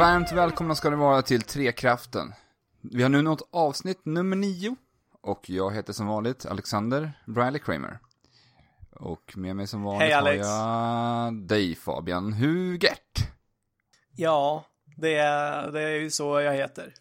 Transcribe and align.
Varmt 0.00 0.32
välkomna 0.32 0.74
ska 0.74 0.90
ni 0.90 0.96
vara 0.96 1.22
till 1.22 1.42
Trekraften. 1.42 2.32
Vi 2.80 3.02
har 3.02 3.10
nu 3.10 3.22
nått 3.22 3.48
avsnitt 3.52 4.04
nummer 4.04 4.36
nio. 4.36 4.76
Och 5.20 5.50
jag 5.50 5.74
heter 5.74 5.92
som 5.92 6.06
vanligt 6.06 6.46
Alexander 6.46 7.12
Briley 7.26 7.58
Kramer. 7.58 7.98
Och 8.90 9.32
med 9.36 9.56
mig 9.56 9.66
som 9.66 9.82
vanligt 9.82 10.02
Hej, 10.02 10.12
Alex. 10.12 10.46
har 10.46 11.24
jag 11.24 11.34
dig 11.34 11.74
Fabian 11.74 12.32
Hugert. 12.32 13.18
Ja, 14.16 14.64
det 14.96 15.14
är, 15.14 15.70
det 15.72 15.80
är 15.80 16.00
ju 16.00 16.10
så 16.10 16.40
jag 16.40 16.54
heter. 16.54 16.94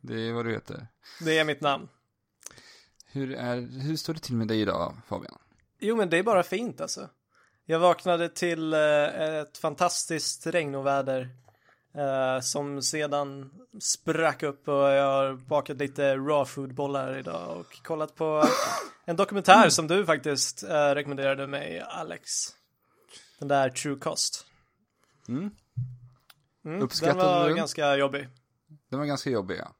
Det 0.00 0.28
är 0.28 0.32
vad 0.32 0.44
du 0.44 0.52
heter. 0.52 0.86
Det 1.20 1.38
är 1.38 1.44
mitt 1.44 1.60
namn. 1.60 1.88
Hur, 3.06 3.34
är, 3.34 3.80
hur 3.80 3.96
står 3.96 4.14
det 4.14 4.20
till 4.20 4.36
med 4.36 4.48
dig 4.48 4.60
idag 4.60 4.94
Fabian? 5.06 5.38
Jo, 5.78 5.96
men 5.96 6.10
det 6.10 6.18
är 6.18 6.22
bara 6.22 6.42
fint 6.42 6.80
alltså. 6.80 7.08
Jag 7.64 7.78
vaknade 7.78 8.28
till 8.28 8.74
eh, 8.74 8.80
ett 9.40 9.58
fantastiskt 9.58 10.46
regnoväder 10.46 11.41
eh, 11.94 12.40
som 12.40 12.82
sedan 12.82 13.50
sprack 13.80 14.42
upp 14.42 14.68
och 14.68 14.74
jag 14.74 15.12
har 15.12 15.34
bakat 15.34 15.76
lite 15.76 16.16
raw 16.16 16.44
food 16.44 16.74
bollar 16.74 17.18
idag 17.18 17.58
och 17.58 17.82
kollat 17.82 18.14
på 18.14 18.44
en 19.04 19.16
dokumentär 19.16 19.68
som 19.68 19.86
du 19.86 20.06
faktiskt 20.06 20.62
eh, 20.62 20.94
rekommenderade 20.94 21.46
mig, 21.46 21.80
Alex. 21.80 22.30
Den 23.38 23.48
där 23.48 23.70
True 23.70 23.96
Cost. 23.96 24.46
Mm. 25.28 25.50
Mm, 26.64 26.88
den 27.00 27.16
var 27.16 27.48
du 27.48 27.54
ganska 27.54 27.96
jobbig. 27.96 28.28
Den 28.90 28.98
var 28.98 29.06
ganska 29.06 29.30
jobbig 29.30 29.58
ja. 29.58 29.74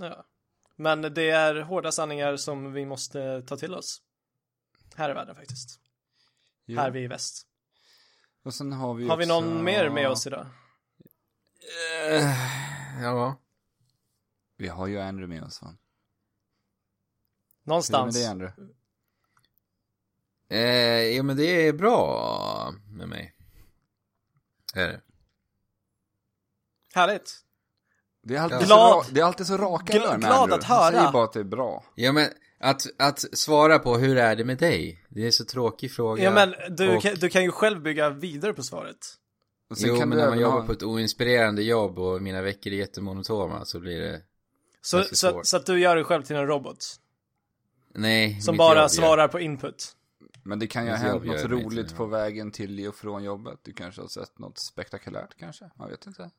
Ja. 0.00 0.24
Men 0.76 1.02
det 1.02 1.30
är 1.30 1.60
hårda 1.60 1.92
sanningar 1.92 2.36
som 2.36 2.72
vi 2.72 2.86
måste 2.86 3.42
ta 3.42 3.56
till 3.56 3.74
oss. 3.74 4.02
Här 4.94 5.10
i 5.10 5.12
världen 5.14 5.34
faktiskt. 5.34 5.80
Jo. 6.66 6.78
Här 6.78 6.90
vi 6.90 7.00
i 7.00 7.06
väst. 7.06 7.46
Och 8.44 8.54
sen 8.54 8.72
har 8.72 8.94
vi 8.94 9.08
Har 9.08 9.16
vi 9.16 9.24
också... 9.24 9.40
någon 9.40 9.64
mer 9.64 9.90
med 9.90 10.08
oss 10.08 10.26
idag? 10.26 10.46
Eh, 12.10 13.02
ja. 13.02 13.36
Vi 14.56 14.68
har 14.68 14.86
ju 14.86 15.00
Andrew 15.00 15.34
med 15.34 15.42
oss 15.46 15.62
va? 15.62 15.68
Hur 15.68 15.74
är 15.74 15.76
det 15.76 15.78
med 17.64 17.68
Någonstans. 17.74 18.14
dig 18.14 18.26
Andrew? 18.26 18.62
Eh, 20.48 21.16
ja 21.16 21.22
men 21.22 21.36
det 21.36 21.66
är 21.66 21.72
bra 21.72 22.74
med 22.88 23.08
mig. 23.08 23.34
Är 24.74 24.88
det? 24.88 25.00
Härligt. 26.94 27.36
Det 28.22 28.36
är 28.36 28.40
alltid, 28.40 28.56
Ja. 28.56 28.60
så, 28.60 28.66
Glad- 28.66 29.04
ra- 29.04 29.10
det 29.12 29.20
är 29.20 29.24
alltid 29.24 29.46
så 29.46 29.56
raka 29.56 29.98
rör 29.98 30.10
med 30.10 30.20
glad 30.20 30.32
Andrew. 30.32 30.54
att 30.54 30.64
Han 30.64 30.90
säger 30.90 31.00
höra. 31.02 31.12
bara 31.12 31.24
att 31.24 31.32
det 31.32 31.40
är 31.40 31.44
bra. 31.44 31.84
Ja 31.94 32.12
men 32.12 32.28
att, 32.60 32.86
att 32.98 33.38
svara 33.38 33.78
på 33.78 33.96
hur 33.98 34.16
är 34.16 34.36
det 34.36 34.44
med 34.44 34.58
dig? 34.58 35.04
Det 35.08 35.26
är 35.26 35.30
så 35.30 35.44
tråkig 35.44 35.92
fråga. 35.92 36.24
Ja 36.24 36.30
men 36.30 36.76
du, 36.76 36.96
och- 36.96 37.02
kan, 37.02 37.14
du 37.14 37.28
kan 37.28 37.42
ju 37.42 37.50
själv 37.52 37.82
bygga 37.82 38.10
vidare 38.10 38.52
på 38.52 38.62
svaret. 38.62 39.16
Och 39.70 39.78
sen 39.78 39.88
Jo 39.88 39.96
kan 39.98 40.08
men 40.08 40.18
när 40.18 40.28
man 40.28 40.40
jobbar 40.40 40.60
ha... 40.60 40.66
på 40.66 40.72
ett 40.72 40.82
oinspirerande 40.82 41.62
jobb 41.62 41.98
och 41.98 42.22
mina 42.22 42.42
veckor 42.42 42.72
är 42.72 42.76
jättemonotona 42.76 43.64
så 43.64 43.80
blir 43.80 44.00
det 44.00 44.22
Så, 44.80 45.02
så, 45.02 45.14
svårt. 45.14 45.46
så 45.46 45.56
att 45.56 45.66
du 45.66 45.80
gör 45.80 45.96
dig 45.96 46.04
själv 46.04 46.22
till 46.22 46.36
en 46.36 46.46
robot. 46.46 46.84
Nej, 47.94 48.40
Som 48.40 48.56
bara 48.56 48.88
svarar 48.88 49.28
på 49.28 49.40
input. 49.40 49.96
Men 50.42 50.58
det 50.58 50.66
kan 50.66 50.84
ju 50.84 50.90
ha 50.90 50.96
hänt 50.96 51.24
något 51.24 51.44
roligt 51.44 51.96
på 51.96 52.06
vägen 52.06 52.50
till 52.50 52.88
och 52.88 52.94
från 52.94 53.24
jobbet. 53.24 53.58
Du 53.62 53.72
kanske 53.72 54.00
har 54.00 54.08
sett 54.08 54.38
något 54.38 54.58
spektakulärt 54.58 55.36
kanske? 55.36 55.70
Jag 55.78 55.88
vet 55.88 56.06
inte. 56.06 56.30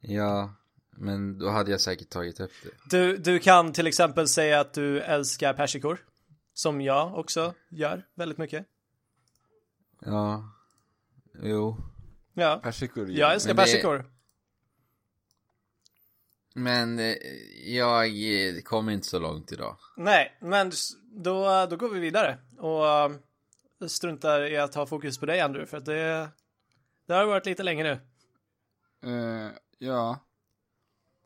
Ja, 0.00 0.54
men 0.90 1.38
då 1.38 1.48
hade 1.48 1.70
jag 1.70 1.80
säkert 1.80 2.10
tagit 2.10 2.40
upp 2.40 2.52
det. 2.62 2.70
Du, 2.96 3.16
du 3.16 3.38
kan 3.38 3.72
till 3.72 3.86
exempel 3.86 4.28
säga 4.28 4.60
att 4.60 4.72
du 4.72 5.00
älskar 5.00 5.54
persikor. 5.54 6.04
Som 6.54 6.80
jag 6.80 7.18
också 7.18 7.54
gör 7.68 8.06
väldigt 8.14 8.38
mycket. 8.38 8.66
Ja, 10.00 10.50
jo. 11.42 11.76
Ja, 12.34 12.60
Persikor. 12.62 13.10
jag 13.10 13.32
älskar 13.32 13.48
men 13.54 13.56
det- 13.56 13.62
persikor. 13.62 14.04
Men 16.54 16.98
eh, 16.98 17.14
jag 17.64 18.06
eh, 18.06 18.60
kommer 18.62 18.92
inte 18.92 19.06
så 19.06 19.18
långt 19.18 19.52
idag. 19.52 19.76
Nej, 19.96 20.38
men 20.40 20.68
s- 20.68 20.90
då, 21.02 21.66
då 21.66 21.76
går 21.76 21.88
vi 21.88 22.00
vidare 22.00 22.38
och 22.58 23.10
uh, 23.82 23.86
struntar 23.88 24.42
i 24.52 24.56
att 24.56 24.74
ha 24.74 24.86
fokus 24.86 25.18
på 25.18 25.26
dig 25.26 25.40
Andrew 25.40 25.70
för 25.70 25.76
att 25.76 25.84
det, 25.84 26.28
det 27.06 27.14
har 27.14 27.24
varit 27.26 27.46
lite 27.46 27.62
länge 27.62 27.82
nu. 27.82 27.90
Eh, 29.10 29.52
ja. 29.78 30.18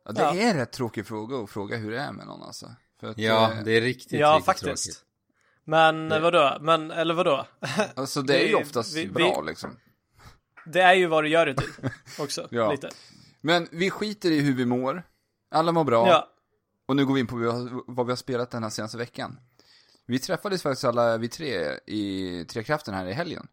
ja. 0.05 0.13
Det 0.13 0.21
Ja. 0.23 0.35
är 0.35 0.51
en 0.51 0.57
rätt 0.57 0.73
tråkig 0.73 1.07
fråga 1.07 1.37
att 1.39 1.51
fråga 1.51 1.77
hur 1.77 1.91
det 1.91 2.01
är 2.01 2.13
med 2.13 2.27
någon 2.27 2.43
alltså. 2.43 2.75
För 3.01 3.07
att, 3.07 3.19
Ja, 3.19 3.53
eh, 3.53 3.63
det 3.65 3.73
är 3.73 3.81
riktigt, 3.81 4.21
Ja, 4.21 4.29
riktigt 4.33 4.47
faktiskt. 4.47 4.85
tråkigt. 4.85 5.05
Men 5.65 6.13
eh, 6.13 6.21
vadå? 6.21 6.59
Men, 6.61 6.91
eller 6.91 7.15
vadå? 7.15 7.47
Alltså 7.95 8.23
det 8.23 8.37
är 8.39 8.47
ju 8.47 8.49
det- 8.53 8.55
oftast 8.63 8.97
vi- 8.97 9.09
bra 9.09 9.41
vi- 9.41 9.47
liksom. 9.51 9.77
Det 10.67 10.81
är 10.81 10.95
ju 10.95 11.07
vad 11.07 11.25
du 11.25 11.29
gör 11.29 11.47
det 11.47 11.55
till 11.55 11.91
också, 12.19 12.49
Ja. 12.51 12.71
lite. 12.73 12.91
Men 13.41 13.69
vi 13.73 13.91
skiter 13.91 14.31
i 14.31 14.41
hur 14.41 14.55
vi 14.55 14.67
mår. 14.67 15.03
Alla 15.51 15.73
mår 15.73 15.85
bra. 15.85 16.09
Ja, 16.09 16.29
Och 16.87 16.97
nu 16.97 17.07
går 17.07 17.15
vi 17.15 17.21
in 17.21 17.27
på 17.27 17.37
vad 17.37 17.45
vi 17.45 17.51
har- 17.51 18.05
vi 18.05 18.17
spelat 18.17 18.51
den 18.51 18.63
här 18.63 18.71
senaste 18.71 18.99
veckan. 18.99 19.39
Vi 20.07 20.19
träffades 20.19 20.63
faktiskt 20.63 20.85
alla 20.85 21.17
vi 21.17 21.29
tre 21.29 21.79
i 21.87 22.45
Trekraften 22.49 22.95
här 22.95 23.07
i 23.07 23.13
helgen. 23.13 23.49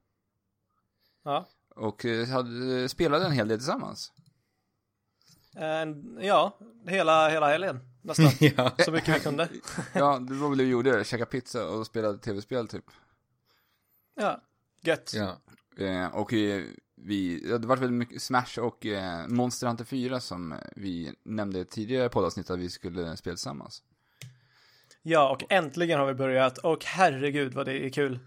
ja. 1.23 1.47
Och 1.75 2.05
eh, 2.05 2.27
hade, 2.27 2.89
spelade 2.89 3.25
en 3.25 3.31
hel 3.31 3.47
del 3.47 3.57
tillsammans. 3.57 4.11
En, 5.55 6.17
ja, 6.21 6.57
hela, 6.87 7.29
hela 7.29 7.47
helgen 7.47 7.79
nästan. 8.01 8.31
ja. 8.57 8.71
Så 8.85 8.91
mycket 8.91 9.15
vi 9.15 9.19
kunde. 9.19 9.49
Ja, 9.93 10.19
det 10.19 10.33
var 10.33 10.49
väl 10.49 10.57
det 10.57 10.63
vi 10.63 10.69
gjorde. 10.69 11.03
Käka 11.03 11.25
pizza 11.25 11.67
och 11.67 11.85
spelade 11.85 12.17
tv-spel 12.17 12.67
typ. 12.67 12.85
Ja, 14.15 14.41
gött. 14.81 15.11
ja. 15.15 15.37
Eh, 15.85 16.15
och 16.15 16.33
eh, 16.33 16.63
vi, 17.03 17.39
det 17.39 17.67
var 17.67 17.77
väldigt 17.77 17.97
mycket 17.97 18.21
Smash 18.21 18.59
och 18.59 18.85
eh, 18.85 19.27
Monster 19.27 19.67
Hunter 19.67 19.85
4 19.85 20.19
som 20.19 20.55
vi 20.75 21.13
nämnde 21.23 21.59
i 21.59 21.65
tidigare 21.65 22.09
poddavsnitt 22.09 22.49
att 22.49 22.59
vi 22.59 22.69
skulle 22.69 23.17
spela 23.17 23.35
tillsammans. 23.35 23.83
Ja, 25.01 25.29
och 25.31 25.51
äntligen 25.51 25.99
har 25.99 26.07
vi 26.07 26.13
börjat 26.13 26.57
och 26.57 26.85
herregud 26.85 27.53
vad 27.53 27.65
det 27.65 27.85
är 27.85 27.89
kul. 27.89 28.19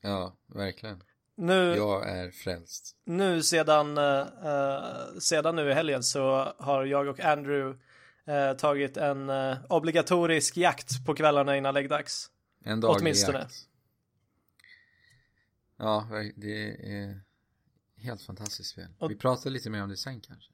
Ja, 0.00 0.36
verkligen. 0.46 1.02
Nu, 1.36 1.74
Jag 1.76 2.08
är 2.08 2.30
frälst. 2.30 2.96
nu 3.04 3.42
sedan, 3.42 3.98
eh, 3.98 4.18
eh, 4.44 5.18
sedan 5.18 5.56
nu 5.56 5.70
i 5.70 5.74
helgen 5.74 6.02
så 6.02 6.52
har 6.58 6.84
jag 6.84 7.08
och 7.08 7.20
Andrew 7.20 7.78
eh, 8.26 8.52
tagit 8.56 8.96
en 8.96 9.30
eh, 9.30 9.56
obligatorisk 9.68 10.56
jakt 10.56 11.06
på 11.06 11.14
kvällarna 11.14 11.56
innan 11.56 11.74
läggdags. 11.74 12.30
En 12.64 12.80
daglig 12.80 13.00
Åtminstone. 13.00 13.38
jakt. 13.38 13.54
Ja, 15.78 16.08
det 16.36 16.70
är 16.98 17.20
helt 18.06 18.22
fantastiskt 18.22 18.70
spel. 18.70 18.88
Och- 18.98 19.10
Vi 19.10 19.16
pratar 19.16 19.50
lite 19.50 19.70
mer 19.70 19.82
om 19.82 19.88
det 19.88 19.96
sen 19.96 20.20
kanske. 20.20 20.52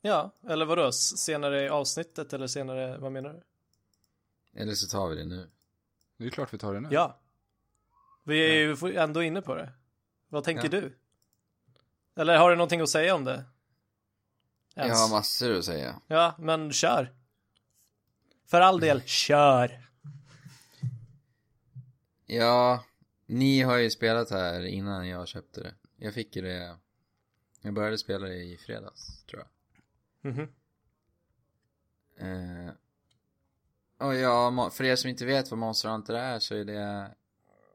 Ja, 0.00 0.30
eller 0.48 0.66
vadå? 0.66 0.92
Senare 0.92 1.64
i 1.64 1.68
avsnittet 1.68 2.32
eller 2.32 2.46
senare, 2.46 2.98
vad 2.98 3.12
menar 3.12 3.32
du? 3.32 3.42
Eller 4.60 4.74
så 4.74 4.88
tar 4.88 5.08
vi 5.08 5.16
det 5.16 5.24
nu. 5.24 5.50
Det 6.16 6.26
är 6.26 6.30
klart 6.30 6.54
vi 6.54 6.58
tar 6.58 6.74
det 6.74 6.80
nu. 6.80 6.88
Ja. 6.90 7.18
Vi 8.24 8.38
är 8.38 8.52
ju 8.84 8.96
ändå 8.96 9.22
inne 9.22 9.42
på 9.42 9.54
det. 9.54 9.72
Vad 10.28 10.44
tänker 10.44 10.64
Ja. 10.64 10.68
du? 10.80 10.96
Eller 12.16 12.36
har 12.38 12.50
du 12.50 12.56
någonting 12.56 12.80
att 12.80 12.88
säga 12.88 13.14
om 13.14 13.24
det? 13.24 13.44
Jag 14.74 14.84
Ens? 14.86 15.00
har 15.00 15.08
massor 15.16 15.58
att 15.58 15.64
säga. 15.64 16.00
Ja, 16.06 16.34
men 16.38 16.72
kör. 16.72 17.14
För 18.46 18.60
all 18.60 18.80
del, 18.80 19.02
kör. 19.06 19.80
Ja, 22.26 22.84
ni 23.26 23.62
har 23.62 23.76
ju 23.76 23.90
spelat 23.90 24.30
här 24.30 24.64
innan 24.64 25.08
jag 25.08 25.28
köpte 25.28 25.60
det. 25.60 25.74
Jag 25.96 26.14
fick 26.14 26.36
ju 26.36 26.42
det, 26.42 26.76
jag 27.60 27.74
började 27.74 27.98
spela 27.98 28.26
det 28.26 28.42
i 28.42 28.56
fredags, 28.56 29.24
tror 29.24 29.42
jag. 29.42 30.32
Mhm. 30.32 30.48
Eh, 32.16 32.72
och 33.98 34.14
ja, 34.14 34.70
för 34.70 34.84
er 34.84 34.96
som 34.96 35.10
inte 35.10 35.26
vet 35.26 35.50
vad 35.50 35.58
Monster 35.58 35.88
Hunter 35.88 36.14
är 36.14 36.38
så 36.38 36.54
är 36.54 36.64
det, 36.64 37.10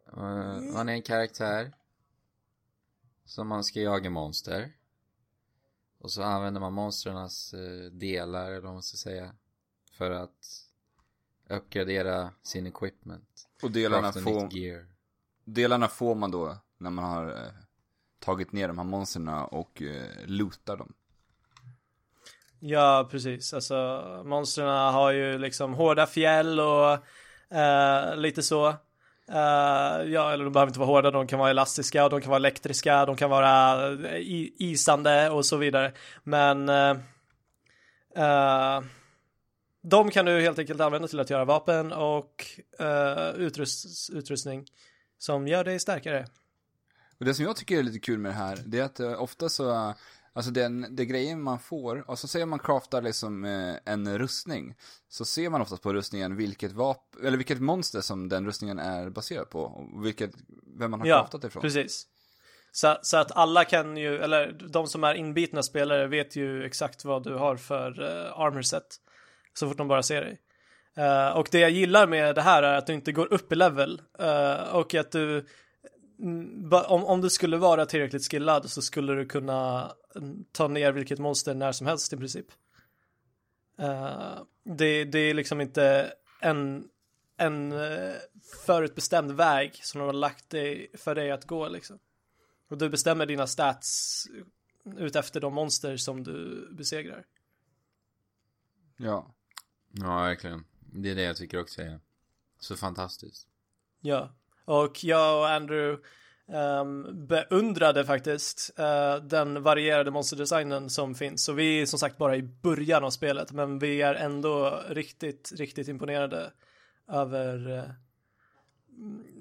eh, 0.07 0.73
man 0.73 0.89
är 0.89 0.93
en 0.93 1.01
karaktär 1.01 1.73
som 3.25 3.47
man 3.47 3.63
ska 3.63 3.79
jaga 3.79 4.09
monster. 4.09 4.71
Och 5.97 6.11
så 6.11 6.23
använder 6.23 6.61
man 6.61 6.73
monstrens 6.73 7.53
eh, 7.53 7.91
delar, 7.91 8.51
eller 8.51 8.61
vad 8.61 8.73
man 8.73 8.83
ska 8.83 8.97
säga, 8.97 9.35
för 9.91 10.11
att 10.11 10.65
uppgradera 11.49 12.33
sin 12.41 12.67
equipment. 12.67 13.47
Och 13.61 13.71
delarna 13.71 14.13
får, 14.13 14.43
nytt 14.43 14.53
gear 14.53 14.85
delarna 15.53 15.87
får 15.87 16.15
man 16.15 16.31
då 16.31 16.57
när 16.77 16.89
man 16.89 17.05
har 17.05 17.27
eh, 17.27 17.51
tagit 18.19 18.51
ner 18.51 18.67
de 18.67 18.77
här 18.77 18.85
monsterna 18.85 19.45
och 19.45 19.81
eh, 19.81 20.25
lootar 20.25 20.77
dem. 20.77 20.93
Ja, 22.59 23.07
precis. 23.11 23.53
Alltså, 23.53 24.03
monstren 24.25 24.67
har 24.67 25.11
ju 25.11 25.37
liksom 25.37 25.73
hårda 25.73 26.07
fjäll 26.07 26.59
och 26.59 26.91
eh, 27.57 28.15
lite 28.15 28.43
så. 28.43 28.67
Eh, 29.31 30.03
ja, 30.07 30.31
eller 30.31 30.43
de 30.43 30.53
behöver 30.53 30.69
inte 30.69 30.79
vara 30.79 30.87
hårda, 30.87 31.11
de 31.11 31.27
kan 31.27 31.39
vara 31.39 31.49
elastiska, 31.49 32.03
och 32.03 32.09
de 32.09 32.21
kan 32.21 32.29
vara 32.29 32.39
elektriska, 32.39 33.05
de 33.05 33.15
kan 33.15 33.29
vara 33.29 33.87
eh, 33.91 34.21
isande 34.57 35.29
och 35.29 35.45
så 35.45 35.57
vidare. 35.57 35.93
Men 36.23 36.69
eh, 36.69 36.97
eh, 38.15 38.81
de 39.81 40.11
kan 40.11 40.25
du 40.25 40.41
helt 40.41 40.59
enkelt 40.59 40.81
använda 40.81 41.07
till 41.07 41.19
att 41.19 41.29
göra 41.29 41.45
vapen 41.45 41.91
och 41.91 42.45
eh, 42.79 43.29
utrust, 43.35 44.09
utrustning 44.09 44.65
som 45.19 45.47
gör 45.47 45.63
dig 45.63 45.79
starkare. 45.79 46.27
Och 47.19 47.25
det 47.25 47.33
som 47.33 47.45
jag 47.45 47.55
tycker 47.55 47.77
är 47.79 47.83
lite 47.83 47.99
kul 47.99 48.19
med 48.19 48.31
det 48.31 48.35
här, 48.35 48.59
det 48.65 48.79
är 48.79 48.83
att 48.83 48.99
eh, 48.99 49.21
ofta 49.21 49.49
så, 49.49 49.71
eh, 49.71 49.93
alltså 50.33 50.51
den, 50.51 50.95
det 50.95 51.05
grejen 51.05 51.41
man 51.41 51.59
får, 51.59 52.09
och 52.09 52.19
så 52.19 52.27
säger 52.27 52.45
man 52.45 52.59
craftar 52.59 53.01
liksom 53.01 53.45
eh, 53.45 53.75
en 53.85 54.17
rustning, 54.17 54.75
så 55.09 55.25
ser 55.25 55.49
man 55.49 55.61
oftast 55.61 55.83
på 55.83 55.93
rustningen 55.93 56.35
vilket 56.35 56.71
vapen, 56.71 57.25
eller 57.25 57.37
vilket 57.37 57.61
monster 57.61 58.01
som 58.01 58.29
den 58.29 58.45
rustningen 58.45 58.79
är 58.79 59.09
baserad 59.09 59.49
på, 59.49 59.61
och 59.61 60.05
vilket, 60.05 60.31
vem 60.79 60.91
man 60.91 60.99
har 60.99 61.07
Ja, 61.07 61.19
craftat 61.19 61.43
ifrån. 61.43 61.61
precis. 61.61 62.07
Så, 62.71 62.97
så 63.01 63.17
att 63.17 63.31
alla 63.31 63.65
kan 63.65 63.97
ju, 63.97 64.17
eller 64.17 64.51
de 64.69 64.87
som 64.87 65.03
är 65.03 65.13
inbitna 65.13 65.63
spelare 65.63 66.07
vet 66.07 66.35
ju 66.35 66.63
exakt 66.65 67.05
vad 67.05 67.23
du 67.23 67.35
har 67.35 67.55
för 67.55 68.01
uh, 68.01 68.39
armor 68.39 68.61
set. 68.61 68.95
Så 69.53 69.67
fort 69.67 69.77
de 69.77 69.87
bara 69.87 70.03
ser 70.03 70.21
dig. 70.21 70.41
Eh, 70.99 71.37
och 71.37 71.47
det 71.51 71.59
jag 71.59 71.71
gillar 71.71 72.07
med 72.07 72.35
det 72.35 72.41
här 72.41 72.63
är 72.63 72.77
att 72.77 72.87
du 72.87 72.93
inte 72.93 73.11
går 73.11 73.33
upp 73.33 73.51
i 73.51 73.55
level. 73.55 74.01
uh, 74.21 74.75
och 74.75 74.95
att 74.95 75.11
du, 75.11 75.45
mm, 76.19 76.73
om, 76.73 77.05
om 77.05 77.21
du 77.21 77.29
skulle 77.29 77.57
vara 77.57 77.85
tillräckligt 77.85 78.31
skillad 78.31 78.69
så 78.69 78.81
skulle 78.81 79.13
du 79.13 79.25
kunna 79.25 79.91
mm, 80.15 80.45
ta 80.51 80.67
ner 80.67 80.91
vilket 80.91 81.19
monster 81.19 81.53
när 81.53 81.71
som 81.71 81.87
helst 81.87 82.13
i 82.13 82.17
princip. 82.17 82.45
Uh, 83.79 84.41
det, 84.63 85.03
det 85.03 85.19
är 85.19 85.33
liksom 85.33 85.61
inte 85.61 86.13
en, 86.41 86.87
en 87.37 87.73
förutbestämd 88.65 89.31
väg 89.31 89.79
som 89.83 89.99
de 89.99 90.05
har 90.05 90.13
lagt 90.13 90.49
dig, 90.49 90.91
för 90.93 91.15
dig 91.15 91.31
att 91.31 91.45
gå 91.45 91.67
liksom. 91.69 91.99
Och 92.69 92.77
du 92.77 92.89
bestämmer 92.89 93.25
dina 93.25 93.47
stats 93.47 94.23
utefter 94.97 95.39
de 95.39 95.53
monster 95.53 95.97
som 95.97 96.23
du 96.23 96.69
besegrar. 96.71 97.25
Ja. 98.97 99.35
Ja, 99.91 100.21
verkligen. 100.21 100.68
Det 100.93 101.11
är 101.11 101.15
det 101.15 101.21
jag 101.21 101.37
tycker 101.37 101.59
också 101.59 101.81
är 101.81 101.99
så 102.59 102.75
fantastiskt. 102.75 103.47
Ja, 104.01 104.35
och 104.65 105.03
jag 105.03 105.39
och 105.39 105.49
Andrew 105.49 106.03
ehm, 106.47 107.27
beundrade 107.27 108.05
faktiskt 108.05 108.71
eh, 108.77 109.15
den 109.15 109.63
varierade 109.63 110.11
monsterdesignen 110.11 110.89
som 110.89 111.15
finns. 111.15 111.43
Så 111.43 111.53
vi 111.53 111.81
är 111.81 111.85
som 111.85 111.99
sagt 111.99 112.17
bara 112.17 112.35
i 112.35 112.41
början 112.43 113.03
av 113.03 113.09
spelet, 113.09 113.51
men 113.51 113.79
vi 113.79 114.01
är 114.01 114.15
ändå 114.15 114.83
riktigt, 114.89 115.51
riktigt 115.55 115.87
imponerade 115.87 116.51
över 117.07 117.77
eh, 117.77 117.83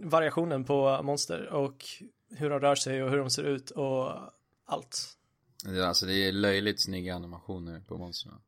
variationen 0.03 0.65
på 0.65 1.03
monster 1.03 1.49
och 1.49 1.85
hur 2.31 2.51
de 2.51 2.61
rör 2.61 2.75
sig 2.75 3.03
och 3.03 3.11
hur 3.11 3.19
de 3.19 3.31
ser 3.31 3.45
ut 3.45 3.71
och 3.71 4.13
allt. 4.65 5.19
Det 5.65 5.79
är, 5.79 5.83
alltså, 5.83 6.07
det 6.07 6.15
är 6.15 6.33
löjligt 6.33 6.83
snygga 6.83 7.15
animationer 7.15 7.81
på 7.81 7.99
monstren. 7.99 8.41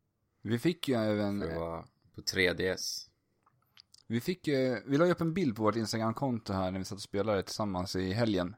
Vi 0.43 0.59
fick 0.59 0.89
ju 0.89 0.95
även, 0.95 1.41
För 1.41 1.49
att 1.49 1.57
vara 1.57 1.85
på 2.21 2.37
3DS. 2.37 3.07
vi 4.07 4.21
fick 4.21 4.49
ju, 4.49 4.83
vi 4.87 4.99
la 4.99 5.07
ju 5.07 5.13
upp 5.13 5.21
en 5.21 5.35
bild 5.35 5.57
på 5.57 5.63
vårt 5.63 5.77
Instagram-konto 5.77 6.53
här 6.53 6.71
när 6.71 6.79
vi 6.79 6.85
satt 6.85 6.97
och 6.97 7.03
spelade 7.03 7.43
tillsammans 7.43 7.97
i 7.97 8.13
helgen. 8.13 8.57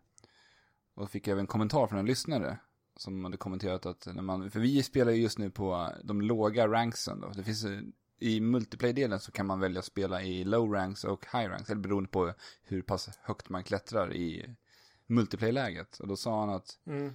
Och 0.94 1.10
fick 1.10 1.28
även 1.28 1.40
en 1.40 1.46
kommentar 1.46 1.86
från 1.86 1.98
en 1.98 2.06
lyssnare. 2.06 2.58
Som 2.96 3.24
hade 3.24 3.36
kommenterat 3.36 3.86
att 3.86 4.06
när 4.14 4.22
man, 4.22 4.50
för 4.50 4.60
vi 4.60 4.82
spelar 4.82 5.12
ju 5.12 5.22
just 5.22 5.38
nu 5.38 5.50
på 5.50 5.92
de 6.04 6.20
låga 6.20 6.68
ranksen 6.68 7.20
då. 7.20 7.28
Det 7.28 7.42
finns, 7.42 7.64
eh, 7.64 7.80
i 8.18 8.40
multiplayer-delen 8.40 9.20
så 9.20 9.32
kan 9.32 9.46
man 9.46 9.60
välja 9.60 9.78
att 9.78 9.84
spela 9.84 10.22
i 10.22 10.44
low 10.44 10.72
ranks 10.72 11.04
och 11.04 11.26
high 11.32 11.48
ranks. 11.50 11.70
Eller 11.70 11.80
beroende 11.80 12.10
på 12.10 12.34
hur 12.62 12.82
pass 12.82 13.10
högt 13.22 13.48
man 13.48 13.64
klättrar 13.64 14.14
i 14.14 14.56
multiplayer-läget. 15.06 15.98
Och 15.98 16.08
då 16.08 16.16
sa 16.16 16.40
han 16.40 16.50
att 16.50 16.78
Mm. 16.86 17.12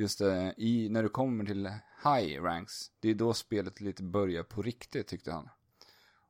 Just 0.00 0.18
det, 0.18 0.54
i, 0.56 0.88
när 0.88 1.02
du 1.02 1.08
kommer 1.08 1.44
till 1.44 1.66
high 2.04 2.42
ranks, 2.42 2.90
det 3.00 3.10
är 3.10 3.14
då 3.14 3.34
spelet 3.34 3.80
lite 3.80 4.02
börjar 4.02 4.42
på 4.42 4.62
riktigt 4.62 5.06
tyckte 5.06 5.32
han. 5.32 5.48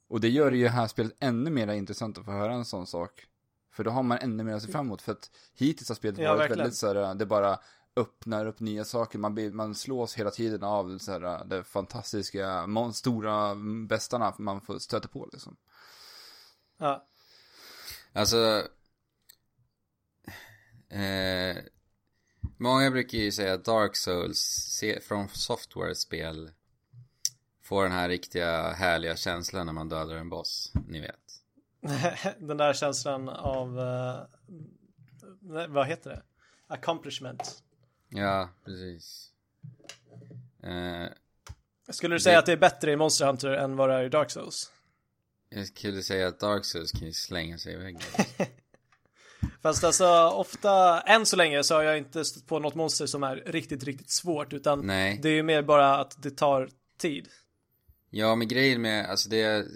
Och 0.08 0.20
det 0.20 0.28
gör 0.28 0.52
ju 0.52 0.62
det 0.62 0.70
här 0.70 0.86
spelet 0.86 1.16
ännu 1.20 1.50
mer 1.50 1.68
intressant 1.68 2.18
att 2.18 2.24
få 2.24 2.30
höra 2.30 2.52
en 2.52 2.64
sån 2.64 2.86
sak. 2.86 3.26
För 3.72 3.84
då 3.84 3.90
har 3.90 4.02
man 4.02 4.18
ännu 4.18 4.42
mer 4.44 4.52
att 4.54 4.62
se 4.62 4.72
fram 4.72 4.86
emot. 4.86 5.02
För 5.02 5.12
att 5.12 5.30
hittills 5.54 5.88
har 5.88 5.96
spelet 5.96 6.18
Ja, 6.18 6.28
varit 6.28 6.40
verkligen. 6.40 6.58
väldigt 6.58 6.76
så 6.76 6.94
här, 6.94 7.14
det 7.14 7.26
bara 7.26 7.58
öppnar 7.96 8.46
upp 8.46 8.60
nya 8.60 8.84
saker. 8.84 9.18
Man, 9.18 9.34
blir, 9.34 9.52
man 9.52 9.74
slås 9.74 10.14
hela 10.14 10.30
tiden 10.30 10.62
av 10.62 10.98
så 10.98 11.12
här, 11.12 11.44
det 11.44 11.64
fantastiska, 11.64 12.66
stora 12.92 13.54
bästarna 13.88 14.34
man 14.38 14.60
får 14.60 14.78
stöta 14.78 15.08
på 15.08 15.28
liksom. 15.32 15.56
Ja, 16.78 17.06
Alltså... 18.12 18.68
Eh, 20.88 21.56
många 22.60 22.90
brukar 22.90 23.18
ju 23.18 23.32
säga 23.32 23.54
att 23.54 23.64
Dark 23.64 23.96
Souls 23.96 24.82
från 25.02 25.28
Software-spel 25.28 26.50
får 27.62 27.82
den 27.82 27.92
här 27.92 28.08
riktiga 28.08 28.72
härliga 28.72 29.16
känslan 29.16 29.66
när 29.66 29.72
man 29.72 29.88
dödar 29.88 30.14
en 30.16 30.28
boss, 30.28 30.72
ni 30.88 31.00
vet. 31.00 31.16
den 32.38 32.56
där 32.56 32.72
känslan 32.72 33.28
av, 33.28 33.72
nej, 35.40 35.68
vad 35.68 35.86
heter 35.86 36.10
det? 36.10 36.22
Accomplishment. 36.66 37.62
Ja, 38.08 38.48
precis. 38.64 39.30
Eh, 40.62 41.06
Skulle 41.92 42.14
du 42.14 42.20
säga 42.20 42.32
Det- 42.34 42.38
att 42.38 42.46
det 42.46 42.52
är 42.52 42.56
bättre 42.56 42.92
i 42.92 42.96
Monster 42.96 43.26
Hunter 43.26 43.48
än 43.50 43.76
vad 43.76 43.88
det 43.88 43.94
är 43.94 44.04
i 44.04 44.08
Dark 44.08 44.30
Souls? 44.30 44.70
jag 45.48 45.66
skulle 45.66 46.02
säga 46.02 46.28
att 46.28 46.40
Dark 46.40 46.64
Souls 46.64 46.92
kan 46.92 47.06
ju 47.06 47.12
slänga 47.12 47.58
sig 47.58 47.72
i 47.74 47.76
väggen. 47.76 48.00
Fast 49.62 49.84
alltså 49.84 50.06
ofta, 50.28 51.00
än 51.00 51.26
så 51.26 51.36
länge 51.36 51.62
så 51.62 51.74
har 51.74 51.82
jag 51.82 51.98
inte 51.98 52.24
stött 52.24 52.46
på 52.46 52.58
något 52.58 52.74
monster 52.74 53.06
som 53.06 53.22
är 53.22 53.36
riktigt, 53.36 53.84
riktigt 53.84 54.10
svårt 54.10 54.52
utan 54.52 54.86
Nej. 54.86 55.18
det 55.22 55.28
är 55.28 55.32
ju 55.32 55.42
mer 55.42 55.62
bara 55.62 55.96
att 55.96 56.22
det 56.22 56.30
tar 56.30 56.68
tid. 56.98 57.28
Ja, 58.10 58.34
men 58.34 58.48
grejen 58.48 58.82
med, 58.82 59.10
alltså 59.10 59.28
det 59.28 59.66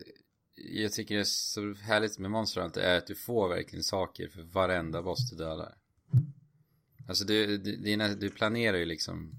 jag 0.56 0.92
tycker 0.92 1.18
är 1.18 1.24
så 1.24 1.74
härligt 1.74 2.18
med 2.18 2.30
Monster 2.30 2.60
Hunter 2.60 2.80
är 2.80 2.98
att 2.98 3.06
du 3.06 3.14
får 3.14 3.48
verkligen 3.48 3.82
saker 3.82 4.28
för 4.28 4.42
varenda 4.42 5.02
boss 5.02 5.30
du 5.30 5.36
dödar. 5.36 5.74
Alltså 7.08 7.24
du, 7.24 7.58
du, 7.58 7.76
dina, 7.76 8.08
du 8.08 8.30
planerar 8.30 8.76
ju 8.76 8.84
liksom 8.84 9.32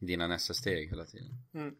dina 0.00 0.26
nästa 0.26 0.54
steg 0.54 0.88
hela 0.88 1.04
tiden. 1.04 1.44
Mm. 1.54 1.74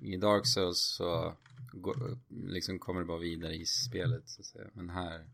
I 0.00 0.16
Dark 0.16 0.46
Souls 0.46 0.80
så 0.80 1.36
går, 1.72 2.18
liksom 2.28 2.78
kommer 2.78 3.00
du 3.00 3.06
bara 3.06 3.18
vidare 3.18 3.54
i 3.54 3.66
spelet 3.66 4.28
så 4.28 4.40
att 4.40 4.46
säga. 4.46 4.64
Men 4.72 4.90
här 4.90 5.26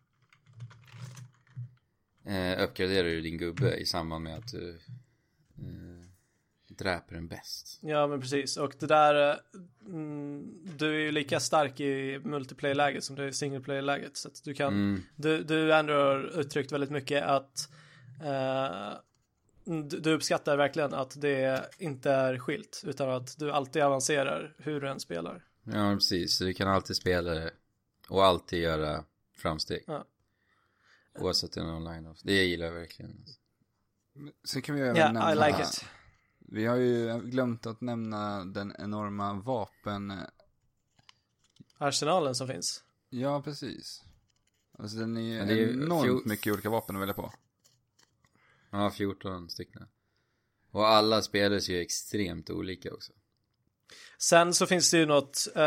eh, 2.29 2.63
uppgraderar 2.65 3.09
du 3.09 3.21
din 3.21 3.39
gubbe 3.39 3.77
i 3.77 3.87
samband 3.87 4.25
med 4.25 4.37
att 4.39 4.49
du 4.53 4.79
eh, 5.59 5.99
dräper 6.69 7.17
en 7.17 7.29
bäst. 7.29 7.79
Ja 7.83 8.07
men 8.07 8.21
precis 8.21 8.57
och 8.57 8.75
det 8.79 8.87
där, 8.87 9.31
eh, 9.31 9.37
mm, 9.87 10.47
du 10.79 10.87
är 10.95 10.99
ju 11.01 11.11
lika 11.13 11.41
stark 11.41 11.81
i 11.81 12.21
multiplayer-läget 12.25 13.05
som 13.05 13.17
du 13.17 13.25
är 13.25 13.29
i 13.29 13.33
single 13.33 13.61
player-läget 13.61 14.17
så 14.17 14.29
att 14.29 14.45
du 14.45 14.55
kan, 14.55 14.73
Mm. 14.73 15.03
du, 15.17 15.43
du 15.43 15.75
ändå 15.75 15.93
har 15.93 16.41
uttryckt 16.41 16.73
väldigt 16.73 16.91
mycket 16.91 17.25
att 17.25 17.69
eh, 18.25 18.93
du, 20.01 20.13
uppskattar 20.13 20.57
verkligen 20.57 20.95
att 20.95 21.21
det 21.21 21.71
inte 21.79 22.11
är 22.11 22.39
skilt 22.39 22.83
utan 22.87 23.11
att 23.11 23.39
du 23.39 23.53
alltid 23.53 23.83
avancerar 23.83 24.55
hur 24.59 24.81
du 24.81 24.89
än 24.89 25.01
spelar. 25.01 25.45
Ja 25.65 25.95
precis, 25.95 26.37
så 26.37 26.45
du 26.45 26.55
kan 26.55 26.69
alltid 26.69 26.97
spela 26.97 27.35
det 27.35 27.51
och 28.09 28.25
alltid 28.25 28.59
göra 28.61 29.05
framsteg. 29.37 29.85
Ja. 29.87 30.05
Oavsett 31.21 31.57
om 31.57 31.65
det 31.67 31.71
är 31.73 31.77
online. 31.77 32.15
Det 32.25 32.45
gillar 32.45 32.67
jag 32.67 32.73
verkligen. 32.73 33.25
Sen 34.45 34.63
kan 34.63 34.75
vi 34.75 34.81
även 34.81 34.97
Ja, 34.97 35.13
nämna, 35.13 35.33
I 35.33 35.51
like 35.51 35.63
it. 35.63 35.85
vi 36.39 36.67
har 36.67 36.77
ju 36.77 37.21
glömt 37.21 37.67
att 37.67 37.81
nämna 37.81 38.45
den 38.45 38.75
enorma 38.79 39.33
vapen, 39.35 40.13
Arsenalen 41.79 42.35
som 42.35 42.49
finns. 42.49 42.85
ja 43.09 43.43
precis. 43.43 44.03
Alltså 44.79 44.97
den 44.97 45.17
är 45.17 45.47
det 45.47 45.53
är 45.53 45.57
ju 45.57 45.73
enormt 45.73 46.07
fjol- 46.07 46.23
mycket 46.29 46.53
olika 46.53 46.71
vapen 46.71 46.97
att 46.97 47.03
välja 47.03 47.15
på. 47.15 47.33
Ja, 48.71 48.91
14 48.91 49.51
stycken. 49.51 49.87
Och 50.71 50.89
alla 50.89 51.23
spelas 51.23 51.69
ju 51.69 51.81
extremt 51.81 52.51
olika 52.51 52.95
också. 52.95 53.13
Sen 54.19 54.55
så 54.55 54.67
finns 54.67 54.91
det 54.91 54.99
ju 54.99 55.07
något 55.07 55.47
eh, 55.57 55.63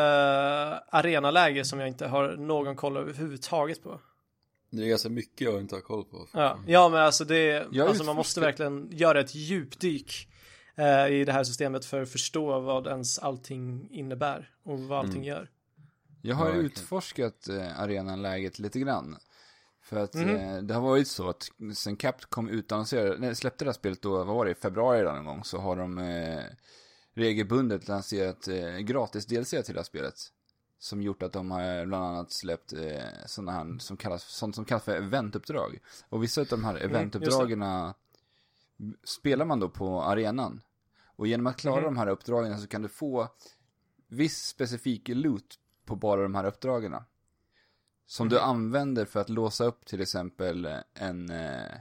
arenaläge 0.87 1.65
som 1.65 1.79
jag 1.79 1.87
inte 1.87 2.07
har 2.07 2.37
någon 2.37 2.75
koll 2.75 2.97
överhuvudtaget 2.97 3.83
på. 3.83 4.01
Det 4.71 4.83
är 4.83 4.87
ganska 4.87 5.09
mycket 5.09 5.41
jag 5.41 5.59
inte 5.61 5.75
har 5.75 5.81
koll 5.81 6.03
på. 6.05 6.27
Ja, 6.33 6.59
ja 6.67 6.89
men 6.89 6.99
alltså 6.99 7.25
det, 7.25 7.67
Jag 7.71 7.87
alltså 7.87 8.03
man 8.03 8.15
måste 8.15 8.39
verkligen 8.39 8.89
göra 8.91 9.19
ett 9.19 9.35
djupdyk 9.35 10.27
eh, 10.75 11.07
i 11.07 11.25
det 11.25 11.31
här 11.31 11.43
systemet 11.43 11.85
för 11.85 12.01
att 12.01 12.09
förstå 12.09 12.59
vad 12.59 12.87
ens 12.87 13.19
allting 13.19 13.87
innebär 13.91 14.49
och 14.63 14.79
vad 14.79 14.99
allting 14.99 15.15
Mm. 15.27 15.27
gör. 15.27 15.49
Jag 16.21 16.35
har 16.35 16.49
Ja, 16.49 16.55
utforskat 16.55 17.47
eh, 17.47 17.79
arenanläget 17.79 18.59
lite 18.59 18.79
grann. 18.79 19.17
För 19.83 19.99
att 19.99 20.13
Mhm. 20.13 20.29
eh, 20.35 20.57
det 20.61 20.73
har 20.73 20.81
varit 20.81 21.07
så 21.07 21.29
att 21.29 21.49
sen 21.75 21.95
Capcom 21.95 22.49
utannonserade, 22.49 23.17
när 23.17 23.33
släppte 23.33 23.65
det 23.65 23.69
här 23.69 23.73
spelet 23.73 24.01
då, 24.01 24.17
vad 24.23 24.27
var 24.35 24.45
det, 24.45 24.51
i 24.51 24.55
februari 24.55 25.03
någon 25.03 25.25
gång, 25.25 25.43
så 25.43 25.57
har 25.57 25.75
de 25.75 25.97
eh, 25.97 26.43
regelbundet 27.13 27.87
lanserat 27.87 28.47
eh, 28.47 28.77
gratis 28.77 29.25
DLC 29.25 29.49
till 29.49 29.73
det 29.73 29.79
här 29.79 29.83
spelet. 29.83 30.15
Som 30.81 31.01
gjort 31.01 31.23
att 31.23 31.33
de 31.33 31.51
har 31.51 31.85
bland 31.85 32.05
annat 32.05 32.31
släppt 32.31 32.73
eh, 32.73 33.03
sådana 33.25 33.51
här 33.51 33.77
som 33.79 33.97
kallas, 33.97 34.23
sånt 34.23 34.55
som 34.55 34.65
kallas 34.65 34.83
för 34.83 34.95
eventuppdrag. 34.95 35.79
Och 36.09 36.23
vissa 36.23 36.41
av 36.41 36.47
de 36.47 36.63
här 36.63 36.75
eventuppdragen 36.75 37.63
spelar 39.03 39.45
man 39.45 39.59
då 39.59 39.69
på 39.69 40.01
arenan. 40.03 40.61
Och 41.15 41.27
genom 41.27 41.47
att 41.47 41.57
klara 41.57 41.75
Mhm. 41.75 41.83
de 41.85 41.97
här 41.97 42.07
uppdragen 42.07 42.59
så 42.59 42.67
kan 42.67 42.81
du 42.81 42.87
få 42.87 43.27
viss 44.07 44.47
specifik 44.47 45.07
loot 45.07 45.59
på 45.85 45.95
bara 45.95 46.23
de 46.23 46.35
här 46.35 46.45
uppdragen. 46.45 46.95
Som 48.05 48.29
du 48.29 48.39
använder 48.39 49.05
för 49.05 49.19
att 49.19 49.29
låsa 49.29 49.65
upp 49.65 49.85
till 49.85 50.01
exempel 50.01 50.67
en, 50.93 51.29
eh, 51.29 51.71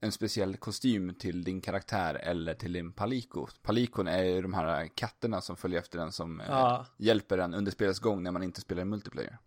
en 0.00 0.12
speciell 0.12 0.56
kostym 0.56 1.14
till 1.14 1.44
din 1.44 1.60
karaktär 1.60 2.14
eller 2.14 2.54
till 2.54 2.72
din 2.72 2.92
paliko. 2.92 3.46
Palikon 3.62 4.08
är 4.08 4.22
ju 4.24 4.42
de 4.42 4.54
här 4.54 4.88
katterna 4.94 5.40
som 5.40 5.56
följer 5.56 5.78
efter 5.78 5.98
den 5.98 6.12
som 6.12 6.40
eh, 6.40 6.46
Ja. 6.50 6.86
hjälper 6.96 7.36
den 7.36 7.54
under 7.54 7.72
spelets 7.72 7.98
gång 8.00 8.22
när 8.22 8.30
man 8.30 8.42
inte 8.42 8.60
spelar 8.60 8.82
i 8.82 8.84
multiplayer. 8.84 9.38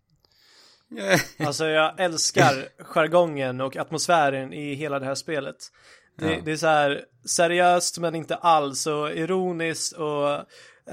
Alltså 1.46 1.66
jag 1.66 2.00
älskar 2.00 2.68
jargongen 2.78 3.60
och 3.60 3.76
atmosfären 3.76 4.52
i 4.52 4.74
hela 4.74 4.98
det 4.98 5.04
här 5.06 5.14
spelet. 5.14 5.56
Det, 6.18 6.32
Ja. 6.32 6.40
det 6.44 6.52
är 6.52 6.56
så 6.56 6.66
här 6.66 7.04
seriöst 7.24 7.98
men 7.98 8.14
inte 8.14 8.36
alls 8.36 8.86
och 8.86 9.10
ironiskt 9.12 9.92
och 9.92 10.30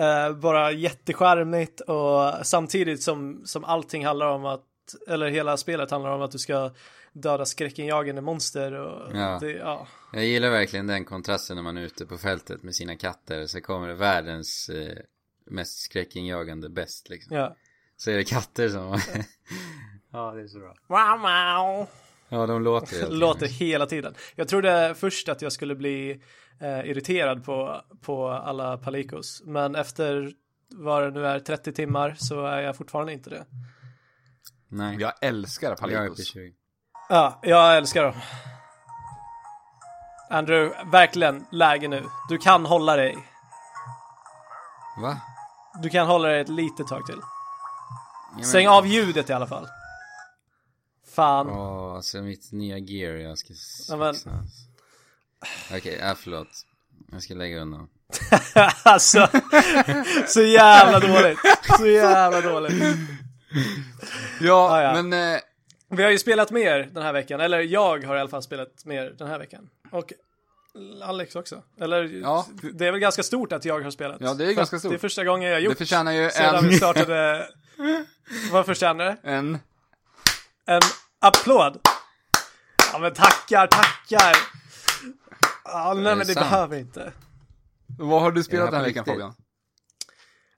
eh, 0.01 0.33
bara 0.33 0.71
jättecharmigt 0.71 1.81
och 1.81 2.45
samtidigt 2.47 3.03
som, 3.03 3.41
som 3.45 3.63
allting 3.63 4.05
handlar 4.05 4.27
om 4.27 4.45
att, 4.45 4.63
eller 5.07 5.27
hela 5.29 5.57
spelet 5.57 5.91
handlar 5.91 6.11
om 6.11 6.21
att 6.21 6.31
du 6.31 6.37
ska 6.39 6.71
döda 7.13 7.45
skräckinjagande 7.45 8.21
monster 8.21 8.73
och 8.73 9.15
Ja. 9.15 9.37
det, 9.41 9.51
ja. 9.51 9.87
Jag 10.13 10.25
gillar 10.25 10.49
verkligen 10.49 10.87
den 10.87 11.05
kontrasten 11.05 11.55
när 11.55 11.63
man 11.63 11.77
är 11.77 11.81
ute 11.81 12.05
på 12.05 12.17
fältet 12.17 12.63
med 12.63 12.75
sina 12.75 12.95
katter. 12.95 13.45
Så 13.45 13.61
kommer 13.61 13.87
det 13.87 13.93
världens 13.93 14.69
eh, 14.69 14.97
mest 15.45 15.79
skräckinjagande 15.79 16.69
bäst 16.69 17.09
liksom. 17.09 17.37
ja. 17.37 17.55
Så 17.97 18.11
är 18.11 18.17
det 18.17 18.23
katter 18.23 18.69
som... 18.69 18.99
ja, 20.11 20.31
det 20.31 20.41
är 20.41 20.47
så 20.47 20.59
bra. 20.59 20.75
Wow, 20.87 21.19
wow. 21.21 21.87
Ja, 22.29 22.45
de 22.45 22.63
låter 22.63 22.99
helt 22.99 23.13
Låter 23.13 23.47
hela 23.47 23.85
tiden. 23.85 24.13
Jag 24.35 24.47
trodde 24.47 24.95
först 24.97 25.29
att 25.29 25.41
jag 25.41 25.51
skulle 25.51 25.75
bli 25.75 26.21
eh, 26.61 26.79
irriterad 26.89 27.45
på, 27.45 27.81
på 28.01 28.27
alla 28.29 28.77
palikos. 28.77 29.41
Men 29.45 29.75
efter 29.75 30.33
vad 30.75 31.03
det 31.03 31.11
nu 31.11 31.25
är 31.25 31.39
30 31.39 31.73
timmar 31.73 32.15
så 32.17 32.45
är 32.45 32.61
jag 32.61 32.77
fortfarande 32.77 33.13
inte 33.13 33.29
det. 33.29 33.45
Nej, 34.67 34.97
Jag 34.99 35.13
älskar 35.21 35.67
jag 35.67 35.91
är 35.91 35.97
palikos. 35.97 36.27
20. 36.27 36.53
Ja, 37.09 37.39
jag 37.41 37.77
älskar 37.77 38.03
dem. 38.03 38.13
Andrew, 40.29 40.75
verkligen 40.91 41.45
läge 41.51 41.87
nu. 41.87 42.05
Du 42.29 42.37
kan 42.37 42.65
hålla 42.65 42.95
dig. 42.95 43.17
Va? 45.01 45.17
Du 45.81 45.89
kan 45.89 46.07
hålla 46.07 46.27
dig 46.27 46.41
ett 46.41 46.49
litet 46.49 46.87
tag 46.87 47.05
till. 47.05 47.19
Men- 48.35 48.43
Stäng 48.45 48.67
av 48.67 48.87
ljudet 48.87 49.29
i 49.29 49.33
alla 49.33 49.47
fall. 49.47 49.67
Fan. 51.15 51.49
Åh, 51.49 51.95
alltså 51.95 52.17
mitt 52.17 52.51
nya 52.51 52.77
gear 52.77 53.13
jag 53.13 53.37
ska 53.37 53.53
Ja, 53.89 53.95
men-. 53.97 54.15
Okej, 55.77 55.97
ja, 56.01 56.15
förlåt. 56.17 56.47
Jag 57.11 57.23
ska 57.23 57.33
lägga 57.33 57.59
undan. 57.61 57.87
alltså, 58.83 59.27
så 60.27 60.41
jävla 60.41 60.99
dåligt. 60.99 61.39
Så 61.77 61.85
jävla 61.87 62.41
dåligt. 62.41 62.83
Ja, 64.41 64.69
Ah, 64.71 64.81
ja. 64.81 65.01
men 65.01 65.33
eh, 65.33 65.39
Vi 65.89 66.03
har 66.03 66.09
ju 66.11 66.19
spelat 66.19 66.51
mer 66.51 66.89
den 66.91 67.03
här 67.03 67.13
veckan, 67.13 67.39
eller 67.41 67.59
jag 67.59 68.03
har 68.05 68.15
i 68.15 68.19
alla 68.19 68.29
fall 68.29 68.43
spelat 68.43 68.85
mer 68.85 69.15
den 69.17 69.27
här 69.27 69.39
veckan. 69.39 69.69
Och 69.91 70.13
Alex 71.03 71.35
också. 71.35 71.63
Eller, 71.81 72.03
Ja. 72.03 72.45
det 72.73 72.87
är 72.87 72.91
väl 72.91 72.99
ganska 72.99 73.23
stort 73.23 73.51
att 73.51 73.65
jag 73.65 73.81
har 73.81 73.91
spelat. 73.91 74.17
Ja, 74.21 74.33
det 74.33 74.45
är 74.45 74.53
ganska 74.53 74.79
stort. 74.79 74.91
Det 74.91 74.95
är 74.95 74.99
första 74.99 75.23
gången 75.23 75.49
jag 75.49 75.55
har 75.55 75.61
gjort. 75.61 75.71
det 75.73 75.77
förtjänar 75.77 76.11
ju 76.11 76.29
sedan 76.29 76.55
en, 76.55 76.69
vi 76.69 76.77
startade. 76.77 77.47
Vad 78.51 78.65
förtjänar 78.65 79.05
det? 79.05 79.17
en... 79.23 79.57
En 80.65 80.81
applåd. 81.19 81.79
Ja 82.93 82.99
men 82.99 83.13
tackar, 83.13 83.67
tackar. 83.67 84.35
Ja, 85.63 85.93
nej 85.93 86.03
men 86.15 86.19
det 86.19 86.25
sant? 86.25 86.49
behöver 86.49 86.77
inte. 86.77 87.11
Vad 87.99 88.21
har 88.21 88.31
du 88.31 88.43
spelat 88.43 88.71
den 88.71 88.79
här 88.79 88.87
veckan. 88.87 89.05
Fabian? 89.05 89.33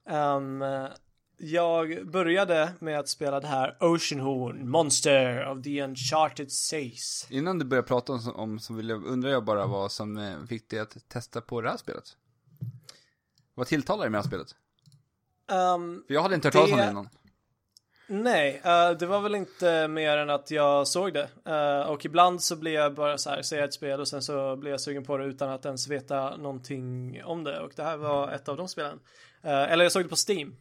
Ehm, 0.09 0.61
jag 1.43 2.07
började 2.07 2.73
med 2.79 2.99
att 2.99 3.09
spela 3.09 3.39
det 3.39 3.47
här 3.47 3.77
Oceanhorn, 3.79 4.69
Monster 4.69 5.47
of 5.51 5.63
the 5.63 5.81
Uncharted 5.83 6.51
Seas. 6.51 7.27
Innan 7.29 7.59
du 7.59 7.65
börjar 7.65 7.83
prata 7.83 8.13
om, 8.13 8.31
om 8.35 8.59
så 8.59 8.73
vill 8.73 8.89
jag, 8.89 9.05
undrar 9.05 9.29
jag 9.29 9.43
bara 9.45 9.65
vad 9.67 9.91
som 9.91 10.17
eh, 10.17 10.43
fick 10.49 10.69
dig 10.69 10.79
att 10.79 11.09
testa 11.09 11.41
på 11.41 11.61
det 11.61 11.69
här 11.69 11.77
spelet. 11.77 12.03
Vad 13.53 13.67
tilltalar 13.67 14.03
dig 14.03 14.09
med 14.09 14.17
det 14.17 14.21
här 14.23 14.27
spelet? 14.27 14.55
Ehm, 15.51 16.03
För 16.07 16.13
jag 16.13 16.21
hade 16.21 16.35
inte 16.35 16.47
hört 16.47 16.53
talas 16.53 16.71
om 16.71 16.77
Det- 16.77 16.89
innan. 16.89 17.09
Nej, 18.07 18.61
eh, 18.63 18.91
det 18.91 19.05
var 19.05 19.21
väl 19.21 19.35
inte 19.35 19.87
mer 19.87 20.17
än 20.17 20.29
att 20.29 20.51
jag 20.51 20.87
såg 20.87 21.13
det. 21.13 21.29
Eh, 21.45 21.89
och 21.89 22.05
ibland 22.05 22.41
så 22.43 22.55
blir 22.55 22.71
jag 22.73 22.93
bara 22.95 23.17
så 23.17 23.29
här, 23.29 23.41
ser 23.41 23.55
jag 23.55 23.65
ett 23.65 23.73
spel 23.73 23.99
och 23.99 24.07
sen 24.07 24.21
så 24.21 24.55
blir 24.55 24.71
jag 24.71 24.81
sugen 24.81 25.03
på 25.03 25.17
det 25.17 25.25
utan 25.25 25.49
att 25.49 25.65
ens 25.65 25.87
veta 25.87 26.37
någonting 26.37 27.21
om 27.23 27.43
det. 27.43 27.59
Och 27.59 27.71
det 27.75 27.83
här 27.83 27.97
var 27.97 28.31
ett 28.31 28.49
av 28.49 28.57
de 28.57 28.67
spelen. 28.67 28.99
Eh, 29.43 29.71
eller 29.71 29.83
jag 29.85 29.91
såg 29.91 30.03
det 30.05 30.09
på 30.09 30.15
Steam. 30.29 30.55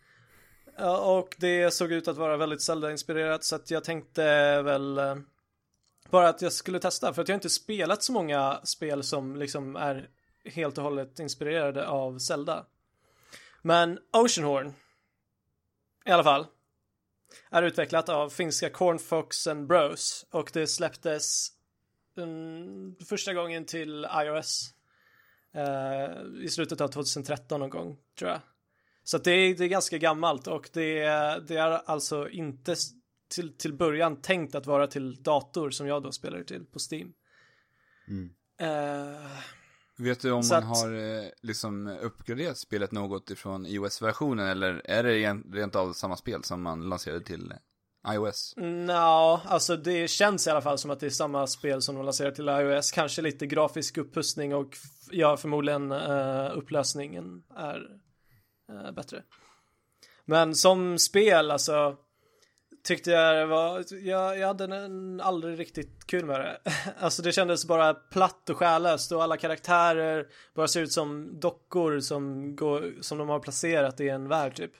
Och 0.78 1.36
det 1.38 1.70
såg 1.70 1.92
ut 1.92 2.08
att 2.08 2.16
vara 2.16 2.36
väldigt 2.36 2.62
Zelda-inspirerat 2.62 3.44
så 3.44 3.56
att 3.56 3.70
jag 3.70 3.84
tänkte 3.84 4.22
väl 4.62 4.98
eh, 4.98 5.16
bara 6.10 6.28
att 6.28 6.42
jag 6.42 6.52
skulle 6.52 6.80
testa. 6.80 7.14
För 7.14 7.22
att 7.22 7.28
jag 7.28 7.34
har 7.34 7.38
inte 7.38 7.50
spelat 7.50 8.02
så 8.02 8.12
många 8.12 8.60
spel 8.64 9.02
som 9.02 9.36
liksom 9.36 9.76
är 9.76 10.08
helt 10.44 10.78
och 10.78 10.84
hållet 10.84 11.18
inspirerade 11.18 11.88
av 11.88 12.18
Zelda. 12.18 12.66
Men 13.62 13.98
Oceanhorn, 14.12 14.74
i 16.04 16.10
alla 16.10 16.24
fall, 16.24 16.46
är 17.50 17.62
utvecklat 17.62 18.08
av 18.08 18.30
finska 18.30 18.70
Cornfox 18.70 19.46
and 19.46 19.66
Bros 19.66 20.26
och 20.30 20.50
det 20.52 20.66
släpptes 20.66 21.48
um, 22.14 22.96
första 23.08 23.34
gången 23.34 23.64
till 23.64 24.06
iOS 24.24 24.74
uh, 25.56 26.44
i 26.44 26.48
slutet 26.48 26.80
av 26.80 26.88
2013 26.88 27.60
någon 27.60 27.70
gång 27.70 27.98
tror 28.18 28.30
jag. 28.30 28.40
Så 29.10 29.16
att 29.16 29.24
det, 29.24 29.30
är, 29.30 29.54
det 29.54 29.64
är 29.64 29.68
ganska 29.68 29.98
gammalt 29.98 30.46
och 30.46 30.70
det, 30.72 31.02
det 31.48 31.56
är 31.56 31.90
alltså 31.90 32.28
inte 32.28 32.74
till, 33.34 33.56
till 33.56 33.72
början 33.74 34.16
tänkt 34.20 34.54
att 34.54 34.66
vara 34.66 34.86
till 34.86 35.22
dator 35.22 35.70
som 35.70 35.86
jag 35.86 36.02
då 36.02 36.12
spelar 36.12 36.42
till 36.42 36.64
på 36.64 36.78
Steam. 36.90 37.12
Mm. 38.08 38.30
Eh, 38.60 39.30
Vet 39.98 40.20
du 40.20 40.30
om 40.32 40.42
man 40.50 40.58
att- 40.58 40.64
har 40.64 40.94
eh, 40.94 41.28
liksom 41.42 41.86
uppgraderat 41.86 42.58
spelet 42.58 42.92
något 42.92 43.30
ifrån 43.30 43.66
iOS-versionen 43.66 44.48
eller 44.48 44.82
är 44.84 45.02
det 45.02 45.34
rent, 45.52 45.76
av 45.76 45.92
samma 45.92 46.16
spel 46.16 46.44
som 46.44 46.62
man 46.62 46.88
lanserade 46.88 47.24
till 47.24 47.54
iOS? 48.14 48.54
Nå, 48.56 49.40
alltså 49.44 49.76
det 49.76 50.08
känns 50.08 50.46
i 50.46 50.50
alla 50.50 50.62
fall 50.62 50.78
som 50.78 50.90
att 50.90 51.00
det 51.00 51.06
är 51.06 51.10
samma 51.10 51.46
spel 51.46 51.82
som 51.82 51.94
de 51.94 52.04
lanserar 52.04 52.30
till 52.30 52.48
iOS. 52.48 52.90
Kanske 52.90 53.22
lite 53.22 53.46
grafisk 53.46 53.98
uppussning 53.98 54.54
och 54.54 54.76
ja, 55.10 55.36
förmodligen 55.36 55.92
uh, 55.92 56.58
upplösningen 56.58 57.42
är 57.56 58.00
eh, 58.70 58.92
bättre. 58.92 59.22
Men 60.24 60.54
som 60.54 60.98
spel, 60.98 61.50
alltså 61.50 61.96
tyckte 62.84 63.10
jag 63.10 63.36
det 63.36 63.46
var, 63.46 63.84
jag, 63.90 64.38
jag 64.38 64.46
hade 64.46 64.76
en, 64.76 65.20
aldrig 65.20 65.58
riktigt 65.58 66.06
kul 66.06 66.26
med 66.26 66.40
det. 66.40 66.60
alltså 66.98 67.22
det 67.22 67.32
kändes 67.32 67.66
bara 67.66 67.94
platt 67.94 68.50
och 68.50 68.56
själlöst 68.56 69.12
och 69.12 69.22
alla 69.22 69.36
karaktärer 69.36 70.26
bara 70.54 70.68
ser 70.68 70.82
ut 70.82 70.92
som 70.92 71.40
dockor 71.40 72.00
som, 72.00 72.56
går, 72.56 72.92
som 73.00 73.18
de 73.18 73.28
har 73.28 73.40
placerat 73.40 74.00
i 74.00 74.08
en 74.08 74.28
värld 74.28 74.56
typ. 74.56 74.72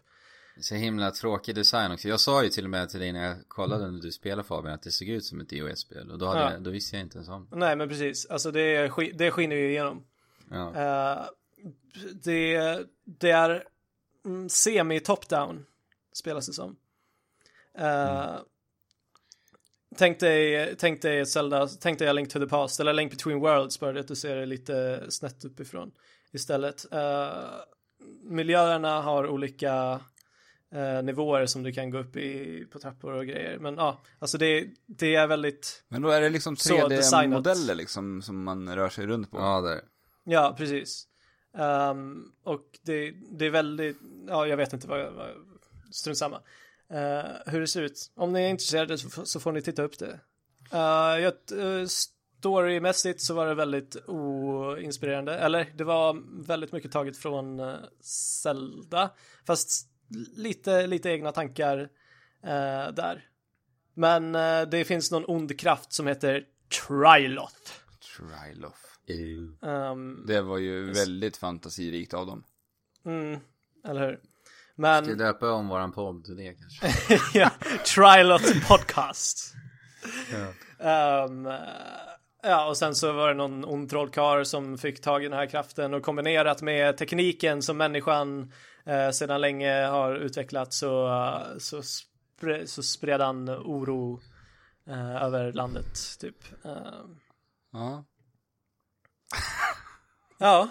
Så 0.60 0.74
himla 0.74 1.10
tråkig 1.10 1.54
design 1.54 1.92
också. 1.92 2.08
Jag 2.08 2.20
sa 2.20 2.42
ju 2.42 2.48
till 2.48 2.64
och 2.64 2.70
med 2.70 2.88
till 2.88 3.00
dig 3.00 3.12
när 3.12 3.26
jag 3.26 3.36
kollade 3.48 3.90
när 3.90 4.00
du 4.00 4.12
spelade 4.12 4.48
Fabian 4.48 4.74
att 4.74 4.82
det 4.82 4.90
såg 4.90 5.08
ut 5.08 5.24
som 5.24 5.40
ett 5.40 5.52
iOS-spel. 5.52 6.10
Och 6.10 6.18
då, 6.18 6.26
hade 6.26 6.40
Ja. 6.40 6.58
då 6.58 6.70
visste 6.70 6.96
jag 6.96 7.04
inte 7.04 7.16
ens 7.16 7.28
om. 7.28 7.48
Nej 7.52 7.76
men 7.76 7.88
precis, 7.88 8.26
alltså 8.26 8.50
det, 8.50 8.92
det 9.14 9.30
skiner 9.30 9.56
ju 9.56 9.70
igenom. 9.70 10.04
Ja. 10.50 10.74
Eh, 10.74 11.24
det, 12.24 12.78
det 13.04 13.30
är 13.30 13.64
mm, 14.24 14.48
semi-top-down 14.48 15.64
spelas 16.12 16.46
det 16.46 16.52
som. 16.52 16.76
Uh, 17.78 18.40
Tänk 19.96 20.20
dig, 20.20 20.74
tänk 20.78 21.02
dig 21.02 21.26
Zelda, 21.26 21.66
tänk 21.66 21.98
dig 21.98 22.08
A 22.08 22.12
Link 22.12 22.30
to 22.30 22.38
the 22.38 22.46
Past 22.46 22.80
eller 22.80 22.92
Link 22.92 23.10
Between 23.10 23.40
Worlds 23.40 23.80
bara 23.80 23.92
det 23.92 24.00
att 24.00 24.08
du 24.08 24.16
ser 24.16 24.36
det 24.36 24.46
lite 24.46 25.06
snett 25.08 25.44
uppifrån 25.44 25.92
istället. 26.32 26.92
Eh, 26.92 27.28
miljöerna 28.22 29.02
har 29.02 29.26
olika 29.28 30.00
eh, 30.74 31.02
nivåer 31.02 31.46
som 31.46 31.62
du 31.62 31.72
kan 31.72 31.90
gå 31.90 31.98
upp 31.98 32.16
i 32.16 32.64
på 32.72 32.78
trappor 32.78 33.12
och 33.12 33.26
grejer. 33.26 33.58
Men 33.58 33.74
ja, 33.74 34.02
alltså 34.18 34.38
det, 34.38 34.66
det 34.86 35.14
är 35.14 35.26
väldigt, 35.26 35.84
Men 35.88 36.02
då 36.02 36.08
är 36.08 36.20
det 36.20 36.28
liksom 36.28 36.56
Så 36.56 36.88
designat. 36.88 37.46
3D-modeller 37.46 37.74
liksom 37.74 38.22
som 38.22 38.44
man 38.44 38.74
rör 38.74 38.88
sig 38.88 39.06
runt 39.06 39.30
på. 39.30 39.38
ja, 39.38 39.60
där. 39.60 39.80
Ja, 40.24 40.54
precis. 40.58 41.06
Um, 41.52 42.32
och 42.44 42.78
det, 42.82 43.10
det 43.10 43.46
är 43.46 43.50
väldigt, 43.50 43.96
ja 44.28 44.46
jag 44.46 44.56
vet 44.56 44.72
inte 44.72 44.88
vad, 44.88 45.12
vad 45.12 45.28
strunt 45.90 46.18
samma. 46.18 46.36
Uh, 46.92 47.30
hur 47.46 47.60
det 47.60 47.66
ser 47.66 47.82
ut. 47.82 48.12
Om 48.14 48.32
ni 48.32 48.42
är 48.42 48.48
intresserade 48.48 48.98
så, 48.98 49.26
så 49.26 49.40
får 49.40 49.52
ni 49.52 49.62
titta 49.62 49.82
upp 49.82 49.98
det. 49.98 50.20
Uh, 50.72 51.20
jag, 51.20 51.34
uh, 51.52 51.86
storymässigt 51.86 53.20
så 53.20 53.34
var 53.34 53.46
det 53.46 53.54
väldigt 53.54 53.96
oinspirerande. 54.06 55.38
Eller 55.38 55.72
det 55.74 55.84
var 55.84 56.22
väldigt 56.46 56.72
mycket 56.72 56.92
taget 56.92 57.16
från 57.16 57.60
uh, 57.60 57.76
Zelda. 58.42 59.10
Fast 59.46 59.88
lite, 60.36 60.86
lite 60.86 61.10
egna 61.10 61.32
tankar 61.32 61.78
uh, 61.78 62.94
där. 62.94 63.26
Men 63.94 64.32
det 64.70 64.84
finns 64.84 65.10
någon 65.10 65.24
ond 65.26 65.60
kraft 65.60 65.92
som 65.92 66.06
heter 66.06 66.44
Triloth. 66.86 67.72
Triloff. 68.28 68.96
Ehm, 69.62 70.24
Det 70.26 70.40
var 70.42 70.58
ju 70.58 70.92
väldigt 70.92 71.36
fantasirikt 71.36 72.14
av 72.14 72.26
dem. 72.26 72.44
Mm, 73.04 73.40
eller 73.84 74.00
hur? 74.06 74.20
Men, 74.76 75.04
Ska 75.04 75.14
döpa 75.14 75.52
om 75.52 75.68
våran 75.68 75.92
podd 75.92 76.24
till 76.24 76.36
det 76.36 76.54
kanske? 76.54 77.18
ja, 77.38 77.50
Trilot 77.94 78.68
podcast. 78.68 79.54
Ja. 80.32 80.52
Ehm, 80.90 81.48
Ja, 82.42 82.68
och 82.68 82.76
sen 82.76 82.94
så 82.94 83.12
var 83.12 83.28
det 83.28 83.34
någon 83.34 83.64
ond 83.64 83.90
trollkarl 83.90 84.44
som 84.44 84.78
fick 84.78 85.00
tag 85.00 85.22
i 85.24 85.28
den 85.28 85.38
här 85.38 85.46
kraften 85.46 85.94
och 85.94 86.02
kombinerat 86.02 86.62
med 86.62 86.96
tekniken 86.96 87.62
som 87.62 87.76
människan 87.76 88.52
eh, 88.84 89.10
sedan 89.10 89.40
länge 89.40 89.84
har 89.86 90.14
utvecklat 90.14 90.72
så, 90.72 91.10
så, 91.58 91.82
spre, 91.82 92.66
så 92.66 92.82
spred 92.82 93.20
han 93.20 93.50
oro 93.50 94.20
eh, 94.86 95.22
över 95.22 95.52
landet, 95.52 95.98
typ. 96.20 96.64
Eh, 96.64 96.72
Ja. 97.72 98.04
ja, 100.38 100.68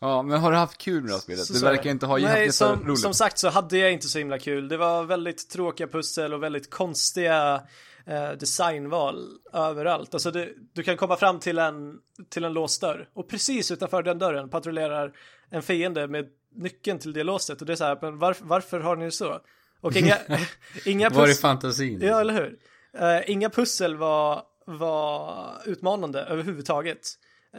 Ja, 0.00 0.22
men 0.22 0.40
har 0.40 0.50
du 0.50 0.56
haft 0.56 0.78
kul 0.78 1.02
med 1.02 1.10
det 1.10 1.12
här 1.14 1.20
spelet? 1.20 1.46
så 1.46 1.52
Du 1.52 1.60
verkar 1.60 1.82
det. 1.82 1.90
inte 1.90 2.06
ha 2.06 2.18
Nej, 2.18 2.46
haft 2.46 2.58
som, 2.58 2.84
roligt. 2.84 3.00
som 3.00 3.14
sagt 3.14 3.38
så 3.38 3.48
hade 3.48 3.78
jag 3.78 3.92
inte 3.92 4.08
så 4.08 4.18
himla 4.18 4.38
kul. 4.38 4.68
Det 4.68 4.76
var 4.76 5.04
väldigt 5.04 5.50
tråkiga 5.50 5.86
pussel 5.86 6.34
och 6.34 6.42
väldigt 6.42 6.70
konstiga 6.70 7.62
eh, 8.06 8.30
designval 8.32 9.28
överallt. 9.52 10.14
Alltså 10.14 10.30
det, 10.30 10.48
du 10.72 10.82
kan 10.82 10.96
komma 10.96 11.16
fram 11.16 11.40
till 11.40 11.58
en, 11.58 11.94
till 12.30 12.44
en 12.44 12.52
låst 12.52 12.80
dörr 12.80 13.08
och 13.14 13.28
precis 13.28 13.70
utanför 13.70 14.02
den 14.02 14.18
dörren 14.18 14.48
patrullerar 14.50 15.12
en 15.50 15.62
fiende 15.62 16.08
med 16.08 16.26
nyckeln 16.54 16.98
till 16.98 17.12
det 17.12 17.22
låset 17.24 17.60
och 17.60 17.66
det 17.66 17.72
är 17.72 17.76
så 17.76 17.84
här, 17.84 17.98
men 18.02 18.18
varför, 18.18 18.44
varför 18.44 18.80
har 18.80 18.96
ni 18.96 19.10
så? 19.10 19.40
Och 19.80 19.96
inga, 19.96 20.16
inga 20.84 21.10
Var 21.10 21.22
är 21.22 21.26
pussel, 21.26 21.40
fantasin? 21.42 22.00
ja 22.02 22.20
eller 22.20 22.34
hur? 22.34 22.58
Eh, 22.98 23.30
inga 23.30 23.50
pussel 23.50 23.96
var, 23.96 24.42
var 24.66 25.52
utmanande 25.64 26.20
överhuvudtaget. 26.20 27.08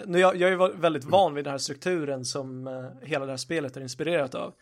Nu 0.05 0.19
jag, 0.19 0.35
jag 0.35 0.47
är 0.47 0.51
ju 0.51 0.77
väldigt 0.77 1.05
van 1.05 1.33
vid 1.33 1.43
den 1.43 1.51
här 1.51 1.57
strukturen 1.57 2.25
som 2.25 2.67
eh, 2.67 2.91
hela 3.01 3.25
det 3.25 3.31
här 3.31 3.37
spelet 3.37 3.77
är 3.77 3.81
inspirerat 3.81 4.35
av. 4.35 4.53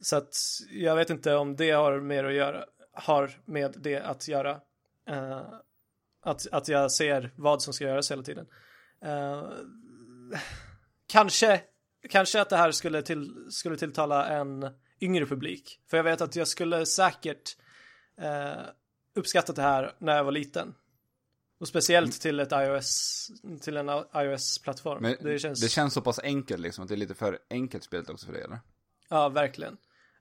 Så 0.00 0.16
att 0.16 0.36
jag 0.70 0.96
vet 0.96 1.10
inte 1.10 1.34
om 1.34 1.56
det 1.56 1.70
har 1.70 2.00
mer 2.00 2.24
att 2.24 2.34
göra, 2.34 2.64
har 2.92 3.30
med 3.44 3.74
det 3.78 4.00
att 4.00 4.28
göra. 4.28 4.60
Eh, 5.08 5.42
att, 6.22 6.46
att 6.52 6.68
jag 6.68 6.92
ser 6.92 7.30
vad 7.36 7.62
som 7.62 7.72
ska 7.72 7.84
göras 7.84 8.10
hela 8.10 8.22
tiden. 8.22 8.46
Eh, 9.04 9.42
kanske, 11.06 11.60
kanske 12.08 12.40
att 12.40 12.50
det 12.50 12.56
här 12.56 12.70
skulle, 12.70 13.02
till, 13.02 13.46
skulle 13.50 13.76
tilltala 13.76 14.26
en 14.26 14.70
yngre 15.00 15.26
publik. 15.26 15.80
För 15.90 15.96
jag 15.96 16.04
vet 16.04 16.20
att 16.20 16.36
jag 16.36 16.48
skulle 16.48 16.86
säkert 16.86 17.56
eh, 18.20 18.62
uppskattat 19.14 19.56
det 19.56 19.62
här 19.62 19.92
när 19.98 20.16
jag 20.16 20.24
var 20.24 20.32
liten. 20.32 20.74
Och 21.60 21.68
speciellt 21.68 22.20
till 22.20 22.40
ett 22.40 22.52
iOS, 22.52 23.28
till 23.60 23.76
en 23.76 23.88
iOS-plattform. 24.14 25.14
Det 25.20 25.38
känns, 25.38 25.60
det 25.60 25.68
känns 25.68 25.94
så 25.94 26.00
pass 26.00 26.18
enkelt 26.22 26.60
liksom, 26.62 26.82
att 26.82 26.88
det 26.88 26.94
är 26.94 26.96
lite 26.96 27.14
för 27.14 27.38
enkelt 27.50 27.84
spelet 27.84 28.10
också 28.10 28.26
för 28.26 28.32
dig 28.32 28.42
eller? 28.42 28.58
ja 29.08 29.28
verkligen. 29.28 29.76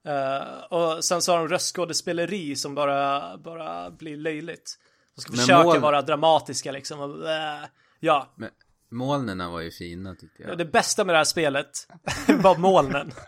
Eh, 0.05 0.63
och 0.69 1.03
sen 1.03 1.21
så 1.21 1.31
har 1.31 1.39
de 1.39 1.47
röstskådespeleri 1.47 2.55
som 2.55 2.75
bara, 2.75 3.37
bara 3.37 3.91
blir 3.91 4.17
löjligt. 4.17 4.79
De 5.15 5.21
ska 5.21 5.31
Men 5.31 5.39
försöka 5.39 5.63
mål- 5.63 5.79
vara 5.79 6.01
dramatiska 6.01 6.71
liksom. 6.71 6.99
Och, 6.99 7.29
eh, 7.29 7.65
ja, 7.99 8.33
Men 8.35 8.49
molnen 8.91 9.51
var 9.51 9.59
ju 9.61 9.71
fina 9.71 10.15
tyckte 10.15 10.43
jag. 10.43 10.57
det 10.57 10.65
bästa 10.65 11.03
med 11.05 11.13
det 11.15 11.19
här 11.19 11.23
spelet 11.25 11.87
var 12.43 12.57
molnen. 12.57 13.11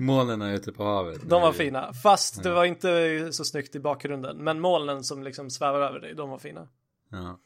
Molnen 0.00 0.42
ute 0.42 0.72
på 0.72 0.84
havet. 0.84 1.20
De 1.28 1.42
var 1.42 1.52
fina. 1.52 1.92
Fast 1.92 2.42
det 2.42 2.50
var 2.50 2.64
inte 2.64 3.32
så 3.32 3.44
snyggt 3.44 3.74
i 3.74 3.80
bakgrunden. 3.80 4.36
Men 4.44 4.60
molnen 4.60 5.04
som 5.04 5.22
liksom 5.22 5.50
svävar 5.50 5.80
över 5.80 6.00
dig, 6.00 6.14
de 6.14 6.30
var 6.30 6.38
fina. 6.38 6.68
Ja. 7.10 7.40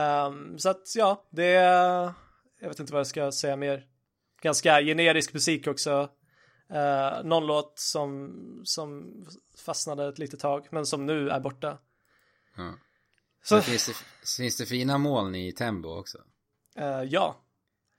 Ehm, 0.00 0.58
så 0.58 0.70
att 0.70 0.94
ja, 0.96 1.28
det 1.30 1.44
Jag 2.60 2.68
vet 2.68 2.80
inte 2.80 2.92
vad 2.92 3.00
jag 3.00 3.06
ska 3.06 3.32
säga 3.32 3.56
mer. 3.56 3.86
Ganska 4.42 4.80
generisk 4.82 5.32
musik 5.34 5.66
också. 5.66 6.08
Uh, 6.72 7.24
någon 7.24 7.46
låt 7.46 7.78
som, 7.78 8.32
som 8.64 9.12
fastnade 9.64 10.08
ett 10.08 10.18
litet 10.18 10.40
tag, 10.40 10.66
men 10.70 10.86
som 10.86 11.06
nu 11.06 11.30
är 11.30 11.40
borta. 11.40 11.78
ja. 12.56 12.72
Så, 13.42 13.54
Men 13.54 13.62
finns, 13.62 13.86
det, 13.86 13.94
finns 14.36 14.56
det 14.56 14.66
fina 14.66 14.98
moln 14.98 15.34
i 15.34 15.52
Tembo 15.52 15.88
också? 15.88 16.18
eh, 16.76 17.02
ja. 17.02 17.36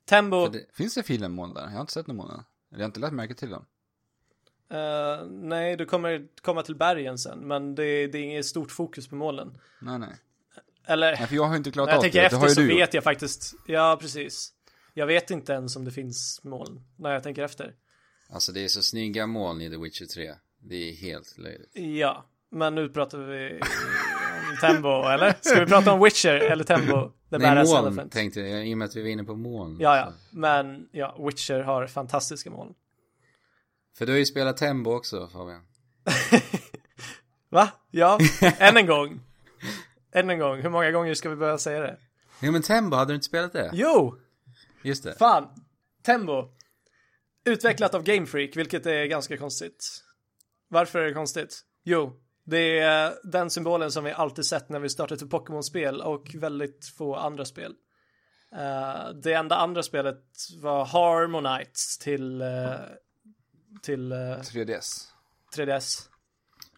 Tembo, 0.05 0.47
det, 0.47 0.65
Finns 0.73 0.95
det 0.95 1.03
filen-moln 1.03 1.53
där? 1.53 1.61
Jag 1.61 1.69
har 1.69 1.81
inte 1.81 1.93
sett 1.93 2.07
någon 2.07 2.17
moln 2.17 2.43
jag 2.71 2.79
har 2.79 2.85
inte 2.85 2.99
lagt 2.99 3.13
märke 3.13 3.33
till 3.35 3.49
dem. 3.49 3.65
eh, 4.69 5.25
nej, 5.29 5.77
du 5.77 5.85
kommer 5.85 6.27
komma 6.41 6.63
till 6.63 6.75
bergen 6.75 7.17
sen, 7.17 7.39
men 7.39 7.75
det, 7.75 8.07
det 8.07 8.17
är 8.17 8.23
inget 8.23 8.45
stort 8.45 8.71
fokus 8.71 9.07
på 9.07 9.15
molnen. 9.15 9.57
Nej, 9.81 9.99
nej. 9.99 10.15
Eller, 10.87 11.15
Nej, 11.17 11.27
för 11.27 11.35
jag 11.35 11.43
har 11.43 11.55
inte 11.55 11.71
klarat 11.71 11.89
jag 11.89 11.97
av 11.97 12.01
tänker 12.01 12.21
det. 12.21 12.29
Det 12.29 12.35
har 12.35 12.47
efter 12.47 12.61
så 12.61 12.67
vet 12.67 12.93
jag 12.93 13.03
faktiskt, 13.03 13.53
ja 13.67 13.97
precis. 14.01 14.53
Jag 14.93 15.07
vet 15.07 15.31
inte 15.31 15.53
ens 15.53 15.75
om 15.75 15.85
det 15.85 15.91
finns 15.91 16.41
moln, 16.43 16.81
när 16.95 17.13
jag 17.13 17.23
tänker 17.23 17.43
efter. 17.43 17.75
alltså 18.29 18.51
det 18.51 18.63
är 18.63 18.67
så 18.67 18.81
snygga 18.83 19.27
moln 19.27 19.61
i 19.61 19.69
The 19.69 19.77
Witcher 19.77 20.05
3. 20.05 20.33
Det 20.59 20.75
är 20.89 20.93
helt 20.93 21.37
löjligt. 21.37 21.71
Ja, 21.73 22.25
men 22.49 22.75
nu 22.75 22.89
pratar 22.89 23.17
vi 23.17 23.59
Tembo, 24.57 25.03
eller? 25.03 25.35
Ska 25.41 25.59
vi 25.59 25.65
prata 25.65 25.91
om 25.91 26.03
Witcher 26.03 26.35
eller 26.35 26.63
Tembo? 26.63 27.11
The 27.29 27.37
Nej, 27.37 27.65
moln 27.65 28.09
tänkte 28.09 28.39
jag, 28.39 28.67
i 28.67 28.73
och 28.73 28.77
med 28.77 28.85
att 28.85 28.95
vi 28.95 29.01
var 29.01 29.09
inne 29.09 29.23
på 29.23 29.35
moln. 29.35 29.77
Ja, 29.79 29.97
ja, 29.97 30.13
men 30.31 30.87
ja, 30.91 31.15
Witcher 31.19 31.59
har 31.59 31.87
fantastiska 31.87 32.49
moln. 32.49 32.73
För 33.97 34.05
du 34.05 34.11
har 34.11 34.19
ju 34.19 34.25
spelat 34.25 34.57
Tembo 34.57 34.91
också 34.91 35.27
Fabian. 35.27 35.61
Va? 37.49 37.69
Ja, 37.91 38.19
än 38.57 38.77
en 38.77 38.85
gång. 38.85 39.19
Än 40.11 40.29
en 40.29 40.39
gång. 40.39 40.61
Hur 40.61 40.69
många 40.69 40.91
gånger 40.91 41.13
ska 41.13 41.29
vi 41.29 41.35
börja 41.35 41.57
säga 41.57 41.79
det? 41.79 41.97
Jo 42.41 42.51
men 42.51 42.61
Tembo, 42.61 42.95
hade 42.95 43.11
du 43.11 43.15
inte 43.15 43.25
spelat 43.25 43.53
det? 43.53 43.69
Jo! 43.73 44.15
Just 44.81 45.03
det. 45.03 45.15
Fan! 45.15 45.47
Tembo. 46.03 46.49
Utvecklat 47.45 47.95
av 47.95 48.03
Game 48.03 48.25
Freak, 48.25 48.55
vilket 48.55 48.85
är 48.85 49.05
ganska 49.05 49.37
konstigt. 49.37 50.03
Varför 50.67 50.99
är 50.99 51.05
det 51.05 51.13
konstigt? 51.13 51.61
Jo, 51.83 52.13
det 52.51 52.79
är 52.79 53.17
den 53.23 53.49
symbolen 53.49 53.91
som 53.91 54.03
vi 54.03 54.11
alltid 54.11 54.45
sett 54.45 54.69
när 54.69 54.79
vi 54.79 54.89
startat 54.89 55.21
ett 55.21 55.29
Pokémon-spel 55.29 56.01
och 56.01 56.35
väldigt 56.35 56.85
få 56.85 57.15
andra 57.15 57.45
spel. 57.45 57.75
Eh, 58.55 59.09
det 59.23 59.33
enda 59.33 59.55
andra 59.55 59.83
spelet 59.83 60.23
var 60.61 60.85
Harmonites 60.85 61.97
till, 61.97 62.41
eh, 62.41 62.47
till 63.81 64.11
eh, 64.11 64.17
3DS. 64.17 65.07
3DS. 65.55 66.07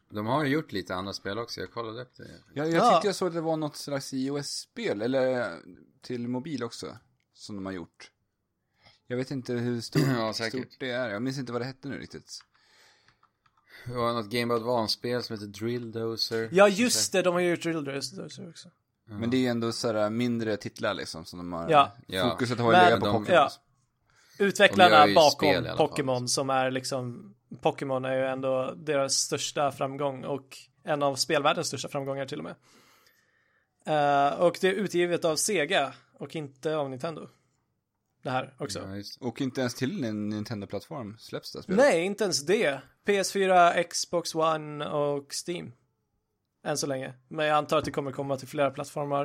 De 0.10 0.26
har 0.28 0.44
ju 0.44 0.50
gjort 0.52 0.72
lite 0.72 0.96
andra 0.96 1.14
spel 1.14 1.40
också, 1.40 1.60
jag 1.60 1.72
kollade 1.72 2.02
upp 2.02 2.16
det. 2.18 2.24
Jag, 2.54 2.68
jag 2.68 2.74
Ja. 2.76 2.92
tyckte 2.94 3.08
jag 3.08 3.16
såg 3.16 3.28
att 3.28 3.34
det 3.34 3.42
var 3.42 3.58
något 3.58 3.76
slags 3.76 4.14
iOS-spel, 4.14 5.02
eller 5.02 5.54
till 6.02 6.28
mobil 6.28 6.64
också, 6.64 6.98
som 7.34 7.56
de 7.56 7.66
har 7.66 7.74
gjort. 7.74 8.12
Jag 9.08 9.18
vet 9.18 9.32
inte 9.32 9.54
hur 9.54 9.82
stort, 9.82 10.02
Ja, 10.08 10.34
stort 10.34 10.80
det 10.80 10.90
är, 10.92 11.10
jag 11.10 11.22
minns 11.22 11.38
inte 11.38 11.52
vad 11.52 11.62
det 11.62 11.66
hette 11.66 11.88
nu 11.88 12.00
riktigt. 12.00 12.40
Det 13.86 13.94
var 13.94 14.14
något 14.14 14.30
Game 14.30 14.46
Boy 14.46 14.58
Advance-spel 14.58 15.24
som 15.24 15.34
heter 15.34 15.48
Drill 15.48 15.92
Dozer. 15.92 16.50
Ja, 16.52 16.68
just 16.68 17.12
det, 17.12 17.22
de 17.22 17.34
har 17.34 17.42
ju 17.42 17.50
gjort 17.50 17.62
Drill 17.62 17.84
Dozer 17.84 18.50
också. 18.50 18.70
Men 19.06 19.30
det 19.30 19.46
är 19.48 19.52
ändå 19.52 19.72
sådär 19.72 20.10
mindre 20.10 20.58
titlar 20.58 20.94
liksom, 20.94 21.26
som 21.26 21.40
de 21.40 21.54
har, 21.54 21.70
Ja. 22.08 22.30
Fokuset 22.30 22.60
har 22.60 22.74
ju 22.74 22.78
legat 22.80 23.00
på 23.00 23.06
Pokémon. 23.06 23.26
ja. 23.30 23.50
Utvecklarna 24.40 25.08
ju 25.08 25.16
bakom. 25.16 25.66
Pokémon 25.78 26.28
som 26.28 26.50
är 26.50 26.72
liksom 26.72 27.34
Pokémon 27.62 28.06
är 28.06 28.16
ju 28.16 28.26
ändå 28.26 28.74
deras 28.76 29.14
största 29.14 29.72
framgång 29.72 30.24
och 30.24 30.58
en 30.84 31.04
av 31.04 31.16
spelvärldens 31.16 31.68
största 31.68 31.88
framgångar 31.88 32.26
till 32.26 32.40
och 32.40 32.44
med. 32.44 32.56
Eh, 33.86 34.40
och 34.40 34.58
det 34.62 34.68
är 34.68 34.74
utgivet 34.74 35.26
av 35.26 35.36
Sega 35.36 35.94
och 36.20 36.36
inte 36.36 36.76
av 36.76 36.90
Nintendo. 36.90 37.28
Det 38.24 38.30
här 38.30 38.56
också. 38.60 38.80
Det. 38.80 39.04
Och 39.20 39.42
inte 39.42 39.62
ens 39.62 39.76
till 39.76 40.04
en 40.04 40.30
Nintendo-plattform 40.30 41.18
släpps 41.20 41.52
det 41.52 41.64
spelet. 41.64 41.86
Nej, 41.86 42.02
inte 42.02 42.24
ens 42.24 42.46
det. 42.46 42.82
PS4, 43.06 43.84
Xbox 43.84 44.36
One 44.36 44.90
och 44.90 45.34
Steam. 45.48 45.72
Än 46.64 46.78
så 46.78 46.88
länge. 46.88 47.14
Men 47.28 47.46
jag 47.46 47.58
antar 47.58 47.78
att 47.78 47.86
det 47.86 47.92
kommer 47.92 48.12
komma 48.12 48.38
till 48.38 48.48
flera 48.48 48.72
plattformar 48.72 49.24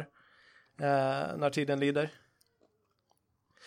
eh, 0.81 1.37
när 1.37 1.51
tiden 1.51 1.81
lider. 1.81 2.11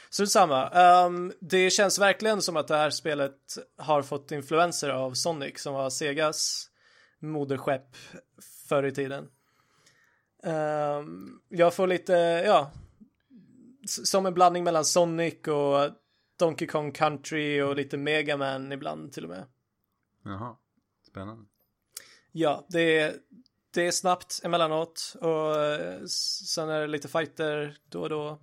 Så 0.10 0.28
samma. 0.28 0.70
Um, 1.06 1.34
det 1.39 1.70
känns 1.70 2.00
verkligen 2.00 2.41
som 2.41 2.58
att 2.58 2.67
det 2.67 2.78
här 2.78 2.89
spelet 2.89 3.58
har 3.78 4.02
fått 4.02 4.32
influenser 4.32 4.89
av 4.89 5.13
Sonic 5.13 5.62
som 5.62 5.74
var 5.74 5.89
Segas 5.89 6.70
moderskepp 7.20 7.96
förr 8.70 8.84
i 8.84 8.91
tiden. 8.91 9.28
Um, 10.44 11.41
jag 11.50 11.74
får 11.74 11.88
lite, 11.88 12.13
ja, 12.46 12.72
som 13.88 14.26
en 14.26 14.34
blandning 14.34 14.63
mellan 14.63 14.86
Sonic 14.86 15.48
och 15.48 15.89
Donkey 16.39 16.67
Kong 16.67 16.91
Country 16.91 17.62
och 17.62 17.76
lite 17.76 17.98
Mega 17.98 18.38
Man 18.38 18.72
ibland 18.72 19.13
till 19.13 19.24
och 19.24 19.30
med. 19.30 19.46
Jaha. 20.24 20.56
Spännande. 21.08 21.46
Ja, 22.32 22.65
det 22.70 23.00
är, 23.00 23.13
det 23.74 23.88
är 23.88 23.91
snabbt 23.91 24.41
emellanåt 24.44 25.15
och 25.22 25.56
eh, 25.56 26.06
sen 26.46 26.70
är 26.70 26.82
det 26.82 26.88
lite 26.88 27.08
fighter 27.08 27.78
då 27.89 28.02
och 28.02 28.10
då. 28.10 28.39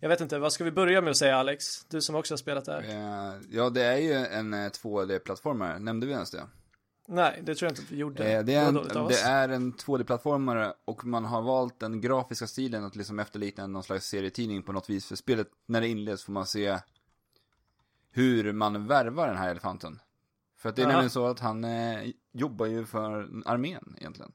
Jag 0.00 0.08
vet 0.08 0.20
inte, 0.20 0.38
vad 0.38 0.52
ska 0.52 0.64
vi 0.64 0.70
börja 0.70 1.00
med 1.00 1.10
att 1.10 1.16
säga 1.16 1.36
Alex? 1.36 1.84
Du 1.84 2.00
som 2.00 2.14
också 2.14 2.34
har 2.34 2.38
spelat 2.38 2.64
där. 2.64 2.82
Eh, 2.82 3.40
ja, 3.50 3.70
det 3.70 3.82
är 3.82 3.96
ju 3.96 4.12
en 4.12 4.54
eh, 4.54 4.70
2D-plattformare, 4.70 5.78
nämnde 5.78 6.06
vi 6.06 6.12
ens 6.12 6.30
det? 6.30 6.42
Nej, 7.12 7.40
det 7.42 7.54
tror 7.54 7.66
jag 7.66 7.72
inte 7.72 7.82
att 7.82 7.90
vi 7.90 7.96
gjorde. 7.96 8.32
Eh, 8.32 8.44
det, 8.44 8.54
är 8.54 8.68
en, 8.68 8.74
det 9.08 9.20
är 9.20 9.48
en 9.48 9.72
2D-plattformare 9.72 10.72
och 10.84 11.04
man 11.04 11.24
har 11.24 11.42
valt 11.42 11.80
den 11.80 12.00
grafiska 12.00 12.46
stilen 12.46 12.84
att 12.84 12.96
liksom 12.96 13.18
efterlikna 13.18 13.66
någon 13.66 13.82
slags 13.82 14.06
serietidning 14.06 14.62
på 14.62 14.72
något 14.72 14.90
vis. 14.90 15.06
För 15.06 15.16
spelet, 15.16 15.48
när 15.66 15.80
det 15.80 15.88
inleds 15.88 16.24
får 16.24 16.32
man 16.32 16.46
se 16.46 16.78
hur 18.10 18.52
man 18.52 18.86
värvar 18.86 19.26
den 19.26 19.36
här 19.36 19.50
elefanten. 19.50 20.00
För 20.56 20.68
att 20.68 20.76
det 20.76 20.82
är 20.82 20.86
Aha. 20.86 20.92
nämligen 20.92 21.10
så 21.10 21.26
att 21.26 21.40
han 21.40 21.64
eh, 21.64 22.10
jobbar 22.32 22.66
ju 22.66 22.86
för 22.86 23.28
armén 23.46 23.94
egentligen. 23.98 24.32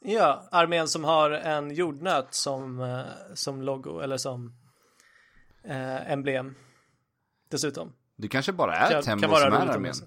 Ja, 0.00 0.48
armén 0.50 0.88
som 0.88 1.04
har 1.04 1.30
en 1.30 1.74
jordnöt 1.74 2.34
som, 2.34 2.80
eh, 2.80 3.34
som 3.34 3.62
logo 3.62 4.00
eller 4.00 4.16
som 4.16 4.54
eh, 5.64 6.12
emblem. 6.12 6.54
Dessutom. 7.48 7.92
Det 8.16 8.28
kanske 8.28 8.52
bara 8.52 8.76
är 8.76 9.02
Tembo 9.02 9.26
som 9.26 9.34
är 9.34 9.50
armén. 9.50 9.90
också. 9.90 10.04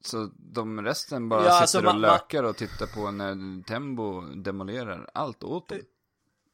Så 0.00 0.30
de 0.36 0.82
resten 0.82 1.28
bara 1.28 1.44
Ja, 1.44 1.50
alltså, 1.50 1.78
sitter 1.78 1.88
och 1.88 1.94
ma- 1.94 1.96
ma- 1.96 2.00
lökar 2.00 2.42
och 2.42 2.56
tittar 2.56 2.86
på 2.86 3.10
när 3.10 3.62
Tembo 3.62 4.20
demolerar 4.20 5.10
allt 5.14 5.42
åt 5.44 5.68
dem. 5.68 5.78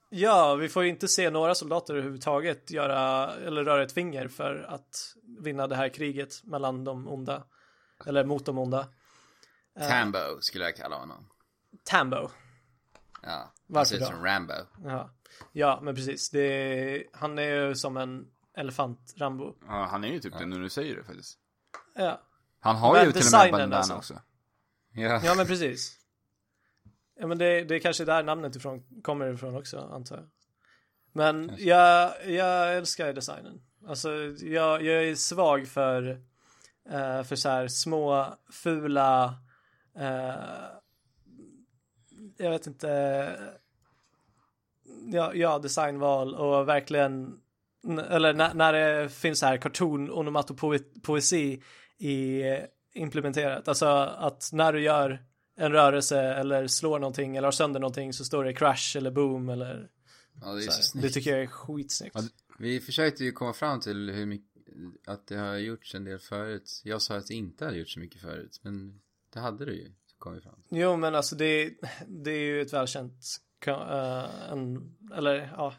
Ja, 0.09 0.55
vi 0.55 0.69
får 0.69 0.83
ju 0.83 0.88
inte 0.88 1.09
se 1.09 1.31
några 1.31 1.55
soldater 1.55 1.95
överhuvudtaget 1.95 2.71
göra 2.71 3.33
eller 3.35 3.64
röra 3.64 3.83
ett 3.83 3.93
finger 3.93 4.29
för 4.29 4.66
att 4.69 5.14
vinna 5.38 5.66
det 5.66 5.77
här 5.77 5.88
kriget 5.88 6.45
mellan 6.45 6.85
de 6.85 7.09
onda. 7.09 7.45
Eller 8.07 8.25
mot 8.25 8.45
de 8.47 8.59
onda. 8.59 8.87
Tambo 9.79 10.19
skulle 10.40 10.64
jag 10.64 10.77
kalla 10.77 10.97
honom. 10.97 11.29
Tambo. 11.85 12.29
Ja. 13.23 13.53
Han 13.75 13.87
ser 13.87 13.97
ut 13.97 14.05
som 14.07 14.25
Rambo. 14.25 14.55
Ja, 14.85 15.11
ja 15.53 15.81
men 15.83 15.95
precis. 15.95 16.31
Det 16.31 16.40
är, 16.43 17.05
han 17.12 17.38
är 17.38 17.43
ju 17.66 17.75
som 17.75 17.97
en 17.97 18.27
elefant 18.57 19.14
Rambo. 19.16 19.55
Ja, 19.66 19.88
han 19.90 20.05
är 20.05 20.09
ju 20.09 20.21
typ 20.21 20.38
det 20.38 20.47
nu 20.47 20.57
när 20.57 20.62
du 20.62 20.71
säger 20.71 20.97
det 20.97 21.05
faktiskt. 21.05 21.38
Ja, 21.95 22.21
Han 22.61 22.77
har 22.77 22.92
Men 22.92 23.05
ju 23.05 23.12
till 23.12 23.27
och 23.27 23.33
med 23.33 23.53
bandana 23.53 23.77
alltså. 23.77 23.94
också. 23.94 24.20
Ja. 24.92 25.20
ja 25.25 25.35
men 25.35 25.46
precis. 25.46 25.96
Ja 27.18 27.27
men 27.27 27.38
det, 27.38 27.64
det 27.64 27.75
är 27.75 27.79
kanske 27.79 28.05
där 28.05 28.23
namnet 28.23 28.57
ifrån 28.57 28.83
kommer 29.03 29.35
ifrån 29.35 29.57
också 29.57 29.79
antar 29.79 30.16
jag. 30.16 30.27
Men 31.12 31.53
jag, 31.59 32.12
jag 32.27 32.77
älskar 32.77 33.12
designen. 33.12 33.62
Alltså 33.87 34.11
jag, 34.40 34.83
jag 34.83 35.05
är 35.05 35.14
svag 35.14 35.68
för, 35.68 36.11
eh, 36.90 37.23
för 37.23 37.37
så 37.37 37.49
här 37.49 37.68
små 37.68 38.27
fula, 38.51 39.35
eh, 39.96 40.35
jag 42.37 42.51
vet 42.51 42.66
inte, 42.66 42.88
ja, 45.12 45.35
ja 45.35 45.59
designval 45.59 46.35
och 46.35 46.68
verkligen, 46.68 47.40
eller 48.09 48.33
när, 48.33 48.55
när 48.55 48.73
det 48.73 49.09
finns 49.09 49.38
så 49.38 49.46
här 49.46 49.57
cartoon 49.57 50.11
onomatopoesi 50.11 51.62
i 52.01 52.43
implementerat. 52.95 53.69
Alltså 53.69 53.87
att 53.87 54.51
när 54.53 54.73
du 54.73 54.83
gör 54.83 55.25
en 55.57 55.73
rörelse 55.73 56.21
eller 56.21 56.67
slår 56.67 56.99
någonting 56.99 57.37
eller 57.37 57.47
har 57.47 57.53
sönder 57.53 57.81
någonting 57.81 58.13
så 58.13 58.25
står 58.25 58.45
det 58.45 58.55
crash 58.55 58.97
eller 58.97 59.11
boom 59.11 59.49
eller 59.49 59.91
ja, 60.41 60.53
det 60.53 60.65
är 60.65 60.71
så 60.71 60.83
så. 60.83 60.99
Det 60.99 61.11
tycker 61.11 61.31
jag 61.31 61.43
är 61.43 61.47
skitsnyggt. 61.47 62.15
Ja, 62.15 62.23
Vi 62.59 62.81
försökte 62.81 63.25
ju 63.25 63.33
komma 63.33 63.53
fram 63.53 63.81
till 63.81 64.11
hur 64.11 64.27
mycket, 64.27 64.47
att 65.07 65.27
det 65.27 65.37
har 65.37 65.55
gjorts 65.57 65.95
en 65.95 66.05
del 66.05 66.19
förut. 66.19 66.81
Jag 66.85 67.03
sa 67.03 67.17
att 67.17 67.27
det 67.27 67.35
inte 67.35 67.65
hade 67.65 67.77
gjorts 67.77 67.95
så 67.95 68.01
mycket 68.01 68.21
förut, 68.21 68.61
men 68.63 69.01
det 69.33 69.41
hade 69.41 69.65
det 69.65 69.73
ju. 69.73 69.93
Kom 70.19 70.35
vi 70.35 70.41
fram. 70.41 70.63
Jo 70.69 70.97
men 70.97 71.15
alltså 71.15 71.37
det, 71.37 71.75
det 72.07 72.31
är 72.31 72.41
ju 72.41 72.63
ett 72.63 72.73
välkänt, 72.73 73.25
uh, 73.69 74.53
en, 74.53 74.97
eller 75.15 75.53
ja, 75.57 75.75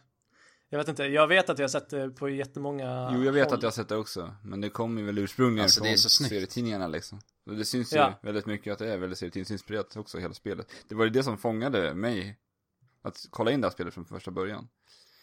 jag 0.72 0.78
vet 0.78 0.88
inte, 0.88 1.04
jag 1.04 1.28
vet 1.28 1.50
att 1.50 1.60
jag 1.60 1.64
har 1.64 1.70
sett 1.70 1.90
det 1.90 2.10
på 2.10 2.30
jättemånga 2.30 3.12
Jo, 3.14 3.24
jag 3.24 3.32
vet 3.34 3.46
håll. 3.46 3.54
att 3.58 3.62
jag 3.64 3.68
har 3.68 3.74
sett 3.74 3.90
det 3.90 3.96
också. 3.98 4.36
Men 4.44 4.62
det 4.62 4.70
kommer 4.70 5.02
ju 5.02 5.06
väl 5.06 5.18
ursprungligen 5.18 5.64
Alltså, 5.64 5.84
det 5.84 5.90
är 5.90 5.98
från 5.98 6.28
serietidningarna 6.28 6.88
liksom. 6.88 7.22
Och 7.46 7.56
det 7.56 7.66
syns 7.66 7.94
Ja. 7.94 8.08
ju 8.24 8.28
väldigt 8.28 8.46
mycket 8.46 8.74
att 8.74 8.80
det 8.80 8.94
är 8.94 8.98
väldigt 8.98 9.20
serietidningsinspirerat 9.20 9.96
också, 9.98 10.18
hela 10.18 10.34
spelet. 10.34 10.68
Det 10.88 10.96
var 10.96 11.04
ju 11.04 11.10
det 11.10 11.24
som 11.24 11.38
fångade 11.38 11.94
mig. 11.94 12.38
Att 13.04 13.26
kolla 13.30 13.52
in 13.52 13.62
det 13.62 13.68
här 13.68 13.72
spelet 13.74 13.94
från 13.94 14.06
första 14.06 14.32
början. 14.32 14.68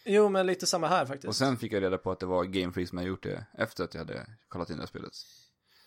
Jo 0.05 0.29
men 0.29 0.47
lite 0.47 0.67
samma 0.67 0.89
här 0.89 1.07
faktiskt. 1.07 1.29
Och 1.29 1.37
sen 1.37 1.57
fick 1.57 1.73
jag 1.73 1.83
reda 1.83 1.99
på 1.99 2.11
att 2.11 2.21
det 2.21 2.27
var 2.27 2.45
Game 2.45 2.73
Freak 2.73 2.89
som 2.89 2.99
hade 2.99 3.09
gjort 3.09 3.23
det 3.23 3.47
efter 3.59 3.85
att 3.85 3.95
jag 3.95 3.99
hade 4.01 4.27
kollat 4.49 4.71
in 4.71 4.77
det 4.77 4.83
här 4.83 4.87
spelet. 4.87 5.13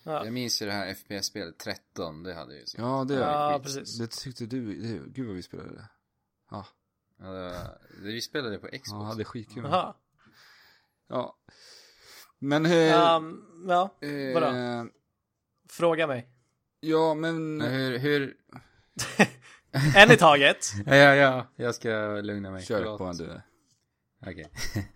ja. 0.04 0.24
Jag 0.24 0.32
minns 0.32 0.62
ju 0.62 0.66
det 0.66 0.72
här 0.72 0.94
FPS-spelet 0.94 1.58
13, 1.58 2.22
det 2.22 2.34
hade 2.34 2.54
ju 2.58 2.66
så. 2.66 2.80
Ja, 2.80 3.04
det, 3.08 3.14
Ja, 3.14 3.60
precis. 3.62 3.98
det 3.98 4.06
tyckte 4.10 4.46
du, 4.46 4.74
det, 4.74 5.10
gud 5.10 5.26
vad 5.26 5.36
vi 5.36 5.42
spelade 5.42 5.68
det. 5.74 5.88
Ja, 6.50 6.66
vi 8.02 8.20
spelade 8.20 8.58
på 8.58 8.66
Xbox. 8.66 8.88
ja 8.90 9.02
hade 9.02 9.24
skitkul. 9.24 9.64
Jaha. 9.64 9.94
Ja. 11.08 11.38
Men, 12.38 12.66
eh, 12.66 13.16
Um, 13.16 13.66
ja, 13.68 13.98
eh, 14.00 14.34
vadå? 14.34 14.88
fråga 15.70 16.06
mig. 16.06 16.28
Ja, 16.80 17.14
men, 17.14 17.60
hur, 17.60 17.98
hur... 17.98 18.36
En 19.96 20.10
i 20.10 20.16
taget. 20.16 20.72
Ja, 20.86 20.94
ja, 20.94 21.14
ja, 21.14 21.46
jag 21.56 21.74
ska 21.74 22.20
lugna 22.20 22.50
mig. 22.50 22.62
kör 22.62 22.78
Förlåt. 22.78 22.98
på 22.98 23.04
en 23.04 23.16
du. 23.16 23.40
Okej. 24.26 24.50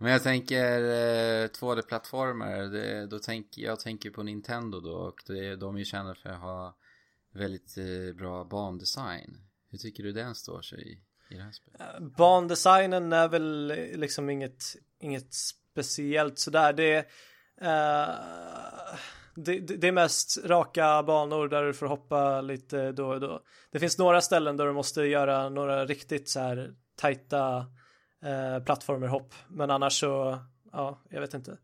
Men 0.00 0.12
jag 0.12 0.22
tänker 0.22 0.80
eh, 0.82 1.48
2D-plattformar, 1.48 2.58
det, 2.72 3.06
då 3.06 3.18
tänker 3.18 3.62
jag 3.62 3.80
tänker 3.80 4.10
på 4.10 4.22
Nintendo 4.22 4.80
då 4.80 4.92
och 4.92 5.16
det, 5.26 5.56
de 5.56 5.74
är 5.74 5.78
ju 5.78 5.84
kända 5.84 6.14
för 6.14 6.28
att 6.28 6.40
ha 6.40 6.76
väldigt 7.34 7.78
eh, 7.78 8.16
bra 8.16 8.44
bandesign. 8.44 9.36
Hur 9.70 9.78
tycker 9.78 10.02
du 10.02 10.12
den 10.12 10.34
står 10.34 10.62
sig 10.62 11.02
i, 11.30 11.34
det 11.34 11.42
här 11.42 11.52
spelet? 11.52 12.16
Bandesignen 12.16 13.12
är 13.12 13.28
väl 13.28 13.72
liksom 13.94 14.30
inget, 14.30 14.64
inget 15.00 15.34
speciellt 15.34 16.38
sådär. 16.38 16.72
Det, 16.72 16.96
eh, 17.60 18.14
det, 19.34 19.58
det 19.58 19.76
det 19.76 19.88
är 19.88 19.92
mest 19.92 20.38
raka 20.44 21.02
banor 21.02 21.48
där 21.48 21.62
du 21.62 21.74
får 21.74 21.86
hoppa 21.86 22.40
lite 22.40 22.92
då 22.92 23.08
och 23.08 23.20
då. 23.20 23.40
Det 23.70 23.78
finns 23.78 23.98
några 23.98 24.20
ställen 24.20 24.56
där 24.56 24.66
du 24.66 24.72
måste 24.72 25.02
göra 25.02 25.48
några 25.48 25.86
riktigt 25.86 26.28
så 26.28 26.40
här 26.40 26.74
tajta 26.96 27.66
eh, 28.24 28.64
plattformerhopp. 28.64 29.34
Men 29.48 29.70
annars 29.70 30.00
så, 30.00 30.38
ja, 30.72 31.02
jag 31.10 31.20
vet 31.20 31.34
inte. 31.34 31.58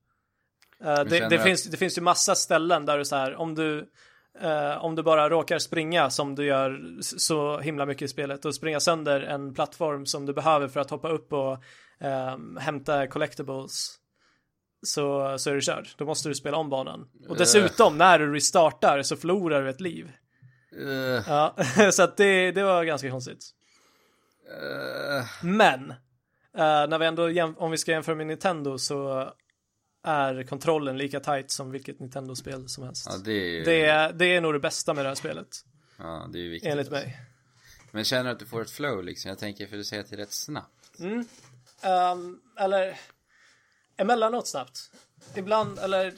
Eh, 0.85 1.05
det, 1.05 1.29
det, 1.29 1.39
finns, 1.39 1.65
det 1.65 1.77
finns 1.77 1.99
ju 1.99 2.03
massa 2.03 2.35
ställen 2.35 2.87
där 2.87 2.99
du 2.99 3.05
så 3.05 3.17
här, 3.17 3.35
om 3.35 3.55
du 3.55 3.91
Eh, 4.41 4.85
om 4.85 4.95
du 4.95 5.03
bara 5.03 5.31
råkar 5.31 5.59
springa 5.59 6.11
som 6.11 6.35
du 6.35 6.45
gör 6.45 6.99
så 7.01 7.59
himla 7.59 7.87
mycket 7.87 8.03
i 8.03 8.09
spelet 8.09 8.45
och 8.45 8.55
springa 8.55 8.81
sönder 8.81 9.21
en 9.21 9.55
plattform 9.55 10.07
som 10.07 10.27
du 10.27 10.33
behöver 10.33 10.69
för 10.69 10.81
att 10.81 10.91
hoppa 10.91 11.09
upp 11.09 11.33
och 11.33 11.63
ehm, 12.01 12.57
hämta 12.57 13.07
collectibles 13.07 13.99
så, 14.83 15.39
så 15.39 15.51
är 15.51 15.55
du 15.55 15.61
körd. 15.61 15.89
Då 15.97 16.05
måste 16.05 16.29
du 16.29 16.35
spela 16.35 16.57
om 16.57 16.71
banan. 16.71 17.09
Och 17.29 17.37
dessutom 17.37 17.99
när 17.99 18.19
du 18.19 18.35
restartar 18.35 19.03
så 19.03 19.17
förlorar 19.17 19.63
du 19.63 19.71
ett 19.71 19.81
liv. 19.81 20.13
Uh, 20.79 21.23
Ja, 21.29 21.57
så 21.93 22.03
att 22.03 22.17
det, 22.17 22.53
det 22.53 22.63
var 22.63 22.85
ganska 22.85 23.11
konstigt. 23.11 23.51
uh, 24.51 25.27
Men 25.43 25.95
när 26.89 26.99
vi 26.99 27.07
ändå 27.07 27.55
om 27.59 27.71
vi 27.71 27.79
ska 27.79 27.91
jämföra 27.91 28.15
med 28.15 28.27
Nintendo 28.27 28.79
så 28.79 29.31
är 30.05 30.43
kontrollen 30.43 30.99
lika 30.99 31.21
tight 31.21 31.51
som 31.51 31.71
vilket 31.71 32.01
Nintendo-spel 32.01 32.69
som 32.69 32.85
helst. 32.85 33.07
ja, 33.11 33.19
det 33.19 33.33
är 33.33 33.49
ju... 33.49 33.65
Det 33.65 33.85
är, 33.85 34.13
det 34.13 34.27
är 34.27 34.41
nog 34.41 34.53
det 34.55 34.61
bästa 34.61 34.95
med 34.95 35.05
det 35.05 35.09
här 35.09 35.15
spelet, 35.15 35.49
Ja, 35.99 36.29
det 36.33 36.39
är 36.39 36.43
ju 36.43 36.51
viktigt. 36.51 36.71
enligt 36.73 36.91
mig. 36.91 37.21
Men 37.91 38.05
känner 38.05 38.25
du 38.25 38.31
att 38.31 38.39
du 38.39 38.47
får 38.47 38.63
ett 38.63 38.71
flow 38.71 39.05
liksom? 39.05 39.29
Jag 39.29 39.39
tänker 39.39 39.67
för 39.67 39.77
du 39.77 39.85
säger 39.85 40.03
att 40.03 40.11
det 40.11 40.17
är 40.17 40.19
rätt 40.19 40.33
snabbt. 40.33 41.01
Ehm, 41.83 42.41
eller 42.59 43.01
emellanåt 43.97 44.49
snabbt. 44.49 44.91
Ibland, 45.35 45.79
eller 45.79 46.15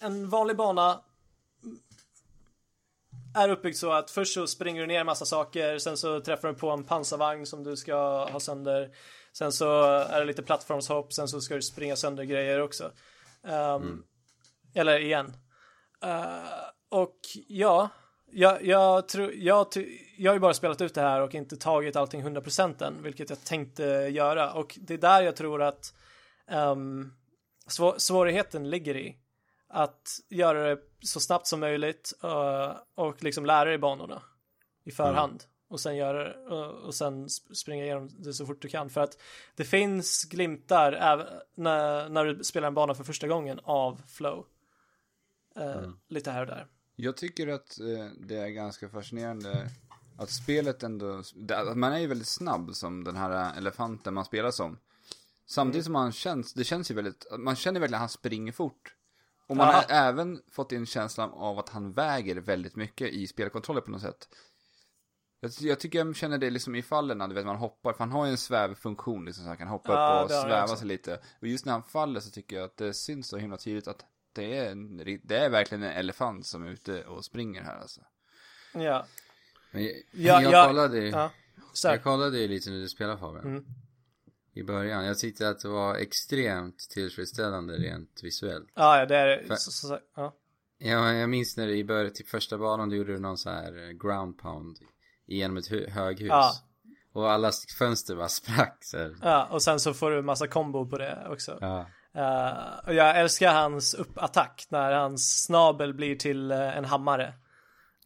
en 0.00 0.28
vanlig 0.28 0.56
bana 0.56 1.00
är 3.34 3.48
uppbyggd 3.48 3.76
så 3.76 3.92
att 3.92 4.10
först 4.10 4.34
så 4.34 4.46
springer 4.46 4.80
du 4.80 4.86
ner 4.86 5.00
en 5.00 5.06
massa 5.06 5.24
saker, 5.24 5.78
sen 5.78 5.96
så 5.96 6.20
träffar 6.20 6.48
du 6.48 6.54
på 6.54 6.70
en 6.70 6.84
pansarvagn 6.84 7.46
som 7.46 7.64
du 7.64 7.76
ska 7.76 8.24
ha 8.30 8.40
sönder. 8.40 8.90
Sen 9.38 9.52
så 9.52 9.82
är 9.84 10.20
det 10.20 10.24
lite 10.26 10.42
plattformshopp, 10.42 11.12
sen 11.12 11.28
så 11.28 11.40
ska 11.40 11.54
du 11.54 11.62
springa 11.62 11.96
sönder 11.96 12.24
grejer 12.24 12.60
också. 12.60 12.92
Ehm, 13.44 14.02
Eller 14.74 14.98
igen. 14.98 15.36
Eh, 16.02 16.38
och 16.88 17.18
ja, 17.48 17.88
jag, 18.26 18.64
jag, 18.64 19.08
tror, 19.08 19.32
jag, 19.34 19.66
jag 20.16 20.30
har 20.30 20.34
ju 20.36 20.40
bara 20.40 20.54
spelat 20.54 20.80
ut 20.80 20.94
det 20.94 21.00
här 21.00 21.20
och 21.20 21.34
inte 21.34 21.56
tagit 21.56 21.96
allting 21.96 22.24
100% 22.24 22.84
än, 22.84 23.02
vilket 23.02 23.30
jag 23.30 23.44
tänkte 23.44 23.84
göra. 24.10 24.52
Och 24.52 24.78
det 24.80 24.94
är 24.94 24.98
där 24.98 25.22
jag 25.22 25.36
tror 25.36 25.62
att 25.62 25.94
um, 26.50 27.12
svå- 27.68 27.98
svårigheten 27.98 28.70
ligger 28.70 28.96
i. 28.96 29.16
Att 29.68 30.08
göra 30.28 30.68
det 30.68 30.80
så 31.00 31.20
snabbt 31.20 31.46
som 31.46 31.60
möjligt 31.60 32.12
eh, 32.22 32.76
och 32.94 33.22
liksom 33.22 33.46
lära 33.46 33.64
dig 33.68 33.78
banorna 33.78 34.22
i 34.84 34.90
förhand. 34.90 35.44
Och 35.68 35.80
sen 35.80 35.96
det, 35.96 36.34
och, 36.34 36.94
sen 36.94 37.26
sp- 37.26 37.54
springa 37.54 37.84
igenom 37.84 38.08
det 38.18 38.32
så 38.32 38.46
fort 38.46 38.62
du 38.62 38.68
kan. 38.68 38.90
För 38.90 39.00
att 39.00 39.18
det 39.56 39.64
finns 39.64 40.24
glimtar 40.24 40.92
när, 41.54 42.08
när 42.08 42.24
du 42.24 42.44
spelar 42.44 42.68
en 42.68 42.74
bana 42.74 42.94
för 42.94 43.04
första 43.04 43.28
gången 43.28 43.60
av 43.64 44.02
flow. 44.08 44.46
Eh, 45.56 45.90
Lite 46.08 46.30
här 46.30 46.40
och 46.40 46.46
där. 46.46 46.66
Jag 46.96 47.16
tycker 47.16 47.48
att 47.48 47.80
eh, 47.80 48.06
det 48.20 48.36
är 48.36 48.48
ganska 48.48 48.88
fascinerande 48.88 49.70
att 50.18 50.30
spelet 50.30 50.82
ändå, 50.82 51.22
att 51.52 51.76
man 51.76 51.92
är 51.92 51.98
ju 51.98 52.06
väldigt 52.06 52.28
snabb 52.28 52.74
som 52.74 53.04
den 53.04 53.16
här 53.16 53.58
elefanten 53.58 54.14
man 54.14 54.24
spelar 54.24 54.50
som. 54.50 54.78
Samtidigt 55.46 55.84
som 55.84 55.92
man 55.92 56.12
känns, 56.12 56.52
det 56.54 56.64
känns 56.64 56.90
ju 56.90 56.94
väldigt, 56.94 57.26
man 57.38 57.56
känner 57.56 57.80
verkligen 57.80 57.94
att 57.98 58.00
han 58.00 58.08
springer 58.08 58.52
fort. 58.52 58.94
Och 59.46 59.56
man 59.56 59.66
Ja. 59.68 59.72
har 59.72 59.84
även 60.08 60.42
fått 60.50 60.72
in 60.72 60.86
känslan 60.86 61.30
av 61.30 61.58
att 61.58 61.68
han 61.68 61.92
väger 61.92 62.36
väldigt 62.36 62.76
mycket 62.76 63.08
i 63.08 63.26
spelkontroller 63.26 63.80
på 63.80 63.90
något 63.90 64.00
sätt. 64.02 64.28
Jag, 65.40 65.50
jag 65.60 65.80
tycker 65.80 65.98
jag 65.98 66.16
känner 66.16 66.38
det 66.38 66.50
liksom 66.50 66.74
i 66.74 66.82
fallen, 66.82 67.28
du 67.28 67.34
vet 67.34 67.46
man 67.46 67.56
hoppar, 67.56 67.92
för 67.92 67.98
han 67.98 68.12
har 68.12 68.24
ju 68.26 68.30
en 68.30 68.38
svävfunktion 68.38 69.24
liksom 69.24 69.44
så 69.44 69.48
han 69.48 69.56
kan 69.56 69.68
hoppa 69.68 69.92
Ja, 69.92 70.18
upp 70.18 70.22
och 70.22 70.28
det 70.28 70.42
sväva 70.42 70.76
sig 70.76 70.86
lite. 70.88 71.20
Och 71.40 71.46
just 71.46 71.64
när 71.66 71.72
han 71.72 71.82
faller 71.82 72.20
så 72.20 72.30
tycker 72.30 72.56
jag 72.56 72.64
att 72.64 72.76
det 72.76 72.94
syns 72.94 73.28
så 73.28 73.36
himla 73.36 73.56
tydligt 73.56 73.88
att 73.88 74.04
det 74.32 74.56
är, 74.58 74.70
en, 74.72 74.96
det 75.22 75.36
är 75.36 75.50
verkligen 75.50 75.82
en 75.82 75.90
elefant 75.92 76.46
som 76.46 76.64
är 76.66 76.70
ute 76.70 77.04
och 77.04 77.24
springer 77.24 77.62
här 77.62 77.76
alltså. 77.80 78.00
Ja, 78.74 79.06
Men 79.70 79.84
jag, 79.84 79.92
Ja, 80.12 80.42
jag 80.42 80.52
ja, 80.52 80.66
kollade 80.66 80.98
ju, 80.98 81.08
ja. 81.10 81.30
Jag 81.82 82.02
kollade 82.02 82.38
ju 82.38 82.48
lite 82.48 82.70
när 82.70 82.78
du 82.78 82.88
spelade 82.88 83.18
Fabian. 83.18 83.44
Mm. 83.44 83.64
I 84.52 84.62
början. 84.62 85.04
Jag 85.06 85.18
tyckte 85.18 85.48
att 85.48 85.60
det 85.60 85.68
var 85.68 85.94
extremt 85.94 86.78
tillfredsställande 86.78 87.74
rent 87.76 88.20
visuellt. 88.22 88.68
Ja, 88.74 88.98
ja, 88.98 89.06
det 89.06 89.16
är 89.16 89.44
För- 89.46 89.54
så, 89.54 89.70
så, 89.70 89.86
så, 89.86 89.98
ja. 90.16 90.36
Ja, 90.78 91.12
jag 91.12 91.30
minns 91.30 91.56
när 91.56 91.66
du 91.66 91.76
i 91.76 91.84
början, 91.84 92.12
till 92.12 92.26
första 92.26 92.58
banan, 92.58 92.88
du 92.88 92.96
gjorde 92.96 93.18
någon 93.18 93.38
så 93.38 93.50
här 93.50 93.88
eh, 93.88 93.90
ground 93.90 94.38
pound 94.38 94.78
genom 95.26 95.56
ett 95.56 95.70
hu- 95.70 95.90
höghus. 95.90 96.28
Ja. 96.28 96.52
Och 97.12 97.30
alla 97.30 97.50
fönster 97.78 98.16
bara 98.16 98.28
sprack 98.28 98.78
så 98.80 98.98
här. 98.98 99.14
ja, 99.22 99.44
och 99.50 99.62
sen 99.62 99.80
så 99.80 99.94
får 99.94 100.10
du 100.10 100.22
massa 100.22 100.46
kombo 100.46 100.86
på 100.88 100.98
det 100.98 101.26
också. 101.28 101.58
Ja. 101.60 101.86
Eh, 102.14 102.86
och 102.86 102.94
jag 102.94 103.20
älskar 103.20 103.52
hans 103.52 103.94
uppattack 103.94 104.66
när 104.68 104.92
hans 104.92 105.44
snabel 105.44 105.94
blir 105.94 106.16
till 106.16 106.50
eh, 106.50 106.76
en 106.76 106.84
hammare. 106.84 107.34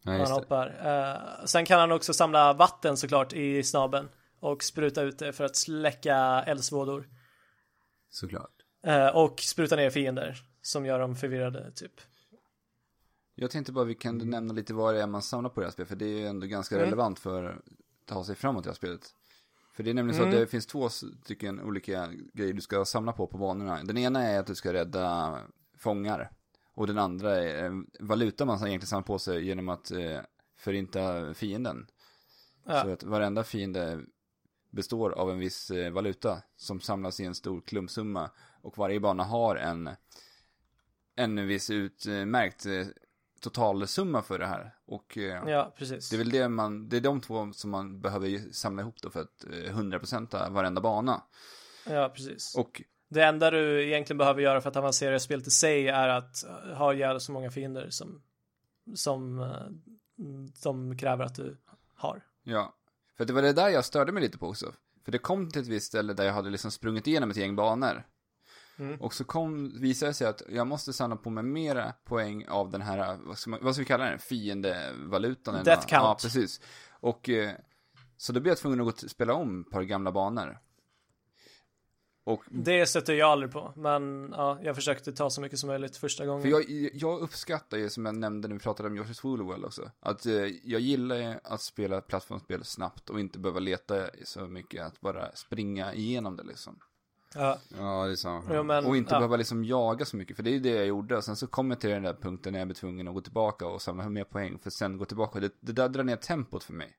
Ja, 0.03 0.11
han 0.11 0.31
hoppar. 0.31 0.67
Eh, 0.85 1.45
sen 1.45 1.65
kan 1.65 1.79
han 1.79 1.91
också 1.91 2.13
samla 2.13 2.53
vatten 2.53 2.97
såklart 2.97 3.33
i 3.33 3.63
snabeln 3.63 4.09
och 4.39 4.63
spruta 4.63 5.01
ut 5.01 5.19
det 5.19 5.33
för 5.33 5.43
att 5.43 5.55
släcka 5.55 6.43
eldsvådor. 6.47 7.07
Såklart. 8.09 8.51
Och 9.13 9.39
spruta 9.39 9.75
ner 9.75 9.89
fiender 9.89 10.37
som 10.61 10.85
gör 10.85 10.99
dem 10.99 11.15
förvirrade 11.15 11.71
typ. 11.71 11.91
Jag 13.41 13.51
tänkte 13.51 13.71
bara 13.71 13.85
vi 13.85 13.95
kan 13.95 14.17
nämna 14.17 14.53
lite 14.53 14.73
vad 14.73 14.93
det 14.95 15.01
är 15.01 15.07
man 15.07 15.21
samlar 15.21 15.49
på 15.49 15.59
det 15.59 15.65
här 15.65 15.71
spelet, 15.71 15.89
för 15.89 15.95
det 15.95 16.05
är 16.05 16.19
ju 16.19 16.27
ändå 16.27 16.47
ganska 16.47 16.75
Mm. 16.75 16.85
relevant 16.85 17.19
för 17.19 17.43
att 17.43 17.61
ta 18.05 18.23
sig 18.23 18.35
framåt 18.35 18.63
i 18.63 18.65
det 18.65 18.69
här 18.69 18.75
spelet. 18.75 19.15
För 19.73 19.83
det 19.83 19.89
är 19.89 19.93
nämligen 19.93 20.17
så 20.17 20.23
Mm. 20.23 20.35
att 20.35 20.39
det 20.41 20.47
finns 20.47 20.65
två 20.65 20.89
stycken 20.89 21.61
olika 21.61 22.09
grejer 22.33 22.53
du 22.53 22.61
ska 22.61 22.85
samla 22.85 23.11
på 23.13 23.27
på 23.27 23.37
banorna. 23.37 23.83
Den 23.83 23.97
ena 23.97 24.23
är 24.23 24.39
att 24.39 24.47
du 24.47 24.55
ska 24.55 24.73
rädda 24.73 25.37
fångar. 25.77 26.31
Och 26.73 26.87
den 26.87 26.97
andra 26.97 27.35
är 27.35 27.83
valuta 27.99 28.45
man 28.45 28.55
egentligen 28.57 28.87
samlar 28.87 29.05
på 29.07 29.19
sig 29.19 29.45
genom 29.45 29.69
att 29.69 29.91
eh, 29.91 30.19
förinta 30.57 31.33
fienden. 31.33 31.87
Ja. 32.65 32.81
Så 32.83 32.89
att 32.89 33.03
varenda 33.03 33.43
fiende 33.43 33.99
består 34.69 35.11
av 35.11 35.31
en 35.31 35.39
viss 35.39 35.71
eh, 35.71 35.91
valuta 35.91 36.41
som 36.55 36.81
samlas 36.81 37.19
i 37.19 37.25
en 37.25 37.35
stor 37.35 37.61
klumpsumma. 37.61 38.29
Och 38.61 38.77
varje 38.77 38.99
bana 38.99 39.23
har 39.23 39.55
en, 39.55 39.89
en 41.15 41.47
viss 41.47 41.69
utmärkt 41.69 42.65
eh, 42.65 42.87
totalsumma 43.41 44.21
för 44.21 44.39
det 44.39 44.45
här. 44.45 44.75
Och 44.85 45.17
eh, 45.17 45.49
Ja, 45.49 45.73
precis. 45.77 46.09
det 46.09 46.15
är 46.15 46.17
väl 46.17 46.29
det 46.29 46.49
man, 46.49 46.89
det 46.89 46.97
är 46.97 47.01
de 47.01 47.21
två 47.21 47.53
som 47.53 47.71
man 47.71 48.01
behöver 48.01 48.51
samla 48.53 48.81
ihop 48.81 48.95
då 49.01 49.09
för 49.09 49.21
att 49.21 49.43
eh, 49.45 49.77
100% 49.77 50.49
varenda 50.49 50.81
bana. 50.81 51.23
Ja, 51.89 52.11
precis. 52.15 52.55
Och 52.55 52.81
Det 53.09 53.23
enda 53.23 53.51
du 53.51 53.87
egentligen 53.87 54.17
behöver 54.17 54.41
göra 54.41 54.61
för 54.61 54.69
att 54.69 54.75
avancera 54.75 55.15
i 55.15 55.19
spelet 55.19 55.47
i 55.47 55.51
sig 55.51 55.87
är 55.87 56.07
att 56.07 56.43
eh, 56.43 56.77
ha 56.77 56.93
ihjäl 56.93 57.19
så 57.19 57.31
många 57.31 57.51
fiender 57.51 57.89
som, 57.89 58.21
som 58.95 59.39
eh, 59.39 59.65
de 60.63 60.97
kräver 60.97 61.25
att 61.25 61.35
du 61.35 61.57
har. 61.95 62.23
ja, 62.43 62.75
för 63.17 63.25
det 63.25 63.33
var 63.33 63.41
det 63.41 63.53
där 63.53 63.69
jag 63.69 63.85
störde 63.85 64.11
mig 64.11 64.23
lite 64.23 64.37
på 64.37 64.47
också. 64.47 64.73
För 65.05 65.11
det 65.11 65.17
kom 65.17 65.49
till 65.51 65.61
ett 65.61 65.67
visst 65.67 65.87
ställe 65.87 66.13
där 66.13 66.25
jag 66.25 66.33
hade 66.33 66.49
liksom 66.49 66.71
sprungit 66.71 67.07
igenom 67.07 67.29
ett 67.31 67.37
gäng 67.37 67.55
banor. 67.55 68.03
Mm. 68.81 69.01
Och 69.01 69.13
så 69.13 69.23
kom, 69.23 69.81
visade 69.81 70.09
det 70.09 70.13
sig 70.13 70.27
att 70.27 70.41
jag 70.49 70.67
måste 70.67 70.93
samla 70.93 71.15
på 71.15 71.29
mig 71.29 71.43
mera 71.43 71.93
poäng 72.03 72.47
av 72.47 72.69
den 72.69 72.81
här, 72.81 73.17
vad 73.21 73.37
ska, 73.37 73.49
man, 73.49 73.59
vad 73.61 73.73
ska 73.75 73.81
vi 73.81 73.85
kalla 73.85 74.05
den? 74.05 74.19
Fiendevalutan? 74.19 75.63
Death 75.63 75.87
count. 75.87 76.03
Ja, 76.03 76.17
precis. 76.21 76.61
Och 76.89 77.29
eh, 77.29 77.51
så 78.17 78.33
då 78.33 78.39
blev 78.39 78.51
jag 78.51 78.57
tvungen 78.57 78.79
att 78.79 78.85
gå 78.85 78.91
och 78.91 79.11
spela 79.11 79.33
om 79.33 79.61
ett 79.61 79.69
par 79.69 79.81
gamla 79.81 80.11
banor. 80.11 80.59
Och 82.23 82.43
Det 82.49 82.85
stöter 82.85 83.13
jag 83.13 83.29
aldrig 83.29 83.51
på, 83.51 83.73
men 83.75 84.33
ja, 84.37 84.59
jag 84.63 84.75
försökte 84.75 85.11
ta 85.11 85.29
så 85.29 85.41
mycket 85.41 85.59
som 85.59 85.67
möjligt 85.67 85.97
första 85.97 86.25
gången. 86.25 86.41
För 86.41 86.49
jag, 86.49 86.89
jag 86.93 87.19
uppskattar 87.19 87.77
ju, 87.77 87.89
som 87.89 88.05
jag 88.05 88.15
nämnde 88.15 88.47
när 88.47 88.55
vi 88.55 88.61
pratade 88.61 88.89
om 88.89 88.99
Yoshi's 88.99 89.23
Woolly 89.23 89.43
World 89.43 89.65
också, 89.65 89.91
att 89.99 90.25
eh, 90.25 90.33
jag 90.63 90.81
gillar 90.81 91.15
ju 91.15 91.35
att 91.43 91.61
spela 91.61 92.01
plattformsspel 92.01 92.63
snabbt 92.63 93.09
och 93.09 93.19
inte 93.19 93.39
behöva 93.39 93.59
leta 93.59 94.07
så 94.23 94.47
mycket, 94.47 94.85
att 94.85 95.01
bara 95.01 95.31
springa 95.35 95.93
igenom 95.93 96.35
det 96.35 96.43
liksom. 96.43 96.79
Ja, 97.35 97.59
Ja, 97.77 98.05
det 98.05 98.11
är 98.11 98.15
så. 98.15 98.43
jo, 98.53 98.63
men, 98.63 98.85
Och 98.85 98.97
inte 98.97 99.13
ja. 99.13 99.19
behöva 99.19 99.35
liksom 99.37 99.65
jaga 99.65 100.05
så 100.05 100.17
mycket, 100.17 100.35
för 100.35 100.43
det 100.43 100.49
är 100.49 100.53
ju 100.53 100.59
det 100.59 100.69
jag 100.75 100.85
gjorde. 100.85 101.17
Och 101.17 101.23
sen 101.23 101.35
så 101.35 101.47
kom 101.47 101.69
jag 101.71 101.79
till 101.79 101.89
den 101.89 102.03
där 102.03 102.13
punkten 102.13 102.53
när 102.53 102.59
jag 102.59 102.67
blev 102.67 102.75
tvungen 102.75 103.07
att 103.07 103.13
gå 103.13 103.21
tillbaka 103.21 103.67
och 103.67 103.81
samla 103.81 104.09
mer 104.09 104.23
poäng, 104.23 104.59
för 104.59 104.69
sen 104.69 104.97
gå 104.97 105.05
tillbaka. 105.05 105.39
Det, 105.39 105.51
det 105.59 105.71
där 105.71 105.89
drar 105.89 106.03
ner 106.03 106.15
tempot 106.15 106.63
för 106.63 106.73
mig. 106.73 106.93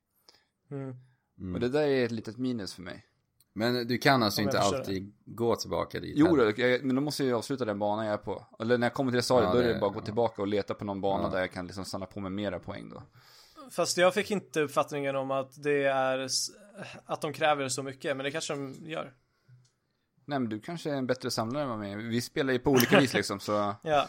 Mm. 0.70 0.94
Mm. 1.38 1.54
Och 1.54 1.60
det 1.60 1.68
där 1.68 1.82
är 1.82 2.04
ett 2.04 2.10
litet 2.12 2.36
minus 2.38 2.74
för 2.74 2.82
mig. 2.82 3.06
Men 3.54 3.86
du 3.88 3.98
kan 3.98 4.22
alltså 4.22 4.40
inte 4.42 4.58
alltid 4.60 5.12
gå 5.24 5.56
tillbaka 5.56 6.00
dit? 6.00 6.12
Jo, 6.16 6.36
då, 6.36 6.52
jag, 6.56 6.84
men 6.84 6.96
då 6.96 7.02
måste 7.02 7.22
jag 7.22 7.28
ju 7.28 7.34
avsluta 7.34 7.64
den 7.64 7.78
banan 7.78 8.04
jag 8.06 8.12
är 8.14 8.18
på. 8.18 8.46
Eller 8.60 8.78
när 8.78 8.86
jag 8.86 8.94
kommer 8.94 9.10
till 9.10 9.16
det 9.16 9.22
stadiet, 9.22 9.48
Ja, 9.48 9.54
då 9.54 9.58
är 9.60 9.64
det 9.66 9.74
det- 9.74 9.80
bara 9.80 9.86
att 9.86 9.94
gå 9.94 10.00
ja. 10.00 10.04
tillbaka 10.04 10.42
och 10.42 10.48
leta 10.48 10.74
på 10.74 10.84
någon 10.84 11.00
bana 11.00 11.22
Ja. 11.24 11.28
där 11.30 11.38
jag 11.40 11.52
kan 11.52 11.66
liksom 11.66 11.84
samla 11.84 12.06
på 12.06 12.20
mig 12.20 12.30
mera 12.30 12.58
poäng 12.58 12.88
då. 12.90 13.02
Fast 13.70 13.96
jag 13.96 14.14
fick 14.14 14.30
inte 14.30 14.60
uppfattningen 14.60 15.16
om 15.16 15.30
att 15.30 15.62
det 15.62 15.84
är 15.84 16.28
att 17.06 17.20
de 17.20 17.32
kräver 17.32 17.68
så 17.68 17.82
mycket, 17.82 18.16
men 18.16 18.24
det 18.24 18.30
kanske 18.30 18.52
de 18.54 18.74
gör. 18.84 19.12
Nej 20.32 20.40
men 20.40 20.48
du 20.48 20.60
kanske 20.60 20.90
är 20.90 20.94
en 20.94 21.06
bättre 21.06 21.30
samlare 21.30 21.62
än 21.62 21.68
vad 21.68 21.78
mig. 21.78 21.96
Vi 21.96 22.20
spelar 22.20 22.52
ju 22.52 22.58
på 22.58 22.70
olika 22.70 23.00
vis 23.00 23.14
liksom 23.14 23.40
så. 23.40 23.52
Ja, 23.82 24.08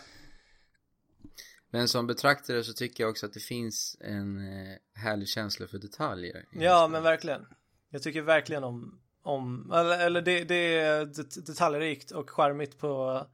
Men 1.69 1.87
som 1.87 2.07
betraktare 2.07 2.63
så 2.63 2.73
tycker 2.73 3.03
jag 3.03 3.09
också 3.11 3.25
att 3.25 3.33
det 3.33 3.39
finns 3.39 3.97
en 3.99 4.37
eh, 4.37 4.77
härlig 4.93 5.27
känsla 5.27 5.67
för 5.67 5.77
detaljer. 5.77 6.45
ja 6.51 6.87
men 6.87 7.03
verkligen. 7.03 7.45
Jag 7.89 8.03
tycker 8.03 8.21
verkligen 8.21 8.63
om, 8.63 9.01
om 9.21 9.71
eller, 9.71 10.05
eller 10.05 10.21
det, 10.21 10.43
det 10.43 10.55
är 10.79 11.05
det, 11.05 11.45
detaljrikt 11.45 12.11
och 12.11 12.29
charmigt 12.29 12.77
på 12.79 13.25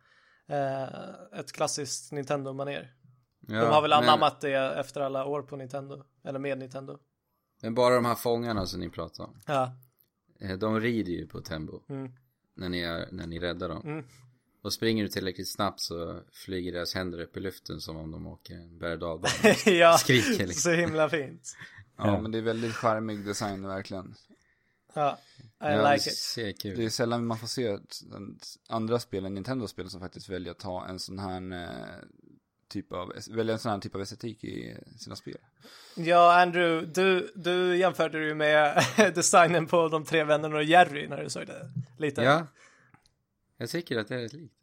eh, 0.47 1.39
ett 1.39 1.52
klassiskt 1.52 2.12
Nintendo-manér. 2.12 2.93
Ja, 3.47 3.62
de 3.62 3.65
har 3.73 3.82
väl 3.82 3.89
men- 3.89 4.04
anammat 4.04 4.41
det 4.41 4.54
efter 4.80 5.02
alla 5.02 5.25
år 5.25 5.41
på 5.41 5.56
Nintendo, 5.56 6.04
eller 6.23 6.39
med 6.39 6.58
Nintendo. 6.58 6.99
Men 7.62 7.75
bara 7.75 7.95
de 7.95 8.06
här 8.06 8.15
fångarna 8.15 8.65
som 8.65 8.80
ni 8.80 8.89
pratar 8.89 9.23
om. 9.23 9.41
Ja, 9.45 9.73
eh, 10.41 10.58
De 10.58 10.80
rider 10.80 11.12
ju 11.12 11.28
på 11.28 11.41
tempo. 11.41 11.82
Mm. 11.89 12.12
När, 12.60 12.69
ni 12.69 12.80
är, 12.80 13.08
när 13.12 13.28
ni 13.28 13.39
räddar 13.39 13.69
dem. 13.69 13.82
Mm. 13.86 14.06
Och 14.62 14.74
springer 14.74 15.04
du 15.04 15.10
tillräckligt 15.10 15.50
snabbt 15.50 15.80
så 15.80 16.22
flyger 16.32 16.72
deras 16.72 16.95
händer 16.95 17.22
upp 17.22 17.38
i 17.38 17.39
luften 17.39 17.82
som 17.82 17.98
om 17.98 18.12
de 18.12 18.28
åker 18.28 18.54
en 18.54 18.80
berg 18.80 19.04
och 19.04 19.28
ja 19.65 19.98
Skriker 19.98 20.48
liksom. 20.48 20.54
så 20.54 20.72
himla 20.72 21.10
fint. 21.10 21.58
Ja, 22.02 22.22
men 22.22 22.32
det 22.32 22.38
är 22.38 22.41
väldigt 22.41 22.76
charmig 22.76 23.26
design 23.26 23.67
verkligen. 23.67 24.15
Ja, 24.93 25.19
I 25.41 25.43
ja, 25.60 25.67
det 25.69 25.93
like 25.93 26.10
it. 26.10 26.15
ser 26.15 26.52
kul 26.52 26.78
Det 26.78 26.86
är 26.86 26.89
sällan 26.89 27.26
man 27.26 27.38
får 27.38 27.48
se 27.48 27.78
andra 28.69 29.00
spel 29.00 29.26
än 29.26 29.34
Nintendo-spel 29.34 29.89
som 29.89 30.00
faktiskt 30.00 30.30
väljer 30.30 30.52
att 30.52 30.62
ha 30.62 30.88
en 30.88 31.00
sån 31.00 31.19
här 31.19 31.63
eh, 31.63 32.04
typ 32.69 32.93
av, 32.93 33.13
välja 33.29 33.53
en 33.53 33.60
sån 33.60 33.71
här 33.71 33.79
typ 33.79 33.95
av 33.95 34.01
estetik 34.01 34.43
i 34.43 34.77
sina 34.99 35.15
spel. 35.15 35.38
Ja, 35.95 36.41
Andrew, 36.41 36.91
du, 36.93 37.32
du 37.36 37.77
jämförde 37.77 38.19
ju 38.19 38.36
med 38.36 38.84
designen 39.15 39.67
på 39.67 39.88
de 39.88 40.05
tre 40.05 40.23
vännerna 40.23 40.55
och 40.55 40.63
Jerry 40.63 41.08
när 41.08 41.23
du 41.23 41.29
såg 41.29 41.47
det. 41.47 41.71
Lite. 41.97 42.21
Ja. 42.21 42.47
Jag 43.58 43.69
tycker 43.69 43.97
att 43.99 44.08
det 44.08 44.15
är 44.15 44.19
rätt 44.19 44.34
likt. 44.34 44.53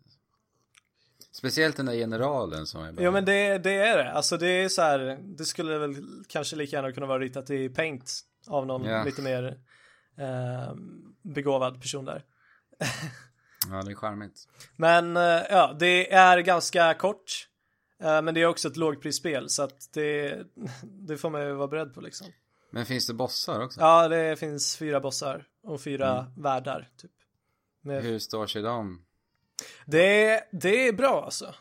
Speciellt 1.33 1.77
den 1.77 1.87
där 1.87 1.95
generalen 1.95 2.67
som 2.67 2.83
är 2.85 2.93
bara... 2.93 3.03
Jo 3.03 3.13
men 3.13 3.25
det, 3.25 3.59
det 3.59 3.73
är 3.75 3.97
det. 3.97 4.13
Alltså 4.13 4.37
det 4.37 4.47
är 4.47 4.69
så 4.69 4.83
här, 4.83 5.19
det 5.23 5.45
skulle 5.45 5.79
väl 5.79 5.97
kanske 6.29 6.57
lika 6.57 6.77
gärna 6.77 6.93
kunna 6.93 7.07
vara 7.07 7.19
ritat 7.19 7.51
i 7.51 7.69
paint 7.69 8.21
av 8.47 8.67
någon 8.67 8.85
Ja. 8.85 9.05
lite 9.05 9.23
mer 9.23 9.59
eh, 10.19 10.75
begåvad 11.23 11.81
person 11.81 12.05
där. 12.05 12.25
Ja, 13.71 13.83
det 13.83 13.91
är 13.91 13.95
charmigt. 13.95 14.49
Men 14.77 15.17
eh, 15.17 15.23
ja, 15.51 15.77
det 15.79 16.13
är 16.13 16.39
ganska 16.39 16.95
kort. 16.95 17.49
Eh, 18.03 18.23
men 18.23 18.35
det 18.35 18.43
är 18.43 18.47
också 18.47 18.69
ett 18.69 18.77
lågprisspel 18.77 19.49
så 19.49 19.63
att 19.63 19.93
det, 19.93 20.43
det 20.83 21.17
får 21.17 21.31
man 21.31 21.43
ju 21.43 21.53
vara 21.53 21.69
beredd 21.69 21.95
på 21.95 22.01
liksom. 22.01 22.27
Men 22.71 22.87
finns 22.87 23.07
det 23.07 23.15
bossar 23.15 23.61
också? 23.65 23.81
Ja, 23.81 24.09
det 24.09 24.37
finns 24.37 24.77
fyra 24.77 25.01
bossar 25.01 25.45
och 25.63 25.81
fyra 25.81 26.33
världar 26.37 26.89
typ. 26.97 27.11
Med 27.81 28.03
Hur 28.03 28.19
står 28.19 28.47
sig 28.47 28.63
de? 28.63 29.05
Det 29.87 30.45
det 30.53 30.89
är 30.89 30.93
bra 30.93 31.25
alltså. 31.25 31.55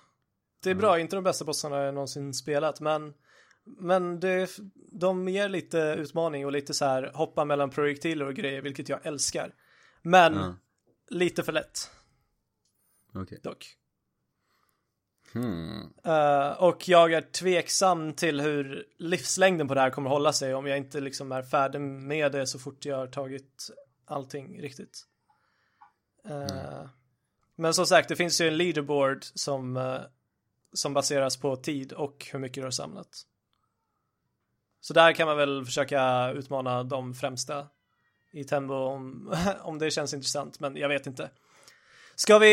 Det 0.63 0.69
är 0.69 0.75
bra, 0.75 0.99
inte 0.99 1.15
de 1.15 1.23
bästa 1.23 1.45
bossarna 1.45 1.77
jag 1.77 1.93
någonsin 1.93 2.33
spelat, 2.33 2.79
men 2.79 3.13
men 3.65 4.19
det, 4.19 4.49
de 4.91 5.27
ger 5.29 5.49
lite 5.49 5.77
utmaning 5.77 6.45
och 6.45 6.51
lite 6.51 6.73
så 6.73 6.85
här 6.85 7.11
hoppa 7.13 7.45
mellan 7.45 7.69
projektiler 7.69 8.25
och 8.25 8.33
grejer, 8.35 8.61
vilket 8.61 8.89
jag 8.89 9.05
älskar. 9.05 9.53
Men 10.01 10.33
Ja. 10.33 10.55
lite 11.09 11.43
för 11.43 11.51
lätt 11.51 11.91
Okej. 13.13 13.39
dock. 13.43 13.77
Hmm. 15.35 15.93
Eh, 16.03 16.49
och 16.49 16.89
jag 16.89 17.13
är 17.13 17.21
tveksam 17.21 18.13
till 18.13 18.41
hur 18.41 18.85
livslängden 18.97 19.67
på 19.67 19.73
det 19.73 19.81
här 19.81 19.89
kommer 19.89 20.09
hålla 20.09 20.33
sig 20.33 20.55
om 20.55 20.67
jag 20.67 20.77
inte 20.77 20.99
liksom 20.99 21.31
är 21.31 21.43
färdig 21.43 21.81
med 21.81 22.31
det 22.31 22.47
så 22.47 22.59
fort 22.59 22.85
jag 22.85 22.97
har 22.97 23.07
tagit 23.07 23.69
allting 24.05 24.61
riktigt. 24.61 25.03
Eh, 26.25 26.85
Men 27.55 27.73
som 27.73 27.85
sagt, 27.85 28.09
det 28.09 28.15
finns 28.15 28.41
ju 28.41 28.47
en 28.47 28.57
leaderboard 28.57 29.23
som, 29.23 29.77
eh, 29.77 30.01
som 30.73 30.93
baseras 30.93 31.37
på 31.37 31.55
tid 31.55 31.93
och 31.93 32.27
hur 32.31 32.39
mycket 32.39 32.55
du 32.55 32.63
har 32.63 32.71
samlat. 32.71 33.25
Så 34.81 34.93
där 34.93 35.13
kan 35.13 35.27
man 35.27 35.37
väl 35.37 35.65
försöka 35.65 36.31
utmana 36.31 36.83
de 36.83 37.13
främsta 37.13 37.67
i 38.31 38.43
Tembo 38.43 38.75
om, 38.75 39.33
om 39.61 39.79
det 39.79 39.91
känns 39.91 40.13
intressant, 40.13 40.59
men 40.59 40.77
jag 40.77 40.89
vet 40.89 41.07
inte. 41.07 41.29
Ska 42.15 42.39
vi... 42.39 42.47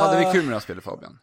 Hade 0.00 0.18
vi 0.18 0.32
kul 0.32 0.42
med 0.42 0.50
det 0.50 0.54
här 0.54 0.60
spelet 0.60 0.84
Fabian? 0.84 1.18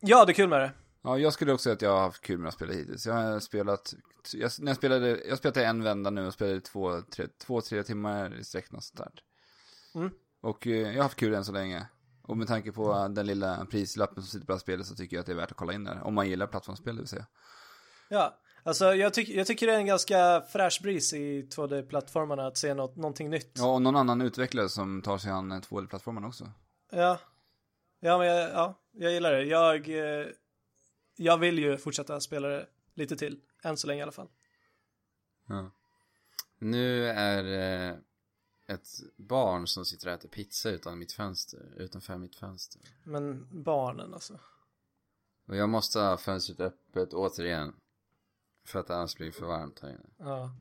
Ja, 0.00 0.24
det 0.24 0.32
är 0.32 0.34
kul 0.34 0.48
med 0.48 0.60
det. 0.60 0.72
Ja, 1.02 1.18
jag 1.18 1.32
skulle 1.32 1.52
också 1.52 1.62
säga 1.62 1.74
att 1.74 1.82
jag 1.82 1.90
har 1.90 2.00
haft 2.00 2.22
kul 2.22 2.38
med 2.38 2.48
att 2.48 2.54
spela 2.54 2.72
hittills. 2.72 3.06
Jag 3.06 3.14
har 3.14 3.40
spelat, 3.40 3.94
jag, 4.34 4.50
när 4.58 4.70
jag 4.70 4.76
spelade, 4.76 5.20
jag 5.28 5.38
spelade 5.38 5.64
en 5.64 5.82
vända 5.82 6.10
nu 6.10 6.26
och 6.26 6.34
spelade 6.34 6.60
två, 6.60 7.00
tre, 7.00 7.26
två, 7.46 7.60
tre 7.60 7.82
timmar 7.82 8.38
i 8.40 8.44
sträck 8.44 8.72
något 8.72 8.84
sånt 8.84 8.98
där. 8.98 9.22
Mm. 10.00 10.10
Och 10.42 10.66
eh, 10.66 10.72
jag 10.72 10.94
har 10.94 11.02
haft 11.02 11.18
kul 11.18 11.34
än 11.34 11.44
så 11.44 11.52
länge. 11.52 11.86
Och 12.22 12.36
med 12.36 12.48
tanke 12.48 12.72
på 12.72 13.08
den 13.08 13.26
lilla 13.26 13.66
prislappen 13.70 14.22
som 14.22 14.30
sitter 14.30 14.46
på 14.46 14.52
det 14.52 14.56
här 14.56 14.60
spelet 14.60 14.86
så 14.86 14.94
tycker 14.94 15.16
jag 15.16 15.20
att 15.20 15.26
det 15.26 15.32
är 15.32 15.36
värt 15.36 15.50
att 15.50 15.56
kolla 15.56 15.72
in 15.72 15.84
där. 15.84 16.02
Om 16.02 16.14
man 16.14 16.28
gillar 16.28 16.46
plattformsspel, 16.46 16.94
det 16.96 17.00
vill 17.00 17.08
säga. 17.08 17.26
Ja, 18.08 18.38
alltså 18.62 18.94
jag, 18.94 19.14
tyck, 19.14 19.28
jag 19.28 19.46
tycker 19.46 19.66
det 19.66 19.74
är 19.74 19.78
en 19.78 19.86
ganska 19.86 20.40
fräsch 20.40 20.80
bris 20.82 21.12
i 21.12 21.42
2D-plattformarna 21.42 22.46
att 22.46 22.56
se 22.56 22.74
något, 22.74 22.96
någonting 22.96 23.30
nytt. 23.30 23.52
Ja, 23.54 23.74
och 23.74 23.82
någon 23.82 23.96
annan 23.96 24.20
utvecklare 24.20 24.68
som 24.68 25.02
tar 25.02 25.18
sig 25.18 25.30
an 25.30 25.52
2D-plattformarna 25.52 26.26
också. 26.26 26.50
Ja, 26.90 27.18
ja 28.00 28.18
men 28.18 28.26
jag, 28.26 28.50
ja, 28.50 28.80
jag 28.92 29.12
gillar 29.12 29.32
det. 29.32 29.44
Jag, 29.44 29.88
eh, 29.88 30.26
jag 31.16 31.38
vill 31.38 31.58
ju 31.58 31.76
fortsätta 31.76 32.20
spela 32.20 32.48
det 32.48 32.66
lite 32.94 33.16
till, 33.16 33.40
än 33.62 33.76
så 33.76 33.86
länge 33.86 34.00
i 34.00 34.02
alla 34.02 34.12
fall. 34.12 34.28
Ja. 35.46 35.70
Nu 36.58 37.08
är 37.08 37.44
eh, 37.90 37.96
ett 38.66 38.88
barn 39.16 39.66
som 39.66 39.84
sitter 39.84 40.06
och 40.06 40.12
äter 40.12 40.28
pizza 40.28 40.70
utan 40.70 40.98
mitt 40.98 41.12
fönster, 41.12 41.74
utanför 41.76 42.18
mitt 42.18 42.36
fönster. 42.36 42.80
Men 43.04 43.48
barnen 43.64 44.14
alltså. 44.14 44.40
Och 45.46 45.56
jag 45.56 45.68
måste 45.68 45.98
ha 45.98 46.16
fönstret 46.16 46.60
öppet 46.60 47.12
återigen. 47.12 47.74
För 48.64 48.78
att 48.78 48.90
annars 48.90 49.16
blir 49.16 49.26
det 49.26 49.32
för 49.32 49.46
varmt 49.46 49.80
här 49.80 49.88
inne. 49.88 50.08
Ja. 50.18 50.54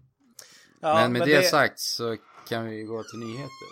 ja 0.80 0.94
men 0.94 1.12
med 1.12 1.22
det, 1.28 1.44
sagt 1.44 1.80
så 1.80 2.18
kan 2.48 2.66
vi 2.66 2.84
gå 2.84 3.04
till 3.04 3.20
nyheter. 3.20 3.68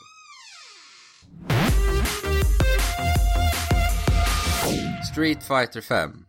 Street 5.16 5.44
Fighter 5.44 5.82
5. 5.82 6.26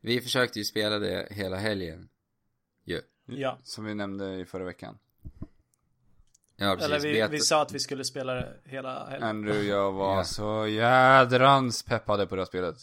Vi 0.00 0.20
försökte 0.20 0.58
ju 0.58 0.64
spela 0.64 0.98
det 0.98 1.28
hela 1.30 1.56
helgen. 1.56 2.08
Ju. 2.84 3.00
Ja. 3.26 3.58
Som 3.62 3.84
vi 3.84 3.94
nämnde 3.94 4.34
i 4.34 4.44
förra 4.44 4.64
veckan. 4.64 4.98
Ja, 6.56 6.74
precis. 6.74 6.84
Eller 6.84 7.00
vi, 7.00 7.12
Beta- 7.14 7.28
vi 7.30 7.40
sa 7.40 7.62
att 7.62 7.72
vi 7.72 7.78
skulle 7.80 8.04
spela 8.04 8.34
det 8.34 8.56
hela 8.64 9.06
helgen. 9.08 9.28
Andrew 9.28 9.58
och 9.58 9.64
jag 9.64 9.92
var 9.92 10.16
Ja. 10.16 10.24
så 10.24 10.66
jädrans 10.66 11.82
peppade 11.82 12.26
på 12.26 12.36
det 12.36 12.40
här 12.42 12.46
spelet. 12.46 12.76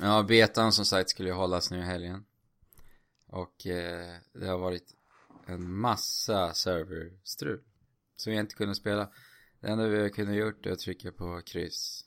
Ja, 0.00 0.22
betan 0.22 0.72
som 0.72 0.84
sagt 0.84 1.10
skulle 1.10 1.28
ju 1.28 1.34
hållas 1.34 1.70
nu 1.70 1.78
i 1.78 1.82
helgen. 1.82 2.24
Och 3.26 3.66
eh, 3.66 4.16
det 4.32 4.46
har 4.46 4.58
varit 4.58 4.94
en 5.46 5.70
massa 5.72 6.54
serverstrul. 6.54 7.62
Så 8.16 8.30
vi 8.30 8.36
inte 8.36 8.54
kunde 8.54 8.74
spela. 8.74 9.10
Det 9.60 9.68
enda 9.68 9.86
vi 9.86 10.10
kunde 10.10 10.34
gjort 10.34 10.66
är 10.66 10.72
att 10.72 10.78
trycka 10.78 11.12
på 11.12 11.40
kryss. 11.46 12.03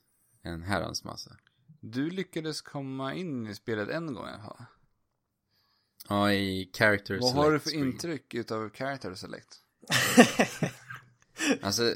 En 0.47 0.61
herrans 0.63 1.03
massa. 1.03 1.31
Du 1.79 2.09
lyckades 2.09 2.61
komma 2.61 3.13
in 3.13 3.47
i 3.47 3.55
spelet 3.55 3.89
en 3.89 4.13
gång 4.13 4.25
i 4.27 4.29
alla 4.29 4.43
fall. 4.43 4.65
Ja, 6.09 6.31
i 6.33 6.69
character 6.77 7.13
Vad 7.19 7.29
select 7.29 7.45
har 7.45 7.51
du 7.51 7.59
för 7.59 7.69
screen. 7.69 7.85
intryck 7.87 8.33
utav 8.33 8.69
Character 8.69 9.15
Select? 9.15 9.55
Alltså, 11.61 11.95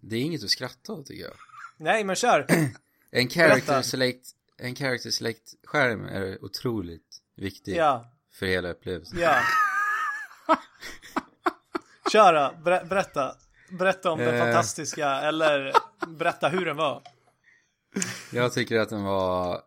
det 0.00 0.16
är 0.16 0.20
inget 0.20 0.44
att 0.44 0.50
skratta 0.50 0.92
åt 0.92 1.06
tycker 1.06 1.24
jag. 1.24 1.34
Nej, 1.76 2.04
men 2.04 2.16
kör. 2.16 2.46
En 3.10 3.28
character 3.28 3.66
Berätta. 3.66 3.82
select, 3.82 4.28
en 4.56 4.74
character 4.74 5.10
select 5.10 5.54
skärm 5.64 6.04
är 6.06 6.44
otroligt 6.44 7.22
viktig 7.36 7.76
Ja, 7.76 8.10
för 8.32 8.46
hela 8.46 8.68
upplevelsen. 8.70 9.18
ja. 9.18 9.40
Kör 12.12 12.32
då. 12.34 12.54
Ber- 12.62 12.84
berätta. 12.84 13.36
Berätta 13.70 14.10
om 14.10 14.18
den 14.18 14.34
Eh. 14.34 14.40
fantastiska, 14.44 15.08
eller 15.10 15.72
berätta 16.06 16.48
hur 16.48 16.64
den 16.66 16.76
var. 16.76 17.02
Jag 18.32 18.52
tycker 18.52 18.78
att 18.78 18.88
den 18.88 19.02
var 19.02 19.62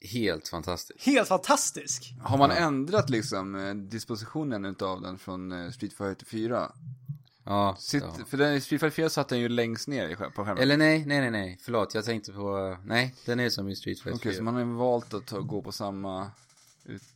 helt 0.00 0.48
fantastisk. 0.48 1.06
Helt 1.06 1.28
fantastisk. 1.28 2.14
Har 2.22 2.38
man 2.38 2.50
ändrat 2.50 3.10
liksom 3.10 3.54
eh, 3.54 3.74
dispositionen 3.74 4.64
utav 4.64 5.02
den 5.02 5.18
från 5.18 5.52
eh, 5.52 5.70
Street 5.70 5.92
Fighter 5.92 6.26
4? 6.26 6.72
Ja, 7.44 7.76
Sitt, 7.78 8.02
ja. 8.02 8.24
För 8.26 8.36
den, 8.36 8.54
i 8.54 8.60
Street 8.60 8.80
Fighter 8.80 8.96
4 8.96 9.08
satt 9.08 9.28
den 9.28 9.40
ju 9.40 9.48
längst 9.48 9.88
ner 9.88 10.16
på 10.16 10.44
skärmen. 10.44 10.62
Eller 10.62 10.76
nej, 10.76 11.04
nej, 11.06 11.20
nej, 11.20 11.30
nej. 11.30 11.58
Förlåt, 11.62 11.94
jag 11.94 12.04
tänkte 12.04 12.32
på... 12.32 12.78
Nej, 12.84 13.14
den 13.26 13.40
är 13.40 13.48
som 13.48 13.68
i 13.68 13.76
Street 13.76 14.00
Fighter 14.00 14.18
Okej, 14.18 14.32
4. 14.32 14.36
så 14.36 14.42
man 14.42 14.54
har 14.54 14.60
ju 14.60 14.72
valt 14.72 15.14
att 15.14 15.26
ta, 15.26 15.40
gå 15.40 15.62
på 15.62 15.72
samma... 15.72 16.30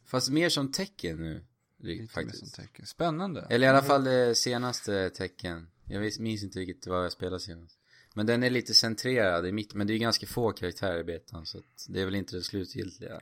Fast 0.07 0.31
mer 0.31 0.48
som 0.48 0.72
tecken 0.72 1.16
nu, 1.16 1.44
lite 1.78 2.00
mer 2.00 2.09
faktiskt. 2.09 2.38
som 2.38 2.64
tecken. 2.64 2.87
Spännande. 2.87 3.46
Eller 3.50 3.66
i 3.66 3.70
alla 3.70 3.83
fall 3.83 4.04
det 4.04 4.35
senaste 4.35 5.11
tecken. 5.11 5.70
Jag 5.85 6.20
minns 6.20 6.42
inte 6.42 6.59
riktigt 6.59 6.87
vad 6.87 7.04
jag 7.04 7.12
spelade 7.12 7.40
senast. 7.40 7.77
Men 8.18 8.26
den 8.26 8.42
är 8.42 8.50
lite 8.50 8.74
centrerad 8.74 9.46
i 9.46 9.52
mitt, 9.52 9.74
men 9.74 9.87
det 9.87 9.90
är 9.90 9.94
ju 9.94 9.98
ganska 9.98 10.26
få 10.26 10.52
karaktärer 10.52 11.00
i 11.00 11.04
betan 11.04 11.46
så 11.46 11.59
att 11.59 11.87
det 11.88 12.00
är 12.00 12.04
väl 12.04 12.14
inte 12.14 12.37
det 12.37 12.42
slutgiltiga 12.42 13.20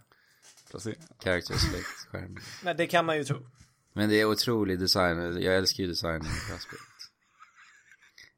select 1.43 1.87
skärmen. 2.11 2.43
Nej, 2.65 2.75
det 2.75 2.87
kan 2.87 3.05
man 3.05 3.17
ju 3.17 3.25
tro. 3.25 3.47
Men 3.93 4.09
det 4.09 4.21
är 4.21 4.25
otrolig 4.25 4.79
design, 4.79 5.43
jag 5.43 5.57
älskar 5.57 5.83
ju 5.83 5.89
designen 5.89 6.27
i 6.27 6.59
spelet. 6.61 6.83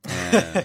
Eh, 0.33 0.65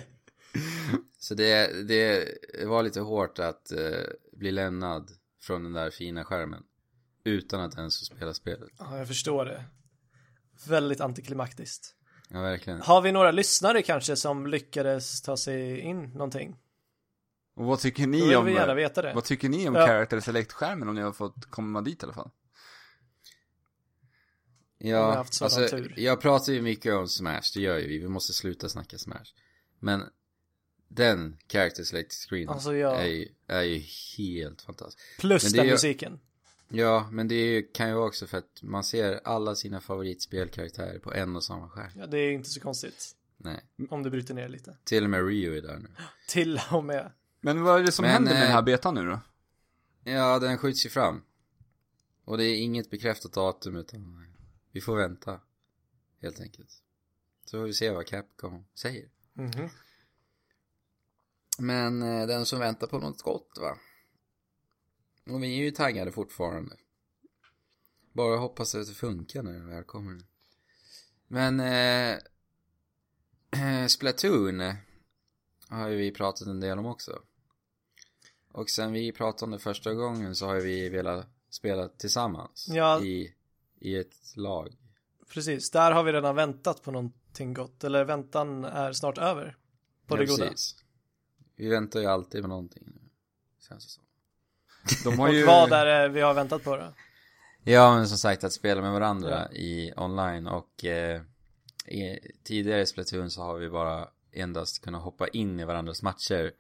så 1.18 1.36
det, 1.36 1.84
det 1.88 2.36
var 2.66 2.84
lite 2.84 3.00
hårt 3.00 3.40
att 3.40 3.72
eh, 3.72 4.04
bli 4.32 4.52
lämnad 4.52 5.12
från 5.42 5.64
den 5.64 5.74
där 5.74 5.90
fina 5.90 6.24
skärmen. 6.24 6.64
Utan 7.24 7.62
att 7.62 7.78
ens 7.78 8.06
spela 8.06 8.34
spelet. 8.34 8.70
Ja, 8.78 8.98
jag 8.98 9.08
förstår 9.08 9.46
det. 9.46 9.66
Väldigt 10.68 11.02
antiklimaktiskt. 11.02 11.96
Ja, 12.34 12.42
verkligen. 12.42 12.82
Har 12.82 13.02
vi 13.02 13.12
några 13.12 13.32
lyssnare 13.32 13.82
kanske 13.82 14.16
som 14.16 14.48
lyckades 14.48 15.22
ta 15.22 15.38
sig 15.38 15.80
in 15.80 16.04
någonting? 16.04 16.56
Och 17.56 17.66
vad 17.66 17.80
tycker 17.80 18.08
ni 18.08 18.22
vill 18.28 18.36
om... 18.36 18.46
vi 18.46 18.54
gärna 18.54 18.74
veta 18.74 19.02
det. 19.02 19.14
Vad 19.14 19.24
tycker 19.24 19.50
ni 19.50 19.70
om 19.70 19.76
Ja. 19.76 19.88
Character 19.88 20.20
Select-skärmen 20.20 20.90
om 20.90 20.96
ni 20.96 21.02
har 21.02 21.12
fått 21.12 21.46
komma 21.50 21.82
dit 21.82 22.04
i 22.04 22.06
alla 22.06 22.14
fall? 22.14 22.30
Ja, 24.78 25.26
alltså, 25.42 25.68
tur. 25.68 25.94
jag 25.98 26.22
pratar 26.22 26.54
ju 26.54 26.62
mycket 26.62 26.94
om 26.94 27.08
Smash, 27.08 27.42
det 27.54 27.60
gör 27.62 27.78
ju 27.78 27.88
vi. 27.88 27.98
Vi 28.00 28.08
måste 28.08 28.34
sluta 28.34 28.70
snacka 28.70 28.98
Smash. 28.98 29.34
Men 29.80 30.04
den 30.88 31.38
character 31.52 31.84
select 31.84 32.14
screen 32.30 32.50
Alltså, 32.50 32.76
ja. 32.76 32.96
är, 32.96 33.08
ju, 33.08 33.28
är 33.48 33.62
ju 33.62 33.82
helt 34.18 34.62
fantastisk. 34.62 35.00
Plus 35.20 35.54
den 35.54 35.66
ju- 35.66 35.72
musiken. 35.72 36.20
Ja, 36.68 37.08
men 37.12 37.28
det 37.28 37.62
kan 37.74 37.90
ju 37.90 37.96
också 37.96 38.28
för 38.28 38.38
att 38.38 38.62
man 38.62 38.84
ser 38.84 39.20
alla 39.24 39.56
sina 39.56 39.82
favoritspelkaraktärer 39.82 41.00
på 41.00 41.14
en 41.14 41.36
och 41.36 41.44
samma 41.44 41.70
skärm. 41.70 41.92
Ja, 41.96 42.08
det 42.08 42.18
är 42.18 42.32
inte 42.32 42.50
så 42.50 42.60
konstigt. 42.60 43.16
Nej, 43.38 43.62
Om 43.90 44.04
du 44.04 44.10
bryter 44.10 44.34
ner 44.34 44.48
lite. 44.50 44.78
till 44.84 45.04
och 45.04 45.10
med 45.10 45.28
Rio 45.28 45.54
är 45.58 45.62
där 45.62 45.78
nu. 45.80 45.90
Till 46.28 46.60
och 46.72 46.84
med. 46.84 47.12
Men 47.42 47.64
vad 47.64 47.80
är 47.80 47.84
det 47.84 47.92
som 47.92 48.04
Men, 48.04 48.12
händer 48.12 48.32
med 48.32 48.38
eh, 48.42 48.44
den 48.46 48.52
här 48.52 48.62
betan 48.62 48.96
nu 48.96 49.06
då? 49.06 49.20
Ja, 50.04 50.40
den 50.40 50.58
skjuts 50.58 50.86
ju 50.86 50.90
fram. 50.90 51.22
Och 52.26 52.38
det 52.38 52.44
är 52.46 52.56
inget 52.56 52.90
bekräftat 52.90 53.34
datum 53.34 53.76
utan 53.76 54.28
vi 54.72 54.82
får 54.82 54.96
vänta. 54.96 55.40
Helt 56.22 56.40
enkelt. 56.42 56.70
Så 57.46 57.58
får 57.58 57.64
vi 57.66 57.74
se 57.74 57.90
vad 57.90 58.06
Capcom 58.08 58.66
säger. 58.76 59.10
Mhm. 59.34 59.70
Men 61.60 62.02
eh, 62.02 62.28
den 62.28 62.46
som 62.46 62.60
väntar 62.60 62.88
på 62.88 63.00
något 63.00 63.22
gott 63.22 63.58
va? 63.62 63.78
Och 65.26 65.44
vi 65.44 65.60
är 65.60 65.64
ju 65.64 65.72
taggade 65.72 66.12
fortfarande. 66.12 66.76
Bara 68.14 68.38
hoppas 68.38 68.76
att 68.76 68.88
det 68.88 68.94
funkar 68.94 69.44
när 69.44 69.54
den 69.54 69.68
väl 69.68 69.84
kommer. 69.84 70.22
Men 71.28 71.60
eh, 71.60 72.18
Splatoon 73.88 74.62
har 75.70 75.88
ju 75.88 75.98
vi 75.98 76.12
pratat 76.12 76.48
en 76.48 76.60
del 76.60 76.80
om 76.80 76.86
också. 76.86 77.22
Och 78.52 78.70
sen 78.70 78.92
vi 78.94 79.12
pratade 79.12 79.46
om 79.46 79.52
det 79.52 79.60
första 79.60 79.94
gången 79.94 80.36
så 80.36 80.46
har 80.46 80.56
vi 80.56 80.90
velat 80.90 81.28
spela 81.50 81.88
tillsammans. 81.90 82.68
Ja. 82.70 83.02
I, 83.04 83.36
I 83.80 83.96
ett 83.96 84.36
lag. 84.36 84.78
Precis, 85.30 85.72
där 85.72 85.92
har 85.92 86.04
vi 86.04 86.12
redan 86.14 86.36
väntat 86.36 86.82
på 86.82 86.92
någonting 86.92 87.54
gott. 87.54 87.84
Eller 87.84 88.06
väntan 88.06 88.66
är 88.66 88.94
snart 88.94 89.18
över. 89.18 89.58
På 90.08 90.16
det 90.16 90.24
Ja, 90.24 90.30
goda. 90.32 90.50
precis. 90.50 90.84
Vi 91.56 91.68
väntar 91.68 92.00
ju 92.00 92.06
alltid 92.06 92.42
med 92.42 92.50
någonting 92.50 92.84
nu. 92.86 93.10
Känns 93.70 93.86
det 93.86 93.92
som. 93.92 94.03
De 95.04 95.20
har 95.20 95.28
Och 95.28 95.34
ju... 95.34 95.46
vad 95.46 95.74
är 95.74 95.86
det 95.86 96.10
vi 96.10 96.22
har 96.22 96.34
väntat 96.34 96.64
på 96.64 96.78
då? 96.78 96.94
Ja, 97.64 97.96
men 97.96 98.08
som 98.08 98.18
sagt 98.18 98.44
att 98.44 98.54
spela 98.54 98.82
med 98.82 98.92
varandra 98.92 99.52
i 99.52 99.94
online 99.98 100.48
och 100.48 100.86
eh, 100.86 101.22
i, 101.88 102.20
tidigare 102.44 102.82
i 102.82 102.86
Splatoon 102.86 103.32
så 103.32 103.42
har 103.42 103.58
vi 103.58 103.70
bara 103.70 104.08
endast 104.32 104.84
kunnat 104.84 105.02
hoppa 105.02 105.28
in 105.28 105.60
i 105.60 105.66
varandras 105.66 106.02
matcher 106.02 106.52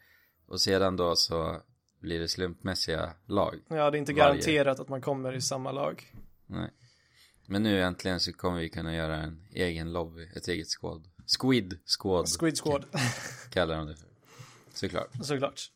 och 0.47 0.61
sedan 0.61 0.95
då 0.95 1.15
så 1.15 1.61
blir 1.99 2.19
det 2.19 2.28
slumpmässiga 2.28 3.13
lag. 3.26 3.55
Ja, 3.67 3.91
det 3.91 3.97
är 3.97 3.99
inte 3.99 4.13
Varje. 4.13 4.26
garanterat 4.26 4.80
att 4.80 4.89
man 4.89 5.01
kommer 5.01 5.36
i 5.36 5.41
samma 5.41 5.71
lag. 5.71 6.13
Nej. 6.45 6.69
Men 7.45 7.63
nu 7.63 7.82
äntligen 7.82 8.19
så 8.19 8.34
kommer 8.34 8.59
vi 8.59 8.69
kunna 8.69 8.95
göra 8.95 9.15
en 9.17 9.47
egen 9.53 9.93
lobby, 9.93 10.30
ett 10.36 10.47
eget 10.47 10.67
squad. 10.69 11.07
Squid 11.39 11.80
squad 11.86 12.28
Squid 12.39 12.57
Squad, 12.57 12.86
kallar 13.49 13.78
de 13.78 13.88
det 13.88 13.95
för. 13.95 14.09
Såklart. 14.74 15.09
såklart. 15.24 15.71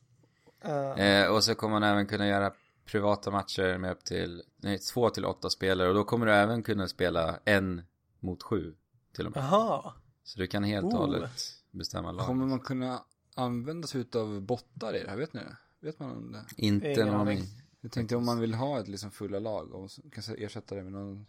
Eh, 0.61 0.99
Eh, 0.99 1.31
och 1.31 1.43
så 1.43 1.55
kommer 1.55 1.79
man 1.79 1.83
även 1.83 2.07
kunna 2.07 2.27
göra 2.27 2.53
privata 2.85 3.31
matcher 3.31 3.77
med 3.77 3.91
upp 3.91 4.03
till, 4.03 4.43
nej, 4.57 4.79
två 4.79 5.09
till 5.09 5.25
åtta 5.25 5.49
spelare 5.49 5.87
och 5.87 5.93
då 5.93 6.03
kommer 6.03 6.25
du 6.25 6.33
även 6.33 6.63
kunna 6.63 6.87
spela 6.87 7.39
en 7.45 7.81
mot 8.19 8.43
sju 8.43 8.75
till 9.13 9.25
och 9.27 9.35
med. 9.35 9.43
Jaha, 9.43 9.93
Så 10.23 10.39
du 10.39 10.47
kan 10.47 10.63
helt 10.63 10.85
och 10.85 10.93
Oh. 10.93 10.97
hållet 10.97 11.41
bestämma 11.71 12.11
lag. 12.11 12.25
Kommer 12.25 12.45
man 12.45 12.59
kunna 12.59 13.03
använda 13.35 13.87
sig 13.87 14.01
utav 14.01 14.41
bottar 14.41 14.95
i 14.95 15.03
det 15.03 15.09
här, 15.09 15.17
vet 15.17 15.33
ni? 15.33 15.41
Vet 15.79 15.99
man 15.99 16.11
om 16.11 16.31
det? 16.31 16.45
Inte 16.55 16.87
Ingen 16.91 17.07
någon 17.07 17.15
aning. 17.21 17.43
Jag 17.81 17.91
tänkte 17.91 18.15
om 18.15 18.25
man 18.25 18.39
vill 18.39 18.53
ha 18.53 18.79
ett 18.79 18.87
liksom 18.87 19.11
fulla 19.11 19.39
lag 19.39 19.73
och 19.73 19.89
kanske 20.11 20.33
ersätta 20.35 20.75
det 20.75 20.83
med 20.83 20.91
någon 20.91 21.25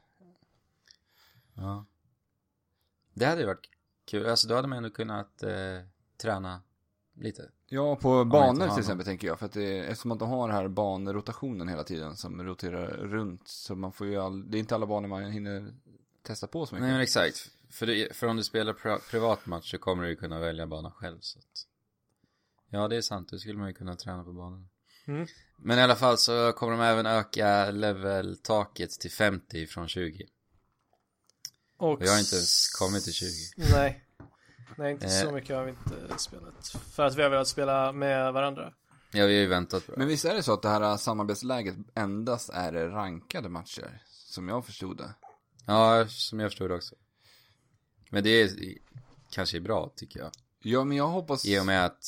Ja. 1.54 1.86
Det 3.14 3.24
hade 3.24 3.40
ju 3.40 3.46
varit 3.46 3.68
kul. 4.04 4.26
Alltså 4.26 4.48
då 4.48 4.54
hade 4.54 4.68
man 4.68 4.78
ändå 4.78 4.90
kunnat 4.90 5.42
eh, 5.42 5.50
träna 6.16 6.62
lite. 7.20 7.50
Ja, 7.66 7.96
på 7.96 8.22
inte 8.22 8.30
banor 8.30 8.68
till 8.68 8.78
exempel 8.78 9.06
tänker 9.06 9.26
jag. 9.26 9.38
För 9.38 9.46
att 9.46 9.52
det, 9.52 9.78
eftersom 9.78 10.12
att 10.12 10.18
de 10.18 10.28
har 10.28 10.48
den 10.48 10.56
här 10.56 10.68
banrotationen 10.68 11.68
hela 11.68 11.84
tiden 11.84 12.16
som 12.16 12.42
roterar 12.42 12.86
runt. 12.86 13.48
Så 13.48 13.74
man 13.74 13.92
får 13.92 14.06
ju 14.06 14.16
all, 14.16 14.50
det 14.50 14.58
är 14.58 14.60
inte 14.60 14.74
alla 14.74 14.86
banor 14.86 15.08
man 15.08 15.30
hinner 15.32 15.74
testa 16.22 16.46
på 16.46 16.66
så 16.66 16.74
mycket. 16.74 16.82
Nej 16.82 16.92
men 16.92 17.00
exakt. 17.00 17.50
För, 17.70 17.86
det, 17.86 18.16
för 18.16 18.26
om 18.26 18.36
du 18.36 18.44
spelar 18.44 18.72
pri- 18.72 19.10
privatmatch 19.10 19.70
så 19.70 19.78
kommer 19.78 20.02
du 20.02 20.08
ju 20.08 20.16
kunna 20.16 20.38
välja 20.38 20.66
bana 20.66 20.90
själv 20.90 21.18
så 21.20 21.38
att... 21.38 21.44
Ja 22.70 22.88
det 22.88 22.96
är 22.96 23.00
sant, 23.00 23.28
då 23.28 23.38
skulle 23.38 23.58
man 23.58 23.68
ju 23.68 23.74
kunna 23.74 23.96
träna 23.96 24.24
på 24.24 24.32
banan. 24.32 24.68
Mm. 25.06 25.26
Men 25.56 25.78
i 25.78 25.82
alla 25.82 25.96
fall 25.96 26.18
så 26.18 26.52
kommer 26.52 26.72
de 26.72 26.80
även 26.80 27.06
öka 27.06 27.70
level-taket 27.70 28.90
till 28.90 29.10
50 29.10 29.66
från 29.66 29.88
20. 29.88 30.26
Och 31.76 31.92
Och 31.92 32.02
jag 32.02 32.12
har 32.12 32.18
inte 32.18 32.36
ens 32.36 32.68
kommit 32.78 33.04
till 33.04 33.12
20. 33.12 33.28
Nej. 33.56 34.04
Nej, 34.76 34.92
inte 34.92 35.06
Eh. 35.06 35.10
så 35.10 35.32
mycket 35.32 35.56
har 35.56 35.64
vi 35.64 35.70
inte 35.70 36.18
spelat. 36.18 36.68
För 36.68 37.02
att 37.06 37.16
vi 37.16 37.22
har 37.22 37.30
velat 37.30 37.48
spela 37.48 37.92
med 37.92 38.32
varandra. 38.32 38.72
Ja 39.12 39.26
vi 39.26 39.34
har 39.34 39.40
ju 39.42 39.46
väntat 39.46 39.86
på 39.86 39.92
det. 39.92 39.98
Men 39.98 40.08
visst 40.08 40.24
är 40.24 40.34
det 40.34 40.42
så 40.42 40.52
att 40.52 40.62
det 40.62 40.68
här 40.68 40.96
samarbetsläget 40.96 41.76
endast 41.94 42.50
är 42.50 42.72
rankade 42.72 43.48
matcher? 43.48 44.02
Som 44.06 44.48
jag 44.48 44.66
förstod 44.66 44.96
det. 44.96 45.14
Ja, 45.66 46.06
som 46.08 46.40
jag 46.40 46.50
förstod 46.50 46.70
det 46.70 46.74
också. 46.74 46.94
Men 48.10 48.24
det 48.24 48.30
är 48.30 48.50
kanske 49.30 49.56
är 49.56 49.60
bra 49.60 49.92
tycker 49.96 50.20
jag. 50.20 50.30
Ja, 50.62 50.84
men 50.84 50.96
jag 50.96 51.06
hoppas, 51.08 51.46
I 51.46 51.60
och 51.60 51.66
med 51.66 51.84
att, 51.84 52.04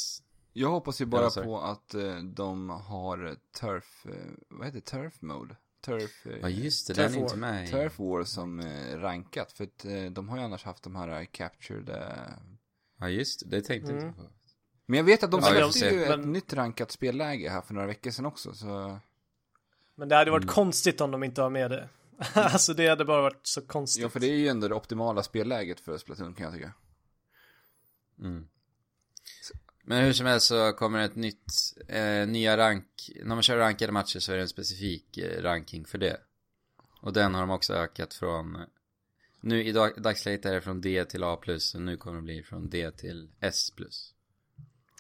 jag 0.53 0.69
hoppas 0.71 1.01
ju 1.01 1.07
bara 1.07 1.31
Ja, 1.37 1.43
på 1.43 1.61
att 1.61 1.95
eh, 1.95 2.17
de 2.17 2.71
har 2.71 3.37
turf, 3.61 4.07
eh, 4.07 4.13
vad 4.49 4.67
heter 4.67 4.79
det? 4.81 4.87
turf 4.87 5.23
mode? 5.23 5.57
Turf, 5.81 6.27
eh, 6.27 6.39
ja 6.43 6.49
just 6.49 6.87
det, 6.89 6.95
Turf 6.95 7.07
den 7.13 7.15
är 7.15 7.23
inte 7.23 7.35
War. 7.35 7.41
med 7.41 7.71
turf 7.71 7.99
war 7.99 8.25
som 8.25 8.61
eh, 8.61 8.97
rankat. 8.99 9.53
För 9.53 9.65
att 9.65 9.85
eh, 9.85 10.05
de 10.05 10.29
har 10.29 10.37
ju 10.39 10.43
annars 10.43 10.65
haft 10.65 10.83
de 10.83 10.97
här 10.97 11.21
eh, 11.21 11.27
captured 11.33 11.89
eh, 11.89 12.35
Ja 12.99 13.09
just 13.09 13.41
det, 13.51 13.57
det 13.57 13.63
tänkte 13.63 13.93
jag 13.93 13.99
Mm. 14.03 14.09
inte 14.09 14.21
på. 14.21 14.29
Men 14.87 14.97
jag 14.97 15.05
vet 15.05 15.23
att 15.23 15.31
de 15.31 15.43
släppte 15.43 15.73
se. 15.73 15.91
ju 15.95 16.03
ett 16.05 16.09
Men- 16.21 16.33
nytt 16.33 16.53
rankat 16.53 16.91
spelläge 16.91 17.51
här 17.51 17.61
för 17.63 17.75
några 17.75 17.87
veckor 17.87 18.11
sedan 18.11 18.27
också, 18.27 18.55
så... 18.55 18.99
Men 19.95 20.09
det 20.09 20.17
hade 20.17 20.31
varit 20.31 20.43
Mm. 20.45 20.55
konstigt 20.55 21.01
om 21.01 21.11
de 21.11 21.23
inte 21.25 21.43
har 21.43 21.51
med 21.51 21.71
det. 21.71 21.89
alltså 22.35 22.75
det 22.75 22.89
hade 22.89 23.05
bara 23.05 23.23
varit 23.23 23.41
så 23.47 23.61
konstigt. 23.63 24.03
Ja, 24.03 24.09
för 24.09 24.21
det 24.21 24.27
är 24.27 24.37
ju 24.37 24.49
ändå 24.49 24.69
det 24.69 24.75
optimala 24.75 25.23
spelläget 25.23 25.81
för 25.81 25.99
Splatoon 25.99 26.35
kan 26.35 26.45
jag 26.45 26.55
tycka. 26.55 26.73
Mm. 28.21 28.47
Men 29.85 30.05
hur 30.05 30.13
som 30.13 30.27
helst 30.27 30.47
så 30.47 30.73
kommer 30.73 31.05
ett 31.05 31.17
nytt, 31.17 31.53
eh, 31.89 32.27
nya 32.27 32.57
rank, 32.57 33.11
när 33.23 33.35
man 33.35 33.43
kör 33.43 33.57
rankade 33.57 33.93
matcher 33.93 34.19
så 34.19 34.33
är 34.33 34.37
det 34.37 34.43
en 34.43 34.49
specifik 34.49 35.19
eh, 35.19 35.43
ranking 35.43 35.85
för 35.85 35.99
det. 35.99 36.21
Och 37.01 37.13
den 37.13 37.35
har 37.35 37.41
de 37.41 37.51
också 37.51 37.75
ökat 37.75 38.15
från, 38.15 38.59
nu 39.41 39.65
i 39.65 39.73
dag, 39.73 40.03
dagsläget 40.03 40.47
är 40.47 40.55
det 40.55 40.61
från 40.61 40.81
D 40.81 41.05
till 41.05 41.25
A+, 41.25 41.39
och 41.75 41.81
nu 41.81 41.97
kommer 41.97 42.17
det 42.17 42.23
bli 42.23 42.43
från 42.43 42.71
D 42.71 42.91
till 42.91 43.31
S+. 43.41 43.73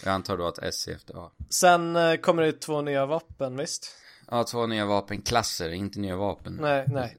Jag 0.05 0.13
antar 0.13 0.37
då 0.37 0.47
att 0.47 0.59
S 0.59 0.89
är 0.89 0.93
efter 0.93 1.27
A. 1.27 1.31
Sen 1.49 1.97
eh, 1.97 2.17
kommer 2.17 2.43
det 2.43 2.53
två 2.53 2.83
nya 2.83 3.07
vapen, 3.07 3.57
visst? 3.57 3.97
Ja, 4.31 4.45
två 4.45 4.67
nya 4.67 4.87
vapenklasser, 4.87 5.71
inte 5.71 6.01
nya 6.01 6.17
vapen. 6.17 6.59
Nej, 6.61 6.85
nej. 6.89 7.19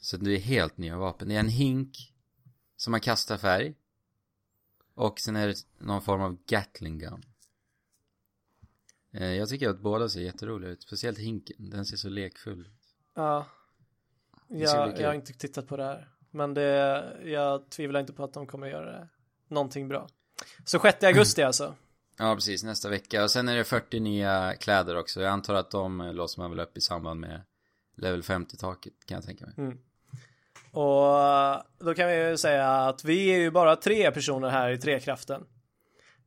Så 0.00 0.16
det 0.16 0.30
är 0.30 0.38
helt 0.38 0.76
nya 0.76 0.96
vapen. 0.96 1.28
Det 1.28 1.34
är 1.34 1.40
en 1.40 1.48
hink 1.48 2.12
som 2.76 2.90
man 2.90 3.00
kastar 3.00 3.36
färg. 3.36 3.74
Och 5.00 5.20
sen 5.20 5.36
är 5.36 5.48
det 5.48 5.54
någon 5.78 6.02
form 6.02 6.20
av 6.22 6.36
Gatling 6.46 6.98
gun. 6.98 7.22
Eh, 9.12 9.26
Jag 9.32 9.48
tycker 9.48 9.68
att 9.68 9.80
båda 9.80 10.08
ser 10.08 10.20
jätteroliga 10.20 10.70
ut. 10.70 10.82
Speciellt 10.82 11.18
hinken. 11.18 11.70
Den 11.70 11.86
ser 11.86 11.96
så 11.96 12.08
lekfull 12.08 12.60
ut. 12.60 12.94
Ja. 13.14 13.46
Jag, 14.48 15.00
jag 15.00 15.08
har 15.08 15.14
inte 15.14 15.32
tittat 15.32 15.66
på 15.68 15.76
det 15.76 15.84
här. 15.84 16.08
Men 16.30 16.54
det, 16.54 16.62
jag 17.24 17.70
tvivlar 17.70 18.00
inte 18.00 18.12
på 18.12 18.24
att 18.24 18.32
de 18.32 18.46
kommer 18.46 18.66
göra 18.66 18.92
det. 18.92 19.08
någonting 19.48 19.88
bra. 19.88 20.08
Så 20.64 20.78
6 20.78 21.04
augusti 21.04 21.42
alltså. 21.42 21.74
Ja, 22.18 22.34
precis. 22.34 22.64
Nästa 22.64 22.88
vecka. 22.88 23.22
Och 23.24 23.30
sen 23.30 23.48
är 23.48 23.56
det 23.56 23.64
40 23.64 24.00
nya 24.00 24.54
kläder 24.56 24.96
också. 24.96 25.20
Jag 25.20 25.30
antar 25.32 25.54
att 25.54 25.70
de 25.70 26.00
eh, 26.00 26.12
låser 26.14 26.40
man 26.42 26.50
väl 26.50 26.60
upp 26.60 26.76
i 26.76 26.80
samband 26.80 27.20
med 27.20 27.42
level 27.96 28.22
50-taket, 28.22 28.92
kan 29.04 29.14
jag 29.14 29.24
tänka 29.24 29.46
mig. 29.46 29.54
Mm. 29.58 29.78
Och 30.70 31.20
eh, 31.22 31.62
då 31.78 31.94
kan 31.94 32.08
vi 32.08 32.28
ju 32.28 32.36
säga 32.36 32.68
att 32.70 33.04
vi 33.04 33.26
är 33.28 33.38
ju 33.38 33.50
bara 33.50 33.76
tre 33.76 34.10
personer 34.10 34.48
här 34.48 34.70
i 34.70 34.78
Trekraften. 34.78 35.46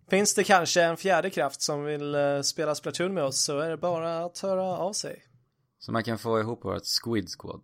Finns 0.09 0.35
det 0.35 0.43
kanske 0.43 0.83
en 0.83 0.97
fjärde 0.97 1.29
kraft 1.29 1.61
som 1.61 1.83
vill 1.83 2.15
eh, 2.15 2.41
spela 2.41 2.75
Splatoon 2.75 3.13
med 3.13 3.23
oss 3.23 3.43
så 3.43 3.59
är 3.59 3.69
det 3.69 3.77
bara 3.77 4.25
att 4.25 4.39
höra 4.39 4.63
av 4.63 4.93
sig. 4.93 5.23
Så 5.79 5.91
man 5.91 6.03
kan 6.03 6.17
få 6.17 6.39
ihop 6.39 6.65
vårt 6.65 6.83
Squid 7.03 7.29
Squad. 7.39 7.61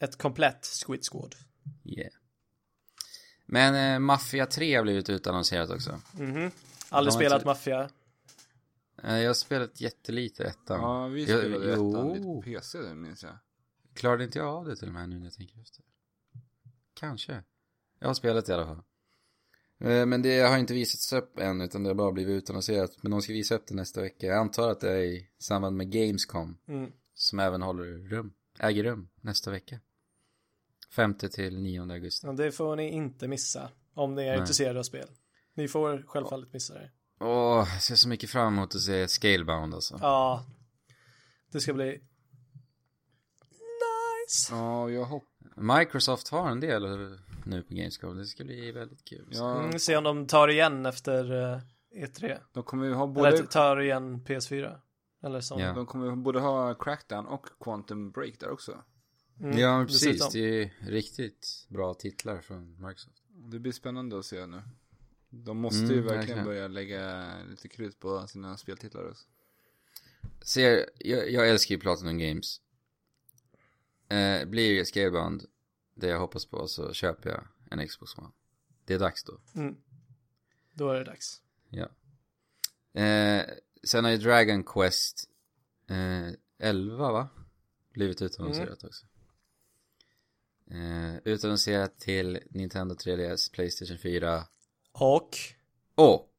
Ett 0.00 0.18
komplett 0.18 0.66
Squid 0.86 1.00
Squad. 1.12 1.34
Yeah. 1.84 2.12
Men 3.46 3.94
eh, 3.94 3.98
Mafia 3.98 4.46
3 4.46 4.76
har 4.76 4.82
blivit 4.82 5.10
utannonserat 5.10 5.70
också. 5.70 6.00
Mhm. 6.12 6.50
Aldrig 6.88 7.12
De 7.12 7.14
har 7.14 7.20
spelat 7.20 7.32
inte- 7.36 7.46
Maffia. 7.46 7.88
Eh, 9.04 9.18
jag 9.18 9.28
har 9.28 9.34
spelat 9.34 9.80
jättelite 9.80 10.44
ettan. 10.44 10.80
Ja, 10.80 11.06
vi 11.06 11.24
Jag- 11.24 11.38
spelade 11.40 11.72
ettan 11.72 11.84
jo. 11.92 12.08
lite 12.14 12.24
på 12.24 12.42
PC 12.42 12.78
minns 12.94 13.22
jag. 13.22 13.32
Klarade 13.94 14.24
inte 14.24 14.38
jag 14.38 14.48
av 14.48 14.64
det 14.64 14.76
till 14.76 14.88
och 14.88 14.94
med 14.94 15.08
nu 15.08 15.18
när 15.18 15.24
jag 15.26 15.32
tänker 15.34 15.60
efter? 15.60 15.84
Kanske. 16.94 17.42
Jag 17.98 18.06
har 18.06 18.14
spelat 18.14 18.48
i 18.48 18.52
alla 18.52 18.66
fall. 18.66 18.82
Eh, 19.80 20.06
Men 20.06 20.22
det 20.22 20.40
har 20.40 20.58
inte 20.58 20.74
visats 20.74 21.12
upp 21.12 21.38
än 21.38 21.60
utan 21.60 21.82
det 21.82 21.90
har 21.90 21.94
bara 21.94 22.12
blivit 22.12 22.42
utannonserat. 22.42 23.02
Men 23.02 23.10
de 23.10 23.22
ska 23.22 23.32
visa 23.32 23.54
upp 23.54 23.66
det 23.66 23.74
nästa 23.74 24.00
vecka. 24.00 24.26
Jag 24.26 24.36
antar 24.38 24.70
att 24.70 24.80
det 24.80 24.90
är 24.92 25.02
i 25.02 25.28
samband 25.38 25.76
med 25.76 25.90
Gamescom. 25.92 26.58
Mm. 26.68 26.92
Som 27.14 27.38
även 27.38 27.62
håller 27.62 27.84
rum, 28.08 28.32
äger 28.58 28.84
rum 28.84 29.08
nästa 29.20 29.50
vecka. 29.50 29.80
5 30.94 31.14
till 31.14 31.58
9 31.62 31.82
augusti. 31.92 32.26
Ja, 32.26 32.32
det 32.32 32.52
får 32.52 32.76
ni 32.76 32.90
inte 32.90 33.28
missa 33.28 33.70
om 33.94 34.14
ni 34.14 34.22
är 34.22 34.30
Nej. 34.30 34.38
intresserade 34.40 34.78
av 34.78 34.82
spel. 34.82 35.08
Ni 35.54 35.68
får 35.68 36.02
självfallet 36.06 36.52
missa 36.52 36.74
det. 36.74 36.90
Åh, 37.20 37.68
jag 37.72 37.82
ser 37.82 37.94
så 37.94 38.08
mycket 38.08 38.30
fram 38.30 38.54
emot 38.58 38.74
att 38.74 38.80
se 38.80 39.08
Scalebound 39.08 39.74
alltså. 39.74 39.98
Ja, 40.00 40.44
det 41.52 41.60
ska 41.60 41.72
bli 41.74 42.00
nice. 44.30 44.54
Ja, 44.54 44.90
jag 44.90 45.04
hoppas... 45.04 45.28
Microsoft 45.56 46.28
har 46.28 46.50
en 46.50 46.60
del 46.60 46.82
nu 47.44 47.62
på 47.62 47.74
Gamescom. 47.74 48.16
Det 48.16 48.26
ska 48.26 48.44
bli 48.44 48.72
väldigt 48.72 49.04
kul. 49.04 49.26
Ja, 49.30 49.60
Mm, 49.64 49.78
se 49.78 49.96
om 49.96 50.04
de 50.04 50.26
tar 50.26 50.48
igen 50.48 50.86
efter 50.86 51.32
eh, 51.52 51.60
E3. 52.04 52.38
de 52.52 52.62
kommer 52.62 52.86
ju 52.86 52.92
ha 52.94 53.04
Eller 53.04 53.14
både... 53.14 53.46
tar 53.46 53.80
igen 53.80 54.20
PS4. 54.26 54.80
Eller 55.22 55.40
så. 55.40 55.60
Ja. 55.60 55.72
De 55.72 55.86
kommer 55.86 56.06
ju 56.06 56.16
både 56.16 56.40
ha 56.40 56.74
Crackdown 56.74 57.26
och 57.26 57.46
Quantum 57.60 58.10
Break 58.10 58.40
där 58.40 58.50
också. 58.50 58.82
Mm, 59.40 59.58
Ja, 59.58 59.84
precis. 59.86 60.02
dessutom. 60.06 60.28
Det 60.32 60.38
är 60.38 60.52
ju 60.52 60.70
riktigt 60.80 61.66
bra 61.68 61.94
titlar 61.94 62.38
från 62.40 62.72
Microsoft. 62.86 63.16
Det 63.28 63.58
blir 63.58 63.72
spännande 63.72 64.18
att 64.18 64.24
se 64.24 64.46
nu. 64.46 64.62
De 65.30 65.56
måste 65.58 65.78
Mm, 65.84 65.90
ju 65.90 66.00
verkligen 66.00 66.16
verkligen. 66.18 66.44
börja 66.44 66.68
lägga 66.68 67.32
lite 67.50 67.68
krut 67.68 68.00
på 68.00 68.26
sina 68.26 68.56
speltitlar 68.56 69.08
också. 69.10 69.24
Ser, 70.42 70.86
jag, 70.98 71.30
jag 71.30 71.48
älskar 71.48 71.74
ju 71.74 71.80
Platinum 71.80 72.18
Games. 72.18 72.60
Eh, 74.10 74.44
blir 74.44 74.84
Scalebound 74.84 75.46
det 75.94 76.06
jag 76.06 76.18
hoppas 76.18 76.46
på 76.46 76.68
så 76.68 76.92
köper 76.92 77.30
jag 77.30 77.46
en 77.70 77.88
Xbox 77.88 78.18
One. 78.18 78.30
Det 78.84 78.94
är 78.94 78.98
dags 78.98 79.24
då. 79.24 79.40
Mm. 79.54 79.76
Då 80.72 80.90
är 80.90 80.98
det 80.98 81.04
dags. 81.04 81.42
Ja. 81.68 81.88
Eh, 83.00 83.44
sen 83.84 84.04
har 84.04 84.10
ju 84.10 84.16
Dragon 84.18 84.64
Quest 84.64 85.30
eh, 85.86 86.28
11 86.58 87.12
va? 87.12 87.28
Blivit 87.92 88.22
utannonserat 88.22 88.84
också. 88.84 89.06
Eh, 90.70 91.16
utannonserat 91.24 91.98
till 91.98 92.38
Nintendo 92.50 92.94
3DS, 92.94 93.52
Playstation 93.52 93.98
4 93.98 94.44
Och 94.92 95.36
och, 95.94 96.32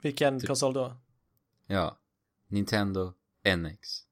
vilken 0.00 0.40
konsol 0.40 0.72
då? 0.72 0.96
ja, 1.66 1.98
Nintendo 2.46 3.12
NX. 3.56 4.06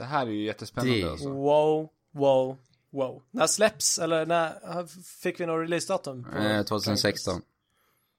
Det 0.00 0.06
här 0.06 0.26
är 0.26 0.30
ju 0.30 0.44
jättespännande 0.44 1.00
Det- 1.00 1.10
alltså. 1.10 1.30
Wow, 1.30 1.88
wow, 2.10 2.58
wow. 2.90 3.22
När 3.30 3.46
släpps, 3.46 3.98
eller 3.98 4.26
när 4.26 4.86
fick 5.22 5.40
vi 5.40 5.46
någon 5.46 5.60
releasedatum? 5.60 6.26
Eh, 6.36 6.62
2016. 6.64 7.42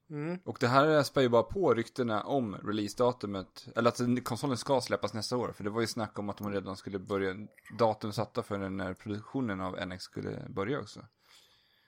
Mm. 0.09 0.39
Och 0.45 0.57
det 0.59 0.67
här 0.67 1.03
spär 1.03 1.21
ju 1.21 1.29
bara 1.29 1.43
på 1.43 1.73
ryktena 1.73 2.23
om 2.23 2.55
releasedatumet, 2.55 3.67
eller 3.75 3.89
att 3.89 4.23
konsolen 4.23 4.57
ska 4.57 4.82
släppas 4.82 5.13
nästa 5.13 5.38
år. 5.38 5.53
För 5.57 5.63
det 5.63 5.69
var 5.69 5.82
ju 5.82 5.88
snack 5.88 6.19
om 6.19 6.29
att 6.29 6.38
de 6.38 6.51
redan 6.51 6.77
skulle 6.77 6.99
börja, 6.99 7.47
datum 7.79 8.13
satta 8.13 8.43
för 8.43 8.69
när 8.69 8.93
produktionen 8.93 9.61
av 9.61 9.88
NX 9.88 10.03
skulle 10.03 10.45
börja 10.49 10.79
också. 10.79 11.05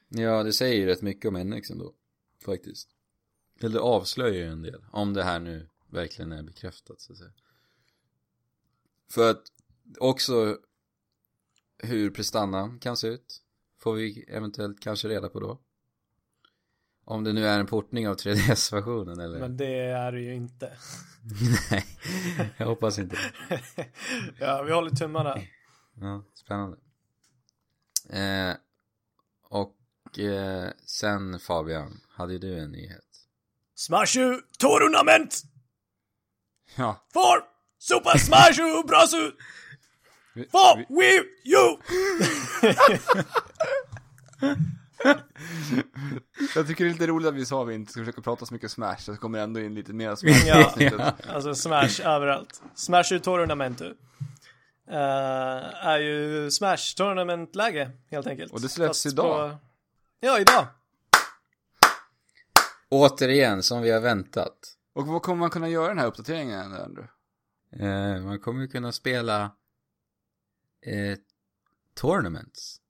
Ja, 0.10 0.44
det 0.44 0.54
säger 0.54 0.76
ju 0.76 0.86
rätt 0.86 1.02
mycket 1.02 1.30
om 1.30 1.50
NX 1.50 1.70
ändå. 1.72 1.94
Faktiskt. 2.46 2.90
Eller 3.60 3.74
det 3.74 3.80
avslöjar 3.80 4.34
ju 4.34 4.48
en 4.48 4.62
del. 4.62 4.86
Om 4.92 5.14
det 5.14 5.24
här 5.24 5.40
nu 5.40 5.70
verkligen 5.88 6.32
är 6.32 6.44
bekräftat 6.44 7.02
så 7.02 7.12
att 7.12 7.18
säga. 7.18 7.32
För 9.12 9.32
att 9.32 9.44
också 10.00 10.58
hur 11.78 12.10
prestandan 12.10 12.80
kan 12.80 12.98
se 12.98 13.08
ut. 13.08 13.40
Får 13.80 13.94
vi 13.94 14.26
eventuellt 14.28 14.80
kanske 14.80 15.08
reda 15.08 15.30
på 15.30 15.40
då. 15.40 15.60
Om 17.06 17.24
det 17.24 17.34
nu 17.34 17.48
är 17.48 17.60
en 17.60 17.66
portning 17.68 18.08
av 18.08 18.16
3DS-versionen 18.16 19.20
eller? 19.20 19.40
Men 19.40 19.58
det 19.58 19.76
är 19.76 20.12
det 20.12 20.22
ju 20.22 20.36
inte. 20.36 20.66
Nej, 21.72 21.86
jag 22.58 22.66
hoppas 22.66 23.00
inte. 23.00 23.18
ja, 24.40 24.64
vi 24.64 24.72
håller 24.72 24.92
tummarna. 24.92 25.38
Ja, 26.02 26.24
spännande. 26.34 26.78
Eh, 28.10 28.56
och 29.44 30.20
eh, 30.20 30.72
sen 30.86 31.40
Fabian, 31.40 32.02
hade 32.10 32.38
du 32.38 32.60
en 32.60 32.72
nyhet? 32.72 33.06
Smash 33.76 34.18
U 34.18 34.42
Tournament 34.60 35.44
Ja. 36.76 37.06
for 37.14 37.44
Super 37.78 38.18
Smash 38.18 38.60
U 38.62 38.84
Bros. 38.88 39.14
U 39.14 39.32
Vi, 40.34 40.46
for 40.52 40.78
vi, 40.78 40.86
Wii 40.90 41.20
U! 41.20 41.78
jag 46.56 46.68
tycker 46.68 46.84
det 46.84 46.90
är 46.90 46.94
lite 46.94 47.08
roligt 47.08 47.28
att 47.28 47.34
vi 47.34 47.46
sa 47.46 47.62
att 47.64 47.70
vi 47.70 47.74
inte 47.74 47.92
ska 47.92 48.02
försöka 48.02 48.22
prata 48.22 48.46
så 48.46 48.54
mycket 48.54 48.72
Smash, 48.72 48.98
så 48.98 49.16
kommer 49.16 49.38
det 49.38 49.44
ändå 49.44 49.60
in 49.60 49.76
lite 49.76 49.94
mer 49.94 50.16
Smash 50.16 50.48
Ja. 50.48 50.66
avsnittet. 50.66 51.02
Alltså 51.30 51.56
Smash 51.56 52.02
överallt. 52.06 52.62
Smash 52.76 53.14
U 53.14 53.20
Tournament 53.20 53.82
U. 53.82 53.94
Uh, 54.90 54.96
är 55.88 56.00
ju 56.00 56.52
Smash 56.52 56.96
Tournament-läge 56.98 57.92
helt 58.12 58.28
enkelt. 58.28 58.54
Och 58.54 58.62
det 58.62 58.70
släpps 58.70 58.90
Fast 58.90 59.06
idag. 59.06 59.52
På... 59.52 59.58
Ja, 60.20 60.40
idag. 60.40 60.66
Återigen, 62.90 63.64
som 63.64 63.82
vi 63.82 63.92
har 63.92 64.02
väntat. 64.02 64.58
Och 64.94 65.08
vad 65.08 65.22
kommer 65.22 65.40
man 65.40 65.50
kunna 65.50 65.70
göra 65.70 65.88
den 65.88 65.98
här 66.00 66.08
uppdateringen, 66.08 66.60
Andrew? 66.74 67.08
Eh, 67.80 68.22
man 68.24 68.40
kommer 68.40 68.62
ju 68.62 68.68
kunna 68.68 68.92
spela 68.92 69.52
eh, 70.86 71.18
tournaments. 71.94 72.82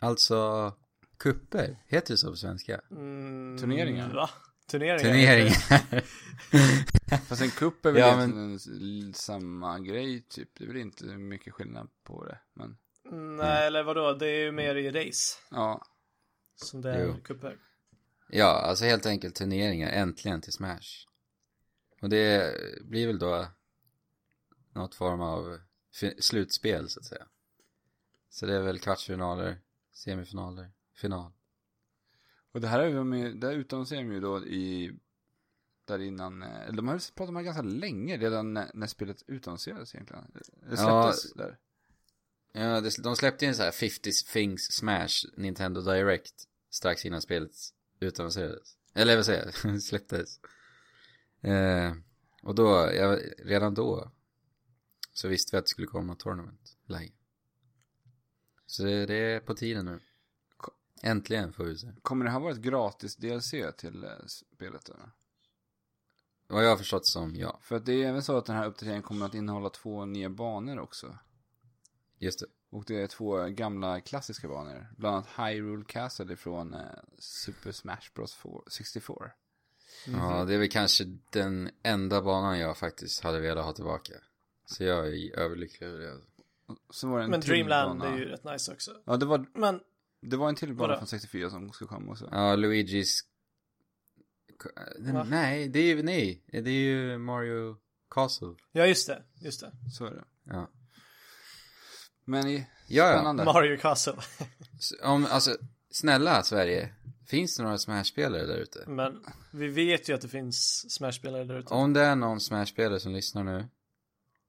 Alltså 0.00 0.72
kupper, 1.18 1.82
heter 1.86 2.14
det 2.14 2.18
så 2.18 2.30
på 2.30 2.36
svenska? 2.36 2.80
Mm, 2.90 3.58
Turneringar. 3.58 4.14
Va? 4.14 4.30
Turneringar? 4.66 4.98
Turneringar. 4.98 6.04
Fast 7.28 7.42
en 7.42 7.50
kupp 7.50 7.86
är 7.86 7.92
väl 7.92 8.00
Ja, 8.00 8.14
egentligen 8.16 8.52
en- 9.06 9.14
samma 9.14 9.78
grej, 9.78 10.22
typ. 10.28 10.48
Det 10.54 10.64
är 10.64 10.68
väl 10.68 10.76
inte 10.76 11.04
mycket 11.04 11.52
skillnad 11.54 11.90
på 12.04 12.24
det, 12.24 12.38
men 12.54 12.76
Nej, 13.36 13.66
eller 13.66 13.82
vadå? 13.82 14.12
Det 14.12 14.26
är 14.28 14.44
ju 14.44 14.52
mer 14.52 14.74
i 14.74 14.90
race. 14.90 15.38
ja. 15.50 15.82
Som 16.56 16.80
det 16.82 16.90
är 16.94 17.20
kupper. 17.24 17.58
ja, 18.28 18.46
alltså 18.46 18.84
helt 18.84 19.06
enkelt 19.06 19.34
turneringar, 19.34 19.90
äntligen 19.90 20.40
till 20.40 20.52
Smash. 20.52 21.06
Och 22.02 22.08
det 22.08 22.54
blir 22.84 23.06
väl 23.06 23.18
då 23.18 23.46
något 24.74 24.94
form 24.94 25.20
av 25.20 25.58
slutspel 26.18 26.88
så 26.88 27.00
att 27.00 27.06
säga. 27.06 27.26
Så 28.30 28.46
det 28.46 28.54
är 28.56 28.60
väl 28.62 28.78
kvartsfinaler, 28.78 29.60
semifinaler, 29.92 30.70
final. 30.94 31.32
Och 32.52 32.60
det 32.60 32.68
här 32.68 32.78
är 32.80 32.94
de 32.94 33.12
här 33.12 33.52
utannonserar 33.52 34.02
de 34.02 34.12
ju 34.12 34.20
då 34.20 34.46
i, 34.46 34.98
där 35.84 35.98
innan, 35.98 36.42
eh, 36.42 36.72
de 36.72 36.88
har 36.88 36.94
pratat 37.14 37.28
om 37.28 37.34
det 37.34 37.40
här 37.40 37.44
ganska 37.44 37.62
länge, 37.62 38.16
redan 38.16 38.54
när, 38.54 38.70
när 38.74 38.86
spelet 38.86 39.22
utannonserades 39.26 39.94
egentligen. 39.94 40.24
Det 40.32 40.40
Ja. 40.70 41.12
släpptes 41.12 41.32
där. 41.32 41.58
Ja, 42.52 42.80
det, 42.80 43.02
de 43.02 43.16
släppte 43.16 43.44
ju 43.44 43.48
en 43.48 43.54
så 43.54 43.62
här 43.62 43.70
50 43.72 44.10
Things 44.32 44.72
Smash 44.72 45.26
Nintendo 45.36 45.80
Direct 45.80 46.48
strax 46.70 47.04
innan 47.06 47.22
spelet 47.22 47.50
utannonserades. 48.00 48.76
Eller 48.94 49.16
vad 49.16 49.26
säger 49.26 49.52
jag, 49.64 49.82
släpptes. 49.82 50.40
Eh, 51.40 51.92
och 52.42 52.54
då, 52.54 52.90
ja, 52.94 53.18
redan 53.38 53.74
då 53.74 54.10
så 55.14 55.28
visste 55.28 55.56
vi 55.56 55.58
att 55.58 55.64
det 55.64 55.68
skulle 55.68 55.86
komma 55.86 56.14
tournament 56.14 56.76
läge. 56.86 57.12
Så 58.66 58.82
det, 58.82 59.06
det 59.06 59.14
är 59.14 59.40
på 59.40 59.54
tiden 59.54 59.84
nu. 59.84 60.00
Äntligen 61.02 61.52
får 61.52 61.64
vi 61.64 61.78
se. 61.78 61.88
Kommer 62.02 62.24
det 62.24 62.30
här 62.30 62.40
vara 62.40 62.52
ett 62.52 62.58
gratis 62.58 63.16
DLC 63.16 63.54
till 63.76 64.04
eh, 64.04 64.10
spelet? 64.56 64.88
Eller? 64.88 65.10
Vad 66.46 66.64
jag 66.64 66.70
har 66.70 66.76
förstått 66.76 67.06
som, 67.06 67.36
ja. 67.36 67.58
För 67.62 67.76
att 67.76 67.86
det 67.86 67.92
är 67.92 68.08
även 68.08 68.22
så 68.22 68.36
att 68.36 68.46
den 68.46 68.56
här 68.56 68.66
uppdateringen 68.66 69.02
kommer 69.02 69.26
att 69.26 69.34
innehålla 69.34 69.70
två 69.70 70.04
nya 70.04 70.30
banor 70.30 70.78
också. 70.78 71.18
Just 72.18 72.40
det. 72.40 72.46
Och 72.70 72.84
det 72.86 73.02
är 73.02 73.06
två 73.06 73.48
gamla 73.48 74.00
klassiska 74.00 74.48
banor. 74.48 74.94
Bland 74.96 75.16
annat 75.16 75.28
Hyrule 75.38 75.84
Castle 75.84 76.32
ifrån 76.32 76.74
eh, 76.74 76.80
Super 77.18 77.72
Smash 77.72 78.10
Bros 78.14 78.34
4, 78.34 78.52
64. 78.66 79.30
Ja, 80.06 80.44
det 80.44 80.54
är 80.54 80.58
väl 80.58 80.70
kanske 80.70 81.04
den 81.30 81.70
enda 81.82 82.22
banan 82.22 82.58
jag 82.58 82.76
faktiskt 82.76 83.22
hade 83.22 83.40
velat 83.40 83.64
ha 83.64 83.72
tillbaka. 83.72 84.14
Så 84.66 84.84
jag 84.84 85.06
är 85.06 85.38
överlycklig 85.38 85.86
över 85.86 86.00
det. 86.00 86.20
Så 86.90 87.08
var 87.08 87.18
det 87.18 87.24
en 87.24 87.30
Men 87.30 87.40
till 87.40 87.50
Dreamland 87.50 87.98
bana. 88.00 88.14
är 88.14 88.18
ju 88.18 88.24
rätt 88.24 88.44
nice 88.44 88.72
också. 88.72 88.90
Ja, 89.04 89.16
det 89.16 89.26
var, 89.26 89.46
Men, 89.54 89.80
det 90.22 90.36
var 90.36 90.48
en 90.48 90.54
till 90.54 90.74
bana 90.74 90.88
Vadå? 90.88 90.98
från 90.98 91.06
64 91.06 91.50
som 91.50 91.72
ska 91.72 91.86
komma 91.86 92.12
också. 92.12 92.28
Ja, 92.32 92.56
Luigi's... 92.56 93.20
Va? 95.12 95.24
Nej, 95.30 95.68
det 95.68 95.78
är 95.78 95.96
ju, 95.96 96.02
nej, 96.02 96.44
det 96.52 96.58
är 96.58 96.68
ju 96.68 97.18
Mario 97.18 97.76
Castle. 98.10 98.54
ja 98.72 98.86
just 98.86 99.06
det, 99.06 99.22
just 99.40 99.60
det. 99.60 99.72
Så 99.96 100.06
är 100.06 100.10
det. 100.10 100.24
Ja. 100.44 100.70
Men 102.24 102.46
i, 102.48 102.66
Ja, 102.88 103.04
ja. 103.08 103.12
spännande. 103.14 103.44
Mario 103.44 103.76
Castle. 103.78 104.12
S- 104.78 104.92
Om, 105.02 105.26
alltså, 105.30 105.56
snälla 105.90 106.42
Sverige. 106.42 106.94
Finns 107.26 107.56
det 107.56 107.62
några 107.62 107.78
Smash-spelare 107.78 108.46
där 108.46 108.56
ute? 108.56 108.84
Men 108.86 109.24
vi 109.52 109.68
vet 109.68 110.08
ju 110.08 110.14
att 110.14 110.20
det 110.20 110.28
finns 110.28 110.86
Smash-spelare 110.90 111.44
där 111.44 111.58
ute. 111.58 111.74
Om 111.74 111.92
det 111.92 112.00
är 112.00 112.16
någon 112.16 112.40
Smash-spelare 112.40 112.98
som 113.00 113.12
lyssnar 113.12 113.44
nu, 113.44 113.68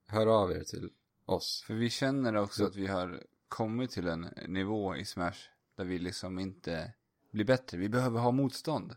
hör 0.07 0.27
av 0.27 0.51
er 0.51 0.63
till 0.63 0.89
oss. 1.25 1.63
För 1.67 1.73
vi 1.73 1.89
känner 1.89 2.35
också 2.35 2.65
att 2.65 2.75
vi 2.75 2.87
har 2.87 3.23
kommit 3.47 3.91
till 3.91 4.07
en 4.07 4.21
nivå 4.47 4.95
i 4.95 5.05
Smash 5.05 5.49
där 5.75 5.85
vi 5.85 5.99
liksom 5.99 6.39
inte 6.39 6.93
blir 7.31 7.45
bättre. 7.45 7.77
Vi 7.77 7.89
behöver 7.89 8.19
ha 8.19 8.31
motstånd. 8.31 8.95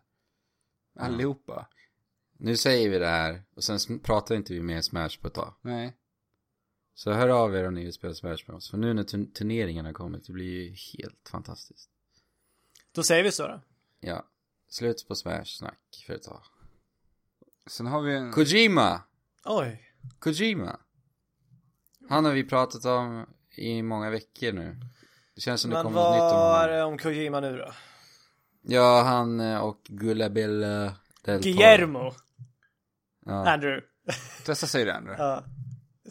Allihopa. 0.96 1.68
Nu 2.36 2.56
säger 2.56 2.90
vi 2.90 2.98
det 2.98 3.06
här 3.06 3.42
och 3.54 3.64
sen 3.64 4.00
pratar 4.00 4.34
inte 4.34 4.52
vi 4.52 4.62
mer 4.62 4.80
Smash 4.80 5.20
på 5.20 5.28
ett 5.28 5.34
tag. 5.34 5.54
Nej. 5.60 5.96
Så 6.94 7.12
hör 7.12 7.28
av 7.28 7.54
er 7.54 7.64
om 7.68 7.74
ni 7.74 7.84
vill 7.84 7.92
spela 7.92 8.14
Smash 8.14 8.44
med 8.46 8.56
oss. 8.56 8.70
För 8.70 8.78
nu 8.78 8.94
när 8.94 9.02
turn- 9.02 9.32
turneringarna 9.32 9.92
kommer, 9.92 10.20
det 10.26 10.32
blir 10.32 10.46
ju 10.46 10.74
helt 10.98 11.28
fantastiskt. 11.28 11.90
Då 12.92 13.02
säger 13.02 13.24
vi 13.24 13.32
så 13.32 13.46
då. 13.46 13.60
Ja, 14.00 14.26
slut 14.68 15.08
på 15.08 15.14
Smash-snack 15.14 16.04
för 16.06 16.14
ett 16.14 16.22
tag. 16.22 16.42
Sen 17.66 17.86
har 17.86 18.02
vi 18.02 18.14
en... 18.14 18.32
Kojima! 18.32 19.02
Oj. 19.44 19.94
Kojima. 20.18 20.80
Han 22.08 22.24
har 22.24 22.32
vi 22.32 22.44
pratat 22.44 22.84
om 22.84 23.26
i 23.56 23.82
många 23.82 24.10
veckor 24.10 24.52
nu. 24.52 24.76
Det 25.34 25.40
känns 25.40 25.60
som 25.60 25.70
det 25.70 25.82
kommer 25.82 26.00
något 26.00 26.14
nytt 26.14 26.22
om 26.22 26.28
vad 26.28 26.54
är 26.54 26.60
honom. 26.60 26.76
det 26.76 26.82
om 26.82 26.98
Kojima 26.98 27.40
nu 27.40 27.56
då? 27.56 27.72
Ja, 28.62 29.02
han 29.02 29.40
eh, 29.40 29.58
och 29.58 29.80
Gullabella 29.88 30.94
del 31.24 31.42
Toro. 31.42 31.52
Guillermo. 31.52 32.12
Ja, 33.26 33.50
Andrew. 33.50 33.86
Testa 34.44 34.66
säga 34.66 34.84
det 34.84 34.94
Andrew. 34.94 35.22
Ja. 35.24 35.44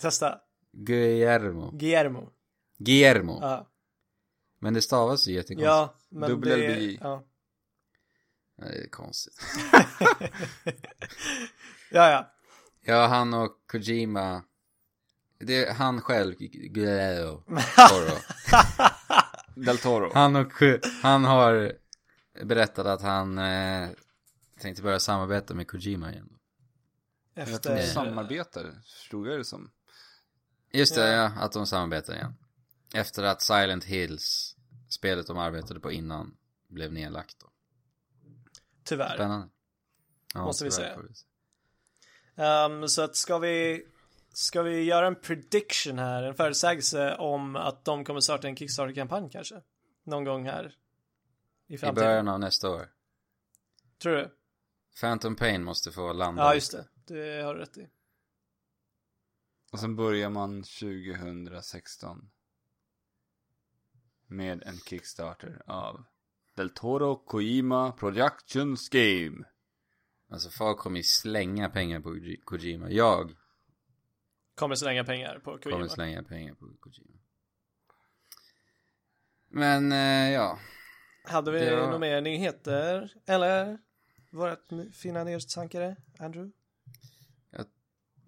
Testa. 0.01 0.39
Guillermo. 0.71 1.71
Guillermo. 1.71 2.29
Guillermo. 2.77 3.39
Ja. 3.41 3.67
Men 4.59 4.73
det 4.73 4.81
stavas 4.81 5.27
ju 5.27 5.33
jättekonstigt. 5.33 5.67
Ja, 5.67 5.95
men 6.09 6.29
Dubbel 6.29 6.59
det... 6.59 6.75
LBJ. 6.75 6.97
Ja. 7.01 7.23
Ja, 8.57 8.65
det 8.65 8.83
är 8.83 8.89
konstigt. 8.89 9.33
ja, 11.91 12.09
ja. 12.09 12.31
Ja, 12.81 13.05
han 13.05 13.33
och 13.33 13.51
Kojima. 13.71 14.43
Det 15.39 15.65
är 15.65 15.73
han 15.73 16.01
själv, 16.01 16.35
Guillermo. 16.37 17.43
Toro. 17.89 18.17
Del 19.65 19.77
Toro. 19.77 20.11
Han 20.13 20.35
och 20.35 20.53
han 21.03 21.25
har 21.25 21.73
berättat 22.43 22.85
att 22.85 23.01
han 23.01 23.37
eh, 23.37 23.89
tänkte 24.59 24.83
börja 24.83 24.99
samarbeta 24.99 25.53
med 25.53 25.67
Kojima 25.67 26.11
igen. 26.11 26.29
Efter... 27.35 27.75
de 27.75 27.83
samarbetar, 27.87 28.81
förstod 28.83 29.27
jag 29.27 29.39
det 29.39 29.45
som. 29.45 29.71
Just 30.71 30.95
det, 30.95 31.07
Ja. 31.09 31.31
ja, 31.35 31.43
att 31.43 31.51
de 31.51 31.67
samarbetar 31.67 32.13
igen. 32.13 32.33
Efter 32.93 33.23
att 33.23 33.41
Silent 33.41 33.83
Hills, 33.83 34.55
spelet 34.89 35.27
de 35.27 35.37
arbetade 35.37 35.79
på 35.79 35.91
innan, 35.91 36.37
blev 36.69 36.93
nedlagt 36.93 37.39
då. 37.39 37.47
Tyvärr. 38.83 39.13
Spännande. 39.15 39.47
Ja, 40.33 40.43
Måste 40.43 40.63
vi 40.63 40.71
tyvärr 40.71 40.85
säga. 40.85 41.01
vi 41.07 41.13
se. 41.15 41.23
Um, 42.43 42.89
så 42.89 43.01
att 43.01 43.15
ska 43.15 43.37
vi... 43.37 43.85
Ska 44.37 44.61
vi 44.61 44.83
göra 44.83 45.07
en 45.07 45.15
prediction 45.15 45.99
här, 45.99 46.23
en 46.23 46.35
förutsägelse 46.35 47.15
om 47.15 47.55
att 47.55 47.85
de 47.85 48.03
kommer 48.05 48.19
starta 48.19 48.47
en 48.47 48.55
Kickstarter-kampanj 48.55 49.29
kanske? 49.31 49.61
Någon 50.03 50.23
gång 50.23 50.45
här 50.45 50.75
i 51.67 51.73
I 51.73 51.77
framtiden. 51.77 52.05
början 52.07 52.27
av 52.27 52.39
nästa 52.39 52.69
år. 52.69 52.89
Tror 54.01 54.15
du? 54.15 54.31
Phantom 55.01 55.35
Pain 55.35 55.63
måste 55.63 55.91
få 55.91 56.13
landa. 56.13 56.41
Ja, 56.43 56.53
just 56.53 56.71
det. 56.71 56.85
Det 57.07 57.41
har 57.43 57.55
du 57.55 57.61
rätt 57.61 57.77
i. 57.77 57.87
Och 59.71 59.79
sen 59.79 59.95
börjar 59.95 60.29
man 60.29 60.63
2016. 60.63 62.29
Med 64.27 64.63
en 64.63 64.77
Kickstarter 64.77 65.61
av 65.65 66.03
Del 66.55 66.69
Toro 66.69 67.15
Kojima 67.15 67.91
Productions 67.91 68.89
Game. 68.89 69.45
Alltså 70.29 70.49
folk 70.49 70.77
kommer 70.77 70.97
ju 70.97 71.03
slänga 71.03 71.69
pengar 71.69 71.99
på 71.99 72.09
Koji- 72.09 72.41
Kojima. 72.43 72.89
Jag 72.91 73.31
Kommer 74.57 74.75
slänga 74.75 75.03
pengar 75.03 75.39
på 75.39 75.57
Kojima. 75.57 75.71
kommer 75.77 75.87
slänga 75.87 76.23
pengar 76.23 76.53
på 76.53 76.65
Kojima. 76.79 77.11
Men, 79.47 79.91
eh, 79.91 80.31
ja. 80.33 80.59
Hade 81.23 81.51
vi 81.51 81.69
var- 81.69 81.77
några 81.77 81.99
mer 81.99 82.21
nyheter? 82.21 83.13
Eller? 83.25 83.77
Vårt 84.31 84.67
fina 84.93 85.23
nyhetsankare, 85.23 85.95
Andrew? 86.19 86.51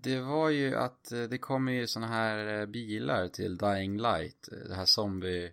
Det 0.02 0.20
var 0.22 0.50
ju 0.50 0.76
att 0.76 1.12
eh, 1.12 1.24
det 1.24 1.38
kommer 1.38 1.72
ju 1.72 1.88
såna 1.88 2.08
här 2.08 2.60
eh, 2.60 2.66
bilar 2.66 3.28
till 3.28 3.58
Dying 3.58 3.98
Light, 4.02 4.50
eh, 4.52 4.58
det 4.70 4.76
här 4.76 4.86
zombie 4.86 5.52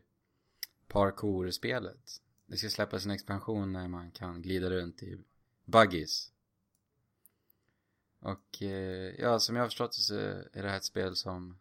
parkour-spelet. 0.89 2.21
Det 2.47 2.57
ska 2.57 2.69
släppas 2.69 3.05
en 3.05 3.11
expansion 3.11 3.73
när 3.73 3.89
man 3.89 4.11
kan 4.11 4.43
glida 4.43 4.71
runt 4.71 5.03
i 5.03 5.19
buggies. 5.65 6.33
Och 8.27 8.63
eh, 8.63 9.15
ja, 9.19 9.39
som 9.39 9.57
jag 9.57 9.63
har 9.63 9.69
förstått 9.69 9.93
det 9.93 10.03
så 10.03 10.15
är 10.53 10.63
det 10.63 10.69
här 10.69 10.77
ett 10.77 10.85
spel 10.85 11.17
som 11.17 11.59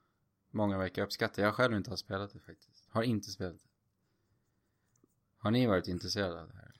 många 0.52 0.78
verkar 0.78 1.04
uppskatta. 1.04 1.42
Jag 1.42 1.54
själv 1.54 1.76
inte 1.76 1.90
har 1.90 1.98
spelat 1.98 2.34
det 2.34 2.40
faktiskt. 2.40 2.88
Har 2.90 3.04
inte 3.04 3.32
spelat 3.32 3.54
det. 3.54 3.70
Har 5.38 5.52
ni 5.52 5.68
varit 5.68 5.88
intresserade 5.88 6.42
av 6.42 6.48
det 6.48 6.56
här? 6.56 6.72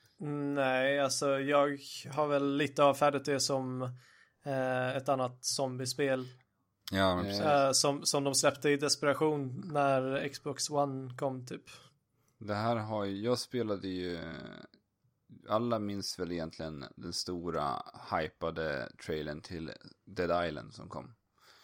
Nej, 0.56 1.00
alltså 1.00 1.40
jag 1.40 1.80
har 2.14 2.28
väl 2.28 2.58
lite 2.58 2.84
avfärdat 2.84 3.26
det 3.26 3.40
som 3.40 3.82
eh, 4.44 4.98
ett 4.98 5.10
annat 5.10 5.46
zombiespel. 5.46 6.28
Ja, 6.92 7.16
men 7.16 7.26
precis. 7.26 7.42
Eh, 7.42 7.72
som, 7.72 8.06
som 8.06 8.24
de 8.24 8.36
släppte 8.36 8.70
i 8.70 8.78
desperation 8.78 9.62
när 9.74 10.28
Xbox 10.30 10.70
One 10.70 11.16
kom 11.18 11.46
typ. 11.46 11.64
Det 12.38 12.56
här 12.56 12.76
har 12.76 13.06
ju, 13.06 13.22
jag 13.22 13.40
spelade 13.40 13.88
ju, 13.88 14.20
alla 15.50 15.80
minns 15.80 16.20
väl 16.20 16.32
egentligen 16.32 16.86
den 16.96 17.14
stora 17.14 17.84
hypade 18.12 18.90
trailern 19.06 19.42
till 19.42 19.72
Dead 20.06 20.48
Island 20.48 20.74
som 20.74 20.90
kom. 20.90 21.14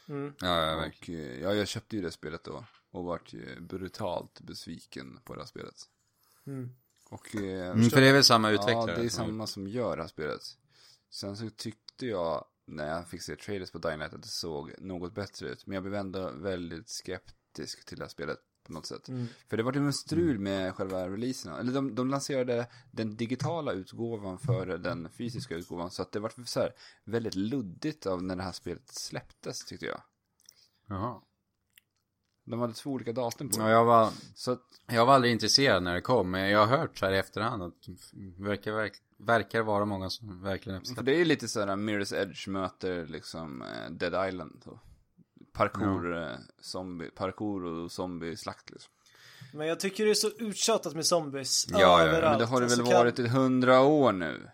Mm. 0.08 0.34
Ja, 0.42 0.66
ja. 0.66 0.76
Och 0.86 1.10
eh, 1.10 1.42
ja, 1.42 1.54
jag 1.54 1.68
köpte 1.68 1.96
ju 1.96 2.02
det 2.02 2.12
spelet 2.12 2.44
då 2.44 2.66
och 2.92 3.04
vart 3.04 3.34
ju 3.34 3.60
brutalt 3.60 4.42
besviken 4.42 5.20
på 5.24 5.34
det 5.34 5.42
här 5.42 5.48
spelet. 5.48 5.76
Mm. 6.46 6.70
Och 7.10 7.36
eh, 7.36 7.72
Mm, 7.72 7.90
för 7.90 8.02
det 8.02 8.08
är 8.08 8.14
väl 8.14 8.24
samma 8.24 8.52
Ja, 8.52 8.56
utvecklare? 8.56 8.96
det 8.96 9.06
är 9.06 9.10
samma 9.10 9.48
som 9.48 9.68
gör 9.68 9.98
det 9.98 10.04
här 10.04 10.08
spelet. 10.10 10.42
Sen 11.10 11.38
så 11.38 11.50
tyckte 11.50 12.06
jag, 12.06 12.46
när 12.66 12.88
jag 12.88 13.08
fick 13.08 13.22
se 13.22 13.36
trailers 13.36 13.72
på 13.72 13.78
Light, 13.78 14.14
att 14.14 14.22
det 14.22 14.28
såg 14.28 14.74
något 14.80 15.14
bättre 15.14 15.50
ut. 15.50 15.66
Men 15.68 15.74
jag 15.74 15.84
blev 15.84 15.96
ändå 15.96 16.32
väldigt 16.32 16.90
skeptisk 16.90 17.86
till 17.86 17.98
det 17.98 18.04
här 18.04 18.10
spelet 18.10 18.40
på 18.64 18.74
något 18.74 18.86
sätt. 18.86 19.08
Mm. 19.08 19.28
För 19.48 19.58
det 19.58 19.64
var 19.64 19.74
ju 19.74 19.80
en 19.80 19.94
strul 19.94 20.40
med 20.40 20.76
själva 20.76 21.10
releasen. 21.10 21.54
Eller 21.54 21.74
de, 21.74 21.96
de 21.96 22.10
lanserade 22.10 22.68
den 22.92 23.16
digitala 23.16 23.72
utgåvan 23.72 24.40
före 24.40 24.78
den 24.78 25.10
fysiska 25.10 25.56
utgåvan. 25.56 25.92
Så 25.92 26.02
att 26.02 26.12
det 26.12 26.20
var 26.20 26.32
så 26.46 26.60
här 26.60 26.74
väldigt 27.04 27.36
luddigt 27.36 28.06
av 28.06 28.24
när 28.24 28.36
det 28.36 28.44
här 28.44 28.52
spelet 28.52 28.90
släpptes 28.90 29.66
tyckte 29.66 29.86
jag. 29.86 30.02
Jaha. 30.88 31.22
De 32.46 32.60
hade 32.60 32.74
två 32.74 32.90
olika 32.92 33.14
datum 33.14 33.50
på 33.50 33.60
Ja, 33.60 33.66
det. 33.66 33.72
jag 33.72 33.86
var, 33.86 34.12
Så 34.36 34.52
att, 34.52 34.62
jag 34.88 35.06
var 35.06 35.14
aldrig 35.14 35.34
intresserad 35.34 35.84
när 35.84 35.94
det 35.94 36.02
kom, 36.02 36.32
men 36.32 36.50
jag 36.50 36.66
har 36.66 36.78
hört 36.78 36.98
så 36.98 37.06
här 37.06 37.14
i 37.14 37.18
efterhand 37.18 37.64
att 37.64 37.74
det 37.82 38.44
verkar, 38.44 38.72
verk, 38.72 38.94
verkar 39.18 39.62
vara 39.62 39.86
många 39.86 40.10
som 40.10 40.42
verkligen 40.44 40.80
för 40.80 40.82
uppskattar 40.82 41.04
det 41.04 41.16
är 41.16 41.18
ju 41.20 41.26
lite 41.26 41.48
sådär 41.48 41.68
Mirror's 41.76 42.16
Edge 42.16 42.48
möter 42.48 43.06
liksom 43.08 43.62
eh, 43.62 43.92
Dead 43.92 44.28
Island. 44.30 44.62
Så. 44.64 44.80
Parkour, 45.54 46.18
eh, 46.24 46.30
zombie, 46.62 47.10
parkour 47.10 47.64
och 47.66 47.92
zombie-slakt 47.92 48.70
liksom. 48.70 48.92
Men 49.54 49.68
jag 49.68 49.80
tycker 49.80 50.06
det 50.06 50.12
är 50.12 50.16
så 50.16 50.30
uttjatat 50.30 50.94
med 50.96 51.06
zombies 51.06 51.66
Ja, 51.70 51.80
ja, 51.80 52.02
överallt. 52.02 52.24
Men 52.32 52.40
det 52.40 52.46
har 52.46 52.62
det 52.62 52.66
väl 52.68 52.80
Alltså, 52.80 52.92
kan- 52.92 53.00
varit 53.00 53.20
i 53.20 53.28
hundra 53.28 53.82
år 53.82 54.12
nu. 54.12 54.50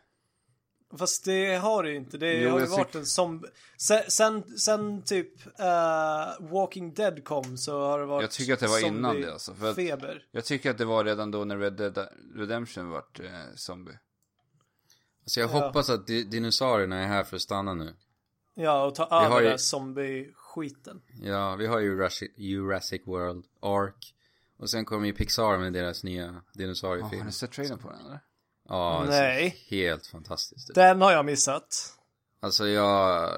Fast 0.98 1.26
det 1.26 1.56
har 1.56 1.84
det 1.84 1.89
ju 1.89 1.95
inte. 1.95 2.18
Det 2.18 2.34
Jo, 2.34 2.50
har 2.52 2.60
ju 2.60 2.66
varit 2.66 2.95
en 2.95 3.06
zombie. 3.06 3.48
Sen, 3.78 4.02
sen, 4.08 4.58
sen 4.58 5.02
typ 5.04 5.60
eh, 5.60 6.48
Walking 6.52 6.93
Dead 6.93 7.24
kom 7.24 7.58
så 7.58 7.80
har 7.88 8.00
det 8.00 8.06
varit 8.06 8.22
Jag 8.24 8.32
tycker 8.32 8.54
att 8.54 8.60
det 8.60 8.68
var 8.68 8.86
innan 8.88 9.22
det 9.22 9.32
alltså. 9.34 9.54
För 9.54 9.74
Feber. 9.74 10.24
jag 10.32 10.45
tycker 10.45 10.72
att 10.72 10.78
det 10.78 10.86
var 10.86 11.04
redan 11.04 11.32
då 11.32 11.45
när 11.45 11.58
Red 11.58 11.74
Dead 11.74 12.08
Redemption 12.36 12.89
vart 12.89 13.20
eh, 13.20 13.26
zombie. 13.56 13.98
Så 15.26 15.39
jag 15.39 15.50
Ja. 15.50 15.66
hoppas 15.66 15.89
att 15.89 16.08
di- 16.08 16.24
dinosaurierna 16.24 16.98
är 17.00 17.08
här 17.08 17.24
för 17.24 17.36
att 17.36 17.41
stanna 17.41 17.74
nu. 17.74 17.95
Ja, 18.56 18.86
och 18.86 18.95
ta 18.95 19.06
har 19.10 19.26
över 19.26 19.41
ju- 19.41 19.50
den 19.50 19.60
zombie-skiten. 20.62 21.01
Ja, 21.22 21.55
vi 21.55 21.66
har 21.68 21.80
ju 21.80 21.86
Jurassic, 21.86 22.32
Jurassic 22.38 23.01
World, 23.05 23.45
Ark. 23.62 24.14
Och 24.58 24.70
sen 24.70 24.86
kommer 24.86 25.08
ju 25.08 25.14
Pixar 25.14 25.58
med 25.58 25.74
deras 25.74 26.03
nya 26.03 26.26
Ja, 26.26 26.32
har 26.32 26.41
dinosauriefilm. 26.53 27.26
ni 27.26 27.32
sett 27.32 27.51
trailern 27.51 27.80
på 27.80 27.89
den 27.89 27.99
eller? 28.05 28.20
Ja, 28.70 29.03
det 29.05 29.10
Nej. 29.10 29.58
helt 29.70 30.08
fantastiskt. 30.08 30.76
Den 30.76 31.01
har 31.01 31.12
jag 31.12 31.26
missat. 31.26 31.93
Alltså 32.39 32.68
jag 32.68 33.32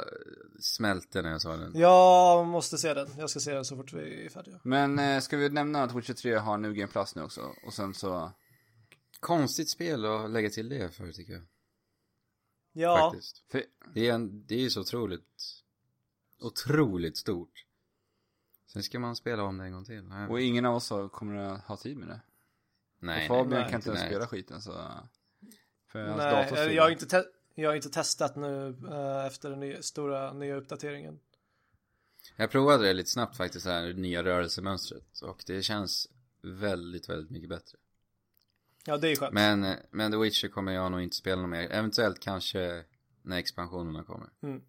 smälte 0.60 1.22
när 1.22 1.32
jag 1.32 1.42
såg 1.42 1.60
den. 1.60 1.80
Jag 1.80 2.48
måste 2.48 2.78
se 2.78 2.94
den. 2.94 3.08
Jag 3.18 3.30
ska 3.30 3.40
se 3.40 3.54
den 3.54 3.66
så 3.66 3.76
fort 3.76 3.94
vi 3.94 4.26
är 4.26 4.30
färdiga. 4.30 4.60
Men 4.64 5.00
eh, 5.00 5.20
ska 5.20 5.38
vi 5.38 5.50
nämna 5.50 5.84
att 5.84 5.96
Witcher 5.96 6.14
3 6.14 6.36
har 6.36 6.58
nu 6.58 6.74
Game 6.74 6.92
Plus 6.92 7.16
nu 7.16 7.22
också? 7.22 7.42
Och 7.66 7.74
sen 7.74 7.94
så... 7.94 8.32
Konstigt 9.20 9.70
spel 9.70 10.06
att 10.06 10.30
lägga 10.30 10.50
till 10.50 10.70
det 10.70 10.90
för 10.90 11.12
tycker 11.12 11.34
jag. 11.34 11.42
Ja, 12.74 13.10
Faktiskt. 13.12 13.44
För, 13.52 13.64
Det 13.94 14.08
är, 14.10 14.14
en, 14.14 14.46
det 14.46 14.56
är 14.56 14.60
ju 14.60 14.70
så 14.70 14.82
otroligt, 14.82 15.59
otroligt 16.40 17.18
stort. 17.18 17.66
Sen 18.68 18.84
ska 18.84 19.00
man 19.00 19.16
spela 19.16 19.44
om 19.44 19.58
det 19.58 19.64
en 19.64 19.72
gång 19.72 19.86
till. 19.86 20.04
Nej, 20.04 20.28
och 20.28 20.42
ingen 20.42 20.66
av 20.66 20.76
oss 20.76 20.90
har, 20.90 21.10
kommer 21.10 21.36
att 21.36 21.62
ha 21.62 21.78
tid 21.78 21.98
med 21.98 22.08
det. 22.08 22.22
nej, 23.00 23.30
och 23.30 23.36
Fabian 23.36 23.62
nej, 23.62 23.70
kan 23.70 23.80
inte 23.80 23.90
ens 23.90 24.02
nej. 24.02 24.10
spela 24.10 24.28
skiten 24.28 24.62
så... 24.62 24.72
För 25.88 26.06
hans 26.06 26.18
nej, 26.18 26.44
dator 26.44 26.58
eh, 26.58 26.76
jag 26.76 26.84
har 26.84 26.90
inte, 26.90 27.06
te- 27.06 27.30
jag 27.56 27.70
har 27.70 27.76
inte 27.76 27.90
testat 27.90 28.36
nu 28.36 28.78
eh, 28.90 29.26
efter 29.26 29.50
den 29.50 29.60
nya, 29.60 29.82
stora 29.82 30.34
nya 30.34 30.56
uppdateringen. 30.56 31.20
Jag 32.36 32.52
provade 32.52 32.84
det 32.88 32.94
lite 32.94 33.10
snabbt 33.10 33.38
faktiskt, 33.38 33.66
det 33.66 33.72
här 33.72 33.94
nya 33.94 34.24
rörelsemönstret. 34.24 35.22
Och 35.22 35.44
det 35.48 35.62
känns 35.62 36.08
väldigt, 36.42 37.10
väldigt 37.10 37.32
mycket 37.32 37.50
bättre. 37.50 37.78
Ja, 38.86 38.98
det 38.98 39.12
är 39.12 39.16
skönt. 39.16 39.34
Men, 39.34 39.76
men 39.92 40.12
The 40.12 40.18
Witcher 40.18 40.48
kommer 40.48 40.72
jag 40.72 40.92
nog 40.92 41.02
inte 41.02 41.16
spela 41.16 41.42
något 41.42 41.50
mer. 41.50 41.70
Eventuellt 41.72 42.20
kanske 42.20 42.84
när 43.22 43.38
expansionerna 43.38 44.04
kommer. 44.04 44.30
Mm. 44.42 44.62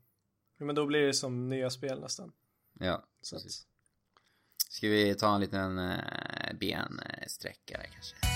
Ja, 0.61 0.66
Men 0.66 0.74
då 0.74 0.86
blir 0.86 1.06
det 1.06 1.14
som 1.14 1.48
nya 1.48 1.70
spel 1.70 2.00
nästan. 2.00 2.32
Ja, 2.78 3.04
Så 3.22 3.36
att, 3.36 3.42
precis. 3.42 3.66
Ska 4.68 4.88
vi 4.88 5.14
ta 5.14 5.34
en 5.34 5.40
liten 5.40 5.78
uh, 5.78 6.52
bensträckare 6.61 7.86
kanske? 7.92 8.30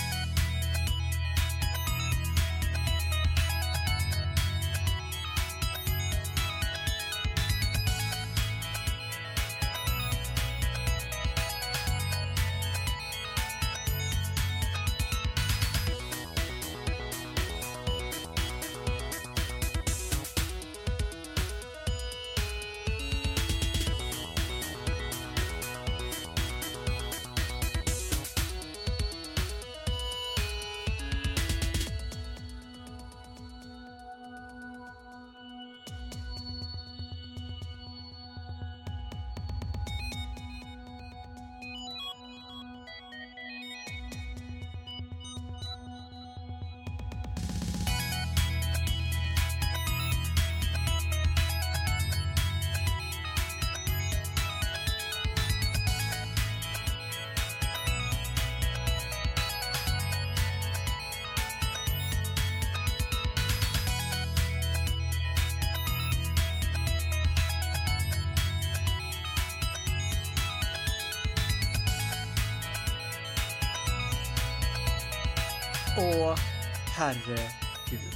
Herregud. 77.04 78.14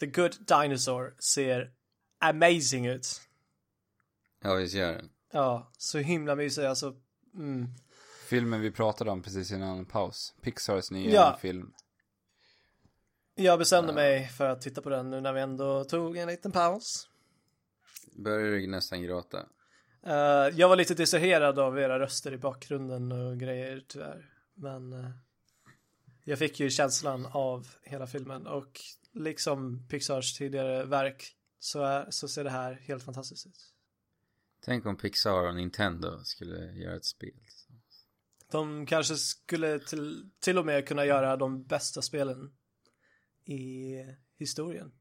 The 0.00 0.06
Good 0.06 0.32
Dinosaur 0.46 1.14
ser 1.18 1.70
amazing 2.18 2.86
ut. 2.86 3.20
Ja, 4.42 4.54
visst 4.54 4.74
gör 4.74 4.92
den. 4.92 5.10
Ja, 5.32 5.72
så 5.78 5.98
himla 5.98 6.34
mysig 6.34 6.64
alltså. 6.64 6.94
Mm. 7.34 7.68
Filmen 8.28 8.60
vi 8.60 8.70
pratade 8.70 9.10
om 9.10 9.22
precis 9.22 9.50
innan 9.50 9.86
paus. 9.86 10.34
Pixars 10.42 10.90
nya 10.90 11.14
Ja. 11.14 11.38
film. 11.40 11.72
Jag 13.34 13.58
bestämde 13.58 13.92
mig 13.92 14.28
för 14.28 14.48
att 14.48 14.60
titta 14.60 14.82
på 14.82 14.88
den 14.90 15.10
nu 15.10 15.20
när 15.20 15.32
vi 15.32 15.40
ändå 15.40 15.84
tog 15.84 16.16
en 16.16 16.28
liten 16.28 16.52
paus. 16.52 17.08
Börjar 18.12 18.50
du 18.50 18.66
nästan 18.66 19.02
gråta? 19.02 19.46
Eh, 20.06 20.14
jag 20.58 20.68
var 20.68 20.76
lite 20.76 20.94
distraherad 20.94 21.58
av 21.58 21.78
era 21.78 21.98
röster 21.98 22.32
i 22.32 22.38
bakgrunden 22.38 23.12
och 23.12 23.38
grejer 23.38 23.84
tyvärr. 23.88 24.30
Men... 24.54 24.92
eh, 24.92 25.10
jag 26.24 26.38
fick 26.38 26.60
ju 26.60 26.70
känslan 26.70 27.26
av 27.26 27.68
hela 27.82 28.06
filmen 28.06 28.46
och 28.46 28.80
liksom 29.12 29.86
Pixars 29.88 30.38
tidigare 30.38 30.84
verk 30.84 31.36
så, 31.58 31.82
är, 31.82 32.10
så 32.10 32.28
ser 32.28 32.44
det 32.44 32.50
här 32.50 32.72
helt 32.72 33.02
fantastiskt 33.02 33.46
ut. 33.46 33.74
Tänk 34.64 34.86
om 34.86 34.96
Pixar 34.96 35.48
och 35.48 35.54
Nintendo 35.54 36.18
skulle 36.24 36.72
göra 36.72 36.96
ett 36.96 37.04
spel. 37.04 37.40
De 38.50 38.86
kanske 38.86 39.16
skulle 39.16 39.78
till, 39.78 40.30
till 40.40 40.58
och 40.58 40.66
med 40.66 40.88
kunna 40.88 41.04
göra 41.04 41.36
de 41.36 41.64
bästa 41.64 42.02
spelen 42.02 42.56
i 43.44 43.94
historien. 44.38 44.92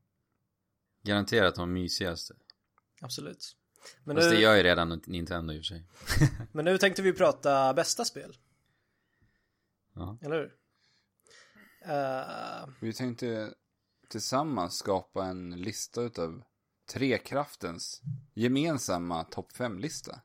Garanterat 1.03 1.55
de 1.55 1.73
mysigaste. 1.73 2.35
Absolut. 3.01 3.55
Men 4.03 4.15
Fast 4.15 4.29
det 4.29 4.35
nu, 4.35 4.41
gör 4.41 4.55
ju 4.55 4.63
redan 4.63 5.01
Nintendo 5.05 5.53
i 5.53 5.59
och 5.59 5.59
för 5.59 5.63
sig. 5.63 5.85
men 6.51 6.65
nu 6.65 6.77
tänkte 6.77 7.01
vi 7.01 7.13
prata 7.13 7.73
bästa 7.73 8.05
spel. 8.05 8.37
Ja. 9.95 10.17
Eller 10.21 10.35
hur? 10.35 10.55
Eh, 11.85 12.67
Vi 12.79 12.93
tänkte 12.93 13.53
tillsammans 14.09 14.77
skapa 14.77 15.25
en 15.25 15.49
lista 15.61 16.01
utav 16.01 16.43
Trekraftens 16.93 18.01
gemensamma 18.33 19.23
topp 19.23 19.51
5-lista. 19.57 20.19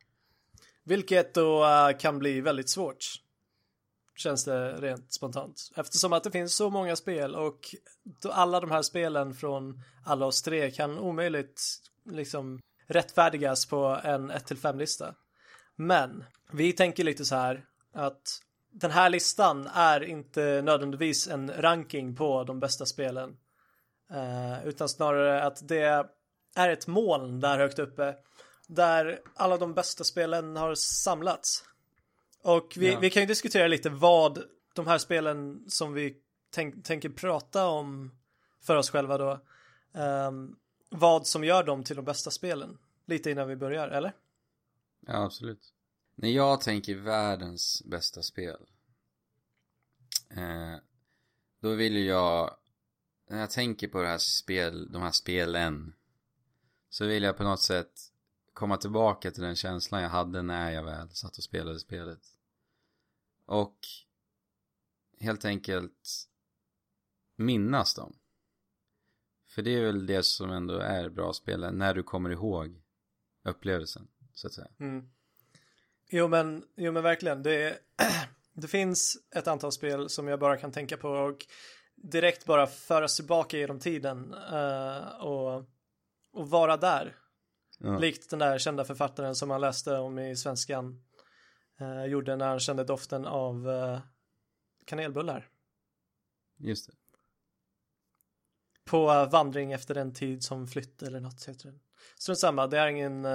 vilket 0.84 1.34
då 1.34 1.64
eh, 1.64 1.98
kan 1.98 2.18
bli 2.18 2.40
väldigt 2.40 2.68
svårt. 2.70 3.04
Känns 4.16 4.44
det 4.44 4.72
rent 4.72 5.12
spontant. 5.12 5.70
Eftersom 5.76 6.12
att 6.12 6.24
det 6.24 6.30
finns 6.30 6.54
så 6.56 6.70
många 6.70 6.96
spel 6.96 7.34
och 7.34 7.74
då 8.22 8.30
alla 8.32 8.60
de 8.60 8.70
här 8.70 8.82
spelen 8.82 9.34
från 9.34 9.82
alla 10.04 10.26
oss 10.26 10.42
tre 10.42 10.70
kan 10.70 10.98
omöjligt 10.98 11.62
liksom 12.04 12.60
rättfärdigas 12.86 13.66
på 13.66 14.00
en 14.04 14.30
1-5 14.32 14.76
lista. 14.78 15.14
Men 15.76 16.24
vi 16.52 16.72
tänker 16.72 17.04
lite 17.04 17.24
så 17.24 17.34
här 17.36 17.64
att 17.92 18.40
den 18.70 18.90
här 18.90 19.10
listan 19.10 19.66
är 19.74 20.00
inte 20.04 20.62
nödvändigtvis 20.64 21.28
en 21.28 21.50
ranking 21.62 22.16
på 22.16 22.44
de 22.44 22.60
bästa 22.60 22.86
spelen. 22.86 23.36
Eh, 24.10 24.66
utan 24.68 24.88
snarare 24.88 25.42
att 25.42 25.68
det 25.68 26.04
är 26.56 26.68
ett 26.68 26.86
moln 26.86 27.40
där 27.40 27.58
högt 27.58 27.78
uppe. 27.78 28.16
Där 28.66 29.20
alla 29.34 29.56
de 29.56 29.74
bästa 29.74 30.04
spelen 30.04 30.56
har 30.56 30.74
samlats. 30.74 31.64
Och 32.42 32.74
vi, 32.76 32.92
Ja. 32.92 32.98
vi 32.98 33.10
kan 33.10 33.22
ju 33.22 33.26
diskutera 33.26 33.66
lite 33.66 33.90
vad 33.90 34.42
de 34.74 34.86
här 34.86 34.98
spelen 34.98 35.64
som 35.68 35.92
vi 35.92 36.16
tänk, 36.50 36.84
tänker 36.84 37.08
prata 37.08 37.66
om 37.66 38.10
för 38.62 38.76
oss 38.76 38.90
själva 38.90 39.18
då. 39.18 39.40
ehm, 39.94 40.56
vad 40.90 41.26
som 41.26 41.44
gör 41.44 41.62
dem 41.64 41.84
till 41.84 41.96
de 41.96 42.04
bästa 42.04 42.30
spelen. 42.30 42.78
Lite 43.06 43.30
innan 43.30 43.48
vi 43.48 43.56
börjar, 43.56 43.88
eller? 43.88 44.12
Ja, 45.06 45.24
absolut. 45.24 45.72
När 46.20 46.28
jag 46.28 46.60
tänker 46.60 46.94
världens 46.94 47.82
bästa 47.84 48.22
spel. 48.22 48.66
Eh, 50.30 50.76
då 51.60 51.74
vill 51.74 51.96
jag, 51.96 52.56
när 53.28 53.40
jag 53.40 53.50
tänker 53.50 53.88
på 53.88 54.02
det 54.02 54.08
här 54.08 54.18
spel, 54.18 54.92
de 54.92 55.02
här 55.02 55.10
spelen. 55.10 55.94
Så 56.88 57.06
vill 57.06 57.22
jag 57.22 57.36
på 57.36 57.44
något 57.44 57.62
sätt 57.62 58.12
komma 58.52 58.76
tillbaka 58.76 59.30
till 59.30 59.42
den 59.42 59.56
känslan 59.56 60.02
jag 60.02 60.08
hade 60.08 60.42
när 60.42 60.70
jag 60.70 60.84
väl 60.84 61.10
satt 61.10 61.38
och 61.38 61.44
spelade 61.44 61.78
spelet. 61.78 62.26
Och 63.44 63.78
helt 65.20 65.44
enkelt 65.44 66.28
minnas 67.36 67.94
dem. 67.94 68.18
För 69.46 69.62
det 69.62 69.70
är 69.70 69.84
väl 69.84 70.06
det 70.06 70.22
som 70.22 70.50
ändå 70.50 70.74
är 70.78 71.08
bra 71.08 71.32
spel, 71.32 71.74
när 71.74 71.94
du 71.94 72.02
kommer 72.02 72.30
ihåg 72.30 72.82
upplevelsen, 73.42 74.08
så 74.32 74.46
att 74.46 74.52
säga. 74.52 74.68
Mm. 74.78 75.10
Jo 76.08 76.28
men, 76.28 76.64
jo 76.76 76.92
men 76.92 77.02
verkligen. 77.02 77.42
Det, 77.42 77.78
det 78.52 78.68
finns 78.68 79.16
ett 79.34 79.48
antal 79.48 79.72
spel 79.72 80.08
som 80.08 80.28
jag 80.28 80.40
bara 80.40 80.56
kan 80.56 80.72
tänka 80.72 80.96
på 80.96 81.08
och 81.08 81.46
direkt 81.96 82.44
bara 82.44 82.66
föras 82.66 83.16
tillbaka 83.16 83.58
genom 83.58 83.80
tiden 83.80 84.34
eh, 84.34 85.08
och, 85.08 85.64
och 86.32 86.50
vara 86.50 86.76
där. 86.76 87.16
Ja. 87.78 87.98
Likt 87.98 88.30
den 88.30 88.38
där 88.38 88.58
kända 88.58 88.84
författaren 88.84 89.34
som 89.34 89.48
man 89.48 89.60
läste 89.60 89.98
om 89.98 90.18
i 90.18 90.36
svenskan 90.36 91.02
eh, 91.80 92.04
gjorde 92.04 92.36
när 92.36 92.48
han 92.48 92.60
kände 92.60 92.84
doften 92.84 93.26
av 93.26 93.70
eh, 93.70 94.00
kanelbullar. 94.84 95.48
Just 96.56 96.86
det. 96.86 96.92
På 98.84 99.10
eh, 99.10 99.30
vandring 99.30 99.72
efter 99.72 99.94
en 99.94 100.14
tid 100.14 100.44
som 100.44 100.66
flytt 100.66 101.02
eller 101.02 101.20
något 101.20 101.44
heter 101.44 101.64
den. 101.64 101.80
Strunt 102.18 102.38
samma, 102.38 102.66
det 102.66 102.78
är 102.78 102.86
ingen, 102.86 103.26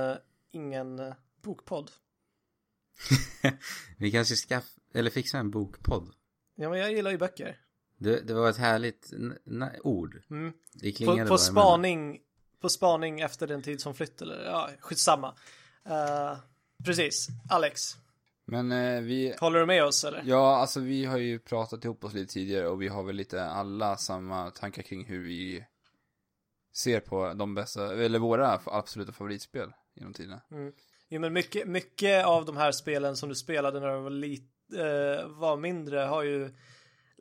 ingen 0.52 1.14
bokpodd. 1.42 1.92
Vi 3.98 4.12
kanske 4.12 4.36
ska, 4.36 4.62
eller 4.94 5.10
fixa 5.10 5.38
en 5.38 5.52
bokpodd. 5.52 6.10
Ja 6.56 6.70
men 6.70 6.80
jag 6.80 6.92
gillar 6.92 7.12
ju 7.12 7.18
böcker. 7.18 7.60
Det, 7.98 8.20
det 8.20 8.34
var 8.34 8.50
ett 8.50 8.58
härligt 8.58 9.14
ord. 9.84 10.22
Mm. 10.30 10.54
Det 10.74 10.92
På, 10.92 10.98
klingade 10.98 11.30
på 11.30 11.36
bara 11.36 11.38
emellan. 11.38 11.38
spaning 11.40 12.20
på 12.62 12.70
spaning 12.70 13.20
efter 13.20 13.48
den 13.48 13.62
tid 13.62 13.82
som 13.82 13.96
flytt 13.96 14.22
eller 14.22 14.46
ja, 14.46 14.70
skitsamma. 14.80 15.36
Uh, 15.90 16.38
precis, 16.86 17.28
Alex, 17.50 17.98
Men 18.46 18.72
eh, 18.72 19.02
vi, 19.02 19.36
håller 19.40 19.60
du 19.60 19.66
med 19.66 19.84
oss 19.84 20.04
eller? 20.04 20.24
ja 20.26 20.56
alltså 20.56 20.80
vi 20.80 21.06
har 21.06 21.18
ju 21.18 21.40
pratat 21.40 21.86
ihop 21.86 22.04
oss 22.04 22.14
lite 22.14 22.34
tidigare 22.34 22.68
och 22.68 22.82
vi 22.82 22.88
har 22.88 23.04
väl 23.04 23.16
lite 23.16 23.46
alla 23.46 23.98
samma 23.98 24.52
tankar 24.52 24.82
kring 24.82 25.06
hur 25.06 25.24
vi 25.24 25.66
ser 26.74 27.00
på 27.00 27.34
de 27.34 27.56
bästa, 27.56 28.04
eller 28.04 28.20
våra 28.20 28.62
absoluta 28.66 29.12
favoritspel 29.12 29.74
genom 29.94 30.14
tiderna. 30.14 30.42
Jo 31.10 31.22
men 31.22 31.34
mycket, 31.34 31.68
mycket 31.68 32.26
av 32.26 32.46
de 32.46 32.58
här 32.58 32.72
spelen 32.72 33.16
som 33.18 33.30
du 33.30 33.36
spelade 33.36 33.80
när 33.80 33.96
du 33.96 34.02
var, 34.02 34.10
lit, 34.10 34.52
eh, 34.74 35.28
var 35.28 35.58
mindre 35.58 36.00
har 36.00 36.24
ju 36.24 36.54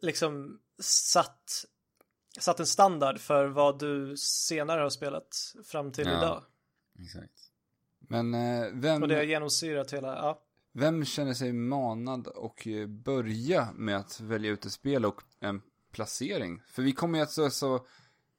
liksom 0.03 0.61
satt, 0.83 1.65
satt 2.41 2.61
en 2.61 2.67
standard 2.67 3.19
för 3.19 3.47
vad 3.47 3.79
du 3.79 4.17
senare 4.17 4.81
har 4.81 4.91
spelat 4.91 5.55
fram 5.65 5.93
till 5.93 6.07
Ja. 6.07 6.19
idag. 6.19 6.43
Exakt. 6.99 7.33
Men 7.99 8.35
eh, 8.35 8.67
vem, 8.73 9.03
Och 9.03 9.09
det 9.09 9.15
har 9.15 9.23
genomsyrat 9.23 9.93
hela, 9.93 10.09
ja. 10.17 10.43
vem 10.73 11.05
känner 11.05 11.35
sig 11.35 11.53
manad 11.53 12.27
och 12.27 12.67
eh, 12.67 12.87
börja 12.87 13.69
med 13.75 13.97
att 13.97 14.21
välja 14.21 14.51
ut 14.51 14.67
ett 14.67 14.73
spel 14.73 15.05
och 15.05 15.23
en 15.41 15.63
placering? 15.93 16.63
För 16.67 16.83
vi 16.83 16.93
kommer 16.93 17.19
ju 17.19 17.23
att 17.23 17.33
så, 17.33 17.51
så 17.51 17.87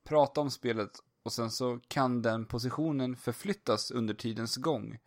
prata 0.04 0.42
om 0.42 0.52
spelet 0.52 0.92
och 1.24 1.34
sen 1.34 1.52
så 1.52 1.80
kan 1.88 2.22
den 2.22 2.46
positionen 2.46 3.16
förflyttas 3.16 3.92
under 3.92 4.14
tidens 4.14 4.56
gång. 4.56 4.98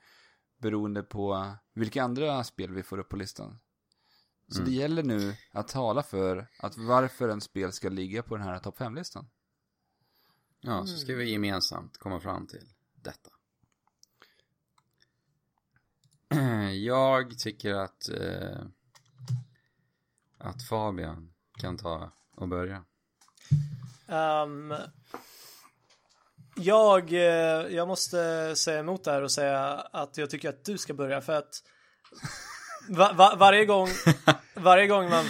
Beroende 0.59 1.03
på 1.03 1.55
vilka 1.73 2.03
andra 2.03 2.45
spel 2.45 2.73
vi 2.73 2.83
får 2.83 2.99
upp 2.99 3.09
på 3.09 3.17
listan. 3.17 3.59
Så 4.49 4.59
Mm. 4.59 4.71
det 4.71 4.77
gäller 4.77 5.03
nu 5.03 5.37
att 5.53 5.69
tala 5.69 6.03
för 6.03 6.47
att 6.59 6.77
varför 6.77 7.29
en 7.29 7.41
spel 7.41 7.73
ska 7.73 7.89
ligga 7.89 8.23
på 8.23 8.37
den 8.37 8.47
här 8.47 8.59
topp 8.59 8.79
5-listan. 8.79 9.29
Ja, 10.61 10.87
så 10.87 10.97
ska 10.99 11.15
vi 11.15 11.31
gemensamt 11.31 11.99
komma 11.99 12.21
fram 12.21 12.47
till 12.47 12.69
detta. 12.95 13.31
Jag 16.85 17.39
tycker 17.39 17.75
att 17.75 18.09
eh, 18.09 18.59
att 20.39 20.63
Fabian 20.69 21.33
kan 21.59 21.77
ta 21.77 22.11
och 22.35 22.49
börja. 22.49 22.85
Ehm, 24.09 24.75
jag, 26.57 27.13
eh, 27.13 27.21
jag 27.77 27.89
måste 27.89 28.55
säga 28.57 28.79
emot 28.79 29.05
där 29.05 29.23
och 29.23 29.33
säga 29.33 29.69
att 29.93 30.17
jag 30.19 30.31
tycker 30.31 30.49
att 30.49 30.65
du 30.65 30.79
ska 30.79 30.95
börja 30.95 31.21
för 31.21 31.33
att 31.33 31.63
va, 32.89 33.13
va, 33.15 33.35
varje 33.39 33.65
gång 33.65 33.89
varje 34.55 34.87
gång 34.87 35.11
man 35.11 35.25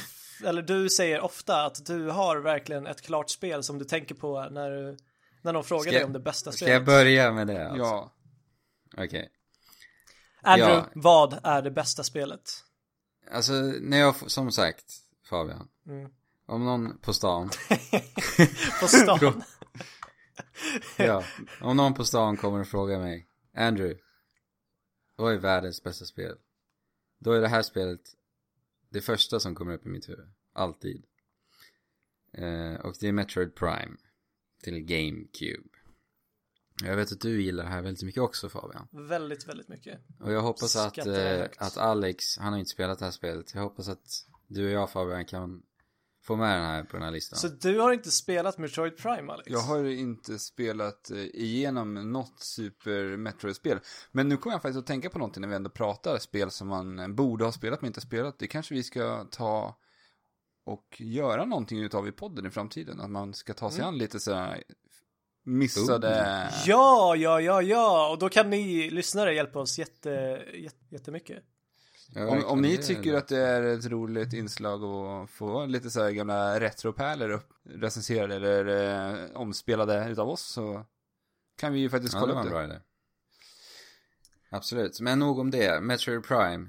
eller 0.44 0.62
du 0.62 0.90
säger 0.90 1.20
ofta 1.20 1.64
att 1.64 1.86
du 1.86 2.08
har 2.10 2.36
verkligen 2.36 2.86
ett 2.86 3.00
klart 3.02 3.30
spel 3.30 3.62
som 3.62 3.78
du 3.78 3.84
tänker 3.84 4.14
på 4.14 4.48
när, 4.50 4.70
du, 4.70 4.96
när 5.42 5.52
någon 5.52 5.64
frågar 5.64 5.82
Ska 5.82 5.90
dig 5.90 6.04
om 6.04 6.12
det 6.12 6.20
bästa 6.20 6.52
Ska 6.52 6.56
spelet. 6.56 6.72
jag 6.72 6.84
börja 6.84 7.32
med 7.32 7.46
det? 7.46 7.68
Alltså? 7.68 7.84
Ja, 7.84 8.12
Okej. 8.96 9.28
Andrew, 10.42 10.74
Ja. 10.74 10.86
vad 10.94 11.38
är 11.42 11.62
det 11.62 11.70
bästa 11.70 12.02
spelet? 12.02 12.50
Alltså, 13.30 13.52
när 13.80 13.98
jag, 13.98 14.14
som 14.30 14.52
sagt, 14.52 14.84
Fabian. 15.30 15.68
Mm. 15.86 16.10
Om 16.46 16.64
någon 16.64 16.98
på 16.98 17.12
stan, 17.12 17.50
På 18.80 18.88
stan? 18.88 19.42
ja, 20.98 21.24
om 21.60 21.76
någon 21.76 21.94
på 21.94 22.04
stan 22.04 22.36
kommer 22.36 22.60
och 22.60 22.66
frågar 22.66 22.98
mig, 22.98 23.28
Andrew, 23.54 24.00
vad 25.16 25.34
är 25.34 25.38
världens 25.38 25.82
bästa 25.82 26.04
spel? 26.04 26.36
Då 27.18 27.32
är 27.32 27.40
det 27.40 27.48
här 27.48 27.62
spelet 27.62 28.00
det 28.90 29.00
första 29.00 29.40
som 29.40 29.54
kommer 29.54 29.74
upp 29.74 29.86
i 29.86 29.88
mitt 29.88 30.08
huvud, 30.08 30.28
alltid. 30.52 31.04
Eh, 32.32 32.74
och 32.74 32.94
det 33.00 33.08
är 33.08 33.12
Metroid 33.12 33.54
Prime 33.54 33.96
till 34.62 34.80
GameCube. 34.80 35.68
Jag 36.82 36.96
vet 36.96 37.12
att 37.12 37.20
du 37.20 37.42
gillar 37.42 37.64
det 37.64 37.70
här 37.70 37.82
väldigt 37.82 38.04
mycket 38.04 38.22
också 38.22 38.48
Fabian. 38.48 38.88
väldigt, 38.90 39.48
väldigt 39.48 39.68
mycket. 39.68 40.00
Och 40.20 40.32
jag 40.32 40.42
hoppas 40.42 40.76
att, 40.76 41.06
eh, 41.06 41.44
att 41.58 41.76
Alex, 41.76 42.38
han 42.38 42.52
har 42.52 42.60
inte 42.60 42.70
spelat 42.70 42.98
det 42.98 43.04
här 43.04 43.12
spelet. 43.12 43.54
Jag 43.54 43.62
hoppas 43.62 43.88
att 43.88 44.26
du 44.46 44.66
och 44.66 44.72
jag 44.72 44.90
Fabian 44.90 45.24
kan 45.24 45.62
få 46.26 46.36
med 46.36 46.58
den 46.58 46.66
här 46.66 46.82
på 46.82 46.92
den 46.96 47.02
här 47.02 47.10
listan. 47.10 47.38
Så 47.38 47.48
du 47.48 47.78
har 47.78 47.92
inte 47.92 48.10
spelat 48.10 48.58
Metroid 48.58 48.96
Prime, 48.96 49.32
Alex? 49.32 49.50
jag 49.50 49.58
har 49.60 49.84
inte 49.84 50.38
spelat 50.38 51.10
eh, 51.10 51.18
igenom 51.18 52.12
något 52.12 52.40
Super 52.40 53.16
Metroid-spel. 53.16 53.78
Men 54.12 54.28
nu 54.28 54.36
kommer 54.36 54.54
jag 54.54 54.62
faktiskt 54.62 54.78
att 54.78 54.86
tänka 54.86 55.10
på 55.10 55.18
någonting 55.18 55.40
när 55.40 55.48
vi 55.48 55.54
ändå 55.54 55.70
pratar 55.70 56.18
spel 56.18 56.50
som 56.50 56.68
man 56.68 56.98
eh, 56.98 57.08
borde 57.08 57.44
ha 57.44 57.52
spelat 57.52 57.80
men 57.82 57.86
inte 57.86 58.00
spelat. 58.00 58.38
Det 58.38 58.46
kanske 58.46 58.74
vi 58.74 58.82
ska 58.82 59.24
ta 59.30 59.76
och 60.66 60.96
göra 61.00 61.44
någonting 61.44 61.80
utav 61.80 62.08
i 62.08 62.12
podden 62.12 62.46
i 62.46 62.50
framtiden. 62.50 63.00
Att 63.00 63.10
man 63.10 63.34
ska 63.34 63.54
ta 63.54 63.70
sig 63.70 63.80
Mm. 63.80 63.88
an 63.88 63.98
lite 63.98 64.20
så 64.20 64.34
här 64.34 64.62
missade... 65.44 66.50
Ja, 66.66 67.16
ja, 67.16 67.40
ja, 67.40 67.62
ja, 67.62 68.10
och 68.10 68.18
då 68.18 68.28
kan 68.28 68.50
ni 68.50 68.90
lyssnare 68.90 69.34
hjälpa 69.34 69.58
oss 69.58 69.78
jätte, 69.78 70.10
jätte, 70.54 70.84
jättemycket. 70.90 71.44
Ja, 72.14 72.26
Om, 72.28 72.44
om 72.44 72.62
ni 72.62 72.78
tycker 72.78 73.12
det. 73.12 73.18
att 73.18 73.28
det 73.28 73.38
är 73.40 73.62
ett 73.62 73.86
roligt 73.86 74.32
inslag 74.32 74.84
att 74.84 75.30
få 75.30 75.66
lite 75.66 75.90
så 75.90 76.02
här 76.02 76.10
gamla 76.10 76.60
retropärlor 76.60 77.30
upp 77.30 77.48
recenserade 77.64 78.34
eller 78.36 78.66
eh, 79.24 79.30
omspelade 79.36 80.08
utav 80.10 80.28
oss 80.28 80.42
så 80.42 80.84
kan 81.56 81.72
vi 81.72 81.78
ju 81.80 81.90
faktiskt 81.90 82.14
Ja, 82.14 82.20
det 82.20 82.26
kolla 82.26 82.40
upp 82.40 82.44
det. 82.46 82.50
bra 82.50 82.64
idé. 82.64 82.80
Absolut, 84.50 85.00
men 85.00 85.18
nog 85.18 85.38
om 85.38 85.50
det. 85.50 85.80
Metroid 85.80 86.24
Prime. 86.24 86.68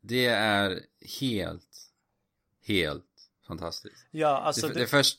Det 0.00 0.26
är 0.26 0.80
helt, 1.20 1.90
helt 2.62 3.04
fantastiskt. 3.46 4.06
Ja, 4.10 4.28
alltså 4.38 4.68
det, 4.68 4.74
det, 4.74 4.80
det 4.80 4.86
först... 4.86 5.18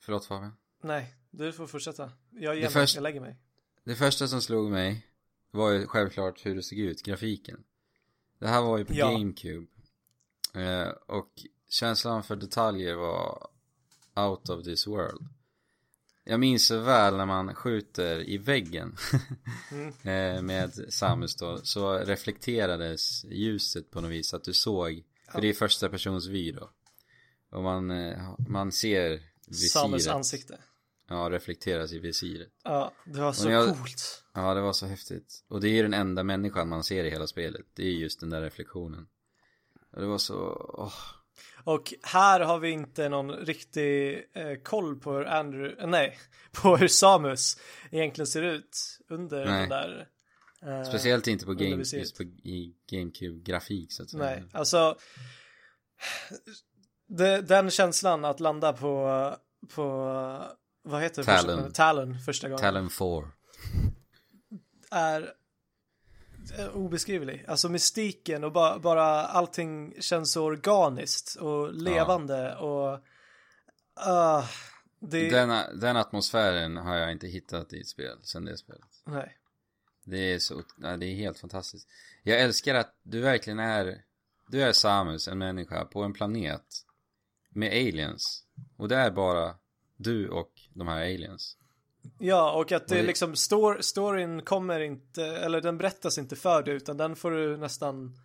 Förlåt 0.00 0.24
Fabian. 0.26 0.52
nej, 0.82 1.14
du 1.30 1.52
får 1.52 1.66
fortsätta. 1.66 2.12
Jag, 2.30 2.42
ger 2.54 2.54
Det 2.54 2.60
mig, 2.60 2.70
först- 2.70 2.94
jag 2.94 3.02
lägger 3.02 3.20
mig. 3.20 3.36
Det 3.84 3.94
första 3.96 4.28
som 4.28 4.42
slog 4.42 4.70
mig 4.70 5.06
var 5.50 5.70
ju 5.70 5.86
självklart 5.86 6.46
hur 6.46 6.54
det 6.54 6.62
såg 6.62 6.78
ut, 6.78 7.02
grafiken. 7.02 7.64
Det 8.38 8.48
här 8.48 8.62
var 8.62 8.78
ju 8.78 8.84
på 8.84 8.94
Ja. 8.94 9.10
GameCube. 9.10 9.66
Eh, 10.54 10.88
och 11.06 11.32
känslan 11.68 12.22
för 12.22 12.36
detaljer 12.36 12.94
var 12.94 13.48
out 14.16 14.48
of 14.48 14.64
this 14.64 14.86
world. 14.86 15.28
Jag 16.24 16.40
minns 16.40 16.66
så 16.66 16.78
väl 16.80 17.16
när 17.16 17.26
man 17.26 17.54
skjuter 17.54 18.28
i 18.28 18.38
väggen 18.38 18.96
Mm. 19.72 19.88
eh, 20.36 20.42
med 20.42 20.72
Samus 20.88 21.36
då, 21.36 21.60
så 21.62 21.98
reflekterades 21.98 23.24
ljuset 23.24 23.90
på 23.90 24.00
något 24.00 24.10
vis 24.10 24.34
att 24.34 24.44
du 24.44 24.52
såg, 24.52 25.04
för 25.32 25.40
det 25.40 25.48
är 25.48 25.52
första 25.54 25.88
persons 25.88 26.26
vy 26.26 26.52
då. 26.52 26.70
Och 27.50 27.62
man, 27.62 27.90
eh, 27.90 28.34
man 28.48 28.72
ser 28.72 29.22
Samus 29.50 29.94
visiret. 30.00 30.16
ansikte. 30.16 30.58
Ja, 31.08 31.28
reflekteras 31.30 31.92
i 31.92 31.98
visiret. 31.98 32.48
Ja, 32.64 32.92
det 33.04 33.20
var 33.20 33.32
så 33.32 33.50
jag- 33.50 33.66
coolt. 33.76 34.24
Ja, 34.34 34.54
det 34.54 34.60
var 34.60 34.72
så 34.72 34.86
häftigt. 34.86 35.44
Och 35.48 35.60
det 35.60 35.68
är 35.68 35.72
ju 35.72 35.82
den 35.82 35.94
enda 35.94 36.22
människan 36.22 36.68
man 36.68 36.84
ser 36.84 37.04
i 37.04 37.10
hela 37.10 37.26
spelet. 37.26 37.66
Det 37.74 37.82
är 37.82 37.90
just 37.92 38.20
den 38.20 38.30
där 38.30 38.42
reflektionen. 38.42 39.06
Och 39.92 40.00
det 40.00 40.06
var 40.06 40.18
så, 40.18 40.36
åh. 40.78 40.92
Och 41.64 41.94
här 42.02 42.40
har 42.40 42.58
vi 42.58 42.70
inte 42.70 43.08
någon 43.08 43.32
riktig 43.32 44.24
eh, 44.34 44.54
koll 44.62 45.00
på 45.00 45.12
hur 45.12 45.24
Andrew, 45.26 45.82
eh, 45.82 45.88
nej, 45.88 46.18
på 46.62 46.76
hur 46.76 46.88
Samus 46.88 47.56
egentligen 47.90 48.26
ser 48.26 48.42
ut 48.42 48.98
under 49.08 49.44
Nej. 49.46 49.60
den 49.60 49.68
där. 49.68 50.08
eh, 50.62 50.82
Speciellt 50.88 51.26
inte 51.26 51.44
på, 51.44 51.54
game, 51.54 51.76
just 51.92 52.16
på, 52.16 52.22
i 52.22 52.74
GameCube-grafik 52.92 53.92
så 53.92 54.02
att 54.02 54.10
säga. 54.10 54.24
Nej, 54.24 54.44
alltså. 54.52 54.96
Det, 57.08 57.40
den 57.40 57.70
känslan 57.70 58.24
att 58.24 58.40
landa 58.40 58.72
på, 58.72 59.34
på, 59.74 60.42
vad 60.82 61.02
heter? 61.02 61.22
Talon. 61.22 61.64
Första, 61.64 61.70
Talon 61.70 62.18
första 62.18 62.48
gången. 62.48 62.60
Talon 62.60 62.90
4. 62.90 63.22
är 64.90 65.34
är 66.56 66.76
obeskrivlig. 66.76 67.44
Alltså 67.48 67.68
mystiken 67.68 68.44
och 68.44 68.52
bara, 68.52 68.78
bara 68.78 69.26
allting 69.26 69.94
känns 70.00 70.32
så 70.32 70.44
organiskt 70.44 71.36
och 71.36 71.74
levande 71.74 72.56
och 72.56 73.00
ah, 73.94 74.44
det, 75.00 75.30
Den, 75.30 75.80
den 75.80 75.96
atmosfären 75.96 76.76
har 76.76 76.96
jag 76.96 77.12
inte 77.12 77.26
hittat 77.26 77.72
i 77.72 77.80
ett 77.80 77.88
spel 77.88 78.18
sen 78.22 78.44
det 78.44 78.58
spelet. 78.58 79.02
nej. 79.04 79.34
Det 80.04 80.34
är 80.34 80.38
så, 80.38 80.62
nej, 80.76 80.98
det 80.98 81.06
är 81.06 81.14
helt 81.14 81.38
fantastiskt. 81.38 81.88
Jag 82.22 82.40
älskar 82.40 82.74
att 82.74 82.94
du 83.02 83.20
verkligen 83.20 83.58
är, 83.58 84.02
du 84.48 84.62
är 84.62 84.72
Samus, 84.72 85.28
en 85.28 85.38
människa 85.38 85.84
på 85.84 86.02
en 86.02 86.12
planet 86.12 86.64
med 87.50 87.68
aliens. 87.68 88.44
Och 88.76 88.88
det 88.88 88.96
är 88.96 89.10
bara 89.10 89.54
du 89.96 90.28
och 90.28 90.52
de 90.78 90.88
här 90.88 90.96
aliens. 91.00 91.56
Ja, 92.18 92.52
och 92.52 92.72
att 92.72 92.88
det, 92.88 92.98
Och 93.00 93.04
liksom 93.06 93.36
står, 93.36 93.78
storyn 93.80 94.42
kommer 94.42 94.80
inte, 94.80 95.24
eller 95.26 95.60
den 95.60 95.78
berättas 95.78 96.18
inte 96.18 96.36
för 96.36 96.62
dig 96.62 96.74
utan 96.74 96.96
den 96.96 97.16
får 97.16 97.30
du 97.30 97.56
nästan 97.56 98.16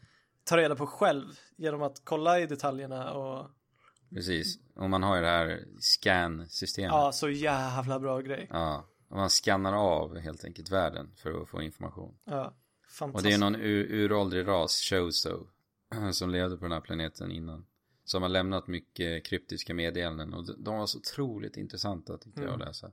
ta 0.44 0.58
reda 0.58 0.76
på 0.76 0.88
själv 0.88 1.40
genom 1.58 1.82
att 1.82 2.02
kolla 2.04 2.40
i 2.40 2.46
detaljerna 2.46 3.14
och 3.14 3.50
Precis. 4.10 4.60
Och 4.76 4.90
man 4.90 5.04
har 5.04 5.16
ju 5.16 5.22
det 5.22 5.28
här 5.28 5.64
scan-systemet. 5.80 6.92
ja, 6.92 7.12
så 7.12 7.30
jävla 7.30 8.00
bra 8.00 8.20
grej. 8.22 8.48
Ja, 8.50 8.86
och 9.10 9.18
man 9.18 9.30
skannar 9.30 9.74
av 9.74 10.18
helt 10.20 10.46
enkelt 10.46 10.70
världen 10.72 11.12
för 11.16 11.42
att 11.42 11.50
få 11.50 11.62
information. 11.62 12.16
Ja, 12.26 12.46
Och 12.86 12.92
fantastiskt. 12.92 13.30
det 13.30 13.34
är 13.34 13.52
någon 13.52 13.56
ur, 13.62 13.92
uråldrig 13.92 14.48
ras, 14.48 14.82
Chozo, 14.90 15.48
som 16.12 16.30
levde 16.30 16.58
på 16.58 16.64
den 16.66 16.72
här 16.72 16.82
planeten 16.82 17.32
innan. 17.32 17.66
Som 18.04 18.22
har 18.22 18.30
lämnat 18.30 18.68
mycket 18.68 19.26
kryptiska 19.26 19.74
meddelanden 19.74 20.34
och 20.34 20.46
de- 20.60 20.78
var 20.78 20.86
så 20.88 20.98
otroligt 20.98 21.58
intressanta 21.58 22.18
tyckte 22.18 22.42
jag 22.42 22.50
att 22.50 22.56
Mm. 22.56 22.68
läsa. 22.68 22.92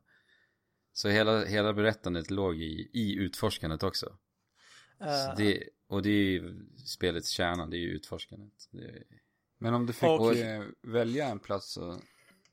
Så 0.92 1.08
hela, 1.08 1.44
hela 1.44 1.72
berättandet 1.72 2.30
låg 2.30 2.56
i, 2.56 2.90
i 2.92 3.14
utforskandet 3.14 3.82
också. 3.82 4.16
Så 4.98 5.04
Eh, 5.04 5.36
det, 5.36 5.64
och 5.86 6.02
det 6.02 6.10
är 6.10 6.30
ju 6.30 6.66
spelets 6.86 7.28
kärna, 7.28 7.66
det 7.66 7.76
är 7.76 7.80
ju 7.80 7.88
utforskandet. 7.90 8.68
Det 8.70 8.84
är, 8.84 9.02
Men 9.58 9.74
om 9.74 9.86
du 9.86 9.92
fick 9.92 10.08
Och- 10.08 10.36
eh, 10.36 10.64
välja 10.82 11.28
en 11.28 11.38
plats 11.38 11.76
och 11.76 12.00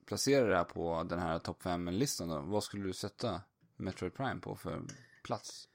placera 0.05 0.47
det 0.47 0.55
här 0.55 0.63
på 0.63 1.03
den 1.09 1.19
här 1.19 1.39
topp 1.39 1.63
5-listan 1.63 2.27
då, 2.29 2.41
vad 2.41 2.63
skulle 2.63 2.83
du 2.83 2.93
sätta 2.93 3.41
Metroid 3.77 4.13
Prime 4.13 4.39
på 4.41 4.55
för 4.55 4.81
plats? 5.23 5.67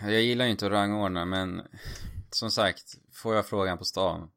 jag 0.00 0.22
gillar 0.22 0.44
ju 0.44 0.50
inte 0.50 0.66
att 0.66 0.72
rangordna 0.72 1.24
men 1.24 1.62
som 2.30 2.50
sagt, 2.50 2.94
får 3.12 3.34
jag 3.34 3.46
frågan 3.46 3.78
på 3.78 3.84
stan 3.84 4.30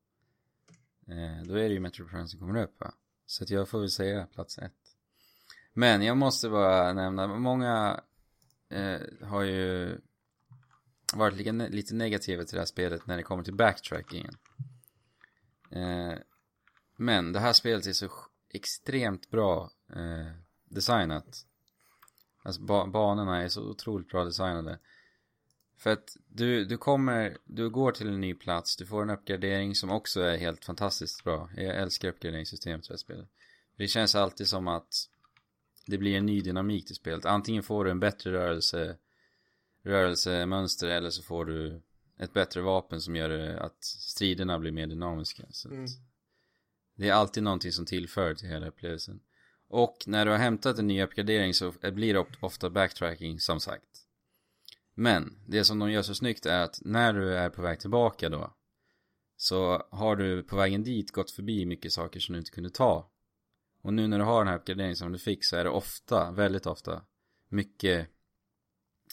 eh, 1.12 1.43
då 1.43 1.53
är 1.53 1.70
det 1.70 1.74
ju 1.74 1.80
Metro 1.80 2.07
Prime 2.07 2.28
som 2.28 2.39
kommer 2.39 2.64
upp 2.64 2.80
va? 2.80 2.93
Så 3.26 3.43
att 3.43 3.49
jag 3.49 3.70
får 3.70 3.80
väl 3.80 3.89
säga 3.89 4.26
plats 4.26 4.57
ett. 4.57 4.74
Men 5.74 6.01
jag 6.01 6.18
måste 6.18 6.49
bara 6.49 6.93
nämna, 6.93 7.28
många 7.28 8.03
eh, 8.70 9.01
har 9.22 9.41
ju 9.41 9.97
varit 11.14 11.36
lite, 11.36 11.51
lite 11.51 11.95
negativa 11.95 12.43
till 12.43 12.55
det 12.55 12.62
här 12.62 12.66
spelet 12.66 13.07
när 13.07 13.18
det 13.18 13.24
kommer 13.24 13.43
till 13.43 13.55
backtrackingen. 13.55 14.38
Eh, 15.72 16.14
men 16.95 17.34
det 17.34 17.39
här 17.39 17.53
spelet 17.53 17.88
är 17.88 17.93
så 17.93 18.09
extremt 18.49 19.30
bra 19.30 19.72
eh, 19.95 20.32
designat. 20.66 21.45
Alltså 22.43 22.62
ba 22.62 22.88
banorna 22.88 23.43
är 23.43 23.47
så 23.49 23.70
otroligt 23.70 24.07
bra 24.07 24.26
designade. 24.26 24.80
För 25.82 25.90
att 25.90 26.18
du, 26.28 26.66
du 26.66 26.78
kommer, 26.78 27.38
du 27.46 27.70
går 27.70 27.92
till 27.92 28.08
en 28.08 28.22
ny 28.22 28.34
plats, 28.34 28.76
du 28.78 28.86
får 28.86 29.02
en 29.02 29.10
uppgradering 29.10 29.76
som 29.76 29.92
också 29.92 30.22
är 30.22 30.38
helt 30.38 30.66
fantastiskt 30.66 31.24
bra. 31.24 31.50
Jag 31.56 31.76
älskar 31.76 32.10
uppgraderingssystemet 32.10 32.88
det 32.88 32.94
här 32.94 32.98
spelet. 32.98 33.28
Det 33.78 33.88
känns 33.88 34.16
alltid 34.16 34.48
som 34.48 34.68
att 34.68 35.10
det 35.86 35.98
blir 35.98 36.18
en 36.18 36.26
ny 36.26 36.42
dynamik 36.42 36.86
till 36.86 36.96
spelet. 36.96 37.26
Antingen 37.26 37.64
får 37.64 37.86
du 37.86 37.92
en 37.92 38.00
bättre 38.00 38.32
rörelse, 38.32 38.98
rörelsemönster 39.84 40.88
eller 40.88 41.10
så 41.10 41.24
får 41.24 41.46
du 41.46 41.82
ett 42.20 42.34
bättre 42.34 42.62
vapen 42.62 43.02
som 43.02 43.16
gör 43.16 43.30
att 43.58 43.84
striderna 43.84 44.60
blir 44.60 44.72
mer 44.72 44.88
dynamiska. 44.88 45.44
Så 45.50 45.70
Mm. 45.70 45.86
Det 46.96 47.10
är 47.10 47.14
alltid 47.14 47.44
någonting 47.44 47.72
som 47.72 47.86
tillför 47.86 48.36
till 48.36 48.48
hela 48.48 48.68
upplevelsen. 48.68 49.20
Och 49.68 50.04
när 50.08 50.26
du 50.26 50.32
har 50.32 50.38
hämtat 50.38 50.80
en 50.80 50.88
ny 50.88 51.04
uppgradering 51.04 51.54
så 51.54 51.74
blir 51.82 52.14
det 52.14 52.20
of- 52.20 52.38
ofta 52.44 52.70
backtracking 52.70 53.40
som 53.40 53.60
sagt. 53.60 54.01
Men 54.96 55.38
det 55.48 55.66
som 55.66 55.80
de 55.80 55.92
gör 55.92 56.02
så 56.02 56.16
snyggt 56.16 56.46
är 56.46 56.60
att 56.60 56.80
när 56.82 57.14
du 57.14 57.38
är 57.38 57.50
på 57.50 57.62
väg 57.62 57.80
tillbaka 57.80 58.30
då 58.30 58.54
så 59.38 59.84
har 59.92 60.16
du 60.16 60.44
på 60.44 60.56
vägen 60.56 60.84
dit 60.84 61.12
gått 61.12 61.32
förbi 61.32 61.66
mycket 61.66 61.94
saker 61.94 62.20
som 62.20 62.34
du 62.34 62.39
inte 62.39 62.52
kunde 62.52 62.70
ta. 62.70 63.12
Och 63.82 63.94
nu 63.94 64.08
när 64.08 64.20
du 64.20 64.24
har 64.24 64.39
den 64.39 64.48
här 64.48 64.58
uppgraderingen 64.58 64.96
som 64.96 65.12
du 65.12 65.20
fick 65.20 65.46
så 65.46 65.56
är 65.56 65.64
det 65.64 65.70
ofta, 65.70 66.32
väldigt 66.32 66.66
ofta, 66.66 67.02
mycket 67.50 68.08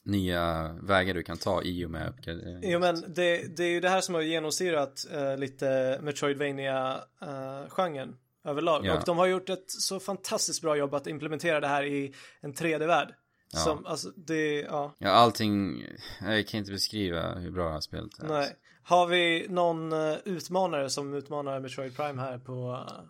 nya 0.05 0.73
vägar 0.83 1.15
du 1.15 1.23
kan 1.23 1.37
ta 1.37 1.63
i 1.63 1.85
och 1.85 1.91
med 1.91 2.09
uppgraderingen. 2.09 2.71
Jo 2.71 2.79
men 2.79 3.15
det, 3.15 3.57
det 3.57 3.65
är 3.65 3.71
ju 3.71 3.81
det 3.81 3.89
här 3.89 4.01
som 4.01 4.15
har 4.15 4.23
genomsyrat 4.23 5.07
eh, 5.13 5.37
lite 5.37 5.99
Metroidvania-genren 6.03 8.17
överlag. 8.45 8.87
Ja. 8.87 8.99
Och 8.99 9.03
de 9.07 9.19
har 9.19 9.27
gjort 9.27 9.51
ett 9.51 9.71
så 9.71 10.01
fantastiskt 10.01 10.63
bra 10.63 10.77
jobb 10.77 10.95
att 10.95 11.07
implementera 11.07 11.61
det 11.61 11.67
här 11.67 11.85
i 11.85 12.15
en 12.41 12.55
3D-värld. 12.55 13.15
Ja. 13.53 13.59
Som, 13.59 13.87
alltså 13.87 14.11
det, 14.17 14.61
ja, 14.61 14.95
Ja, 14.99 15.11
allting, 15.11 15.85
jag 16.21 16.47
kan 16.49 16.59
inte 16.59 16.73
beskriva 16.73 17.35
hur 17.35 17.51
bra 17.51 17.65
det 17.67 17.73
här 17.73 17.81
spelet 17.81 18.19
är. 18.19 18.29
nej. 18.29 18.57
Har 18.83 19.07
vi 19.07 19.47
någon 19.49 19.93
eh, 19.93 20.17
utmanare 20.25 20.91
som 20.91 21.15
utmanar 21.15 21.61
Metroid 21.61 21.97
Prime 21.97 22.23
här 22.23 22.39
på... 22.39 22.87
eh, 22.89 23.05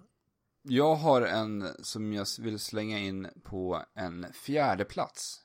Jag 0.62 0.94
har 0.94 1.22
en 1.22 1.68
som 1.82 2.12
jag 2.12 2.26
vill 2.40 2.58
slänga 2.58 2.98
in 2.98 3.28
på 3.44 3.82
en 3.94 4.26
fjärde 4.32 4.84
plats 4.84 5.40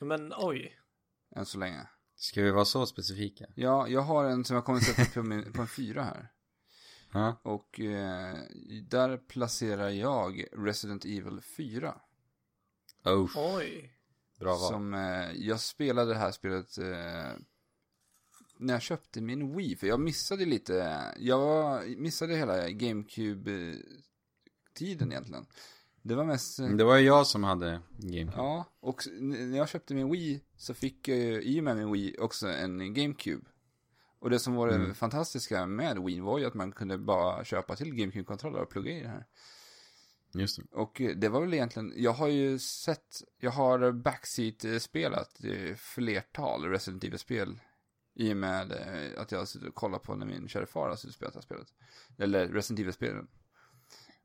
men 0.00 0.32
oj. 0.36 0.72
än 1.36 1.46
så 1.46 1.58
länge. 1.58 1.88
Ska 2.16 2.42
vi 2.42 2.50
vara 2.50 2.64
så 2.64 2.86
specifika? 2.86 3.44
Ja, 3.54 3.88
jag 3.88 4.00
har 4.00 4.24
en 4.24 4.44
som 4.44 4.54
jag 4.54 4.64
kommer 4.64 4.80
sätta 4.80 5.10
på, 5.14 5.22
min, 5.22 5.52
på 5.52 5.60
en 5.62 5.68
fyra 5.68 6.02
här. 6.02 6.28
Ja. 7.12 7.40
Och 7.42 7.80
eh, 7.80 8.34
där 8.90 9.16
placerar 9.16 9.88
jag 9.88 10.44
Resident 10.52 11.04
Evil 11.04 11.40
4. 11.56 11.94
Oh, 13.06 13.30
Oj. 13.56 13.92
bra 14.38 14.56
val. 14.56 14.72
Som, 14.72 14.94
eh, 14.94 15.32
jag 15.32 15.60
spelade 15.60 16.12
det 16.12 16.18
här 16.18 16.32
spelet 16.32 16.78
eh, 16.78 17.32
när 18.58 18.74
jag 18.74 18.82
köpte 18.82 19.20
min 19.20 19.56
Wii, 19.56 19.76
för 19.76 19.86
jag 19.86 20.00
missade 20.00 20.44
lite, 20.44 21.00
jag 21.18 21.82
missade 21.98 22.36
hela 22.36 22.68
GameCube-tiden 22.70 25.12
egentligen. 25.12 25.46
Det 26.02 26.14
var 26.14 26.24
mest... 26.24 26.58
Det 26.78 26.84
var 26.84 26.96
jag 26.98 27.26
som 27.26 27.44
hade 27.44 27.80
GameCube. 27.98 28.32
Ja, 28.36 28.64
och 28.80 29.02
när 29.20 29.56
jag 29.56 29.68
köpte 29.68 29.94
min 29.94 30.10
Wii 30.10 30.40
så 30.56 30.74
fick 30.74 31.08
jag 31.08 31.18
ju 31.18 31.42
i 31.42 31.60
och 31.60 31.64
med 31.64 31.76
min 31.76 31.92
Wii 31.92 32.16
också 32.18 32.48
en 32.48 32.94
GameCube. 32.94 33.44
Och 34.18 34.30
det 34.30 34.38
som 34.38 34.54
var 34.54 34.68
det 34.68 34.74
Mm. 34.74 34.94
fantastiska 34.94 35.66
med 35.66 35.98
Wii 35.98 36.20
var 36.20 36.38
ju 36.38 36.44
att 36.46 36.54
man 36.54 36.72
kunde 36.72 36.98
bara 36.98 37.44
köpa 37.44 37.76
till 37.76 37.94
GameCube-kontroller 37.94 38.60
och 38.62 38.70
plugga 38.70 38.92
i 38.92 39.02
det 39.02 39.08
här. 39.08 39.26
Just 40.34 40.56
det. 40.56 40.76
Och 40.76 41.00
eh, 41.00 41.16
det 41.16 41.28
var 41.28 41.40
väl 41.40 41.54
egentligen, 41.54 41.92
jag 41.96 42.12
har 42.12 42.28
ju 42.28 42.58
sett, 42.58 43.22
jag 43.38 43.50
har 43.50 43.92
backseat-spelat 43.92 45.44
eh, 45.44 45.74
flertal 45.74 46.64
Resident 46.64 47.04
Evil-spel. 47.04 47.60
I 48.14 48.32
och 48.32 48.36
med 48.36 48.72
eh, 48.72 49.20
att 49.22 49.32
jag 49.32 49.48
suttit 49.48 49.68
och 49.68 49.74
kollat 49.74 50.02
på 50.02 50.14
när 50.14 50.26
min 50.26 50.48
kära 50.48 50.66
far 50.66 50.88
har 50.88 50.96
spelat 50.96 51.34
det 51.34 51.38
här 51.38 51.42
spelet. 51.42 51.74
Eller 52.18 52.48
Resident 52.48 52.80
Evil-spelen. 52.80 53.28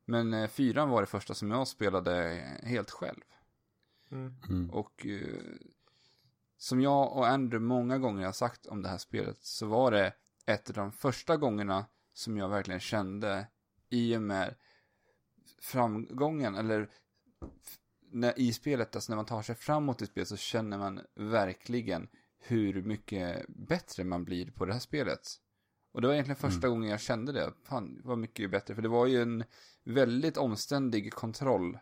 Men 0.04 0.48
fyran 0.48 0.88
var 0.90 1.00
det 1.00 1.06
första 1.06 1.34
som 1.34 1.50
jag 1.50 1.68
spelade 1.68 2.44
helt 2.62 2.90
själv. 2.90 3.20
Mm. 4.10 4.34
Mm. 4.48 4.70
Och 4.70 5.06
som 6.56 6.80
jag 6.80 7.16
och 7.16 7.28
Andrew 7.28 7.66
många 7.66 7.98
gånger 7.98 8.24
har 8.24 8.32
sagt 8.32 8.66
om 8.66 8.82
det 8.82 8.88
här 8.88 8.98
spelet 8.98 9.36
så 9.40 9.66
var 9.66 9.90
det 9.90 10.12
ett 10.46 10.68
av 10.68 10.74
de 10.74 10.92
första 10.92 11.36
gångerna 11.36 11.86
som 12.12 12.36
jag 12.36 12.48
verkligen 12.48 12.80
kände 12.80 13.46
i 13.88 14.16
och 14.16 14.22
med 14.22 14.54
framgången 15.62 16.54
eller 16.54 16.90
när, 18.10 18.38
i 18.38 18.52
spelet, 18.52 18.96
alltså 18.96 19.12
när 19.12 19.16
man 19.16 19.26
tar 19.26 19.42
sig 19.42 19.54
framåt 19.54 20.02
i 20.02 20.06
spelet 20.06 20.28
så 20.28 20.36
känner 20.36 20.78
man 20.78 21.00
verkligen 21.14 22.08
hur 22.38 22.82
mycket 22.82 23.46
bättre 23.48 24.04
man 24.04 24.24
blir 24.24 24.50
på 24.50 24.64
det 24.64 24.72
här 24.72 24.80
spelet. 24.80 25.20
Och 25.92 26.00
det 26.00 26.06
var 26.06 26.14
egentligen 26.14 26.36
första 26.36 26.68
gången 26.68 26.90
jag 26.90 27.00
kände 27.00 27.32
det. 27.32 27.52
Fan, 27.64 28.00
vad 28.04 28.18
mycket 28.18 28.50
bättre. 28.50 28.74
För 28.74 28.82
det 28.82 28.88
var 28.88 29.06
ju 29.06 29.22
en 29.22 29.44
väldigt 29.84 30.36
omständig 30.36 31.12
kontroll 31.12 31.78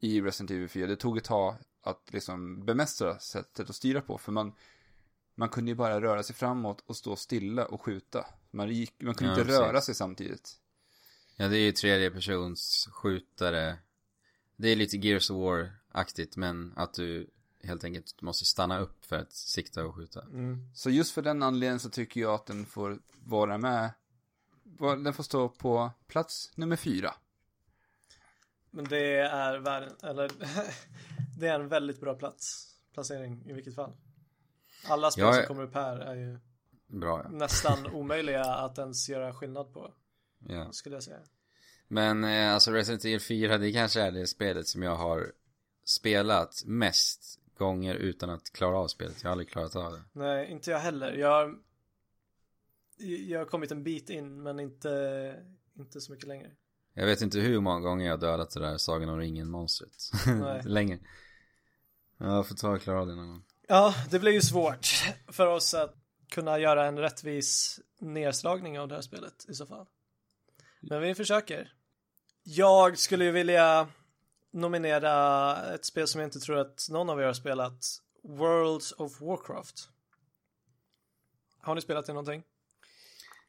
i 0.00 0.20
Resident 0.20 0.50
Evil 0.50 0.68
4. 0.68 0.86
Det 0.86 0.96
tog 0.96 1.18
ett 1.18 1.24
tag 1.24 1.54
att 1.82 2.12
liksom 2.12 2.64
bemästra 2.64 3.18
sättet 3.18 3.70
att 3.70 3.76
styra 3.76 4.00
på. 4.00 4.18
För 4.18 4.32
man, 4.32 4.52
man 5.34 5.48
kunde 5.48 5.70
ju 5.70 5.74
bara 5.74 6.00
röra 6.00 6.22
sig 6.22 6.36
framåt 6.36 6.80
och 6.86 6.96
stå 6.96 7.16
stilla 7.16 7.66
och 7.66 7.82
skjuta. 7.82 8.26
Man, 8.50 8.68
gick, 8.68 9.02
man 9.02 9.14
kunde 9.14 9.32
Ja, 9.32 9.38
inte 9.40 9.44
precis. 9.46 9.60
röra 9.66 9.80
sig 9.80 9.94
samtidigt. 9.94 10.56
Ja, 11.36 11.48
det 11.48 11.58
är 11.58 11.64
ju 11.64 11.72
tredje 11.72 12.10
persons 12.10 12.88
skjutare. 12.92 13.78
Det 14.56 14.68
är 14.68 14.76
lite 14.76 14.96
Gears 14.96 15.30
of 15.30 15.36
War-aktigt, 15.36 16.36
men 16.36 16.72
att 16.76 16.94
du 16.94 17.30
helt 17.62 17.84
enkelt 17.84 18.22
måste 18.22 18.44
stanna 18.44 18.78
upp 18.78 19.04
för 19.04 19.16
att 19.16 19.32
sikta 19.32 19.84
och 19.84 19.94
skjuta. 19.94 20.22
Mm. 20.22 20.70
Så 20.74 20.90
just 20.90 21.12
för 21.14 21.22
den 21.22 21.42
anledningen 21.42 21.80
så 21.80 21.90
tycker 21.90 22.20
jag 22.20 22.34
att 22.34 22.46
den 22.46 22.66
får 22.66 22.98
vara 23.24 23.58
med. 23.58 23.90
Den 24.78 25.12
får 25.14 25.22
stå 25.22 25.48
på 25.48 25.90
plats 26.06 26.52
nummer 26.54 26.76
fyra. 26.76 27.14
Men 28.70 28.84
det 28.84 29.16
är 29.18 29.58
världen, 29.58 29.92
eller 30.02 30.30
det 31.38 31.48
är 31.48 31.60
en 31.60 31.68
väldigt 31.68 32.00
bra 32.00 32.14
plats, 32.14 32.74
placering 32.94 33.42
i 33.46 33.52
vilket 33.52 33.74
fall. 33.74 33.92
Alla 34.88 35.10
spel 35.10 35.24
är- 35.24 35.32
som 35.32 35.46
kommer 35.46 35.62
upp 35.62 35.74
här 35.74 35.96
är 35.98 36.14
ju 36.14 36.38
Bra, 36.86 37.20
ja. 37.24 37.30
nästan 37.30 37.86
omöjliga 37.94 38.44
att 38.44 38.78
ens 38.78 39.08
göra 39.08 39.34
skillnad 39.34 39.72
på, 39.72 39.94
ja. 40.48 40.72
skulle 40.72 40.96
jag 40.96 41.02
säga. 41.02 41.20
Men 41.88 42.24
eh, 42.24 42.54
alltså 42.54 42.70
Resident 42.70 43.04
Evil 43.04 43.20
4, 43.20 43.58
det 43.58 43.72
kanske 43.72 44.00
är 44.00 44.12
det 44.12 44.26
spelet 44.26 44.66
som 44.66 44.82
jag 44.82 44.96
har 44.96 45.32
spelat 45.84 46.62
mest 46.64 47.40
gånger 47.58 47.94
utan 47.94 48.30
att 48.30 48.52
klara 48.52 48.78
av 48.78 48.88
spelet. 48.88 49.22
Jag 49.22 49.28
har 49.28 49.32
aldrig 49.32 49.50
klarat 49.50 49.76
av 49.76 49.92
det. 49.92 50.02
Nej, 50.12 50.50
inte 50.50 50.70
jag 50.70 50.78
heller. 50.78 51.12
Jag 51.12 51.28
har, 51.28 51.58
jag 53.26 53.38
har 53.38 53.46
kommit 53.46 53.70
en 53.70 53.84
bit 53.84 54.10
in, 54.10 54.42
men 54.42 54.60
inte, 54.60 55.34
inte 55.78 56.00
så 56.00 56.12
mycket 56.12 56.28
längre. 56.28 56.50
Jag 56.94 57.06
vet 57.06 57.20
inte 57.20 57.38
hur 57.38 57.60
många 57.60 57.80
gånger 57.80 58.06
jag 58.06 58.12
har 58.12 58.18
dödat 58.18 58.50
det 58.50 58.60
där 58.60 58.78
Sagan 58.78 59.08
om 59.08 59.18
ringen-monstret. 59.18 60.10
Ja, 62.18 62.36
jag 62.36 62.48
får 62.48 62.54
ta 62.54 62.70
och 62.70 62.80
klara 62.80 63.00
av 63.00 63.06
det 63.06 63.14
någon 63.14 63.28
gång. 63.28 63.44
Ja, 63.68 63.94
det 64.10 64.18
blir 64.18 64.32
ju 64.32 64.40
svårt 64.40 64.86
för 65.28 65.46
oss 65.46 65.74
att 65.74 65.94
kunna 66.30 66.58
göra 66.58 66.86
en 66.86 66.98
rättvis 66.98 67.80
nedslagning 67.98 68.80
av 68.80 68.88
det 68.88 68.94
här 68.94 69.02
spelet 69.02 69.46
i 69.48 69.54
så 69.54 69.66
fall. 69.66 69.86
Men 70.90 71.00
vi 71.02 71.14
försöker. 71.14 71.72
Jag 72.42 72.98
skulle 72.98 73.24
ju 73.24 73.30
vilja 73.30 73.88
nominera 74.50 75.56
ett 75.74 75.84
spel 75.84 76.08
som 76.08 76.20
jag 76.20 76.28
inte 76.28 76.40
tror 76.40 76.58
att 76.58 76.86
någon 76.90 77.10
av 77.10 77.20
er 77.20 77.24
har 77.24 77.32
spelat. 77.32 77.84
Worlds 78.22 78.92
of 78.92 79.20
Warcraft. 79.20 79.88
Har 81.60 81.74
ni 81.74 81.80
spelat 81.80 82.06
det 82.06 82.12
någonting? 82.12 82.42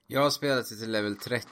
Jag 0.08 0.22
har 0.22 0.30
spelat 0.30 0.70
det 0.70 0.76
till 0.76 0.92
level 0.92 1.18
30. 1.18 1.48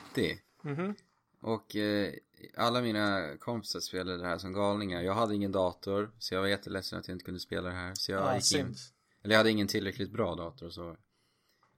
Mhm. 0.62 0.96
Och 1.42 1.76
eh, 1.76 2.14
alla 2.58 2.82
mina 2.82 3.38
kompisar 3.38 3.80
spelade 3.80 4.18
det 4.18 4.28
här 4.28 4.38
som 4.38 4.54
galningar. 4.54 5.02
Jag 5.02 5.14
hade 5.14 5.36
ingen 5.36 5.52
dator, 5.52 6.12
så 6.20 6.34
jag 6.34 6.42
var 6.42 6.48
jätteledsen 6.48 7.00
att 7.00 7.08
jag 7.08 7.16
inte 7.16 7.26
kunde 7.26 7.40
spela 7.40 7.70
det 7.70 7.76
här. 7.76 7.92
Så 7.96 8.12
jag 8.12 8.22
Ja, 8.22 8.36
gick 8.36 8.56
in, 8.60 8.76
eller 9.24 9.34
jag 9.34 9.40
hade 9.40 9.52
ingen 9.52 9.68
tillräckligt 9.68 10.12
bra 10.12 10.36
dator 10.36 10.70
så. 10.70 10.98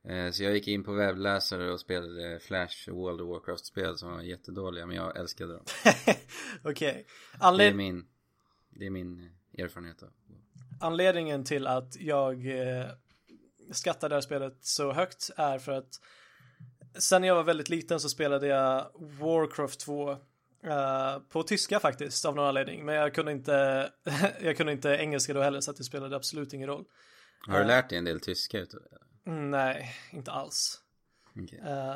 Eh, 0.09 0.31
så 0.31 0.43
jag 0.43 0.53
gick 0.53 0.67
in 0.67 0.83
på 0.83 0.93
webbläsare 0.93 1.71
och 1.71 1.79
spelade 1.79 2.39
Flash 2.39 2.91
World 2.91 3.21
of 3.21 3.29
Warcraft-spel 3.29 3.97
som 3.97 4.11
var 4.11 4.21
jättedåliga, 4.21 4.85
men 4.85 4.95
jag 4.95 5.17
älskade 5.17 5.53
dem. 5.53 5.63
Okej. 6.63 7.05
Det 7.31 7.45
är 7.45 7.47
Anled- 7.47 7.73
min, 7.75 8.05
det 8.69 8.85
är 8.85 8.89
min 8.89 9.31
eh, 9.53 9.63
erfarenhet 9.63 10.03
av. 10.03 10.09
Anledningen 10.81 11.43
till 11.43 11.67
att 11.67 11.95
jag 11.99 12.45
eh, 12.45 12.85
skattar 13.71 14.09
det 14.09 14.15
här 14.15 14.21
spelet 14.21 14.57
så 14.61 14.91
högt 14.91 15.29
är 15.37 15.59
för 15.59 15.71
att 15.71 16.01
sen 16.97 17.23
jag 17.23 17.35
var 17.35 17.43
väldigt 17.43 17.69
liten 17.69 17.99
så 17.99 18.09
spelade 18.09 18.47
jag 18.47 18.91
Warcraft 18.95 19.79
2 19.79 20.11
eh, 20.11 20.17
på 21.29 21.43
tyska 21.43 21.79
faktiskt 21.79 22.25
av 22.25 22.35
någon 22.35 22.45
anledning. 22.45 22.85
Men 22.85 22.95
jag 22.95 23.13
kunde 23.13 23.31
inte, 23.31 23.89
jag 24.41 24.57
kunde 24.57 24.71
inte 24.71 24.89
engelska 24.89 25.33
då 25.33 25.41
heller 25.41 25.61
så 25.61 25.71
att 25.71 25.77
det 25.77 25.83
spelade 25.83 26.15
absolut 26.15 26.53
ingen 26.53 26.67
roll. 26.67 26.85
Har 27.47 27.59
du 27.59 27.65
lärt 27.65 27.89
dig 27.89 27.97
en 27.97 28.05
del 28.05 28.19
tyska 28.19 28.59
utav 28.59 28.79
det? 28.91 28.97
Nej, 29.27 29.95
inte 30.11 30.31
alls. 30.31 30.81
Okej. 31.43 31.59
Eh, 31.59 31.95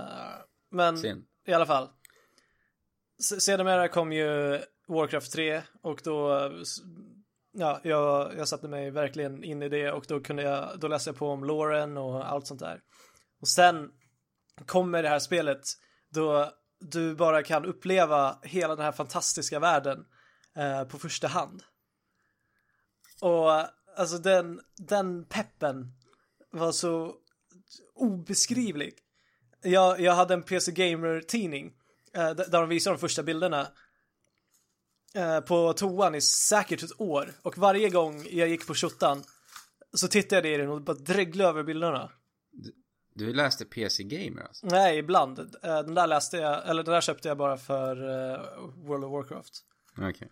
men 0.70 0.98
Synd. 0.98 1.26
i 1.46 1.54
alla 1.54 1.66
fall. 1.66 1.90
Sedermera 3.40 3.88
kom 3.88 4.12
ju 4.12 4.60
Warcraft 4.88 5.32
3 5.32 5.62
och 5.82 6.02
då 6.04 6.52
ja, 7.52 7.80
jag, 7.84 8.38
jag 8.38 8.48
satte 8.48 8.68
mig 8.68 8.92
verkligen 8.92 9.44
in 9.44 9.64
i 9.64 9.70
det 9.70 9.92
och 9.92 10.06
då 10.08 10.20
kunde 10.20 10.44
jag, 10.44 10.80
då 10.80 10.88
läste 10.88 11.10
jag 11.10 11.18
på 11.18 11.30
om 11.30 11.44
Loren 11.44 11.98
och 11.98 12.32
allt 12.32 12.48
sånt 12.48 12.60
där. 12.60 12.82
Och 13.42 13.48
sen 13.48 13.92
kommer 14.66 15.04
det 15.04 15.10
här 15.10 15.20
spelet 15.20 15.62
då 16.10 16.52
du 16.80 17.16
bara 17.16 17.44
kan 17.44 17.66
uppleva 17.66 18.40
hela 18.44 18.76
den 18.76 18.86
här 18.86 18.92
fantastiska 18.92 19.60
världen 19.60 20.06
eh, 20.56 20.84
på 20.84 21.00
första 21.00 21.28
hand. 21.28 21.64
Och 23.22 23.52
alltså 23.98 24.18
den, 24.18 24.62
den 24.78 25.26
peppen 25.26 25.94
var 26.52 26.72
så 26.72 27.16
obeskrivlig. 27.96 28.94
Jag, 29.62 30.00
jag 30.00 30.14
hade 30.14 30.34
en 30.34 30.44
PC 30.44 30.72
Gamer-tidning 30.72 31.74
eh, 32.14 32.30
där 32.32 32.52
de 32.52 32.70
visade 32.70 32.96
de 32.96 33.00
första 33.00 33.24
bilderna 33.24 33.68
eh, 35.14 35.40
på 35.40 35.74
toan 35.74 36.16
i 36.16 36.22
säkert 36.22 36.84
ett 36.84 37.02
år. 37.02 37.34
Och 37.42 37.58
varje 37.58 37.90
gång 37.90 38.28
jag 38.30 38.48
gick 38.50 38.68
på 38.68 38.74
tjottan 38.74 39.24
så 39.94 40.08
tittade 40.08 40.48
jag 40.48 40.56
i 40.56 40.62
den 40.62 40.70
och 40.70 40.82
bara 40.82 40.98
dreglade 40.98 41.50
över 41.50 41.64
bilderna. 41.64 42.12
Du 43.14 43.34
läste 43.34 43.66
PC 43.66 44.04
Gamer 44.04 44.42
alltså? 44.42 44.66
Nej, 44.68 44.98
ibland. 44.98 45.40
Eh, 45.40 45.46
Den 45.62 45.96
där 45.96 46.08
läste 46.08 46.38
jag, 46.38 46.70
eller 46.70 46.84
den 46.84 46.94
där 46.94 47.02
köpte 47.02 47.28
jag 47.28 47.38
bara 47.38 47.58
för 47.58 47.96
eh, 47.98 48.40
World 48.76 49.04
of 49.04 49.12
Warcraft. 49.12 49.64
Okej. 49.98 50.32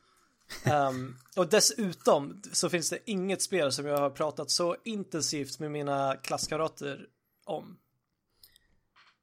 Ehm, 0.63 1.15
och 1.35 1.47
dessutom 1.47 2.41
så 2.51 2.69
finns 2.69 2.89
det 2.89 2.99
inget 3.05 3.41
spel 3.41 3.71
som 3.71 3.85
jag 3.85 3.97
har 3.97 4.09
pratat 4.09 4.51
så 4.51 4.75
intensivt 4.83 5.59
med 5.59 5.71
mina 5.71 6.15
klasskamrater 6.15 7.05
om. 7.49 7.79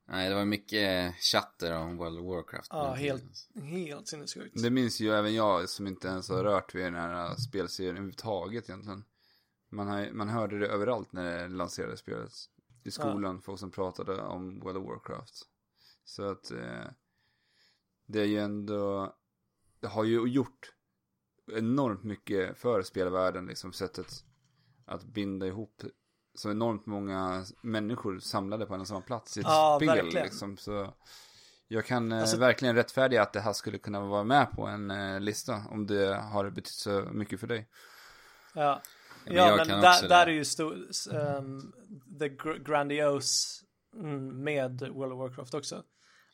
Nej, 0.09 0.29
det 0.29 0.35
var 0.35 0.45
mycket 0.45 1.15
chatter 1.17 1.77
om 1.77 1.97
World 1.97 2.19
of 2.19 2.27
Warcraft. 2.27 2.69
Ja, 2.71 2.95
helt, 2.95 3.49
helt 3.55 4.09
sinnessjukt. 4.09 4.63
Det 4.63 4.71
minns 4.71 5.01
ju 5.01 5.11
även 5.11 5.35
jag 5.35 5.69
som 5.69 5.87
inte 5.87 6.09
ens 6.09 6.29
har 6.29 6.45
rört 6.45 6.75
vid 6.75 6.85
den 6.85 6.95
här 6.95 7.35
spelserien 7.35 7.97
överhuvudtaget 7.97 8.69
egentligen. 8.69 9.05
Man, 9.69 9.87
har, 9.87 10.11
man 10.11 10.29
hörde 10.29 10.59
det 10.59 10.67
överallt 10.67 11.13
när 11.13 11.39
det 11.39 11.49
lanserades 11.49 12.01
spelet. 12.01 12.33
I 12.85 12.91
skolan, 12.91 13.43
folk 13.43 13.61
som 13.61 13.71
pratade 13.71 14.23
om 14.23 14.61
World 14.61 14.77
of 14.77 14.87
Warcraft. 14.87 15.35
Så 16.05 16.23
att 16.23 16.51
eh, 16.51 16.85
det 18.07 18.21
är 18.21 18.25
ju 18.25 18.39
ändå, 18.39 19.15
det 19.81 19.87
har 19.87 20.05
ju 20.05 20.27
gjort 20.27 20.73
enormt 21.53 22.05
mycket 22.05 22.59
för 22.59 22.83
spelvärlden, 22.83 23.47
liksom 23.47 23.73
sättet 23.73 24.25
att 24.85 25.05
binda 25.05 25.47
ihop 25.47 25.83
så 26.37 26.51
enormt 26.51 26.87
många 26.87 27.45
människor 27.61 28.19
samlade 28.19 28.67
på 28.67 28.75
en 28.75 28.81
och 28.81 28.89
samma 28.89 29.01
plats 29.01 29.37
i 29.37 29.41
ett 29.41 29.47
Ja, 29.49 29.79
spel. 29.81 29.89
verkligen. 29.89 30.25
Liksom, 30.25 30.57
så 30.57 30.95
jag 31.69 31.87
kan 31.87 32.13
eh, 32.13 32.21
Alltså- 32.21 32.37
verkligen 32.39 32.75
rättfärdiga 32.75 33.23
att 33.23 33.33
det 33.33 33.41
här 33.41 33.53
skulle 33.53 33.79
kunna 33.79 34.01
vara 34.01 34.25
med 34.25 34.51
på 34.51 34.67
en 34.67 34.91
eh, 34.91 35.21
lista 35.21 35.63
om 35.71 35.87
det 35.87 36.17
har 36.17 36.51
betytt 36.51 36.75
så 36.75 37.01
mycket 37.13 37.41
för 37.41 37.47
dig. 37.47 37.69
Ja. 38.55 38.83
Men 39.25 39.35
Ja, 39.35 39.57
men 39.57 39.69
där, 39.69 40.09
där 40.09 40.27
är 40.27 40.31
ju 40.31 40.45
stor, 40.45 40.73
um, 41.13 41.73
the 42.19 42.29
gr- 42.29 42.65
grandiose 42.65 43.65
mm, 43.95 44.43
med 44.45 44.81
World 44.81 45.13
of 45.13 45.19
Warcraft 45.19 45.55
också. 45.55 45.83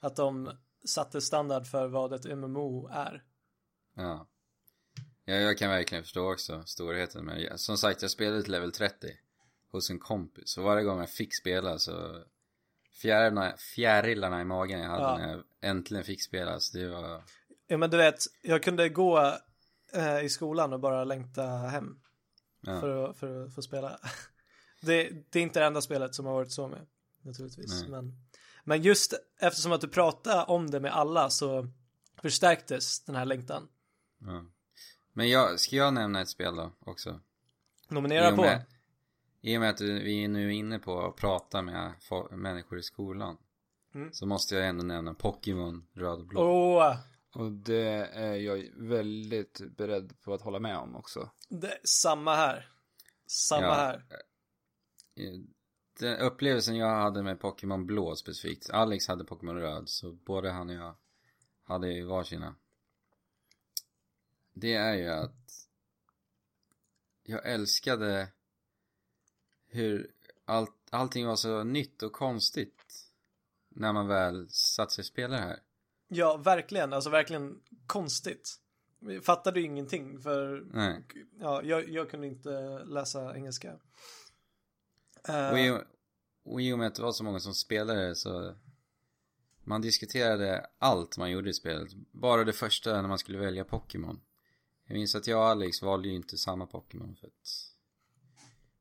Att 0.00 0.16
de 0.16 0.50
satte 0.86 1.20
standard 1.20 1.66
för 1.66 1.88
vad 1.88 2.12
ett 2.12 2.24
MMO 2.38 2.88
är. 2.88 3.22
Ja. 3.96 4.26
ja, 5.24 5.34
jag 5.34 5.58
kan 5.58 5.70
verkligen 5.70 6.04
förstå 6.04 6.32
också 6.32 6.62
storheten. 6.66 7.24
Men 7.24 7.58
som 7.58 7.76
sagt, 7.78 8.02
jag 8.02 8.10
spelade 8.10 8.42
till 8.42 8.52
level 8.52 8.72
30 8.72 9.08
hos 9.72 9.90
en 9.90 9.98
kompis. 9.98 10.58
Och 10.58 10.64
varje 10.64 10.84
gång 10.84 10.98
jag 10.98 11.10
fick 11.10 11.36
spela 11.40 11.78
så 11.78 12.22
fjärilarna, 12.92 13.56
fjärilarna 13.56 14.40
i 14.40 14.44
magen 14.44 14.80
jag 14.80 14.88
hade 14.90 15.02
Ja. 15.02 15.18
när 15.18 15.28
jag 15.32 15.42
äntligen 15.60 16.04
fick 16.04 16.22
spela. 16.22 16.60
Så 16.60 16.78
det 16.78 16.88
var... 16.88 17.22
Ja, 17.66 17.76
men 17.76 17.90
du 17.90 17.96
vet, 17.96 18.18
jag 18.42 18.62
kunde 18.62 18.88
gå 18.88 19.34
eh, 19.92 20.20
i 20.24 20.28
skolan 20.28 20.72
och 20.72 20.80
bara 20.80 21.04
längta 21.04 21.46
hem 21.46 21.98
Ja. 22.60 22.80
för, 22.80 23.10
att, 23.10 23.16
för 23.16 23.44
att 23.44 23.54
få 23.54 23.62
spela. 23.62 24.00
Det, 24.84 25.10
det 25.30 25.38
är 25.38 25.42
inte 25.42 25.60
det 25.60 25.66
enda 25.66 25.80
spelet 25.80 26.14
som 26.14 26.26
har 26.26 26.32
varit 26.32 26.52
så 26.52 26.68
med, 26.68 26.86
naturligtvis. 27.22 27.80
Nej. 27.80 27.90
Men, 27.90 28.12
men 28.64 28.82
just 28.82 29.14
eftersom 29.40 29.72
att 29.72 29.80
du 29.80 29.88
pratade 29.88 30.44
om 30.44 30.70
det 30.70 30.80
med 30.80 30.92
alla 30.96 31.30
så 31.30 31.66
förstärktes 32.22 33.04
den 33.04 33.16
här 33.16 33.24
längtan. 33.24 33.68
ja. 34.18 34.44
Men 35.12 35.28
jag, 35.30 35.60
ska 35.60 35.76
jag 35.76 35.94
nämna 35.94 36.20
ett 36.20 36.28
spel 36.28 36.56
då 36.56 36.72
också? 36.80 37.20
Nominera 37.88 38.30
på. 38.36 38.42
med, 38.42 38.64
I 39.44 39.56
och 39.56 39.60
med 39.60 39.70
att 39.70 39.80
vi 39.80 40.24
är 40.24 40.28
nu 40.28 40.54
inne 40.54 40.78
på 40.78 41.00
att 41.06 41.16
prata 41.16 41.62
med 41.62 41.92
människor 42.30 42.78
i 42.78 42.82
skolan. 42.82 43.36
Mm. 43.94 44.12
Så 44.12 44.26
måste 44.26 44.54
jag 44.54 44.68
ändå 44.68 44.84
nämna 44.84 45.14
Pokémon 45.14 45.86
röd 45.92 46.18
och 46.20 46.26
blå. 46.26 46.40
Åh, 46.40 46.96
Och 47.34 47.52
det 47.52 48.06
är 48.12 48.34
jag 48.34 48.68
väldigt 48.76 49.60
beredd 49.76 50.20
på 50.22 50.34
att 50.34 50.42
hålla 50.42 50.58
med 50.58 50.76
om 50.78 50.96
också. 50.96 51.30
det, 51.48 51.78
samma 51.84 52.34
här. 52.34 52.68
Samma 53.26 53.62
Ja. 53.66 53.74
här. 53.74 54.04
Eh, 55.14 55.40
Den 56.00 56.18
upplevelsen 56.18 56.76
jag 56.76 56.96
hade 56.96 57.22
med 57.22 57.40
Pokémon 57.40 57.86
blå 57.86 58.16
specifikt. 58.16 58.70
Alex 58.70 59.08
hade 59.08 59.24
Pokémon 59.24 59.56
röd. 59.56 59.88
Så 59.88 60.12
både 60.12 60.50
han 60.50 60.68
och 60.70 60.74
jag 60.76 60.94
hade 61.64 61.92
ju 61.92 62.04
varsina. 62.04 62.54
Det 64.54 64.74
är 64.74 64.94
ju 64.94 65.08
att 65.08 65.66
jag 67.22 67.46
älskade 67.52 68.28
hur 69.72 70.10
allt, 70.44 70.74
allting 70.90 71.26
var 71.26 71.36
så 71.36 71.64
nytt 71.64 72.02
och 72.02 72.12
konstigt. 72.12 73.08
När 73.68 73.92
man 73.92 74.08
väl 74.08 74.48
satt 74.50 74.92
sig 74.92 75.02
och 75.02 75.06
spelade 75.06 75.42
här. 75.42 75.58
Ja, 76.08 76.36
verkligen. 76.36 76.92
Alltså 76.92 77.10
verkligen 77.10 77.60
konstigt. 77.86 78.58
Vi 79.00 79.20
fattade 79.20 79.60
ju 79.60 79.66
ingenting 79.66 80.20
för 80.20 80.66
Nej. 80.72 81.04
ja, 81.40 81.62
jag, 81.62 81.88
jag 81.88 82.10
kunde 82.10 82.26
inte 82.26 82.84
läsa 82.84 83.36
engelska. 83.36 83.78
Eh, 85.28 85.50
Och 85.50 85.58
i, 85.58 85.78
och 86.44 86.62
i 86.62 86.72
och 86.72 86.78
med 86.78 86.86
att 86.86 86.94
det 86.94 87.02
var 87.02 87.12
så 87.12 87.24
många 87.24 87.40
som 87.40 87.54
spelade 87.54 88.14
så 88.14 88.54
man 89.64 89.80
diskuterade 89.80 90.66
allt 90.78 91.18
man 91.18 91.30
gjorde 91.30 91.50
i 91.50 91.54
spelet. 91.54 91.94
Bara 92.10 92.44
det 92.44 92.52
första 92.52 93.02
när 93.02 93.08
man 93.08 93.18
skulle 93.18 93.38
välja 93.38 93.64
Pokémon. 93.64 94.20
Jag 94.84 94.94
minns 94.94 95.14
att 95.14 95.26
jag 95.26 95.38
och 95.38 95.46
Alex 95.46 95.82
valde 95.82 96.08
ju 96.08 96.14
inte 96.14 96.36
samma 96.36 96.66
Pokémon 96.66 97.16
för 97.16 97.26
att 97.26 97.71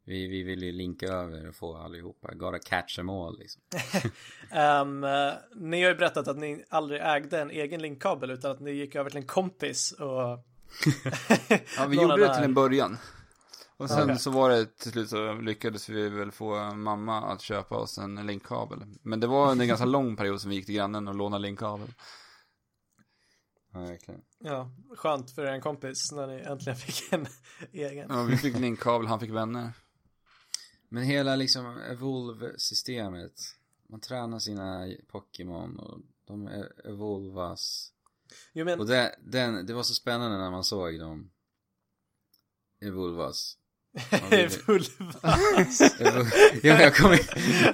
vi, 0.06 0.28
vi 0.28 0.43
ville 0.43 0.66
ju 0.66 0.72
linka 0.72 1.08
över 1.08 1.47
och 1.49 1.56
få 1.56 1.78
allihopa. 1.78 2.34
Gotta 2.34 2.60
catch 2.60 2.95
them 2.95 3.10
all 3.10 3.39
liksom. 3.39 3.62
eh, 4.52 5.34
ni 5.56 5.82
har 5.82 5.89
ju 5.89 5.95
berättat 5.95 6.28
att 6.28 6.38
ni 6.38 6.66
aldrig 6.70 7.02
ägde 7.02 7.41
en 7.41 7.52
egen 7.52 7.82
linkkabel 7.82 8.32
utan 8.32 8.52
att 8.52 8.60
ni 8.60 8.72
gick 8.72 8.95
över 8.95 9.10
till 9.10 9.18
en 9.18 9.28
kompis 9.28 9.91
och 9.91 10.22
Ja, 11.78 11.86
vi 11.88 12.02
gjorde 12.02 12.28
det 12.28 12.36
till 12.36 12.43
en 12.43 12.54
början. 12.54 12.97
Och 13.78 13.89
sen 13.89 14.04
Okej. 14.04 14.20
så 14.20 14.32
var 14.32 14.49
det 14.49 14.78
till 14.78 14.91
slut 14.91 15.10
så 15.10 15.34
lyckades 15.34 15.89
vi 15.89 16.10
väl 16.10 16.32
få 16.32 16.74
mamma 16.74 17.22
att 17.22 17.41
köpa 17.41 17.78
oss 17.78 17.97
en 17.97 18.28
linkkabel. 18.28 18.80
Men 19.02 19.20
det 19.20 19.28
var 19.28 19.52
under 19.52 19.64
en 19.64 19.70
ganska 19.70 19.86
lång 19.86 20.16
period 20.16 20.41
som 20.41 20.49
vi 20.49 20.56
gick 20.56 20.66
till 20.66 20.76
grannen 20.76 21.08
och 21.08 21.16
lånade 21.16 21.41
linkkabel. 21.41 21.93
Ja, 23.74 23.80
verkligen. 23.80 24.22
Ja, 24.39 24.72
skönt 24.97 25.32
för 25.32 25.45
en 25.45 25.62
kompis 25.62 26.12
när 26.12 26.28
ni 26.28 26.41
äntligen 26.41 26.78
fick 26.78 27.14
en 27.14 27.28
egen. 27.72 28.08
Ja, 28.10 28.24
vi 28.24 28.38
fick 28.38 28.60
linkkabel, 28.60 29.08
han 29.08 29.20
fick 29.20 29.32
vänner. 29.32 29.72
Men 30.94 31.04
hela 31.04 31.36
liksom 31.36 31.78
evolve-systemet. 31.82 33.42
Man 33.88 34.00
tränar 34.00 34.39
sina 34.39 34.88
Pokémon 35.08 35.80
och 35.80 36.00
de 36.26 36.48
e- 36.48 36.72
evolvas. 36.86 37.92
Jo 38.54 38.66
men, 38.66 38.80
Och 38.80 38.88
det, 38.88 39.16
den, 39.24 39.66
det 39.66 39.74
var 39.74 39.84
så 39.84 39.94
spännande 39.94 40.38
när 40.38 40.52
man 40.52 40.64
såg 40.64 41.00
dem 41.00 41.32
evolvas. 42.82 43.58
ville- 44.30 44.50
full 44.66 44.82
Evo- 44.82 46.32
ja, 46.64 46.82
jag 46.82 46.96
kommer 46.96 47.20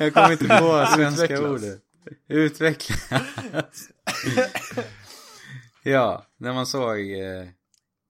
jag 0.03 0.13
kommer 0.13 0.31
inte 0.31 0.47
på 0.47 0.85
svenska 0.95 1.23
Utvecklas. 1.23 1.51
ordet. 1.51 1.83
Utvecklas. 2.27 3.89
ja, 5.83 6.25
när 6.37 6.53
man 6.53 6.65
såg 6.67 6.99
eh, 7.11 7.47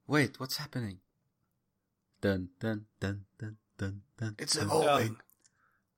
Wait, 0.08 0.38
what's 0.38 0.60
happening? 0.60 1.00
Dun, 2.22 2.50
dun, 2.60 2.86
dun, 3.00 3.26
dun, 3.40 3.58
dun. 3.80 4.02
It's 4.20 4.62
evolving. 4.62 5.16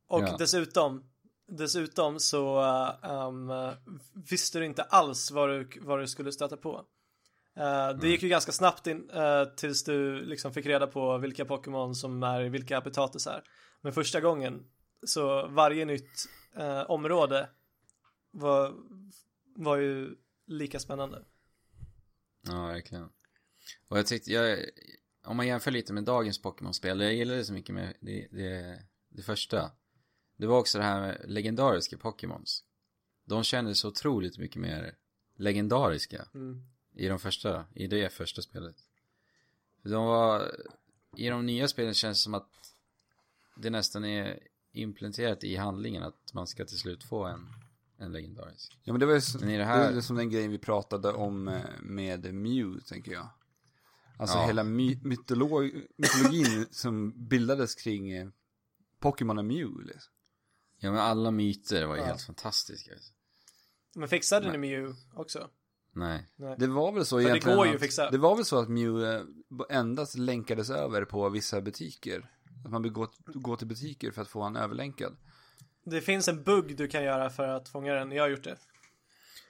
Och 0.08 0.22
Ja. 0.22 0.36
dessutom, 0.40 1.04
dessutom 1.48 2.20
så 2.20 2.62
um, 3.04 3.52
visste 4.30 4.60
du 4.60 4.66
inte 4.66 4.84
alls 4.84 5.32
vad 5.32 5.50
du, 5.50 5.70
vad 5.82 6.00
du 6.00 6.08
skulle 6.08 6.32
stöta 6.32 6.58
på. 6.58 6.86
Eh, 7.56 7.90
det 7.90 8.08
gick 8.08 8.24
ju 8.24 8.30
ganska 8.30 8.52
snabbt 8.52 8.88
in, 8.88 9.10
eh, 9.10 9.46
tills 9.46 9.84
du 9.84 10.26
liksom 10.26 10.54
fick 10.54 10.66
reda 10.66 10.88
på 10.88 11.18
vilka 11.18 11.46
Pokémon 11.46 11.96
som 11.96 12.24
är 12.24 12.42
i 12.42 12.50
vilka 12.50 12.76
habitatusar. 12.76 13.44
Men 13.82 13.94
första 13.94 14.22
gången 14.22 14.66
så 15.04 15.48
varje 15.48 15.86
nytt 15.86 16.26
eh, 16.56 16.82
område 16.82 17.50
var, 18.32 18.74
var 19.56 19.78
ju 19.78 20.16
lika 20.48 20.80
spännande. 20.80 21.24
Ja, 22.42 22.66
verkligen. 22.66 23.10
Och 23.88 23.98
jag 23.98 24.08
tyckte, 24.08 24.32
jag, 24.32 24.60
om 25.30 25.38
man 25.38 25.48
jämför 25.48 25.72
lite 25.72 25.94
med 25.94 26.04
dagens 26.04 26.42
Pokémon-spel, 26.42 27.02
jag 27.02 27.14
gillade 27.14 27.46
så 27.46 27.54
mycket 27.54 27.76
med 27.76 27.94
det, 28.00 28.28
det, 28.32 28.82
det 29.10 29.22
första. 29.22 29.72
Det 30.38 30.48
var 30.48 30.58
också 30.60 30.78
det 30.78 30.84
här 30.84 31.02
med 31.02 31.22
legendariska 31.28 31.98
Pokémons. 31.98 32.64
De 33.26 33.44
kändes 33.44 33.80
så 33.80 33.88
otroligt 33.88 34.38
mycket 34.38 34.62
mer 34.62 34.96
legendariska 35.36 36.26
Mm. 36.34 36.64
i 36.96 37.08
de 37.08 37.20
första, 37.20 37.66
i 37.76 37.88
det 37.88 38.14
första 38.14 38.42
spelet. 38.42 38.76
För 39.82 39.90
de 39.90 40.06
var, 40.06 40.52
i 41.18 41.30
de 41.30 41.46
nya 41.46 41.68
spelen 41.68 41.94
känns 41.94 42.18
det 42.18 42.22
som 42.24 42.34
att 42.34 42.50
det 43.58 43.70
nästan 43.70 44.06
är 44.06 44.40
implementerat 44.72 45.44
i 45.44 45.56
handlingen 45.56 46.04
att 46.04 46.34
man 46.34 46.48
ska 46.48 46.66
till 46.66 46.78
slut 46.80 47.04
få 47.04 47.24
en, 47.26 47.48
en 47.98 48.12
legendarisk. 48.12 48.78
Ja 48.84 48.94
men 48.94 49.00
det 49.00 49.06
var 49.06 49.14
ju 49.14 49.22
Men 49.40 49.50
i 49.50 49.52
det 49.52 49.58
det 49.58 49.66
här- 49.66 49.92
är 49.94 50.02
som 50.02 50.16
den 50.16 50.30
grejen 50.30 50.52
vi 50.52 50.58
pratade 50.58 51.12
om 51.14 51.48
eh, 51.48 51.62
med 51.82 52.34
Mew, 52.34 52.82
tänker 52.86 53.12
jag. 53.12 53.28
Alltså 54.20 54.38
Ja. 54.38 54.46
hela 54.48 54.64
my 54.64 55.00
mytolog 55.04 55.72
mytologin 55.98 56.66
som 56.72 57.28
bildades 57.28 57.76
kring 57.76 58.12
eh, 58.12 58.28
Pokémon 59.00 59.38
och 59.38 59.46
Mew. 59.46 59.86
Liksom. 59.86 60.14
Ja 60.80 60.92
men 60.92 61.00
alla 61.00 61.32
myter 61.32 61.86
var 61.86 61.96
ju 61.96 62.02
Ja. 62.02 62.08
helt 62.08 62.22
fantastiska. 62.22 62.92
Men 63.96 64.08
fixade 64.10 64.52
ni 64.52 64.58
Mew 64.58 64.96
också? 65.14 65.50
Nej. 65.92 66.30
Nej. 66.36 66.56
Det 66.60 66.68
var 66.68 66.92
väl 66.92 67.06
så 67.06 67.18
det 67.18 67.24
egentligen 67.24 67.58
går 67.58 67.68
ju 67.68 67.76
att, 67.76 67.82
fixa. 67.82 68.12
Det 68.12 68.18
var 68.18 68.36
väl 68.36 68.46
så 68.46 68.58
att 68.60 68.70
Mew 68.70 69.16
eh, 69.16 69.78
endast 69.78 70.16
länkades 70.18 70.70
över 70.70 71.06
på 71.06 71.30
vissa 71.30 71.62
butiker. 71.62 72.32
Att 72.66 72.72
man 72.72 72.82
vill 72.84 72.92
gå, 72.92 73.12
gå 73.26 73.56
till 73.56 73.68
butiker 73.68 74.12
för 74.12 74.22
att 74.22 74.28
få 74.28 74.42
en 74.44 74.56
överlänkad. 74.56 75.18
Det 75.86 76.02
finns 76.02 76.28
en 76.28 76.44
bugg 76.44 76.78
du 76.78 76.88
kan 76.88 77.04
göra 77.04 77.30
för 77.30 77.48
att 77.48 77.70
fånga 77.70 77.94
den. 77.94 78.12
Jag 78.12 78.24
har 78.24 78.30
gjort 78.30 78.44
det. 78.44 78.58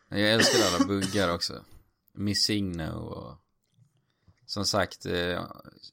Jag 0.10 0.32
älskar 0.34 0.60
alla 0.76 0.88
buggar 0.88 1.34
också. 1.36 1.66
Missigno 2.14 2.92
och 2.92 3.38
som 4.50 4.66
sagt 4.66 5.06
eh, 5.06 5.46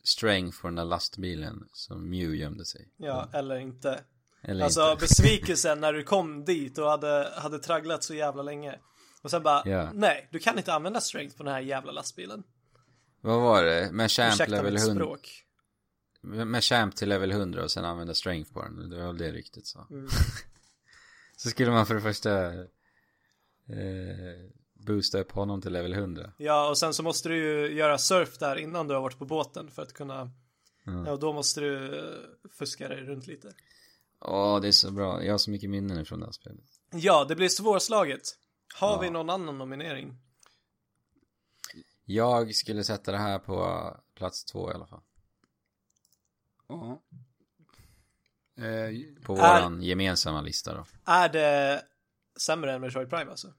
Strength 0.02 0.60
på 0.60 0.66
den 0.66 0.74
där 0.74 0.84
lastbilen 0.84 1.68
som 1.72 2.10
Mew 2.10 2.36
gömde 2.36 2.64
sig. 2.64 2.88
Ja, 2.96 3.28
eller 3.32 3.56
inte. 3.56 4.00
Eller 4.42 4.64
Alltså 4.64 4.90
inte. 4.90 5.00
besvikelsen 5.00 5.80
när 5.80 5.92
du 5.92 6.02
kom 6.02 6.44
dit 6.44 6.78
och 6.78 6.90
hade, 6.90 7.32
hade 7.36 7.58
tragglat 7.58 8.04
så 8.04 8.14
jävla 8.14 8.42
länge. 8.42 8.78
Och 9.22 9.30
sen 9.30 9.42
bara, 9.42 9.62
Ja. 9.68 9.90
nej, 9.94 10.28
du 10.32 10.38
kan 10.38 10.58
inte 10.58 10.72
använda 10.74 11.00
strength 11.00 11.36
på 11.36 11.42
den 11.42 11.52
här 11.52 11.60
jävla 11.60 11.92
lastbilen. 11.92 12.42
Vad 13.20 13.40
var 13.40 13.62
det? 13.64 13.92
Med 13.92 14.10
champ 14.10 14.48
level 14.48 14.72
mitt 14.72 14.82
100. 14.82 15.04
språk. 15.04 15.44
Med 16.22 16.64
champ 16.64 16.96
till 16.96 17.08
level 17.08 17.30
100 17.30 17.62
och 17.64 17.70
sen 17.70 17.84
använda 17.84 18.14
strength 18.14 18.52
på 18.52 18.62
den. 18.62 18.90
Det 18.90 18.96
var 18.96 19.06
väl 19.06 19.18
det 19.18 19.32
ryktet 19.32 19.66
så. 19.66 19.86
Mm. 19.90 20.08
så 21.36 21.50
skulle 21.50 21.70
man 21.70 21.86
för 21.86 21.94
det 21.94 22.00
första 22.00 22.46
eh, 22.54 24.50
boosta 24.86 25.18
upp 25.20 25.32
honom 25.32 25.62
till 25.62 25.72
level 25.72 25.92
100. 25.92 26.32
Ja, 26.36 26.68
och 26.68 26.78
sen 26.78 26.94
så 26.94 27.02
måste 27.02 27.28
du 27.28 27.36
ju 27.36 27.74
göra 27.76 27.98
surf 27.98 28.38
där 28.38 28.56
innan 28.56 28.88
du 28.88 28.94
har 28.94 29.00
varit 29.02 29.18
på 29.18 29.24
båten 29.24 29.70
för 29.70 29.82
att 29.82 29.92
kunna, 29.92 30.30
Mm. 30.86 31.04
ja, 31.06 31.12
och 31.12 31.18
då 31.18 31.32
måste 31.32 31.60
du 31.60 31.98
eh, 31.98 32.14
fuska 32.58 32.88
dig 32.88 33.00
runt 33.00 33.26
lite. 33.26 33.52
Åh, 34.20 34.60
det 34.60 34.68
är 34.68 34.72
så 34.72 34.90
bra. 34.90 35.24
Jag 35.24 35.32
har 35.32 35.38
så 35.38 35.50
mycket 35.50 35.70
minnen 35.70 36.00
ifrån 36.00 36.20
det 36.20 36.26
här 36.26 36.32
spelet. 36.32 36.64
Ja, 36.92 37.24
det 37.24 37.36
blir 37.36 37.48
svårslaget. 37.48 38.22
Har 38.74 38.92
Ja. 38.92 39.00
vi 39.00 39.10
någon 39.10 39.30
annan 39.30 39.58
nominering? 39.58 40.16
Jag 42.04 42.54
skulle 42.54 42.84
sätta 42.84 43.12
det 43.12 43.18
här 43.18 43.38
på 43.38 43.90
plats 44.14 44.44
två 44.44 44.70
i 44.70 44.74
alla 44.74 44.86
fall. 44.86 45.02
Ja. 46.68 47.02
Eh, 48.56 49.22
På 49.22 49.32
Är- 49.32 49.36
våran 49.36 49.82
gemensamma 49.82 50.40
lista 50.40 50.74
då. 50.74 50.86
Är 51.12 51.28
det 51.28 51.82
sämre 52.40 52.72
än 52.74 52.80
Metroid 52.80 53.10
Prime 53.10 53.30
alltså? 53.30 53.52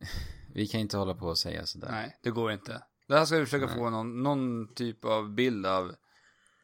Vi 0.54 0.66
kan 0.66 0.80
inte 0.80 0.96
hålla 0.96 1.14
på 1.14 1.26
och 1.26 1.38
säga 1.38 1.66
sådär. 1.66 1.88
nej, 1.90 2.18
det 2.22 2.30
går 2.30 2.52
inte. 2.52 2.82
Det 3.08 3.18
här 3.18 3.24
ska 3.24 3.38
vi 3.38 3.44
försöka 3.44 3.66
Nej. 3.66 3.74
få 3.74 3.90
någon, 3.90 4.22
någon 4.22 4.74
typ 4.74 5.04
av 5.04 5.34
bild 5.34 5.66
av 5.66 5.94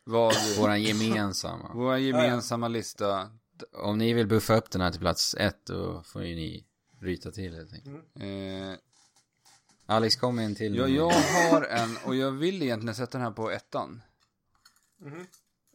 vad 0.05 0.35
Våran 0.59 0.83
gemensamma. 0.83 1.71
vår 1.75 1.97
gemensamma 1.97 2.69
lista. 2.69 3.31
Om 3.73 3.99
ni 3.99 4.13
vill 4.13 4.27
buffa 4.27 4.57
upp 4.57 4.71
den 4.71 4.81
här 4.81 4.91
till 4.91 5.01
plats 5.01 5.35
ett, 5.35 5.67
då 5.67 6.03
får 6.03 6.25
ju 6.25 6.35
ni 6.35 6.67
ryta 7.01 7.31
till 7.31 7.55
helt 7.55 7.73
enkelt. 7.73 7.97
Eh, 8.21 8.79
Alex, 9.87 10.17
kom 10.17 10.37
med 10.37 10.45
en 10.45 10.55
till. 10.55 10.75
ja, 10.77 10.89
jag 10.89 11.11
har 11.11 11.63
en 11.63 11.97
och 12.05 12.15
jag 12.17 12.31
vill 12.31 12.63
egentligen 12.63 12.95
sätta 12.95 13.19
den 13.19 13.27
här 13.27 13.33
på 13.35 13.51
ettan. 13.51 14.03
Mhm. 15.01 15.27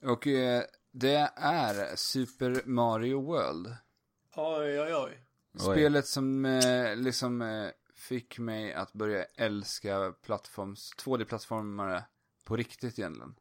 Och 0.03 0.27
eh, 0.27 0.63
det 0.91 1.31
är 1.35 1.95
Super 1.95 2.61
Mario 2.65 3.21
World. 3.21 3.75
Oj, 4.35 4.81
oj, 4.81 4.95
oj. 4.95 5.25
Oj. 5.53 5.59
Spelet 5.59 6.07
som 6.07 6.45
eh, 6.45 6.95
liksom 6.95 7.41
eh, 7.41 7.69
fick 7.95 8.39
mig 8.39 8.73
att 8.73 8.93
börja 8.93 9.23
älska 9.23 10.13
plattforms, 10.21 10.93
2D-plattformare 10.97 12.03
på 12.43 12.55
riktigt 12.55 12.99
egentligen. 12.99 13.35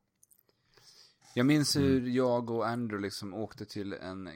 Jag 1.35 1.47
minns 1.47 1.77
hur 1.77 2.07
jag 2.09 2.51
och 2.51 2.69
Andrew 2.69 3.07
liksom 3.07 3.35
åkte 3.35 3.65
till 3.67 3.93
en, 3.93 4.31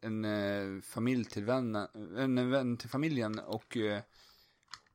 en 0.00 0.24
eh, 0.24 0.80
familj 0.82 1.24
till 1.24 1.44
vännen, 1.44 1.88
en 2.18 2.50
vän 2.50 2.76
till 2.76 2.88
familjen 2.88 3.38
och 3.38 3.76
eh, 3.76 4.02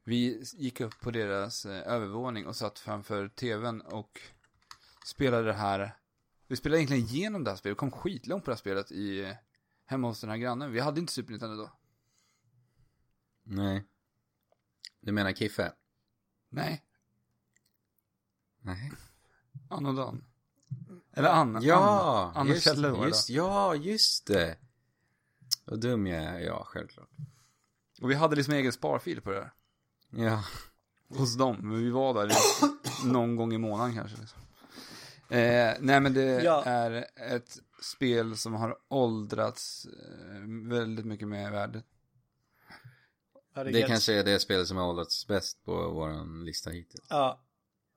vi 0.03 0.43
gick 0.57 0.81
upp 0.81 0.99
på 0.99 1.11
deras 1.11 1.65
eh, 1.65 1.93
övervåning 1.93 2.47
och 2.47 2.55
satt 2.55 2.79
framför 2.79 3.27
tvn 3.27 3.81
och 3.81 4.21
spelade 5.05 5.43
det 5.43 5.53
här. 5.53 5.97
Vi 6.47 6.55
spelade 6.55 6.79
egentligen 6.79 7.05
igenom 7.05 7.43
det 7.43 7.49
här 7.49 7.57
spelet, 7.57 7.77
kom 7.77 7.91
skitlångt 7.91 8.45
på 8.45 8.51
det 8.51 8.55
här 8.55 8.59
spelet 8.59 8.91
i, 8.91 9.23
eh, 9.23 9.35
hemma 9.85 10.07
hos 10.07 10.21
den 10.21 10.29
här 10.29 10.37
grannen. 10.37 10.71
Vi 10.71 10.79
hade 10.79 10.99
inte 10.99 11.13
Super 11.13 11.31
Nintendo 11.31 11.55
då. 11.55 11.71
Nej. 13.43 13.85
Du 14.99 15.11
menar 15.11 15.31
Kiffe? 15.31 15.73
Nej, 16.49 16.85
Nej. 18.65 18.91
Anno 19.69 19.93
Dan. 19.93 20.23
Eller 21.13 21.29
Anna. 21.29 21.59
Ja! 21.61 22.31
Anna, 22.35 22.39
Anna 22.39 22.49
just, 22.49 22.75
det 22.75 23.05
just, 23.07 23.29
Ja, 23.29 23.75
just 23.75 24.27
det. 24.27 24.57
Vad 25.65 25.79
dum 25.81 26.07
jag 26.07 26.23
är. 26.23 26.39
Ja, 26.39 26.63
självklart. 26.65 27.09
Och 28.01 28.11
vi 28.11 28.15
hade 28.15 28.35
liksom 28.35 28.53
egen 28.53 28.71
sparfil 28.73 29.21
på 29.21 29.31
det 29.31 29.39
här. 29.39 29.51
Ja. 30.09 30.43
Hos 31.07 31.37
dem. 31.37 31.57
Men 31.61 31.77
vi 31.79 31.89
var 31.89 32.13
där 32.13 32.31
någon 33.05 33.35
gång 33.35 33.53
i 33.53 33.57
månaden 33.57 33.95
kanske. 33.95 34.17
Liksom. 34.17 34.41
Eh, 35.29 35.73
nej 35.79 35.99
men 35.99 36.13
det 36.13 36.43
Ja. 36.43 36.63
är 36.63 37.05
ett 37.15 37.57
spel 37.85 38.37
som 38.37 38.53
har 38.53 38.77
åldrats 38.87 39.85
eh, 39.85 40.69
väldigt 40.69 41.05
mycket 41.05 41.27
med 41.27 41.51
värdet. 41.51 41.85
Herregud. 43.53 43.81
Det 43.81 43.87
kanske 43.87 44.13
är 44.19 44.23
det 44.23 44.39
spelet 44.39 44.67
som 44.67 44.77
har 44.77 44.87
åldrats 44.89 45.27
bäst 45.27 45.65
på 45.65 45.89
våran 45.91 46.45
lista 46.45 46.69
hittills. 46.69 47.05
Ja, 47.09 47.41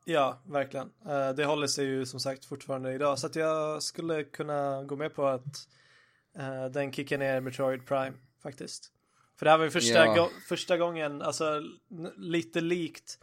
ja, 0.04 0.42
verkligen. 0.46 0.90
Eh, 1.06 1.30
det 1.30 1.44
håller 1.44 1.66
sig 1.66 1.84
ju 1.86 2.06
som 2.06 2.20
sagt 2.20 2.44
fortfarande 2.44 2.92
idag. 2.92 3.18
Så 3.18 3.26
att 3.26 3.36
jag 3.36 3.82
skulle 3.82 4.24
kunna 4.24 4.84
gå 4.84 4.96
med 4.96 5.14
på 5.14 5.26
att 5.26 5.68
eh, 6.38 6.64
den 6.64 6.92
kickar 6.92 7.18
ner 7.18 7.40
Metroid 7.40 7.86
Prime 7.86 8.16
faktiskt. 8.42 8.92
För 9.38 9.44
det 9.44 9.50
här 9.50 9.58
var 9.58 9.64
ju 9.64 9.70
första, 9.70 10.06
Ja. 10.06 10.14
gå- 10.14 10.30
första 10.48 10.76
gången, 10.76 11.22
alltså 11.22 11.56
n- 11.90 12.12
lite 12.16 12.60
likt. 12.60 13.18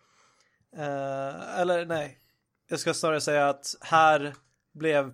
eh, 0.78 1.60
eller 1.60 1.86
nej, 1.86 2.20
jag 2.68 2.80
ska 2.80 2.94
snarare 2.94 3.22
säga 3.22 3.50
att 3.50 3.76
här 3.82 4.36
blev 4.74 5.14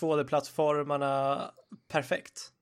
2D-plattformarna 0.00 1.44
perfekt. 1.88 2.52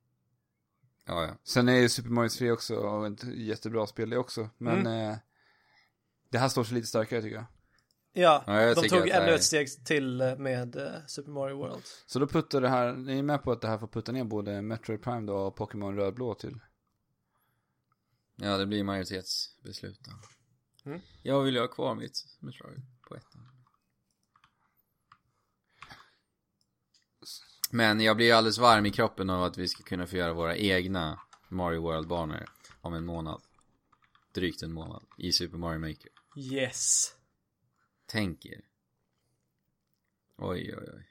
Ja, 1.07 1.25
ja. 1.25 1.37
Sen 1.45 1.69
är 1.69 1.77
ju 1.77 1.89
Super 1.89 2.11
Mario 2.11 2.29
3 2.29 2.51
också 2.51 3.07
ett 3.07 3.25
jättebra 3.25 3.87
spel 3.87 4.11
det 4.11 4.19
också. 4.19 4.51
Men 4.59 4.87
eh, 4.87 5.17
det 6.31 6.39
här 6.39 6.49
står 6.49 6.65
sig 6.65 6.75
lite 6.75 6.87
starkare 6.87 7.23
tycker 7.23 7.37
jag. 7.37 7.47
Ja, 8.13 8.45
Ja, 8.47 8.63
jag 8.63 8.77
de 8.77 8.89
tog 8.89 9.09
ännu 9.09 9.35
ett 9.35 9.45
steg 9.45 9.85
till 9.85 10.35
med 10.39 10.77
eh, 10.77 11.07
Super 11.07 11.31
Mario 11.31 11.57
World. 11.57 11.83
Så 12.07 12.19
då 12.19 12.27
puttar 12.27 12.61
det 12.61 12.69
här, 12.69 12.93
ni 12.93 13.19
är 13.19 13.23
med 13.23 13.43
på 13.43 13.53
att 13.53 13.61
det 13.61 13.69
här 13.69 13.79
får 13.79 13.87
putta 13.87 14.13
ner 14.13 14.25
både 14.25 14.63
Metroid 14.63 15.03
Prime 15.03 15.27
då 15.27 15.37
och 15.37 15.57
Pokémon 15.57 15.97
röd-blå 15.97 16.35
till? 16.35 16.61
Ja, 18.37 18.57
det 18.57 18.67
blir 18.67 18.85
majoritetsbeslut 18.85 20.01
då. 20.05 20.11
Mm. 20.91 21.01
Jag 21.23 21.43
vill 21.43 21.55
ju 21.55 21.61
ha 21.61 21.69
kvar 21.69 21.95
mitt 21.95 22.25
Metroid 22.41 22.83
på 23.09 23.17
ettan. 23.17 23.58
Men 27.71 28.01
jag 28.01 28.17
blir 28.17 28.35
alldeles 28.35 28.59
varm 28.59 28.87
i 28.87 28.91
kroppen 28.91 29.31
av 29.31 29.43
att 29.45 29.59
vi 29.59 29.69
ska 29.69 29.83
kunna 29.83 30.07
få 30.07 30.17
göra 30.17 30.33
våra 30.33 30.57
egna 30.57 31.21
Mario 31.49 31.81
World-banor 31.83 32.45
om 32.81 32.95
en 32.95 33.05
månad. 33.05 33.43
Drygt 34.35 34.63
en 34.63 34.73
månad 34.73 35.03
i 35.19 35.33
Super 35.33 35.59
Mario 35.59 35.79
Maker. 35.79 36.11
Yes. 36.37 37.15
Tänk 38.07 38.47
er. 38.47 38.61
Oj, 40.39 40.75
oj, 40.77 40.89
oj. 40.97 41.09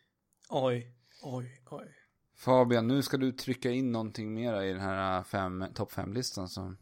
Oj, 0.50 0.94
oj, 1.22 1.62
oj. 1.70 1.88
Fabian, 2.36 2.88
nu 2.88 3.02
ska 3.04 3.18
du 3.18 3.32
trycka 3.32 3.72
in 3.72 3.92
någonting 3.92 4.34
mera 4.34 4.66
i 4.66 4.72
den 4.72 4.82
här 4.82 5.24
fem, 5.24 5.66
topp 5.76 5.92
5-listan 5.92 6.50
som... 6.50 6.78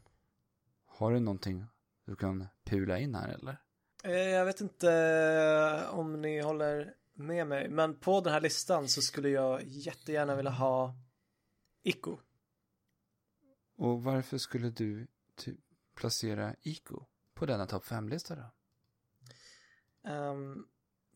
Har 0.85 1.11
du 1.13 1.19
någonting 1.19 1.65
du 2.05 2.15
kan 2.15 2.47
pula 2.63 2.99
in 2.99 3.15
här 3.15 3.29
eller? 3.29 3.57
Eh, 4.03 4.11
Jag 4.29 4.45
vet 4.45 4.61
inte 4.61 5.87
om 5.91 6.21
ni 6.21 6.41
håller 6.41 6.93
med 7.15 7.47
mig, 7.47 7.69
men 7.69 7.99
på 7.99 8.21
den 8.21 8.33
här 8.33 8.41
listan 8.41 8.87
så 8.87 9.01
skulle 9.01 9.29
jag 9.29 9.63
jättegärna 9.63 10.35
vilja 10.35 10.51
ha 10.51 10.95
Ico. 11.83 12.17
Och 13.77 14.03
varför 14.03 14.37
skulle 14.37 14.69
du 14.69 15.07
typ 15.35 15.59
placera 15.95 16.55
Ico 16.61 17.05
på 17.33 17.45
denna 17.45 17.65
topp 17.65 17.85
5-lista 17.85 18.35
då? 18.35 18.51
Ehm, 20.09 20.65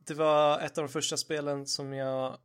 det 0.07 0.13
var 0.13 0.59
ett 0.59 0.77
av 0.77 0.83
de 0.83 0.89
första 0.89 1.17
spelen 1.17 1.65
som 1.65 1.93
jag 1.93 2.37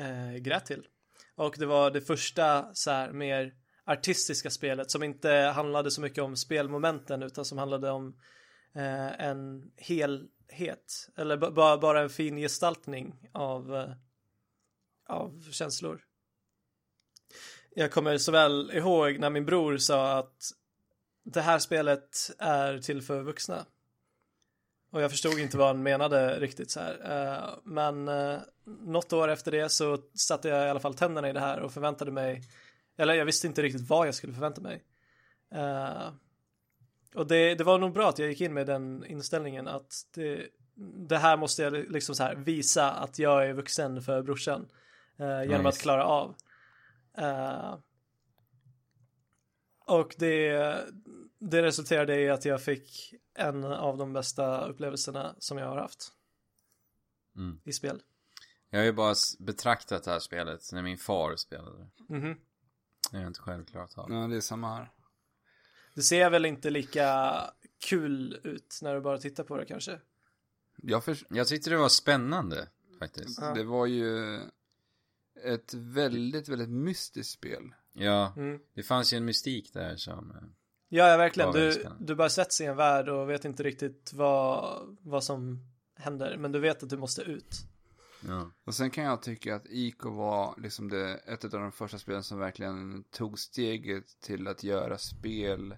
uh, 0.00 0.36
grät 0.36 0.66
till. 0.66 0.88
Och 1.34 1.54
det 1.58 1.66
var 1.66 1.90
det 1.90 2.00
första 2.00 2.74
så 2.74 2.90
här 2.90 3.12
mer 3.12 3.54
artistiska 3.84 4.50
spelet 4.50 4.90
som 4.90 5.02
inte 5.02 5.30
handlade 5.30 5.90
så 5.90 6.00
mycket 6.00 6.24
om 6.24 6.36
spelmomenten 6.36 7.22
utan 7.22 7.44
som 7.44 7.58
handlade 7.58 7.90
om 7.90 8.16
eh, 8.74 9.20
en 9.20 9.72
het, 10.52 11.08
eller 11.16 11.36
bara, 11.36 11.78
bara 11.78 12.00
en 12.00 12.10
fin 12.10 12.36
gestaltning 12.36 13.28
av, 13.32 13.76
eh, 13.76 13.90
av 15.08 15.50
känslor. 15.50 16.04
Jag 17.74 17.92
kommer 17.92 18.18
så 18.18 18.32
väl 18.32 18.70
ihåg 18.70 19.18
när 19.18 19.30
min 19.30 19.46
bror 19.46 19.76
sa 19.76 20.18
att 20.18 20.52
det 21.24 21.40
här 21.40 21.58
spelet 21.58 22.30
är 22.38 22.78
till 22.78 23.02
för 23.02 23.22
vuxna. 23.22 23.66
Och 24.92 25.02
jag 25.02 25.10
förstod 25.10 25.38
inte 25.38 25.58
vad 25.58 25.66
han 25.66 25.82
menade 25.82 26.40
riktigt 26.40 26.70
så 26.70 26.80
här. 26.80 26.98
Eh, 27.10 27.58
men 27.64 28.08
eh, 28.08 28.38
något 28.64 29.12
år 29.12 29.28
efter 29.28 29.50
det 29.50 29.68
så 29.68 29.98
satte 30.14 30.48
jag 30.48 30.66
i 30.66 30.70
alla 30.70 30.80
fall 30.80 30.94
tänderna 30.94 31.30
i 31.30 31.32
det 31.32 31.40
här 31.40 31.60
och 31.60 31.72
förväntade 31.72 32.10
mig, 32.10 32.42
eller 32.96 33.14
jag 33.14 33.24
visste 33.24 33.46
inte 33.46 33.62
riktigt 33.62 33.88
vad 33.88 34.06
jag 34.06 34.14
skulle 34.14 34.32
förvänta 34.32 34.60
mig. 34.60 34.82
Och 37.14 37.26
det, 37.26 37.54
det 37.54 37.64
var 37.64 37.78
nog 37.78 37.92
bra 37.92 38.08
att 38.08 38.18
jag 38.18 38.28
gick 38.28 38.40
in 38.40 38.54
med 38.54 38.66
den 38.66 39.04
inställningen 39.06 39.68
att 39.68 40.06
det, 40.14 40.48
det 41.08 41.18
här 41.18 41.36
måste 41.36 41.62
jag 41.62 41.72
liksom 41.72 42.14
så 42.14 42.22
här 42.22 42.34
visa 42.34 42.90
att 42.92 43.18
jag 43.18 43.46
är 43.48 43.52
vuxen 43.52 44.02
för 44.02 44.22
brorsan. 44.22 44.68
eh, 45.16 45.42
Genom 45.42 45.56
Nice. 45.56 45.68
att 45.68 45.78
klara 45.78 46.04
av. 46.04 46.34
Eh, 47.18 47.74
Och 49.86 50.14
det, 50.18 50.76
det 51.38 51.62
resulterade 51.62 52.20
i 52.20 52.30
att 52.30 52.44
jag 52.44 52.62
fick 52.62 53.14
en 53.34 53.64
av 53.64 53.96
de 53.98 54.12
bästa 54.12 54.66
upplevelserna 54.68 55.34
som 55.38 55.58
jag 55.58 55.66
har 55.66 55.76
haft 55.76 56.12
Mm. 57.36 57.60
i 57.64 57.72
spel. 57.72 58.02
Jag 58.70 58.78
har 58.78 58.84
ju 58.84 58.92
bara 58.92 59.14
betraktat 59.38 60.04
det 60.04 60.10
här 60.10 60.18
spelet 60.18 60.72
när 60.72 60.82
min 60.82 60.98
far 60.98 61.36
spelade. 61.36 61.88
Mhm. 62.08 62.36
Jag 63.12 63.20
har 63.20 63.26
inte 63.26 63.40
själv 63.40 63.64
klarat 63.64 63.98
av 63.98 64.08
det. 64.10 64.14
Ja, 64.16 64.26
det 64.26 64.36
är 64.36 64.40
samma 64.40 64.74
här. 64.76 64.90
Det 65.94 66.02
ser 66.02 66.30
väl 66.30 66.44
inte 66.44 66.70
lika 66.70 67.34
kul 67.84 68.40
ut 68.44 68.78
när 68.82 68.94
du 68.94 69.00
bara 69.00 69.18
tittar 69.18 69.44
på 69.44 69.56
det 69.56 69.64
kanske. 69.64 70.00
Jag 70.82 71.04
för, 71.04 71.18
Jag 71.30 71.46
tyckte 71.48 71.70
det 71.70 71.76
var 71.76 71.88
spännande 71.88 72.68
faktiskt. 72.98 73.38
Ja. 73.40 73.54
Det 73.54 73.64
var 73.64 73.86
ju 73.86 74.40
ett 75.44 75.74
väldigt, 75.74 76.48
väldigt 76.48 76.68
mystiskt 76.70 77.32
spel. 77.32 77.74
Ja, 77.92 78.32
Mm. 78.36 78.60
det 78.74 78.82
fanns 78.82 79.12
ju 79.12 79.16
en 79.16 79.24
mystik 79.24 79.72
där 79.72 79.96
som... 79.96 80.30
eh, 80.30 80.36
Ja, 80.88 81.08
ja 81.08 81.16
verkligen. 81.16 81.52
Du, 81.52 81.86
du 82.00 82.14
bara 82.14 82.28
sätts 82.28 82.60
i 82.60 82.64
en 82.64 82.76
värld 82.76 83.08
och 83.08 83.30
vet 83.30 83.44
inte 83.44 83.62
riktigt 83.62 84.12
vad, 84.14 84.78
vad 85.00 85.24
som 85.24 85.66
händer. 85.96 86.36
Men 86.36 86.52
du 86.52 86.58
vet 86.60 86.82
att 86.82 86.90
du 86.90 86.96
måste 86.96 87.22
ut. 87.22 87.54
Ja. 88.28 88.50
Och 88.64 88.74
sen 88.74 88.90
kan 88.90 89.04
jag 89.04 89.22
tycka 89.22 89.56
att 89.56 89.66
Ico 89.66 90.10
var 90.10 90.54
liksom 90.58 90.88
det, 90.88 91.14
ett 91.14 91.44
av 91.44 91.50
de 91.50 91.72
första 91.72 91.98
spelen 91.98 92.22
som 92.22 92.38
verkligen 92.38 93.04
tog 93.04 93.38
steget 93.38 94.20
till 94.20 94.48
att 94.48 94.62
göra 94.62 94.98
spel 94.98 95.76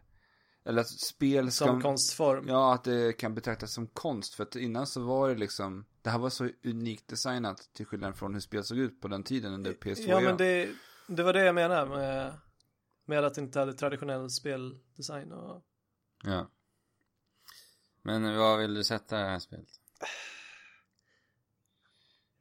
eller 0.65 0.81
att 0.81 0.91
spel 0.91 1.53
ska... 1.53 1.65
Som 1.65 1.83
konstform. 1.83 2.49
Ja, 2.49 2.75
att 2.75 2.85
det 2.85 3.13
kan 3.13 3.35
betraktas 3.35 3.75
som 3.75 3.87
konst. 3.87 4.35
För 4.35 4.43
att 4.43 4.57
innan 4.57 4.87
så 4.87 5.03
var 5.03 5.29
det 5.29 5.35
liksom, 5.35 5.85
det 6.03 6.11
här 6.11 6.19
var 6.19 6.31
så 6.31 6.49
unikt 6.65 7.09
designat 7.09 7.71
till 7.73 7.87
skillnad 7.87 8.17
från 8.17 8.35
hur 8.35 8.41
spel 8.41 8.65
såg 8.65 8.79
ut 8.79 9.01
på 9.01 9.09
den 9.09 9.23
tiden 9.23 9.53
under 9.53 9.73
PS2. 9.73 10.05
Ja, 10.09 10.21
men 10.21 10.37
det, 10.37 10.71
det 11.07 11.23
var 11.23 11.33
det 11.33 11.45
jag 11.45 11.55
menade 11.55 11.91
med, 11.91 12.33
med 13.05 13.25
att 13.25 13.35
det 13.35 13.41
inte 13.41 13.59
hade 13.59 13.73
traditionell 13.73 14.31
speldesign 14.31 15.33
och... 15.33 15.63
Ja. 16.25 16.51
Men 18.03 18.37
vad 18.37 18.59
vill 18.59 18.75
du 18.75 18.85
sätta 18.85 19.17
det 19.17 19.25
här 19.25 19.39
spelet? 19.39 19.69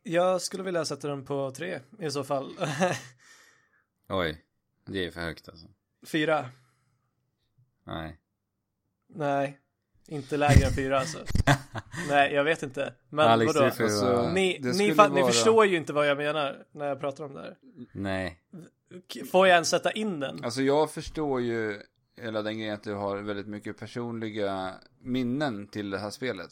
Jag 0.03 0.41
skulle 0.41 0.63
vilja 0.63 0.85
sätta 0.85 1.07
den 1.07 1.25
på 1.25 1.51
tre 1.51 1.79
i 1.99 2.11
så 2.11 2.23
fall. 2.23 2.55
Oj, 4.09 4.43
det 4.85 5.05
är 5.05 5.11
för 5.11 5.21
högt 5.21 5.49
alltså. 5.49 5.67
Fyra. 6.05 6.49
Nej. 7.83 8.19
Nej, 9.07 9.59
inte 10.07 10.37
lägre 10.37 10.65
än 10.67 10.73
fyra 10.73 10.99
alltså. 10.99 11.17
Nej, 12.09 12.33
jag 12.33 12.43
vet 12.43 12.63
inte. 12.63 12.93
Men 13.09 13.27
Alex, 13.27 13.55
vadå? 13.55 13.71
får 13.71 13.83
Alltså, 13.83 14.05
vara... 14.05 14.33
Ni, 14.33 14.59
ni, 14.59 14.91
fa- 14.93 15.13
ni 15.13 15.21
vara- 15.21 15.31
förstår 15.31 15.65
ju 15.65 15.77
inte 15.77 15.93
vad 15.93 16.07
jag 16.07 16.17
menar 16.17 16.65
när 16.71 16.85
jag 16.85 16.99
pratar 16.99 17.23
om 17.23 17.33
det 17.33 17.41
här. 17.41 17.57
Nej. 17.91 18.39
Får 19.31 19.47
jag 19.47 19.53
ens 19.53 19.69
sätta 19.69 19.91
in 19.91 20.19
den? 20.19 20.43
Alltså 20.43 20.61
jag 20.61 20.91
förstår 20.91 21.41
ju 21.41 21.81
hela 22.21 22.41
den 22.41 22.57
grejen 22.57 22.73
att 22.73 22.83
du 22.83 22.93
har 22.93 23.17
väldigt 23.17 23.47
mycket 23.47 23.77
personliga 23.77 24.73
minnen 25.01 25.67
till 25.67 25.89
det 25.89 25.97
här 25.99 26.09
spelet. 26.09 26.49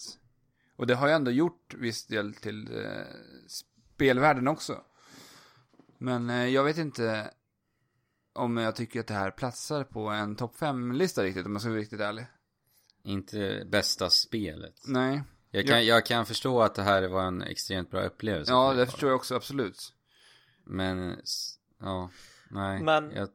Och 0.82 0.88
det 0.88 0.96
har 0.96 1.08
jag 1.08 1.16
ändå 1.16 1.32
gjort 1.32 1.74
viss 1.74 2.06
del 2.06 2.34
till 2.34 2.86
eh, 2.86 3.06
spelvärlden 3.48 4.48
också. 4.48 4.82
Men 5.98 6.30
eh, 6.30 6.46
jag 6.48 6.64
vet 6.64 6.78
inte 6.78 7.32
om 8.34 8.58
jag 8.58 8.76
tycker 8.76 9.00
att 9.00 9.08
det 9.08 9.14
här 9.14 9.32
platsar 9.32 9.84
på 9.84 10.08
en 10.10 10.36
topp 10.36 10.56
5-lista 10.58 11.24
riktigt, 11.24 11.46
om 11.46 11.52
jag 11.52 11.62
ska 11.62 11.70
vara 11.70 11.80
riktigt 11.80 12.00
ärlig. 12.00 12.26
Inte 13.04 13.64
bästa 13.72 14.10
spelet. 14.10 14.76
Nej. 14.88 15.24
Jag 15.52 15.68
kan, 15.68 15.86
jag 15.86 16.06
kan 16.06 16.26
förstå 16.26 16.62
att 16.62 16.76
det 16.76 16.84
här 16.84 17.08
var 17.08 17.24
en 17.24 17.42
extremt 17.42 17.92
bra 17.92 18.02
upplevelse. 18.02 18.52
Ja, 18.52 18.72
för 18.72 18.78
det 18.80 18.86
förstår 18.86 19.10
jag 19.10 19.16
också 19.16 19.36
absolut. 19.36 19.94
Men, 20.64 21.18
ja, 21.80 22.10
nej. 22.50 22.84
Men- 22.84 23.12
Jag, 23.12 23.30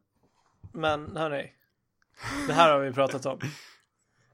Men 0.73 1.17
hörni, 1.17 1.51
det 2.47 2.53
här 2.53 2.71
har 2.71 2.79
vi 2.79 2.93
pratat 2.93 3.25
om. 3.25 3.39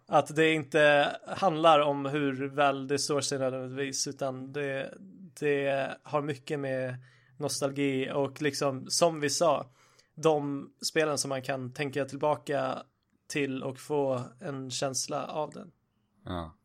Att 0.07 0.35
det 0.35 0.53
inte 0.53 1.15
handlar 1.27 1.80
om 1.80 2.05
hur 2.05 2.47
väl 2.47 2.88
det 2.88 2.99
står 2.99 3.21
sig 3.21 3.39
nödvändigtvis 3.39 4.07
utan 4.07 4.53
det, 4.53 4.93
det 5.39 5.97
har 6.03 6.21
mycket 6.21 6.59
med 6.59 6.95
nostalgi 7.38 8.11
och 8.11 8.41
liksom 8.41 8.89
som 8.89 9.19
vi 9.19 9.30
sa 9.30 9.69
de 10.15 10.69
spelen 10.81 11.17
som 11.17 11.30
man 11.30 11.41
kan 11.41 11.73
tänka 11.73 12.05
tillbaka 12.05 12.84
till 13.27 13.63
och 13.63 13.80
få 13.80 14.21
en 14.39 14.71
känsla 14.71 15.27
av 15.27 15.51
den. 15.51 15.71
ja. 16.25 16.57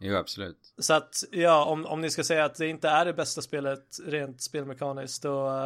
Jo, 0.00 0.16
absolut. 0.16 0.74
Så 0.78 0.94
att 0.94 1.24
ja, 1.30 1.64
om, 1.64 1.86
om 1.86 2.00
ni 2.00 2.10
ska 2.10 2.24
säga 2.24 2.44
att 2.44 2.54
det 2.54 2.66
inte 2.66 2.88
är 2.88 3.04
det 3.04 3.12
bästa 3.12 3.42
spelet 3.42 3.98
rent 4.06 4.42
spelmekaniskt 4.42 5.24
och 5.24 5.64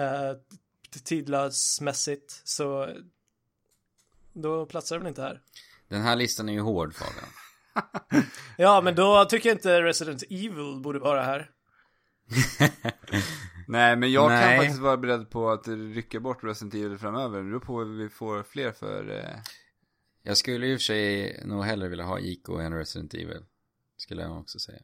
eh, 0.00 0.36
tidlösmässigt 1.04 2.42
så 2.44 2.88
då 4.32 4.66
platsar 4.66 4.96
det 4.96 5.00
väl 5.00 5.08
inte 5.08 5.22
här. 5.22 5.42
Den 5.88 6.02
här 6.02 6.16
listan 6.16 6.48
är 6.48 6.52
ju 6.52 6.60
hård, 6.60 6.94
Fabian. 6.94 7.30
Ja, 8.56 8.80
men 8.80 8.94
då 8.94 9.24
tycker 9.24 9.48
jag 9.48 9.56
inte 9.56 9.82
Resident 9.82 10.22
Evil 10.22 10.80
borde 10.82 10.98
vara 10.98 11.22
här. 11.22 11.50
Nej, 13.68 13.96
men 13.96 14.12
jag 14.12 14.28
Nej. 14.28 14.42
kan 14.42 14.58
faktiskt 14.58 14.80
vara 14.80 14.96
beredd 14.96 15.30
på 15.30 15.50
att 15.50 15.68
rycka 15.68 16.20
bort 16.20 16.44
Resident 16.44 16.74
Evil 16.74 16.98
framöver. 16.98 17.38
Det 17.38 17.44
beror 17.44 17.60
på 17.60 17.72
vad 17.72 17.96
vi 17.96 18.08
får 18.08 18.42
fler 18.42 18.72
för... 18.72 19.10
Eh... 19.10 19.40
Jag 20.22 20.36
skulle 20.36 20.66
i 20.66 20.76
och 20.76 20.78
för 20.78 20.84
sig 20.84 21.40
nog 21.44 21.64
hellre 21.64 21.88
vilja 21.88 22.04
ha 22.04 22.18
Ico 22.18 22.56
än 22.58 22.74
Resident 22.74 23.14
Evil. 23.14 23.44
Skulle 23.96 24.22
jag 24.22 24.38
också 24.38 24.58
säga. 24.58 24.82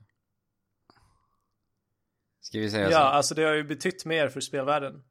Ska 2.41 2.59
vi 2.59 2.71
säga 2.71 2.91
Ja, 2.91 2.91
så? 2.91 2.97
alltså 2.97 3.35
det 3.35 3.43
har 3.43 3.55
ju 3.55 3.65
betytt 3.65 4.05
mer 4.05 4.29
för 4.29 4.41
spelvärlden. 4.41 5.05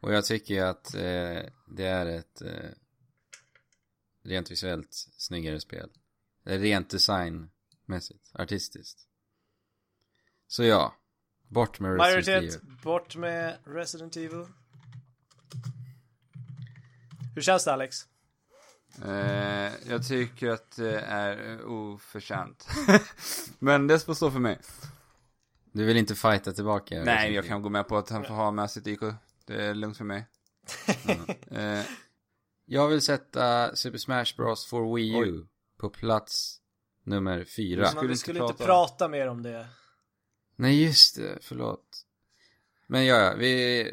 Och 0.00 0.12
jag 0.14 0.24
tycker 0.24 0.54
ju 0.54 0.60
att 0.60 0.94
eh, 0.94 1.42
det 1.66 1.86
är 1.86 2.06
ett 2.06 2.42
eh, 2.42 2.70
rent 4.24 4.50
visuellt 4.50 4.94
snyggare 5.16 5.60
spel. 5.60 5.90
Det 6.44 6.54
är 6.54 6.58
rent 6.58 6.90
designmässigt, 6.90 8.30
artistiskt. 8.34 9.08
Så 10.46 10.64
ja, 10.64 10.94
bort 11.48 11.80
med 11.80 11.90
Resident 11.90 12.26
Majoritet, 12.26 12.62
Evil. 12.62 12.76
bort 12.82 13.16
med 13.16 13.58
Resident 13.64 14.16
Evil. 14.16 14.46
Hur 17.34 17.42
känns 17.42 17.64
det 17.64 17.72
Alex? 17.72 18.06
Eh, 19.04 19.72
jag 19.88 20.06
tycker 20.08 20.48
att 20.48 20.76
det 20.76 21.00
är 21.00 21.52
eh, 21.52 21.66
oförtjänt. 21.66 22.68
Men 23.58 23.86
det 23.86 24.00
får 24.00 24.14
stå 24.14 24.30
för 24.30 24.38
mig. 24.38 24.58
Du 25.72 25.84
vill 25.84 25.96
inte 25.96 26.14
fighta 26.14 26.52
tillbaka? 26.52 27.02
Nej, 27.04 27.32
jag 27.32 27.46
kan 27.46 27.62
gå 27.62 27.68
med 27.68 27.88
på 27.88 27.96
att 27.96 28.10
han 28.10 28.24
får 28.24 28.34
ha 28.34 28.50
med 28.50 28.70
sitt 28.70 28.86
IK. 28.86 29.00
Det 29.46 29.64
är 29.64 29.74
lugnt 29.74 29.96
för 29.96 30.04
mig. 30.04 30.26
Eh, 31.50 31.80
Jag 32.64 32.88
vill 32.88 33.02
sätta 33.02 33.76
Super 33.76 33.98
Smash 33.98 34.36
Bros 34.36 34.66
for 34.66 34.96
Wii 34.96 35.18
U 35.28 35.46
på 35.78 35.90
plats 35.90 36.60
nummer 37.04 37.44
fyra. 37.44 37.86
skulle 37.86 38.00
Men 38.00 38.06
vi 38.08 38.12
inte 38.12 38.20
skulle 38.20 38.38
prata. 38.38 38.52
inte 38.52 38.64
prata 38.64 39.08
mer 39.08 39.28
om 39.28 39.42
det. 39.42 39.66
Nej, 40.56 40.84
just 40.84 41.16
det. 41.16 41.38
Förlåt. 41.42 41.86
Men 42.86 43.06
ja, 43.06 43.16
ja, 43.16 43.34
vi... 43.38 43.92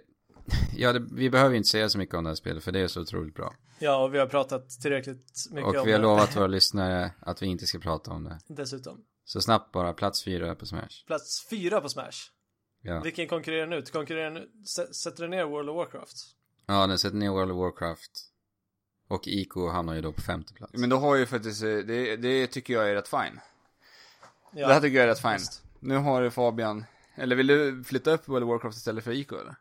Ja, 0.75 0.93
det, 0.93 1.07
vi 1.11 1.29
behöver 1.29 1.55
inte 1.55 1.69
säga 1.69 1.89
så 1.89 1.97
mycket 1.97 2.15
om 2.15 2.23
det 2.23 2.29
här 2.29 2.35
spelet, 2.35 2.63
för 2.63 2.71
det 2.71 2.79
är 2.79 2.87
så 2.87 3.01
otroligt 3.01 3.35
bra. 3.35 3.55
Ja, 3.79 4.03
och 4.03 4.13
vi 4.13 4.19
har 4.19 4.27
pratat 4.27 4.69
tillräckligt 4.69 5.33
mycket 5.51 5.63
om 5.69 5.75
Och 5.81 5.87
vi 5.87 5.91
har 5.91 5.99
det. 5.99 6.03
lovat 6.03 6.35
våra 6.35 6.47
lyssnare 6.57 7.11
att 7.19 7.41
vi 7.41 7.45
inte 7.47 7.65
ska 7.65 7.79
prata 7.79 8.11
om 8.11 8.23
det. 8.23 8.39
Dessutom. 8.47 9.05
Så 9.25 9.41
snabbt 9.41 9.71
bara, 9.71 9.93
plats 9.93 10.23
fyra 10.23 10.55
på 10.55 10.65
Smash. 10.65 11.05
Plats 11.07 11.47
fyra 11.49 11.81
på 11.81 11.89
Smash. 11.89 12.17
Ja, 12.81 13.01
Vilken 13.01 13.27
konkurrerar 13.27 13.67
nu? 13.67 13.81
Konkurrerar 13.81 14.31
nu? 14.31 14.49
S- 14.63 14.95
Sätter 14.95 15.21
den 15.21 15.31
ner 15.31 15.45
World 15.45 15.69
of 15.69 15.75
Warcraft? 15.75 16.15
ja 16.65 16.87
den 16.87 16.97
sätter 16.99 17.17
ner 17.17 17.29
World 17.29 17.51
of 17.51 17.57
Warcraft. 17.57 18.11
Och 19.11 19.27
Ico 19.27 19.67
hamnar 19.69 19.93
ju 19.93 20.01
då 20.01 20.11
på 20.11 20.21
femte 20.21 20.53
plats. 20.53 20.73
men 20.73 20.89
då 20.89 20.97
har 20.97 21.15
ju 21.15 21.25
faktiskt, 21.25 21.63
eh, 21.63 21.77
det, 21.77 22.15
det 22.15 22.47
tycker 22.47 22.73
jag 22.73 22.89
är 22.89 22.93
rätt 22.95 23.07
fine. 23.07 23.39
Ja, 24.53 24.67
Det 24.67 24.73
här 24.73 24.81
tycker 24.81 24.97
jag 24.97 25.03
är 25.03 25.07
rätt 25.07 25.21
fine. 25.21 25.31
visst. 25.33 25.63
Nu 25.79 25.95
har 25.95 26.21
du 26.21 26.31
Fabian, 26.31 26.85
eller 27.15 27.35
vill 27.35 27.47
du 27.47 27.83
flytta 27.83 28.11
upp 28.11 28.27
World 28.27 28.43
of 28.43 28.49
Warcraft 28.49 28.77
istället 28.77 29.03
för 29.03 29.11
IK 29.11 29.31
eller? 29.31 29.55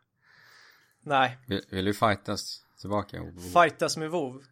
Nej, 1.03 1.37
Vill, 1.47 1.61
vill 1.69 1.85
du 1.85 1.93
fightas 1.93 2.65
tillbaka? 2.79 3.23
fightas 3.53 3.97
med 3.97 4.09
WoW. 4.09 4.43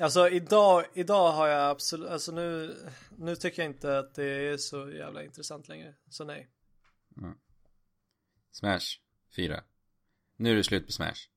Alltså 0.00 0.28
idag, 0.28 0.84
idag 0.94 1.32
har 1.32 1.48
jag 1.48 1.70
absolut, 1.70 2.08
alltså 2.08 2.32
nu, 2.32 2.76
nu 3.18 3.36
tycker 3.36 3.62
jag 3.62 3.70
inte 3.70 3.98
att 3.98 4.14
det 4.14 4.24
är 4.24 4.56
så 4.56 4.90
jävla 4.90 5.22
intressant 5.24 5.68
längre. 5.68 5.94
Så 6.10 6.24
nej. 6.24 6.48
Smash, 8.52 8.98
fyra. 9.36 9.62
Nu 10.36 10.50
är 10.52 10.56
det 10.56 10.64
slut 10.64 10.86
på 10.86 10.92
Smash. 10.92 11.28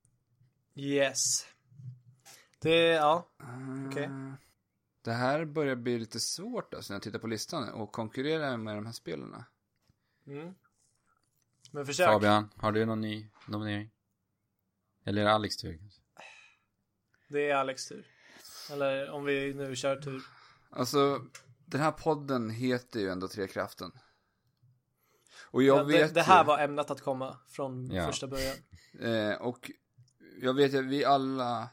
Yes. 0.76 1.46
Det, 2.60 2.78
ja. 2.88 3.30
Okej. 3.90 4.04
Eh, 4.04 4.34
Det 5.02 5.12
här 5.14 5.46
börjar 5.46 5.76
bli 5.76 6.00
lite 6.00 6.20
svårt 6.20 6.74
alltså 6.74 6.94
när 6.94 6.96
jag 6.96 7.04
tittar 7.04 7.20
på 7.20 7.28
listan 7.28 7.70
och 7.70 7.92
konkurrera 7.92 8.58
med 8.58 8.76
de 8.76 8.86
här 8.86 8.94
spelarna. 8.94 9.46
Mm. 10.28 10.54
Men 11.72 11.86
försök. 11.86 12.08
Fabian, 12.08 12.50
har 12.56 12.72
du 12.72 12.86
någon 12.86 13.02
ny 13.02 13.30
nominering? 13.48 13.92
Eller 15.06 15.22
är 15.22 15.26
det 15.26 15.32
Alex 15.34 15.58
tur? 15.58 15.78
kanske? 15.78 16.02
Det 17.30 17.50
är 17.50 17.56
Alex 17.56 17.88
tur. 17.88 18.08
Eller 18.72 19.10
om 19.10 19.26
vi 19.26 19.54
nu 19.54 19.76
kör 19.76 19.96
tur. 20.02 20.22
Alltså, 20.70 21.22
den 21.66 21.82
här 21.82 21.92
podden 21.92 22.50
heter 22.50 23.00
ju 23.00 23.10
ändå 23.10 23.28
Trekraften. 23.28 23.92
Och 25.52 25.64
jag 25.64 25.78
Ja, 25.80 25.84
vet 25.84 26.08
det, 26.08 26.14
det 26.14 26.22
här 26.22 26.44
ju, 26.44 26.48
var 26.48 26.60
ämnat 26.60 26.92
att 26.92 27.02
komma 27.02 27.38
från 27.48 27.92
Ja. 27.92 28.06
första 28.08 28.28
början. 28.28 28.56
eh, 29.00 29.42
och 29.42 29.72
jag 30.42 30.54
vet 30.54 30.74
att 30.76 30.86
vi 30.86 31.06
alla 31.06 31.70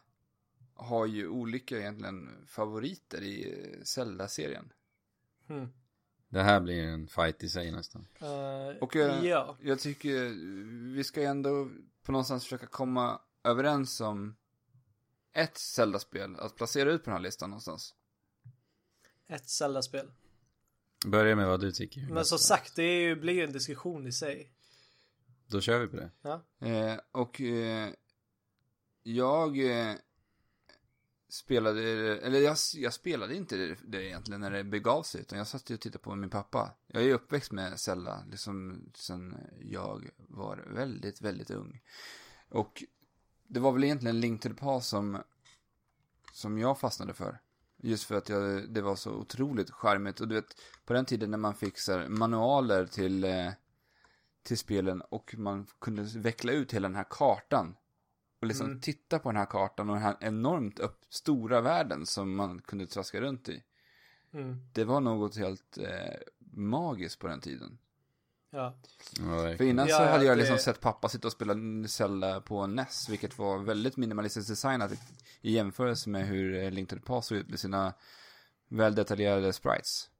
har 0.74 1.06
ju 1.06 1.28
olika 1.28 1.78
egentligen 1.78 2.44
favoriter 2.46 3.22
i 3.22 3.64
Zelda-serien. 3.84 4.72
Hmm. 5.48 5.68
Det 6.28 6.42
här 6.42 6.60
blir 6.60 6.82
en 6.82 7.08
fight 7.08 7.42
i 7.42 7.48
sig 7.48 7.72
nästan. 7.72 8.06
Eh, 8.18 8.76
Och 8.80 8.96
eh, 8.96 9.24
ja. 9.24 9.56
jag 9.62 9.80
tycker 9.80 10.28
vi 10.94 11.04
ska 11.04 11.22
ändå 11.22 11.70
på 12.02 12.12
någonstans 12.12 12.42
försöka 12.44 12.66
komma 12.66 13.20
överens 13.44 14.00
om 14.00 14.36
ett 15.32 15.58
Zelda-spel 15.58 16.36
att 16.38 16.56
placera 16.56 16.92
ut 16.92 17.04
på 17.04 17.10
den 17.10 17.16
här 17.16 17.22
listan 17.22 17.50
någonstans. 17.50 17.94
Ett 19.28 19.48
Zelda-spel. 19.48 20.10
Börja 21.06 21.36
med 21.36 21.46
vad 21.46 21.60
du 21.60 21.72
tycker. 21.72 22.06
Men 22.10 22.24
som 22.24 22.38
sagt, 22.38 22.76
det 22.76 22.82
är 22.82 23.00
ju, 23.00 23.16
blir 23.16 23.34
ju 23.34 23.44
en 23.44 23.52
diskussion 23.52 24.06
i 24.06 24.12
sig. 24.12 24.52
Då 25.46 25.60
kör 25.60 25.78
vi 25.78 25.86
på 25.86 25.96
det. 25.96 26.10
Ja. 26.22 26.42
Eh, 26.68 26.98
och 27.12 27.40
eh, 27.40 27.90
jag 29.02 29.58
eh, 29.70 29.94
spelade, 31.34 31.82
eller 32.18 32.38
jag, 32.38 32.56
jag 32.74 32.92
spelade 32.92 33.34
inte 33.36 33.56
det, 33.56 33.76
det 33.84 34.04
egentligen 34.04 34.40
när 34.40 34.50
det 34.50 34.64
begav 34.64 35.02
sig, 35.02 35.20
utan 35.20 35.38
jag 35.38 35.46
satt 35.46 35.70
ju 35.70 35.74
och 35.74 35.80
tittade 35.80 36.04
på 36.04 36.14
min 36.14 36.30
pappa. 36.30 36.74
Jag 36.86 37.02
är 37.02 37.06
ju 37.06 37.12
uppväxt 37.12 37.52
med 37.52 37.80
Zelda, 37.80 38.24
liksom 38.30 38.82
sen 38.94 39.36
jag 39.60 40.10
var 40.16 40.56
väldigt, 40.56 41.20
väldigt 41.20 41.50
ung. 41.50 41.82
Och 42.48 42.84
det 43.48 43.60
var 43.60 43.72
väl 43.72 43.84
egentligen 43.84 44.20
Link 44.20 44.42
to 44.42 44.48
the 44.48 44.54
Past 44.54 44.88
som, 44.88 45.22
som 46.32 46.58
jag 46.58 46.80
fastnade 46.80 47.14
för. 47.14 47.40
Just 47.76 48.04
för 48.04 48.14
att 48.14 48.28
jag, 48.28 48.70
det 48.72 48.82
var 48.82 48.96
så 48.96 49.10
otroligt 49.10 49.70
charmigt. 49.70 50.20
Och 50.20 50.28
du 50.28 50.34
vet, 50.34 50.60
på 50.84 50.92
den 50.92 51.04
tiden 51.04 51.30
när 51.30 51.38
man 51.38 51.54
fick 51.54 51.78
så 51.78 51.92
här, 51.92 52.08
manualer 52.08 52.86
till, 52.86 53.24
eh, 53.24 53.50
till 54.42 54.58
spelen 54.58 55.00
och 55.00 55.34
man 55.38 55.66
kunde 55.78 56.02
veckla 56.02 56.52
ut 56.52 56.74
hela 56.74 56.88
den 56.88 56.96
här 56.96 57.06
kartan. 57.10 57.76
Och 58.44 58.48
liksom 58.48 58.66
Mm. 58.66 58.80
titta 58.80 59.18
på 59.18 59.28
den 59.28 59.36
här 59.36 59.46
kartan 59.46 59.88
och 59.90 59.96
den 59.96 60.04
här 60.04 60.16
enormt 60.20 60.78
upp, 60.78 61.00
stora 61.10 61.60
världen 61.60 62.06
som 62.06 62.36
man 62.36 62.60
kunde 62.60 62.86
traska 62.86 63.20
runt 63.20 63.48
i. 63.48 63.62
Mm. 64.34 64.56
Det 64.72 64.84
var 64.84 65.00
något 65.00 65.36
helt 65.36 65.78
eh, 65.78 66.14
magiskt 66.56 67.18
på 67.20 67.26
den 67.26 67.40
tiden. 67.40 67.78
Ja. 68.50 68.74
Ja, 69.18 69.56
För 69.56 69.62
innan 69.62 69.86
Ja, 69.88 69.96
så 69.98 70.04
hade 70.04 70.24
jag 70.24 70.36
det- 70.36 70.40
liksom 70.40 70.58
sett 70.58 70.80
pappa 70.80 71.08
sitta 71.08 71.28
och 71.28 71.32
spela 71.32 71.54
Zelda 71.88 72.40
på 72.40 72.66
NES, 72.66 73.08
vilket 73.08 73.38
var 73.38 73.58
väldigt 73.58 73.96
minimalistiskt 73.96 74.48
designat 74.50 74.92
i- 75.40 75.50
jämförelse 75.52 76.08
med 76.10 76.26
hur 76.26 76.64
eh, 76.64 76.70
Link 76.70 76.88
to 76.90 76.96
the 76.96 77.02
Past 77.02 77.28
såg 77.28 77.38
ut 77.38 77.48
med 77.48 77.58
sina 77.60 77.94
väldetaljerade 78.68 79.52
sprites. 79.52 80.10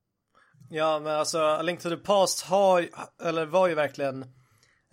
Ja, 0.71 1.01
men 1.01 1.13
alltså 1.17 1.63
Link 1.63 1.81
to 1.81 1.89
the 1.89 1.97
Past 1.97 2.45
har, 2.45 2.89
eller 3.23 3.47
var 3.47 3.69
ju 3.69 3.75
verkligen 3.75 4.25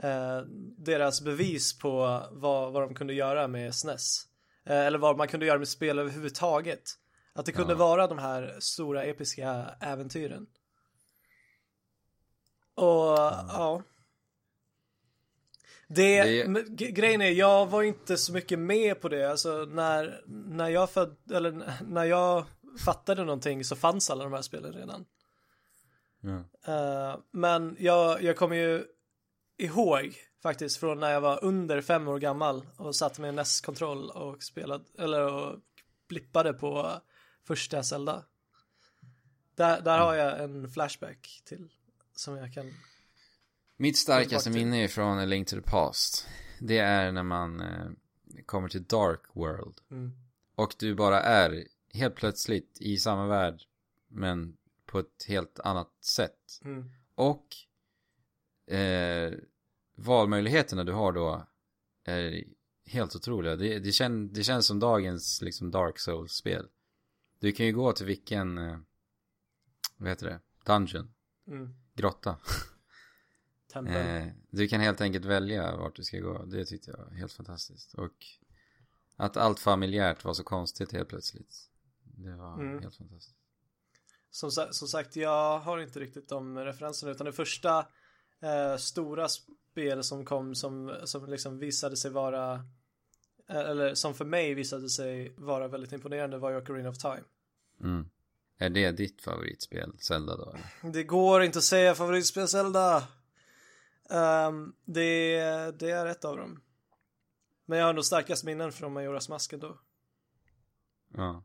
eh, 0.03 0.41
deras 0.78 1.22
bevis 1.22 1.80
på 1.80 2.22
vad, 2.32 2.73
vad 2.73 2.84
de 2.84 2.95
kunde 2.95 3.14
göra 3.14 3.48
med 3.48 3.76
SNES. 3.76 4.28
Eh, 4.65 4.78
eller 4.86 4.98
vad 4.98 5.18
man 5.18 5.28
kunde 5.28 5.45
göra 5.45 5.60
med 5.60 5.68
spel 5.68 5.99
överhuvudtaget. 5.99 6.84
Att 7.34 7.45
det 7.45 7.52
kunde 7.52 7.73
Ja. 7.73 7.78
vara 7.78 8.07
de 8.07 8.18
här 8.19 8.56
stora 8.60 9.03
episka 9.03 9.76
äventyren. 9.82 10.48
Och 12.76 13.18
ja. 13.49 13.84
Det, 15.88 16.23
Det- 16.23 16.64
g- 16.69 16.91
grejen 16.91 17.22
är, 17.22 17.30
jag 17.32 17.65
var 17.68 17.84
inte 17.84 18.18
så 18.18 18.34
mycket 18.34 18.60
med 18.60 19.02
på 19.02 19.10
det. 19.10 19.32
Alltså 19.32 19.65
när, 19.65 20.22
när 20.28 20.69
jag 20.69 20.90
föd, 20.90 21.15
eller 21.32 21.52
när 21.88 22.03
jag 22.06 22.45
fattade 22.86 23.23
någonting 23.26 23.64
så 23.65 23.76
fanns 23.76 24.10
alla 24.10 24.23
de 24.23 24.34
här 24.34 24.41
spelen 24.41 24.73
redan. 24.73 25.06
Ja. 26.22 26.44
Eh, 26.73 27.19
men 27.32 27.76
jag, 27.80 28.23
jag 28.23 28.38
kommer 28.38 28.56
ju 28.56 28.84
ihåg 29.62 30.16
faktiskt 30.44 30.78
från 30.78 31.00
när 31.00 31.12
jag 31.12 31.22
var 31.22 31.44
under 31.44 31.82
fem 31.82 32.08
år 32.08 32.20
gammal 32.20 32.66
och 32.78 32.96
satt 32.96 33.20
med 33.20 33.34
NES-kontroll 33.34 34.10
och 34.10 34.44
spelade, 34.44 34.84
eller 34.98 35.34
och 35.34 35.60
blippade 36.08 36.54
på 36.54 37.02
första 37.48 37.84
Zelda. 37.84 38.26
Där, 39.56 39.82
där 39.82 40.00
har 40.00 40.14
jag 40.16 40.44
en 40.44 40.70
flashback 40.70 41.42
till 41.46 41.70
som 42.16 42.38
jag 42.38 42.54
kan, 42.54 42.74
Mitt 43.78 43.98
starkaste 43.98 44.50
minne 44.50 44.88
från 44.88 45.20
A 45.20 45.26
Link 45.26 45.48
to 45.48 45.56
the 45.56 45.62
Past, 45.62 46.28
det 46.60 46.78
är 46.78 47.12
när 47.12 47.24
man 47.24 47.62
eh, 47.62 47.90
kommer 48.46 48.70
till 48.70 48.84
Dark 48.84 49.22
World. 49.34 49.80
mm, 49.92 50.12
Och 50.56 50.76
du 50.80 50.96
bara 50.96 51.22
är 51.22 51.68
helt 51.94 52.16
plötsligt 52.16 52.78
i 52.80 52.98
samma 52.98 53.28
värld, 53.28 53.62
men 54.08 54.58
på 54.86 55.00
ett 55.00 55.26
helt 55.28 55.60
annat 55.60 55.92
sätt. 56.02 56.60
mm, 56.64 56.92
Och 57.16 57.46
eh, 58.72 59.34
valmöjligheterna 59.95 60.84
du 60.84 60.91
har 60.91 61.11
då 61.11 61.48
är 62.03 62.43
helt 62.85 63.15
otroliga. 63.15 63.56
Det, 63.56 63.80
det, 63.80 63.91
kän, 63.91 64.34
det 64.34 64.43
känns 64.43 64.65
som 64.68 64.80
dagens 64.80 65.41
liksom 65.41 65.72
Dark 65.72 65.99
Souls-spel. 65.99 66.68
Du 67.39 67.52
kan 67.52 67.65
ju 67.65 67.72
gå 67.72 67.93
till 67.93 68.06
vilken, 68.06 68.57
eh, 68.57 68.77
vad 69.98 70.10
heter 70.10 70.26
det, 70.27 70.39
dungeon, 70.65 71.14
mm, 71.48 71.73
grotta. 71.93 72.38
Eh, 73.88 74.27
du 74.49 74.68
kan 74.68 74.81
helt 74.81 75.02
enkelt 75.02 75.26
välja 75.26 75.76
vart 75.77 75.95
du 75.95 76.03
ska 76.03 76.19
gå. 76.19 76.45
Det 76.45 76.65
tyckte 76.65 76.91
jag 76.91 76.98
var 76.98 77.11
helt 77.11 77.34
fantastiskt. 77.34 77.93
Och 77.93 78.26
att 79.15 79.38
allt 79.38 79.60
familjärt 79.60 80.23
var 80.23 80.34
så 80.34 80.43
konstigt 80.43 80.91
helt 80.91 81.10
plötsligt. 81.10 81.69
Det 82.03 82.35
var 82.35 82.53
Mm. 82.60 82.80
helt 82.84 82.95
fantastiskt. 82.95 83.35
Som, 84.30 84.52
som 84.52 84.88
sagt, 84.88 85.15
jag 85.15 85.60
har 85.60 85.80
inte 85.80 85.99
riktigt 85.99 86.30
de 86.30 86.57
referenserna 86.60 87.11
utan 87.11 87.26
det 87.26 87.34
första 87.34 87.88
eh, 88.41 88.77
stora 88.77 89.30
spel 89.30 90.03
som 90.03 90.26
kom 90.26 90.55
som, 90.55 90.97
som 91.03 91.26
liksom 91.26 91.59
visade 91.59 91.97
sig 91.97 92.11
vara 92.11 92.53
eh, 93.49 93.55
eller 93.55 93.95
som 93.95 94.13
för 94.13 94.26
mig 94.26 94.53
visade 94.53 94.89
sig 94.89 95.34
vara 95.38 95.68
väldigt 95.68 95.91
imponerande 95.91 96.38
var 96.38 96.51
ju 96.51 96.57
Ocarina 96.57 96.89
of 96.89 96.97
Time. 96.97 97.23
Mm. 97.80 98.09
Är 98.57 98.69
det 98.69 98.91
ditt 98.91 99.22
favoritspel, 99.22 99.93
Zelda 99.99 100.38
då? 100.38 100.55
Det 100.93 101.03
går 101.03 101.43
inte 101.43 101.57
att 101.57 101.63
säga 101.63 101.95
favoritspel 101.95 102.47
Zelda. 102.47 103.07
Ehm, 104.09 104.73
det, 104.85 105.39
det 105.80 105.91
är 105.91 106.05
ett 106.05 106.26
av 106.26 106.38
dem. 106.38 106.61
Men 107.65 107.80
jag 107.80 107.85
har 107.85 107.93
nog 107.93 108.05
starkast 108.05 108.43
minnen 108.43 108.72
från 108.72 108.93
Majoras 108.93 109.30
mask 109.30 109.53
då. 109.53 109.80
Ja. 111.13 111.43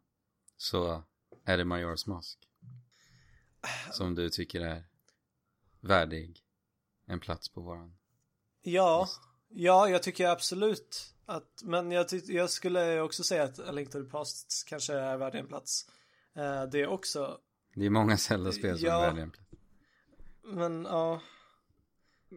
Så 0.57 1.03
är 1.45 1.59
det 1.59 1.65
Majora's 1.65 2.09
Mask. 2.09 2.39
Som 3.93 4.15
du 4.15 4.31
tycker 4.31 4.61
är 4.61 4.85
värdig 5.81 6.46
en 7.07 7.21
plats 7.21 7.49
på 7.49 7.61
våran. 7.61 7.97
Ja, 8.63 9.09
ja, 9.49 9.89
jag 9.89 10.03
tycker 10.03 10.29
absolut 10.29 11.15
att, 11.27 11.63
men 11.65 11.91
jag, 11.93 12.07
jag 12.27 12.51
skulle 12.51 13.01
också 13.01 13.25
säga 13.25 13.45
att 13.45 13.59
A 13.59 13.73
Link 13.73 13.91
to 13.93 14.03
the 14.05 14.11
Past 14.11 14.65
kanske 14.67 14.95
är 14.95 15.17
värd 15.17 15.35
en 15.35 15.47
plats. 15.47 15.89
Eh, 16.37 16.63
det 16.65 16.81
är 16.83 16.87
också, 16.87 17.39
Det 17.75 17.87
är 17.87 17.91
många 17.91 18.17
Zelda-spel 18.17 18.79
som 18.79 18.87
Ja. 18.89 19.03
är 19.03 19.07
värdiga 19.07 19.23
en 19.23 19.31
plats. 19.31 19.51
men 20.43 20.85
ja. 20.85 21.21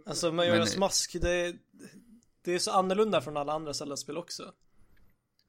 Alltså 0.05 0.31
Majoras 0.31 0.71
Men- 0.73 0.79
mask, 0.79 1.15
det, 1.21 1.55
det 2.41 2.51
är 2.53 2.59
så 2.59 2.71
annorlunda 2.71 3.21
från 3.21 3.37
alla 3.37 3.53
andra 3.53 3.73
Zelda-spel 3.73 4.17
också. 4.17 4.53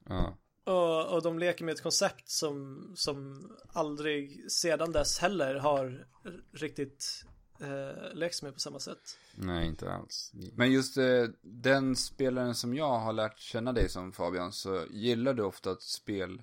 Ja. 0.08 0.36
Och, 0.64 1.06
och 1.14 1.22
de 1.22 1.38
leker 1.38 1.64
med 1.64 1.72
ett 1.74 1.82
koncept 1.82 2.28
som, 2.30 2.86
som 2.96 3.50
aldrig 3.72 4.50
sedan 4.52 4.92
dess 4.92 5.18
heller 5.18 5.54
har 5.54 6.06
riktigt 6.52 7.24
eh, 7.60 8.14
lekts 8.14 8.42
med 8.42 8.54
på 8.54 8.60
samma 8.60 8.78
sätt. 8.78 9.18
Nej, 9.34 9.66
inte 9.66 9.92
alls. 9.92 10.32
Men 10.54 10.72
just 10.72 10.96
eh, 10.96 11.24
den 11.42 11.96
spelaren 11.96 12.54
som 12.54 12.74
jag 12.74 12.98
har 12.98 13.12
lärt 13.12 13.38
känna 13.38 13.72
dig 13.72 13.88
som 13.88 14.12
Fabian, 14.12 14.52
så 14.52 14.84
gillar 14.90 15.34
du 15.34 15.42
ofta 15.42 15.72
ett 15.72 15.82
spel, 15.82 16.42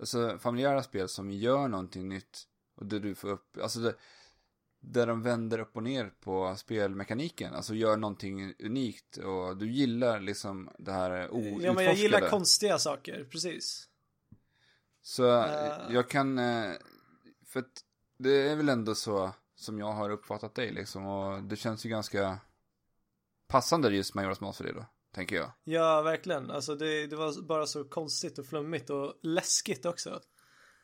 alltså 0.00 0.38
familjära 0.38 0.82
spel 0.82 1.08
som 1.08 1.30
gör 1.30 1.68
någonting 1.68 2.08
nytt. 2.08 2.42
Och 2.76 2.86
där 2.86 3.00
du 3.00 3.14
får 3.14 3.28
upp, 3.30 3.58
alltså 3.62 3.80
det, 3.80 3.94
där 4.80 5.06
de 5.06 5.22
vänder 5.22 5.58
upp 5.58 5.76
och 5.76 5.82
ner 5.82 6.12
på 6.20 6.56
spelmekaniken, 6.56 7.54
alltså 7.54 7.74
gör 7.74 7.96
någonting 7.96 8.54
unikt. 8.58 9.16
Och 9.16 9.56
du 9.56 9.70
gillar 9.70 10.20
liksom 10.20 10.70
det 10.78 10.92
här 10.92 11.30
outforskade. 11.30 11.64
Ja 11.66 11.72
men 11.72 11.84
jag 11.84 11.94
gillar 11.94 12.28
konstiga 12.28 12.78
saker, 12.78 13.24
precis. 13.30 13.88
Så 15.02 15.42
Eh. 15.42 15.86
jag 15.90 16.10
kan, 16.10 16.38
eh, 16.38 16.72
för 17.46 17.60
att 17.60 17.84
det 18.18 18.48
är 18.48 18.56
väl 18.56 18.68
ändå 18.68 18.94
så 18.94 19.32
som 19.56 19.78
jag 19.78 19.92
har 19.92 20.10
uppfattat 20.10 20.54
dig 20.54 20.72
liksom. 20.72 21.06
Och 21.06 21.42
det 21.42 21.56
känns 21.56 21.86
ju 21.86 21.90
ganska 21.90 22.38
passande 23.48 23.88
just 23.96 24.14
Majoras 24.14 24.40
Mask 24.40 24.56
för 24.56 24.64
dig 24.64 24.74
då, 24.74 24.86
tänker 25.14 25.36
jag. 25.36 25.50
Ja, 25.64 26.02
verkligen. 26.02 26.50
Alltså 26.50 26.74
det, 26.74 27.06
det 27.06 27.16
var 27.16 27.42
bara 27.42 27.66
så 27.66 27.84
konstigt 27.84 28.38
och 28.38 28.46
flummigt 28.46 28.90
och 28.90 29.14
läskigt 29.22 29.86
också. 29.86 30.20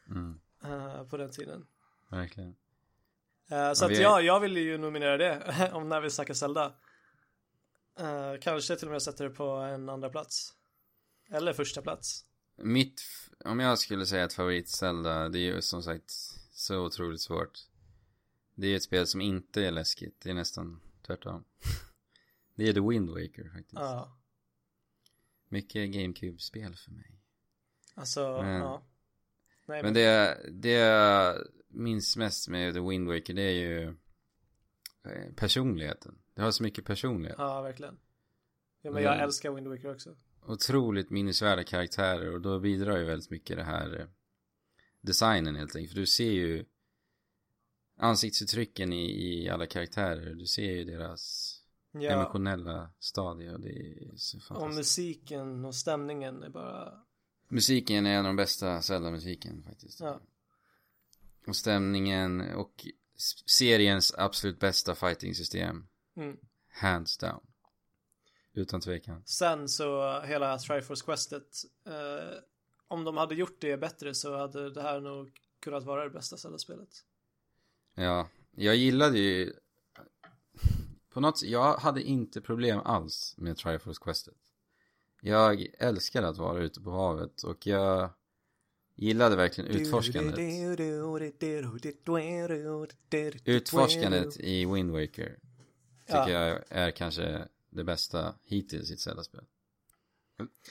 Mm, 0.08 0.40
eh, 0.64 1.04
på 1.04 1.16
den 1.16 1.30
tiden. 1.30 1.66
verkligen. 2.10 2.50
Eh, 3.50 3.72
så 3.72 3.84
Ja, 3.84 3.86
att 3.86 3.90
är- 3.92 4.00
ja, 4.02 4.20
jag 4.20 4.40
vill 4.40 4.56
ju 4.56 4.78
nominera 4.78 5.16
det 5.16 5.70
om 5.74 5.88
när 5.88 6.00
vi 6.00 6.10
snackar 6.10 6.34
Zelda. 6.34 6.74
Eh, 7.98 8.40
kanske 8.40 8.76
till 8.76 8.88
och 8.88 8.92
med 8.92 9.02
sätter 9.02 9.24
det 9.24 9.30
på 9.34 9.44
en 9.50 9.88
andra 9.88 10.08
plats. 10.10 10.54
Eller 11.30 11.52
första 11.52 11.82
plats. 11.82 12.24
Mitt, 12.56 13.02
om 13.44 13.60
jag 13.60 13.78
skulle 13.78 14.06
säga 14.06 14.24
ett 14.24 14.32
favorit 14.32 14.68
Zelda, 14.68 15.28
det 15.28 15.38
är 15.38 15.54
ju 15.54 15.62
som 15.62 15.82
sagt 15.82 16.10
så 16.52 16.78
otroligt 16.78 17.20
svårt. 17.20 17.58
Det 18.54 18.66
är 18.66 18.76
ett 18.76 18.82
spel 18.82 19.06
som 19.06 19.20
inte 19.20 19.62
är 19.66 19.70
läskigt, 19.70 20.20
det 20.20 20.30
är 20.30 20.34
nästan 20.34 20.80
tvärtom. 21.06 21.44
Det 22.54 22.68
är 22.68 22.72
The 22.72 22.80
Wind 22.80 23.08
Waker 23.10 23.48
faktiskt. 23.48 23.72
Ja, 23.74 24.18
Mycket 25.48 25.90
GameCube-spel 25.90 26.74
för 26.76 26.90
mig. 26.90 27.20
alltså, 27.94 28.42
Men- 28.42 28.60
ja. 28.60 28.82
Nej, 29.66 29.82
Men 29.82 29.94
det, 29.94 30.38
det 30.52 30.70
jag 30.70 31.38
minns 31.68 32.16
mest 32.16 32.48
med 32.48 32.74
The 32.74 32.80
Wind 32.80 33.08
Waker, 33.08 33.34
det 33.34 33.42
är 33.42 33.52
ju 33.52 33.88
eh, 35.04 35.32
personligheten. 35.36 36.18
Det 36.34 36.42
har 36.42 36.50
så 36.50 36.62
mycket 36.62 36.84
personlighet. 36.84 37.36
Ja, 37.38 37.62
verkligen. 37.62 37.94
Ja, 37.94 38.90
men 38.90 38.92
Men- 38.92 39.02
jag 39.02 39.20
älskar 39.22 39.50
Wind 39.52 39.68
Waker 39.68 39.90
också. 39.94 40.16
Otroligt 40.46 41.10
minnesvärda 41.10 41.64
karaktärer 41.64 42.32
och 42.34 42.40
då 42.40 42.60
bidrar 42.60 42.98
ju 42.98 43.04
väldigt 43.04 43.30
mycket 43.30 43.56
det 43.56 43.64
här 43.64 44.00
eh, 44.00 44.06
designen 45.00 45.56
helt 45.56 45.76
enkelt. 45.76 45.92
För 45.92 46.00
du 46.00 46.06
ser 46.06 46.30
ju 46.32 46.64
ansiktsuttrycken 47.97 48.93
i, 48.93 49.05
i 49.44 49.48
alla 49.48 49.66
karaktärer. 49.66 50.35
Du 50.35 50.47
ser 50.47 50.62
ju 50.73 50.85
deras 50.85 51.48
Ja, 51.94 52.10
emotionella 52.10 52.90
stadie 52.98 53.51
och 53.52 53.60
det 53.60 53.69
är 53.69 54.16
så 54.16 54.36
och 54.39 54.43
fantastiskt. 54.43 54.77
musiken 54.78 55.64
och 55.64 55.74
stämningen 55.74 56.43
är 56.43 56.48
bara, 56.48 57.02
Musiken 57.48 58.06
är 58.06 58.10
en 58.12 58.19
av 58.19 58.24
de 58.24 58.36
bästa 58.36 58.82
Zelda-musiken 58.82 59.62
faktiskt. 59.62 60.01
ja. 60.01 60.20
Och 61.47 61.56
stämningen 61.56 62.40
och 62.55 62.86
seriens 63.47 64.14
absolut 64.19 64.59
bästa 64.60 64.94
fighting-system. 64.94 65.86
Mm. 66.16 66.36
Hands 66.70 67.19
down. 67.19 67.40
Utan 68.55 68.81
tvekan. 68.81 69.23
Sen 69.24 69.69
så 69.69 70.20
hela 70.20 70.59
Triforce 70.59 71.05
Questet 71.05 71.62
eh, 71.86 72.39
om 72.89 73.05
de 73.05 73.16
hade 73.16 73.35
gjort 73.35 73.60
det 73.60 73.77
bättre 73.77 74.14
så 74.14 74.36
hade 74.36 74.70
det 74.70 74.82
här 74.82 75.01
nog 75.01 75.31
kunnat 75.60 75.85
vara 75.85 76.05
det 76.05 76.10
bästa 76.10 76.36
Zelda-spelet. 76.36 76.89
Ja, 77.94 78.28
jag 78.56 78.77
gillade 78.77 79.19
ju 79.19 79.52
på 81.10 81.20
något 81.20 81.39
sätt, 81.39 81.48
jag 81.48 81.74
hade 81.77 82.02
inte 82.02 82.40
problem 82.40 82.81
alls 82.85 83.35
med 83.39 83.56
Triforce 83.56 84.01
Questet. 84.05 84.35
Jag 85.20 85.66
älskade 85.78 86.28
att 86.28 86.36
vara 86.39 86.59
ute 86.62 86.81
på 86.81 86.90
havet 86.90 87.43
och 87.43 87.66
jag 87.66 88.10
gillade 88.94 89.36
verkligen 89.36 89.70
utforskandet. 89.70 90.39
Utforskandet 93.44 94.40
i 94.40 94.64
Wind 94.66 94.90
Waker 94.90 95.39
tycker 96.06 96.28
Ja. 96.28 96.31
jag 96.31 96.62
är 96.69 96.90
kanske 96.90 97.48
det 97.70 97.85
bästa 97.85 98.35
hittills 98.43 98.90
i 98.90 98.94
ett 98.94 99.01
Zelda-spel. 99.01 99.44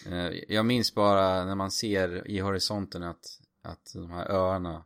Eh, 0.05 0.13
Jag 0.47 0.65
minns 0.65 0.95
bara 0.95 1.45
när 1.45 1.55
man 1.55 1.71
ser 1.71 2.27
i 2.27 2.39
horisonten 2.39 3.03
att, 3.03 3.41
att 3.61 3.91
de 3.93 4.11
här 4.11 4.25
öarna, 4.31 4.85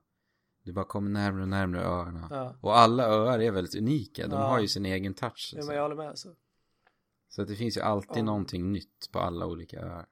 du 0.65 0.71
bara 0.73 0.85
kommer 0.85 1.09
närmare 1.09 1.41
och 1.41 1.47
närmare 1.49 1.81
öarna. 1.85 2.27
Ja. 2.31 2.55
Och 2.61 2.77
alla 2.77 3.03
öar 3.03 3.39
är 3.41 3.51
väldigt 3.51 3.75
unika, 3.75 4.27
de 4.27 4.39
Ja. 4.39 4.47
har 4.47 4.59
ju 4.59 4.67
sin 4.67 4.85
egen 4.85 5.13
touch. 5.13 5.53
Ja, 5.57 5.65
men 5.65 5.75
jag 5.75 5.81
håller 5.83 5.95
med 5.95 6.07
alltså. 6.09 6.29
Så 7.29 7.41
att 7.41 7.47
det 7.47 7.55
finns 7.55 7.77
ju 7.77 7.81
alltid 7.81 8.17
Ja. 8.17 8.23
någonting 8.23 8.71
nytt 8.71 9.11
på 9.11 9.19
alla 9.19 9.45
olika 9.45 9.79
öar. 9.79 10.05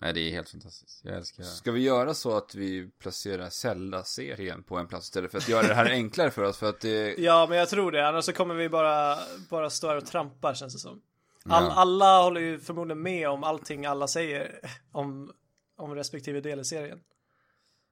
Nej, 0.00 0.12
det 0.14 0.20
är 0.20 0.30
helt 0.30 0.48
fantastiskt. 0.50 1.04
Jag 1.04 1.16
älskar 1.16 1.42
Ska 1.42 1.72
vi 1.72 1.80
göra 1.80 2.14
så 2.14 2.36
att 2.36 2.54
vi 2.54 2.90
placerar 2.98 3.48
Zelda-serien 3.50 4.62
på 4.62 4.76
en 4.78 4.86
plats 4.86 5.06
istället 5.06 5.30
för 5.30 5.38
att 5.38 5.48
göra 5.48 5.66
det 5.66 5.74
här 5.74 5.90
enklare 5.90 6.30
för 6.30 6.42
oss? 6.42 6.56
För 6.58 6.68
att 6.68 6.80
det... 6.80 7.14
Ja, 7.18 7.46
men 7.48 7.58
jag 7.58 7.68
tror 7.68 7.92
det. 7.92 8.08
Annars 8.08 8.24
så 8.24 8.32
kommer 8.32 8.54
vi 8.54 8.68
bara, 8.68 9.18
bara 9.50 9.70
stå 9.70 9.88
här 9.88 9.96
och 9.96 10.06
trampa 10.06 10.54
känns 10.54 10.72
det 10.72 10.78
som. 10.78 11.02
All, 11.44 11.64
Ja. 11.64 11.70
Alla 11.72 12.22
håller 12.22 12.40
ju 12.40 12.58
förmodligen 12.58 13.02
med 13.02 13.28
om 13.28 13.44
allting 13.44 13.86
alla 13.86 14.06
säger 14.08 14.60
om, 14.92 15.32
om 15.76 15.94
respektive 15.94 16.40
del 16.40 16.60
i 16.60 16.64
serien. 16.64 17.00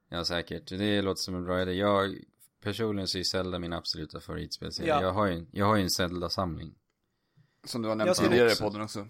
Ja, 0.08 0.24
säkert. 0.24 0.68
Det 0.68 1.02
låter 1.02 1.22
som 1.22 1.34
en 1.34 1.44
bra 1.44 1.62
idé. 1.62 1.72
Jag 1.72 2.18
personligen 2.60 3.08
så 3.08 3.18
är 3.18 3.22
Zelda 3.22 3.58
min 3.58 3.72
absoluta 3.72 4.20
favoritspelserie. 4.20 4.88
Ja. 4.88 5.02
Jag 5.02 5.12
har 5.12 5.26
ju 5.26 5.32
en, 5.32 5.48
jag 5.50 5.66
har 5.66 5.76
ju 5.76 5.82
en 5.82 5.90
Zelda-samling. 5.90 6.74
Som 7.64 7.82
du 7.82 7.88
har 7.88 7.92
Jag 7.92 7.98
nämnt 7.98 8.16
skulle 8.16 8.30
tidigare 8.30 8.52
i 8.52 8.56
podden 8.56 8.82
också. 8.82 9.08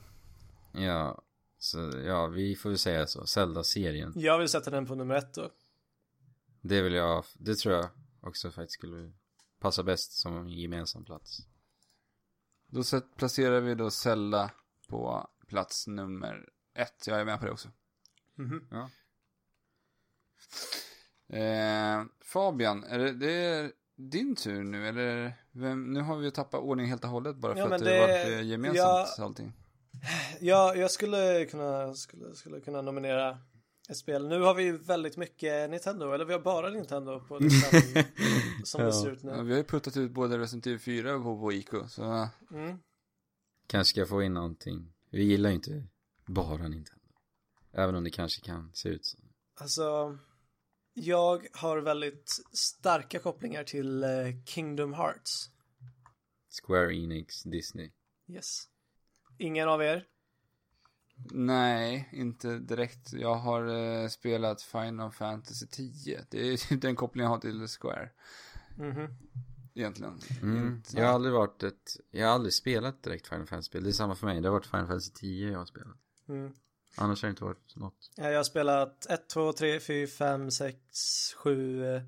Ja, 0.72 1.22
så 1.58 1.78
ja, 2.06 2.26
vi 2.26 2.56
får 2.56 2.68
väl 2.68 2.78
säga 2.78 3.06
så. 3.06 3.26
Zelda-serien. 3.26 4.12
Jag 4.16 4.38
vill 4.38 4.48
sätta 4.48 4.70
den 4.70 4.86
på 4.86 4.94
nummer 4.94 5.14
ett 5.14 5.34
då. 5.34 5.50
Det 6.60 6.82
vill 6.82 6.92
jag, 6.92 7.24
det 7.34 7.54
tror 7.54 7.74
jag 7.74 7.88
också 8.20 8.50
faktiskt 8.50 8.78
skulle 8.78 9.12
passa 9.60 9.82
bäst 9.82 10.12
som 10.12 10.36
en 10.36 10.48
gemensam 10.48 11.04
plats. 11.04 11.38
Då 12.66 12.82
placerar 13.16 13.60
vi 13.60 13.74
då 13.74 13.90
Zelda 13.90 14.50
på 14.88 15.30
plats 15.48 15.86
nummer 15.86 16.48
ett. 16.74 17.06
Jag 17.06 17.20
är 17.20 17.24
med 17.24 17.38
på 17.38 17.46
det 17.46 17.52
också. 17.52 17.68
Mhm. 18.34 18.68
Ja. 18.70 18.90
Eh, 21.28 22.04
Fabian, 22.20 22.84
är 22.84 22.98
det, 22.98 23.12
det 23.12 23.32
är 23.32 23.72
din 23.96 24.36
tur 24.36 24.64
nu 24.64 24.88
eller? 24.88 25.32
Vem, 25.52 25.92
nu 25.92 26.00
har 26.00 26.16
vi 26.16 26.30
tappat 26.30 26.60
ordning 26.60 26.86
helt 26.86 27.04
och 27.04 27.10
hållet 27.10 27.36
bara 27.36 27.52
för 27.54 27.60
Ja, 27.60 27.74
att 27.74 27.78
det, 27.84 27.90
det- 27.90 28.00
har 28.00 28.08
varit 28.08 28.26
eh, 28.40 28.42
gemensamt 28.42 29.08
ja. 29.18 29.24
allting. 29.24 29.52
Ja, 30.40 30.74
jag 30.74 30.90
skulle 30.90 31.44
kunna, 31.44 31.94
skulle, 31.94 32.34
skulle 32.34 32.60
kunna 32.60 32.82
nominera 32.82 33.38
ett 33.88 33.96
spel. 33.96 34.28
Nu 34.28 34.40
har 34.40 34.54
vi 34.54 34.70
väldigt 34.70 35.16
mycket 35.16 35.70
Nintendo, 35.70 36.12
eller 36.12 36.24
vi 36.24 36.32
har 36.32 36.40
bara 36.40 36.70
Nintendo 36.70 37.20
på 37.20 37.38
listan 37.38 37.80
som 38.64 38.80
det 38.80 38.86
Ja. 38.86 38.92
ser 38.92 39.10
ut 39.10 39.20
Ja, 39.22 39.36
nu. 39.36 39.42
vi 39.42 39.50
har 39.50 39.58
ju 39.58 39.64
puttat 39.64 39.96
ut 39.96 40.10
både 40.10 40.38
Resident 40.38 40.66
Evil 40.66 40.78
4 40.78 41.14
och 41.16 41.22
på, 41.22 41.40
på 41.40 41.52
ICO, 41.52 41.88
så 41.88 42.28
Mm. 42.50 42.78
Kanske 43.66 43.90
ska 43.90 44.00
jag 44.00 44.08
få 44.08 44.22
in 44.22 44.34
någonting. 44.34 44.92
Vi 45.10 45.24
gillar 45.24 45.50
ju 45.50 45.56
inte 45.56 45.86
bara 46.26 46.68
Nintendo. 46.68 47.02
Även 47.72 47.94
om 47.94 48.04
det 48.04 48.10
kanske 48.10 48.40
kan 48.46 48.70
se 48.74 48.88
ut 48.88 49.04
så. 49.04 49.18
Alltså, 49.60 50.18
jag 50.98 51.46
har 51.52 51.78
väldigt 51.78 52.30
starka 52.52 53.18
kopplingar 53.18 53.64
till 53.64 54.02
eh, 54.04 54.10
Kingdom 54.44 54.94
Hearts. 54.94 55.50
Square 56.62 56.94
Enix, 56.96 57.42
Disney. 57.42 57.90
Yes. 58.28 58.62
Ingen 59.38 59.68
av 59.68 59.82
er? 59.82 60.06
nej, 61.30 62.08
inte 62.12 62.58
direkt. 62.58 63.12
Jag 63.12 63.34
har 63.34 63.66
eh, 64.02 64.08
spelat 64.08 64.62
Final 64.62 65.12
Fantasy 65.12 65.66
10. 65.66 66.24
Det 66.30 66.38
är 66.40 66.76
den 66.80 66.96
kopplingen 66.96 67.24
jag 67.24 67.36
har 67.36 67.40
till 67.40 67.66
Square, 67.68 68.10
Mhm. 68.78 69.16
egentligen. 69.74 70.20
Mm. 70.42 70.66
Inte- 70.66 70.96
Jag 70.96 71.06
har 71.06 71.12
aldrig 71.14 71.34
varit 71.34 71.62
ett, 71.62 71.96
jag 72.10 72.26
har 72.26 72.34
aldrig 72.34 72.52
spelat 72.52 73.02
direkt 73.02 73.26
Final 73.28 73.46
Fantasy-spel. 73.46 73.84
Det 73.84 73.90
är 73.90 73.92
samma 73.92 74.14
för 74.14 74.26
mig. 74.26 74.40
Det 74.40 74.48
har 74.48 74.52
varit 74.52 74.66
Final 74.66 74.86
Fantasy 74.86 75.12
10 75.12 75.50
jag 75.50 75.58
har 75.58 75.66
spelat. 75.66 75.96
Mm. 76.28 76.52
Annars 76.98 77.22
har 77.22 77.28
det 77.28 77.30
inte 77.30 77.44
varit 77.44 77.76
något. 77.76 78.10
Ja, 78.16 78.30
Jag 78.30 78.36
har 78.38 78.44
spelat 78.44 79.06
1, 79.06 79.28
2, 79.28 79.52
3, 79.52 79.80
4, 79.80 80.06
5, 80.06 80.50
6, 80.50 80.78
7, 81.36 81.84
eh, 81.86 82.00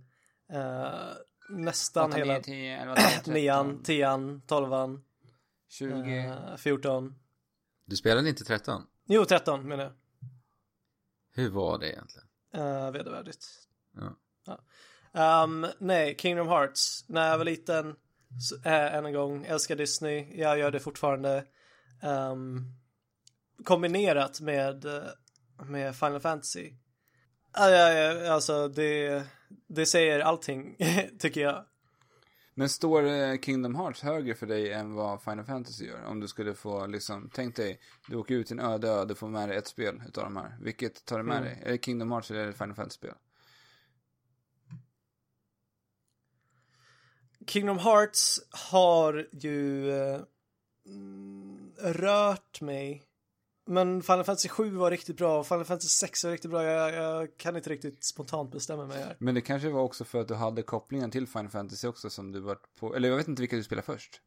nästan 1.50 2.12
hela 2.12 2.40
10, 2.40 2.80
11, 2.82 2.94
9, 3.26 3.78
10, 3.84 4.40
12, 4.46 5.00
20. 5.68 6.18
eh, 6.18 6.56
14. 6.56 7.14
Du 7.84 7.96
spelade 7.96 8.28
inte 8.28 8.44
13? 8.44 8.86
Jo, 9.06 9.24
13 9.24 9.68
menar 9.68 9.84
jag. 9.84 9.92
Hur 11.32 11.50
var 11.50 11.78
det 11.78 11.92
egentligen? 11.92 12.28
Uh, 12.56 12.90
vedervärdigt. 12.90 13.46
Ja. 13.94 14.16
Um, 15.44 15.66
nej, 15.78 16.16
Kingdom 16.18 16.48
Hearts. 16.48 17.04
När 17.08 17.30
jag 17.30 17.38
var 17.38 17.44
liten, 17.44 17.96
så, 18.40 18.56
äh, 18.68 18.94
än 18.94 19.06
en 19.06 19.12
gång, 19.12 19.44
älskar 19.44 19.76
Disney. 19.76 20.40
Jag 20.40 20.58
gör 20.58 20.70
det 20.70 20.80
fortfarande. 20.80 21.44
Um, 22.02 22.74
kombinerat 23.64 24.40
med, 24.40 24.84
eh, 24.84 25.02
med 25.66 25.96
Final 25.96 26.20
Fantasy. 26.20 26.72
Alltså, 28.30 28.68
det, 28.68 29.24
det 29.66 29.86
säger 29.86 30.20
allting, 30.20 30.76
tycker 31.18 31.40
jag. 31.40 31.64
Men 32.54 32.68
står 32.68 33.02
eh, 33.06 33.38
Kingdom 33.38 33.74
Hearts 33.74 34.02
högre 34.02 34.34
för 34.34 34.46
dig 34.46 34.72
än 34.72 34.94
vad 34.94 35.22
Final 35.22 35.44
Fantasy 35.44 35.84
gör? 35.86 36.04
Om 36.04 36.20
du 36.20 36.28
skulle 36.28 36.54
få 36.54 36.86
liksom, 36.86 37.30
tänk 37.34 37.56
dig, 37.56 37.80
du 38.08 38.16
åker 38.16 38.34
ut 38.34 38.50
i 38.50 38.54
en 38.54 38.60
öde 38.60 38.88
ö, 38.88 39.04
du 39.04 39.14
får 39.14 39.28
med 39.28 39.48
dig 39.48 39.58
ett 39.58 39.66
spel 39.66 40.02
utav 40.08 40.24
de 40.24 40.36
här. 40.36 40.56
Vilket 40.60 41.04
tar 41.04 41.18
du 41.18 41.24
med 41.24 41.36
Mm. 41.36 41.48
dig? 41.48 41.62
Är 41.64 41.70
det 41.72 41.84
Kingdom 41.84 42.12
Hearts 42.12 42.30
eller 42.30 42.40
är 42.40 42.46
det 42.46 42.52
Final 42.52 42.74
Fantasy-spel? 42.74 43.14
Kingdom 47.46 47.78
Hearts 47.78 48.40
har 48.50 49.28
ju 49.32 49.90
eh, 49.92 50.20
rört 51.78 52.60
mig. 52.60 53.02
Men 53.70 54.02
Final 54.02 54.24
Fantasy 54.24 54.48
7 54.48 54.70
var 54.70 54.90
riktigt 54.90 55.16
bra 55.16 55.38
och 55.38 55.46
Final 55.46 55.64
Fantasy 55.64 55.88
6 55.88 56.24
var 56.24 56.30
riktigt 56.30 56.50
bra. 56.50 56.64
Jag, 56.64 56.94
jag 56.94 57.36
kan 57.36 57.56
inte 57.56 57.70
riktigt 57.70 58.04
spontant 58.04 58.52
bestämma 58.52 58.86
mig 58.86 59.02
här. 59.02 59.16
Men 59.18 59.34
det 59.34 59.40
kanske 59.40 59.68
var 59.68 59.82
också 59.82 60.04
för 60.04 60.20
att 60.20 60.28
du 60.28 60.34
hade 60.34 60.62
kopplingen 60.62 61.10
till 61.10 61.26
Final 61.26 61.48
Fantasy 61.48 61.88
också 61.88 62.10
som 62.10 62.32
du 62.32 62.40
var 62.40 62.58
på, 62.80 62.96
eller 62.96 63.08
jag 63.08 63.16
vet 63.16 63.28
inte 63.28 63.42
vilka 63.42 63.56
du 63.56 63.62
spelade 63.64 63.86
först. 63.86 64.20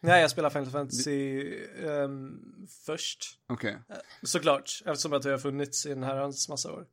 Nej, 0.00 0.20
jag 0.20 0.30
spelar 0.30 0.50
Final 0.50 0.70
Fantasy 0.70 1.42
ehm, 1.86 2.40
först. 2.86 3.38
Okej. 3.46 3.78
Såklart, 4.22 4.82
eftersom 4.86 5.12
att 5.12 5.22
det 5.22 5.30
har 5.30 5.38
funnits 5.38 5.86
i 5.86 5.92
en 5.92 6.02
herrans 6.02 6.48
massa 6.48 6.72
år. 6.72 6.86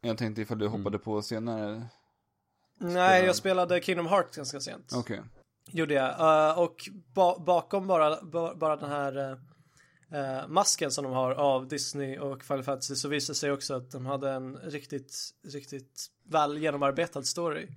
Jag 0.00 0.18
tänkte 0.18 0.42
ifall 0.42 0.58
du 0.58 0.66
hoppade 0.66 0.98
på 0.98 1.22
senare. 1.22 1.86
Nej, 2.78 3.24
jag 3.24 3.36
spelade 3.36 3.80
Kingdom 3.80 4.06
Hearts 4.06 4.36
ganska 4.36 4.60
sent. 4.60 4.92
Okej. 4.94 5.22
Gjorde 5.70 5.94
jag. 5.94 6.20
Eh, 6.50 6.58
och 6.58 6.90
ba 7.14 7.38
bakom 7.38 7.86
bara, 7.86 8.22
ba 8.22 8.54
bara 8.54 8.76
den 8.76 8.90
här 8.90 9.30
eh, 9.30 9.38
eh, 10.10 10.48
masken 10.48 10.90
som 10.90 11.04
de 11.04 11.12
har 11.12 11.32
av 11.32 11.68
Disney 11.68 12.18
och 12.18 12.44
Final 12.44 12.62
Fantasy 12.62 12.96
så 12.96 13.08
visade 13.08 13.36
sig 13.36 13.52
också 13.52 13.74
att 13.74 13.90
de 13.90 14.06
hade 14.06 14.30
en 14.30 14.56
riktigt, 14.56 15.34
riktigt 15.42 16.10
väl 16.22 16.58
genomarbetad 16.58 17.22
story. 17.22 17.68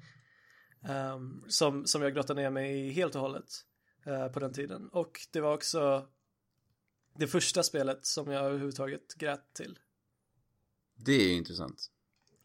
ehm, 0.83 1.43
som, 1.47 1.85
som 1.85 2.01
jag 2.01 2.13
grottade 2.13 2.41
ner 2.41 2.49
mig 2.49 2.87
i 2.87 2.91
helt 2.91 3.15
och 3.15 3.21
hållet 3.21 3.65
eh, 4.05 4.27
på 4.27 4.39
den 4.39 4.53
tiden. 4.53 4.89
Och 4.89 5.19
det 5.31 5.41
var 5.41 5.53
också 5.53 6.07
det 7.15 7.27
första 7.27 7.63
spelet 7.63 8.05
som 8.05 8.31
jag 8.31 8.45
överhuvudtaget 8.45 9.13
grät 9.13 9.53
till. 9.53 9.79
Det 10.95 11.13
är 11.13 11.33
intressant. 11.33 11.91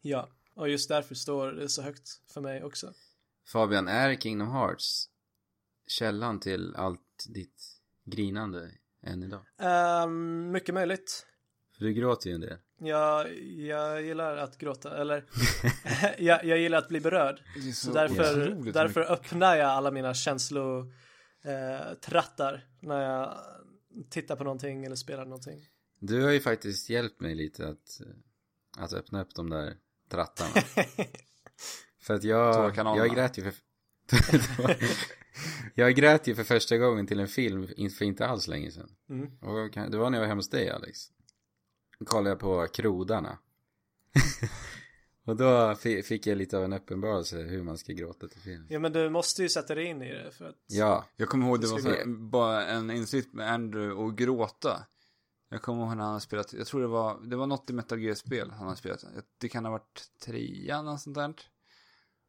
Ja, 0.01 0.29
och 0.53 0.69
just 0.69 0.89
därför 0.89 1.15
står 1.15 1.51
det 1.51 1.69
så 1.69 1.81
högt 1.81 2.21
för 2.27 2.41
mig 2.41 2.63
också. 2.63 2.93
Fabian, 3.45 3.87
är 3.87 4.15
Kingdom 4.15 4.51
Hearts 4.51 5.09
källan 5.87 6.39
till 6.39 6.75
allt 6.75 7.25
ditt 7.29 7.81
grinande 8.03 8.71
än 9.03 9.23
idag? 9.23 9.45
Ehm, 9.59 10.51
mycket 10.51 10.75
möjligt. 10.75 11.25
För 11.77 11.85
du 11.85 11.93
gråter 11.93 12.29
ju 12.29 12.35
en 12.35 12.41
del. 12.41 12.57
Jag, 12.79 13.39
jag 13.43 14.01
gillar 14.01 14.37
att 14.37 14.57
gråta, 14.57 14.97
eller 14.97 15.25
jag, 16.17 16.45
jag 16.45 16.57
gillar 16.57 16.77
att 16.77 16.87
bli 16.87 16.99
berörd. 16.99 17.41
Så 17.55 17.71
så 17.87 17.93
därför, 17.93 18.23
därför 18.73 19.01
mycket. 19.01 19.11
öppnar 19.11 19.55
jag 19.55 19.69
alla 19.69 19.91
mina 19.91 20.13
känslotrattar 20.13 21.89
eh, 21.91 21.93
trattar 21.93 22.67
när 22.79 23.01
jag 23.01 23.37
tittar 24.09 24.35
på 24.35 24.43
någonting 24.43 24.85
eller 24.85 24.95
spelar 24.95 25.25
någonting. 25.25 25.59
Du 25.99 26.23
har 26.23 26.31
ju 26.31 26.39
faktiskt 26.39 26.89
hjälpt 26.89 27.21
mig 27.21 27.35
lite 27.35 27.67
att, 27.67 28.01
eh, 28.01 28.83
att 28.83 28.93
öppna 28.93 29.21
upp 29.21 29.35
de 29.35 29.49
där 29.49 29.73
trattarna. 30.11 30.51
För 32.01 32.13
att 32.13 32.23
jag, 32.23 32.77
jag 32.77 33.15
grät 33.15 33.37
ju 33.37 33.43
för... 33.43 33.53
jag 35.73 35.95
grät 35.95 36.27
ju 36.27 36.35
för 36.35 36.43
första 36.43 36.77
gången 36.77 37.07
till 37.07 37.19
en 37.19 37.27
film 37.27 37.67
för 37.97 38.03
inte 38.05 38.27
alls 38.27 38.47
länge 38.47 38.71
sedan. 38.71 38.89
Mm. 39.09 39.31
Och 39.41 39.69
det 39.91 39.97
var 39.97 40.09
när 40.09 40.17
jag 40.17 40.21
var 40.21 40.27
hemma 40.27 40.39
hos 40.39 40.49
dig 40.49 40.69
Alex. 40.69 40.99
Då 41.99 42.05
kollade 42.05 42.29
jag 42.29 42.39
på 42.39 42.67
Krodarna. 42.67 43.37
Och 45.25 45.35
då 45.37 45.75
fi- 45.75 46.03
fick 46.03 46.27
jag 46.27 46.37
lite 46.37 46.57
av 46.57 46.63
en 46.63 46.73
uppenbarelse 46.73 47.37
hur 47.37 47.63
man 47.63 47.77
ska 47.77 47.93
gråta 47.93 48.27
till 48.27 48.41
film. 48.41 48.67
Ja 48.69 48.79
men 48.79 48.93
du 48.93 49.09
måste 49.09 49.41
ju 49.43 49.49
sätta 49.49 49.75
dig 49.75 49.85
in 49.85 50.01
i 50.01 50.09
det 50.13 50.31
för 50.31 50.49
att 50.49 50.55
Ja, 50.67 51.05
Jag 51.15 51.29
kommer 51.29 51.47
ihåg 51.47 51.61
det 51.61 51.67
var 51.67 51.79
så, 51.79 52.09
bara 52.09 52.65
en 52.65 52.91
insikt 52.91 53.33
med 53.33 53.51
Andrew 53.51 53.93
och 54.03 54.17
gråta. 54.17 54.85
Jag 55.49 55.61
kommer 55.61 55.79
ihåg 55.83 55.97
när 55.97 56.03
han 56.03 56.13
har 56.13 56.19
spelat, 56.19 56.53
jag 56.53 56.67
tror 56.67 56.81
det 56.81 56.87
var, 56.87 57.21
det 57.21 57.35
var 57.35 57.47
något 57.47 57.69
i 57.69 57.73
Metal 57.73 57.99
Gear-spel 57.99 58.51
han 58.51 58.67
har 58.67 58.75
spelat. 58.75 59.05
Det 59.37 59.49
kan 59.49 59.65
ha 59.65 59.71
varit 59.71 60.03
trean 60.25 60.87
och 60.87 60.99
sånt 60.99 61.15
där. 61.15 61.33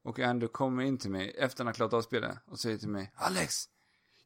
Och 0.04 0.18
Andrew 0.18 0.52
kommer 0.52 0.82
in 0.82 0.98
till 0.98 1.10
mig 1.10 1.34
efter 1.38 1.58
han 1.60 1.66
har 1.66 1.74
klarat 1.74 1.92
av 1.92 2.02
spelet 2.02 2.38
och 2.46 2.58
säger 2.58 2.78
till 2.78 2.88
mig 2.88 3.12
Alex, 3.16 3.64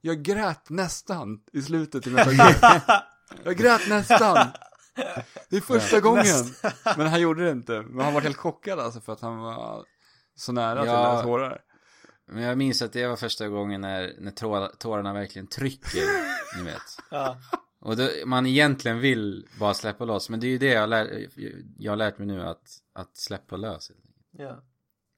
jag 0.00 0.22
grät 0.22 0.70
nästan 0.70 1.40
i 1.52 1.62
slutet 1.62 2.06
i 2.06 2.10
Metal 2.10 2.34
Gear. 2.34 2.82
jag 3.44 3.56
grät 3.56 3.88
nästan. 3.88 4.46
Det 5.48 5.56
är 5.56 5.60
första 5.60 6.00
gången. 6.00 6.24
Men 6.96 7.06
han 7.06 7.20
gjorde 7.20 7.44
det 7.44 7.50
inte. 7.50 7.82
Men 7.82 8.04
han 8.04 8.14
var 8.14 8.20
helt 8.20 8.36
chockad 8.36 8.78
alltså 8.78 9.00
för 9.00 9.12
att 9.12 9.20
han 9.20 9.38
var 9.38 9.84
så 10.34 10.52
nära 10.52 10.82
till 10.82 10.90
Ja. 10.90 11.18
att 11.18 11.24
tårar. 11.24 11.60
men 12.26 12.42
jag 12.42 12.58
minns 12.58 12.82
att 12.82 12.92
det 12.92 13.06
var 13.06 13.16
första 13.16 13.48
gången 13.48 13.80
när, 13.80 14.14
när 14.18 14.30
tår, 14.30 14.68
tårarna 14.78 15.12
verkligen 15.12 15.46
trycker, 15.46 16.02
ni 16.58 16.62
vet. 16.64 16.82
ja. 17.10 17.38
Och 17.80 17.96
då, 17.96 18.08
man 18.26 18.46
egentligen 18.46 18.98
vill 18.98 19.46
bara 19.60 19.74
släppa 19.74 20.04
loss, 20.04 20.30
men 20.30 20.40
det 20.40 20.46
är 20.46 20.50
ju 20.50 20.58
det 20.58 20.72
jag, 20.72 20.88
lär, 20.88 21.28
jag 21.78 21.92
har 21.92 21.96
lärt 21.96 22.18
mig 22.18 22.26
nu 22.26 22.42
att, 22.42 22.78
att 22.92 23.16
släppa 23.16 23.56
lös. 23.56 23.90
ja. 24.32 24.62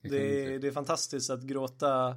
Det, 0.00 0.44
är, 0.44 0.58
det 0.58 0.66
är 0.66 0.72
fantastiskt 0.72 1.30
att 1.30 1.42
gråta 1.42 2.08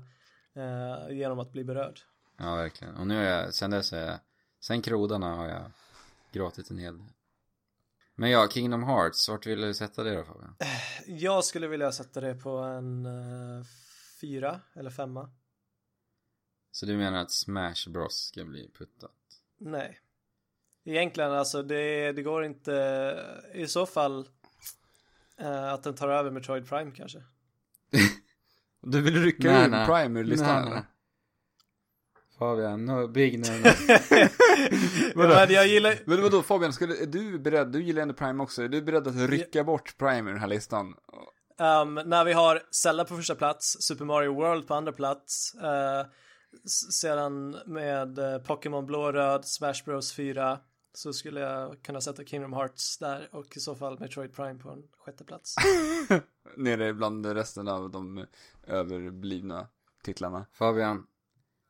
eh, 0.54 1.10
genom 1.10 1.40
att 1.40 1.52
bli 1.52 1.64
berörd. 1.64 2.00
Ja, 2.38 2.56
verkligen. 2.56 2.96
Och 2.96 3.08
nu 3.08 3.18
är 3.18 3.42
jag, 3.42 3.54
sen 3.54 3.72
dess 3.72 3.94
är 3.94 4.06
jag, 4.06 4.20
sen 4.60 4.82
krodarna 4.82 5.36
har 5.36 5.48
jag 5.48 5.72
gråtit 6.32 6.70
en 6.70 6.78
hel 6.78 6.98
del. 6.98 7.08
Men 8.16 8.30
ja, 8.30 8.48
Kingdom 8.50 8.84
Hearts, 8.84 9.30
vart 9.30 9.48
vill 9.48 9.62
du 9.62 9.74
sätta 9.74 10.04
det 10.04 10.16
då 10.16 10.24
Fabian? 10.24 10.56
Jag 11.06 11.44
skulle 11.44 11.68
vilja 11.68 11.92
sätta 11.92 12.22
det 12.22 12.36
på 12.36 12.58
en 12.58 13.06
eh, 13.06 13.66
fyra 14.22 14.60
eller 14.74 14.90
femma. 14.90 15.30
Så 16.72 16.86
du 16.86 16.98
menar 16.98 17.22
att 17.22 17.32
Smash 17.32 17.90
Bros 17.90 18.16
ska 18.16 18.46
bli 18.46 18.72
puttat? 18.78 19.12
Nej. 19.58 20.00
Egentligen 20.84 21.32
alltså 21.32 21.64
det, 21.64 22.12
det 22.12 22.24
går 22.24 22.46
inte 22.46 23.42
i 23.54 23.68
så 23.68 23.86
fall 23.86 24.30
eh, 25.38 25.74
att 25.74 25.84
den 25.84 25.96
tar 25.96 26.10
över 26.10 26.32
Metroid 26.32 26.70
Prime 26.70 26.92
kanske. 26.92 27.24
Du 28.84 29.02
vill 29.02 29.24
rycka 29.24 29.52
Nej, 29.52 29.66
ur 29.66 29.70
nej. 29.70 29.88
Prime 29.88 30.20
ur 30.20 30.24
listan 30.24 30.62
Nej, 30.66 30.74
nej. 30.74 30.84
Fabian, 32.40 32.86
no 32.86 33.08
big 33.08 33.40
no, 33.40 33.52
no. 33.52 33.68
ja, 35.30 35.36
men 35.46 35.52
jag 35.54 35.68
gillar 35.68 35.96
Men 36.06 36.22
vadå 36.22 36.42
Fabian, 36.42 36.74
skulle, 36.74 37.02
är 37.02 37.06
du 37.06 37.40
beredd, 37.40 37.68
du 37.68 37.84
gillar 37.84 38.02
ändå 38.02 38.14
Prime 38.14 38.44
också, 38.44 38.64
är 38.64 38.68
du 38.68 38.82
beredd 38.82 39.08
att 39.08 39.30
rycka 39.30 39.64
bort 39.64 39.98
Prime 39.98 40.30
ur 40.30 40.34
den 40.34 40.42
här 40.42 40.48
listan? 40.48 40.94
Um, 41.60 41.94
när 42.06 42.26
vi 42.26 42.34
har 42.34 42.62
Zelda 42.72 43.06
på 43.06 43.16
första 43.16 43.36
plats, 43.36 43.78
Super 43.80 44.06
Mario 44.06 44.34
World 44.36 44.68
på 44.68 44.74
andra 44.74 44.92
plats, 44.92 45.54
s- 46.66 46.94
sedan 47.02 47.58
med 47.66 48.20
eh, 48.20 48.38
Pokémon 48.38 48.86
Blå 48.86 49.02
och 49.02 49.14
Röd, 49.14 49.46
Smash 49.46 49.84
Bros 49.86 50.14
4, 50.14 50.60
så 50.94 51.14
skulle 51.14 51.40
jag 51.40 51.82
kunna 51.82 52.02
sätta 52.02 52.24
Kingdom 52.24 52.53
Hearts 52.53 52.98
där 52.98 53.30
och 53.32 53.57
i 53.57 53.60
så 53.60 53.76
fall 53.76 53.99
Metroid 53.99 54.34
Prime 54.36 54.60
på 54.60 54.70
en 54.70 54.84
sjätte 54.98 55.24
plats. 55.24 55.56
Nere 56.57 56.94
bland 56.94 57.26
resten 57.26 57.68
av 57.68 57.91
de 57.91 58.26
överblivna 58.68 59.68
titlarna. 60.03 60.45
Fabian, 60.53 61.07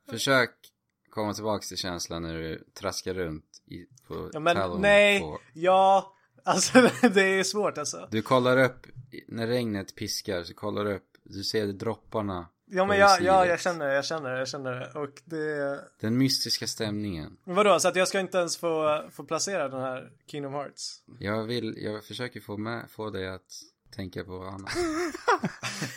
försök 0.09 0.73
komma 1.09 1.33
tillbaks 1.33 1.67
till 1.67 1.77
känslan 1.77 2.21
när 2.21 2.33
du 2.37 2.63
traskar 2.73 3.13
runt 3.13 3.61
i, 3.65 3.85
på 4.07 4.29
Ja 4.33 4.39
men 4.39 4.55
Talon 4.55 4.81
nej, 4.81 5.19
på- 5.19 5.39
ja, 5.53 6.15
alltså 6.43 6.81
det 7.13 7.21
är 7.21 7.43
svårt 7.43 7.77
alltså. 7.77 8.07
Du 8.11 8.21
kollar 8.21 8.63
upp, 8.63 8.87
när 9.27 9.47
regnet 9.47 9.95
piskar 9.95 10.43
så 10.43 10.53
kollar 10.53 10.85
du 10.85 10.93
upp, 10.93 11.17
du 11.23 11.43
ser 11.43 11.67
dropparna. 11.67 12.47
Ja 12.75 12.85
men 12.85 12.97
jag, 12.97 13.21
ja, 13.21 13.45
jag 13.45 13.59
känner 13.59 13.87
det, 13.87 13.93
jag 13.95 14.05
känner 14.05 14.31
det, 14.31 14.37
jag 14.39 14.47
känner 14.47 14.71
det 14.71 14.91
och 14.99 15.21
det 15.25 15.79
Den 15.99 16.17
mystiska 16.17 16.67
stämningen. 16.67 17.37
Men 17.43 17.55
vadå, 17.55 17.79
så 17.79 17.87
att 17.87 17.95
jag 17.95 18.07
ska 18.07 18.19
inte 18.19 18.37
ens 18.37 18.57
få, 18.57 19.03
få 19.11 19.23
placera 19.23 19.69
den 19.69 19.81
här 19.81 20.11
Kingdom 20.27 20.53
Hearts? 20.53 21.01
Jag 21.19 21.43
vill, 21.43 21.75
jag 21.77 22.05
försöker 22.05 22.39
få 22.41 22.57
med, 22.57 22.85
få 22.89 23.09
dig 23.09 23.29
att 23.29 23.51
tänka 23.95 24.23
på 24.23 24.43
annat. 24.43 24.71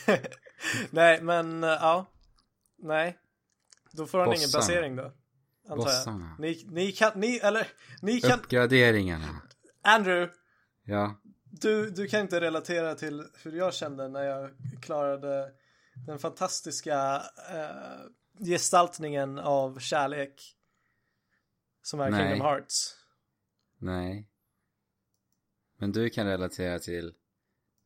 Nej 0.89 1.21
men 1.21 1.63
eh, 1.63 1.69
ja, 1.69 2.05
nej. 2.77 3.17
Då 3.91 4.05
får 4.07 4.19
han 4.19 4.27
ingen 4.27 4.37
Bossarna. 4.39 4.61
placering 4.61 4.95
då. 4.95 5.03
Antar 5.03 5.13
jag. 5.69 5.77
Bossarna. 5.77 6.35
Ni, 6.39 6.65
ni 6.69 6.91
kan, 6.91 7.11
ni, 7.15 7.37
eller, 7.37 7.67
ni 8.01 8.21
kan, 8.21 8.39
Uppgraderingarna. 8.39 9.41
Andrew, 9.81 10.33
Ja. 10.83 11.15
du, 11.51 11.89
du 11.89 12.07
kan 12.07 12.21
inte 12.21 12.41
relatera 12.41 12.95
till 12.95 13.23
hur 13.43 13.51
jag 13.51 13.73
kände 13.73 14.07
när 14.07 14.23
jag 14.23 14.49
klarade 14.81 15.51
den 16.05 16.19
fantastiska 16.19 17.23
eh, 17.49 18.45
gestaltningen 18.45 19.39
av 19.39 19.79
kärlek. 19.79 20.57
Som 21.81 21.99
är 21.99 22.09
Nej. 22.11 22.21
Kingdom 22.21 22.41
Hearts. 22.47 22.95
Nej. 23.77 24.29
Men 25.77 25.91
du 25.91 26.09
kan 26.09 26.27
relatera 26.27 26.79
till 26.79 27.13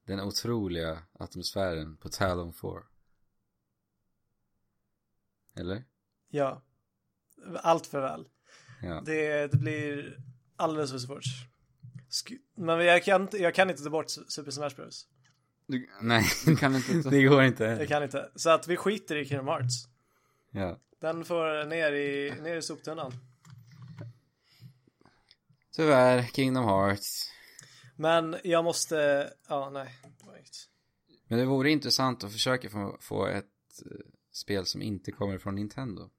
den 0.06 0.20
otroliga 0.20 1.04
atmosfären 1.14 1.98
på 1.98 2.10
Talon 2.10 2.54
4. 2.54 2.72
Eller? 5.56 5.84
Ja. 6.30 6.62
Allt 7.56 7.88
för 7.88 8.02
väl. 8.02 8.28
Ja. 8.82 9.02
Det, 9.06 9.48
det 9.52 9.58
blir 9.58 10.18
alldeles 10.56 10.92
för 10.92 11.00
svårt. 11.00 11.24
Sk- 12.10 12.40
Men 12.56 12.86
jag 12.86 13.04
kan, 13.04 13.30
jag 13.34 13.56
kan 13.56 13.70
inte 13.70 13.84
ta 13.84 13.90
bort 13.90 14.10
Super 14.10 14.52
Smash 14.52 14.76
Bros. 14.76 15.08
Du, 15.72 15.90
Nej, 16.02 16.26
du 16.46 16.56
kan 16.56 16.76
inte... 16.76 17.10
det 17.10 17.24
går 17.24 17.44
inte. 17.44 17.64
Jag 17.64 17.88
kan 17.88 18.04
inte. 18.04 18.32
Så 18.36 18.50
att 18.50 18.68
vi 18.68 18.78
skiter 18.78 19.16
i 19.16 19.26
Kingdom 19.26 19.48
Hearts. 19.48 19.88
Ja. 20.50 20.80
Den 21.00 21.26
får 21.26 21.66
ner 21.66 21.92
i, 21.92 22.34
ner 22.42 22.56
i 22.56 22.62
soptunnan. 22.62 23.12
Tyvärr, 25.76 26.24
Kingdom 26.24 26.66
Hearts. 26.66 27.32
Men 27.96 28.36
jag 28.44 28.64
måste, 28.64 29.30
ja 29.48 29.70
nej. 29.70 29.96
det. 30.20 30.68
Men 31.28 31.40
det 31.40 31.46
vore 31.46 31.72
intressant 31.72 32.24
att 32.24 32.32
försöka 32.32 32.70
få, 32.70 32.98
få 33.00 33.26
ett 33.26 33.46
eh, 33.86 33.98
spel 34.32 34.66
som 34.66 34.82
inte 34.82 35.12
kommer 35.12 35.38
från 35.38 35.56
Nintendo. 35.56 36.10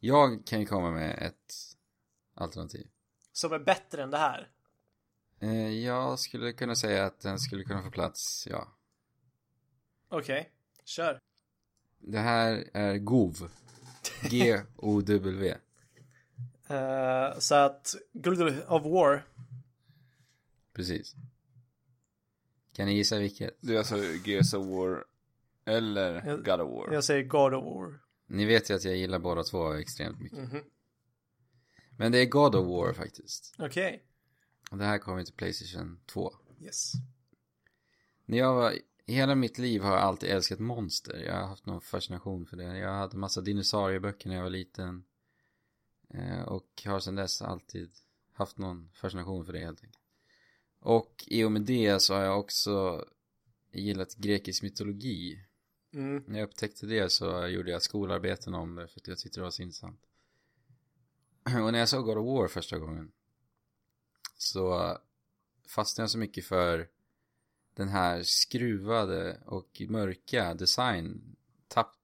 Jag 0.00 0.46
kan 0.46 0.60
ju 0.60 0.66
komma 0.66 0.90
med 0.90 1.18
ett 1.22 1.54
alternativ. 2.34 2.86
Som 3.32 3.52
är 3.52 3.58
bättre 3.58 4.02
än 4.02 4.10
det 4.10 4.18
här. 4.18 4.48
Eh, 5.40 5.68
jag 5.70 6.18
skulle 6.18 6.52
kunna 6.52 6.74
säga 6.74 7.04
att 7.06 7.20
den 7.20 7.38
skulle 7.38 7.64
kunna 7.64 7.82
få 7.82 7.90
plats, 7.90 8.46
ja. 8.50 8.68
Okej, 10.08 10.50
kör. 10.84 11.18
Det 11.98 12.18
här 12.18 12.64
är 12.72 12.98
GOV. 12.98 13.50
G-O-W. 14.30 15.56
Eh, 16.70 17.38
så 17.38 17.54
att 17.54 17.94
Good 18.12 18.42
of 18.68 18.82
War. 18.84 19.26
Precis. 20.72 21.14
Kan 22.72 22.86
ni 22.86 22.94
gissa 22.94 23.18
vilket? 23.18 23.56
Du 23.60 23.78
alltså 23.78 23.96
Gears 24.24 24.54
of 24.54 24.66
War 24.66 25.04
eller 25.64 26.26
Jag- 26.26 26.44
God 26.44 26.60
of 26.60 26.70
War. 26.70 26.92
Jag 26.94 27.04
säger 27.04 27.24
God 27.24 27.54
of 27.54 27.64
War. 27.64 28.00
Ni 28.26 28.44
vet 28.44 28.70
ju 28.70 28.74
att 28.74 28.84
jag 28.84 28.96
gillar 28.96 29.18
båda 29.18 29.42
två 29.42 29.72
extremt 29.72 30.20
mycket. 30.20 30.38
Mhm. 30.38 30.62
Men 31.96 32.12
det 32.12 32.18
är 32.18 32.26
God 32.26 32.54
of 32.54 32.66
War 32.66 32.92
faktiskt. 32.92 33.54
Okej. 33.58 33.94
Och 33.94 34.04
det 34.70 34.84
här 34.84 34.98
kommer 34.98 35.24
till 35.24 35.34
Playstation 35.34 36.00
2. 36.06 36.32
Yes. 36.60 36.92
När 38.24 38.38
jag 38.38 38.54
var, 38.54 38.74
hela 39.06 39.34
mitt 39.34 39.58
liv 39.58 39.82
har 39.82 39.92
jag 39.92 40.00
alltid 40.00 40.30
älskat 40.30 40.58
monster. 40.58 41.22
Jag 41.26 41.34
har 41.34 41.46
haft 41.48 41.66
någon 41.66 41.80
fascination 41.80 42.46
för 42.46 42.56
det. 42.56 42.78
Jag 42.78 42.92
hade 42.92 43.16
massa 43.16 43.40
dinosaurieböcker 43.40 44.28
när 44.28 44.36
jag 44.36 44.42
var 44.42 44.50
liten. 44.50 45.04
Eh, 46.10 46.42
och 46.42 46.82
har 46.84 47.00
sedan 47.00 47.14
dess 47.14 47.42
alltid 47.42 47.90
haft 48.32 48.58
någon 48.58 48.90
fascination 48.94 49.46
för 49.46 49.52
det 49.52 49.58
helt 49.58 49.84
enkelt. 49.84 50.02
Och 50.80 51.24
i 51.26 51.44
och 51.44 51.52
med 51.52 51.62
det 51.62 52.02
så 52.02 52.14
har 52.14 52.22
jag 52.22 52.40
också 52.40 53.04
gillat 53.72 54.14
grekisk 54.14 54.62
mytologi. 54.62 55.44
Mm. 55.94 56.24
När 56.26 56.38
jag 56.38 56.48
upptäckte 56.48 56.86
det 56.86 57.12
så 57.12 57.46
gjorde 57.46 57.70
jag 57.70 57.82
skolarbeten 57.82 58.54
om 58.54 58.74
det 58.74 58.88
för 58.88 59.00
att 59.00 59.08
jag 59.08 59.18
tyckte 59.18 59.40
det 59.40 59.44
var 59.44 59.50
så 59.50 59.62
intressant. 59.62 60.00
Och 61.64 61.72
när 61.72 61.78
jag 61.78 61.88
såg 61.88 62.04
God 62.04 62.18
of 62.18 62.26
War 62.26 62.48
första 62.48 62.78
gången 62.78 63.12
så 64.38 64.98
fastnade 65.68 66.02
jag 66.02 66.10
så 66.10 66.18
mycket 66.18 66.46
för 66.46 66.88
den 67.74 67.88
här 67.88 68.22
skruvade 68.22 69.40
och 69.46 69.82
mörka 69.88 70.54
design 70.54 71.36
tapp, 71.68 71.94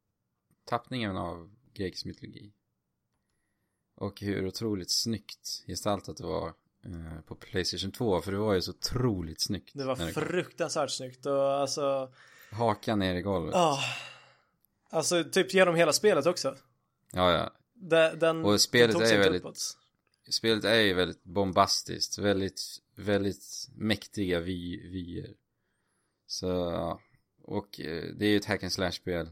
tappningen 0.65 1.17
av 1.17 1.51
grekisk 1.75 2.05
mytologi. 2.05 2.53
Och 3.97 4.21
hur 4.21 4.47
otroligt 4.47 4.91
snyggt 4.91 5.65
gestaltat 5.67 6.17
det 6.17 6.25
var 6.25 6.49
eh, 6.85 7.21
på 7.27 7.35
Playstation 7.35 7.93
2 7.93 8.21
för 8.23 8.33
det 8.33 8.39
var 8.39 8.55
ju 8.55 8.63
så 8.63 8.71
otroligt 8.71 9.41
snyggt. 9.41 9.71
Det 9.75 9.85
var 9.85 9.97
fruktansvärt 9.97 10.91
snyggt 10.91 11.27
och 11.27 11.53
alltså, 11.53 12.13
Hakan 12.51 12.99
ner 12.99 13.15
i 13.15 13.23
golvet. 13.23 13.55
ah. 13.55 13.79
Alltså 14.91 15.25
typ 15.25 15.55
genom 15.55 15.75
hela 15.75 15.93
spelet 15.93 16.27
också. 16.27 16.57
Ja, 17.13 17.33
ja. 17.33 17.51
Den, 17.73 18.19
den 18.19 18.45
Och 18.45 18.61
spelet 18.61 18.99
den 18.99 19.03
är 19.11 19.19
väldigt- 19.19 19.43
uppåt. 19.43 19.79
Spelet 20.29 20.65
är 20.65 20.81
ju 20.81 20.95
väldigt 20.95 21.25
bombastiskt, 21.25 22.19
väldigt, 22.19 22.63
väldigt 22.95 23.69
mäktiga 23.75 24.41
vy- 24.41 24.89
vyer. 24.89 25.35
Så, 26.27 26.47
ja. 26.47 27.01
Och 27.43 27.81
eh, 27.81 28.05
det 28.15 28.27
är 28.27 28.31
ju 28.31 28.37
ett 28.37 28.45
hack 28.45 28.63
and 28.63 28.73
slash-spel. 28.73 29.31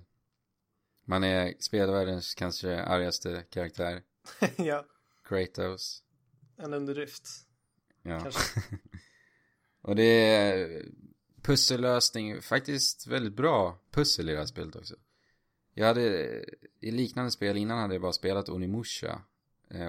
Man 1.05 1.25
är 1.25 1.55
spelvärldens 1.59 2.35
kanske 2.35 2.83
argaste 2.83 3.45
karaktär. 3.51 4.03
ja, 4.57 4.87
Kratos. 5.25 6.03
en 6.57 6.75
underdrift. 6.75 7.29
Ja. 8.03 8.31
Och 9.83 9.97
det 9.97 10.03
är 10.03 10.83
pussellösning, 11.43 12.43
faktiskt 12.43 13.07
väldigt 13.07 13.35
bra 13.35 13.79
pussel 13.91 14.29
i 14.29 14.33
det 14.33 14.39
här 14.39 14.47
spelet 14.47 14.77
också. 14.77 14.97
Jag 15.75 15.87
hade, 15.87 16.45
i 16.81 16.91
liknande 16.91 17.31
spel 17.31 17.57
innan 17.57 17.79
hade 17.79 17.95
jag 17.95 18.03
bara 18.03 18.13
spelat 18.13 18.49
Onimusha 18.49 19.23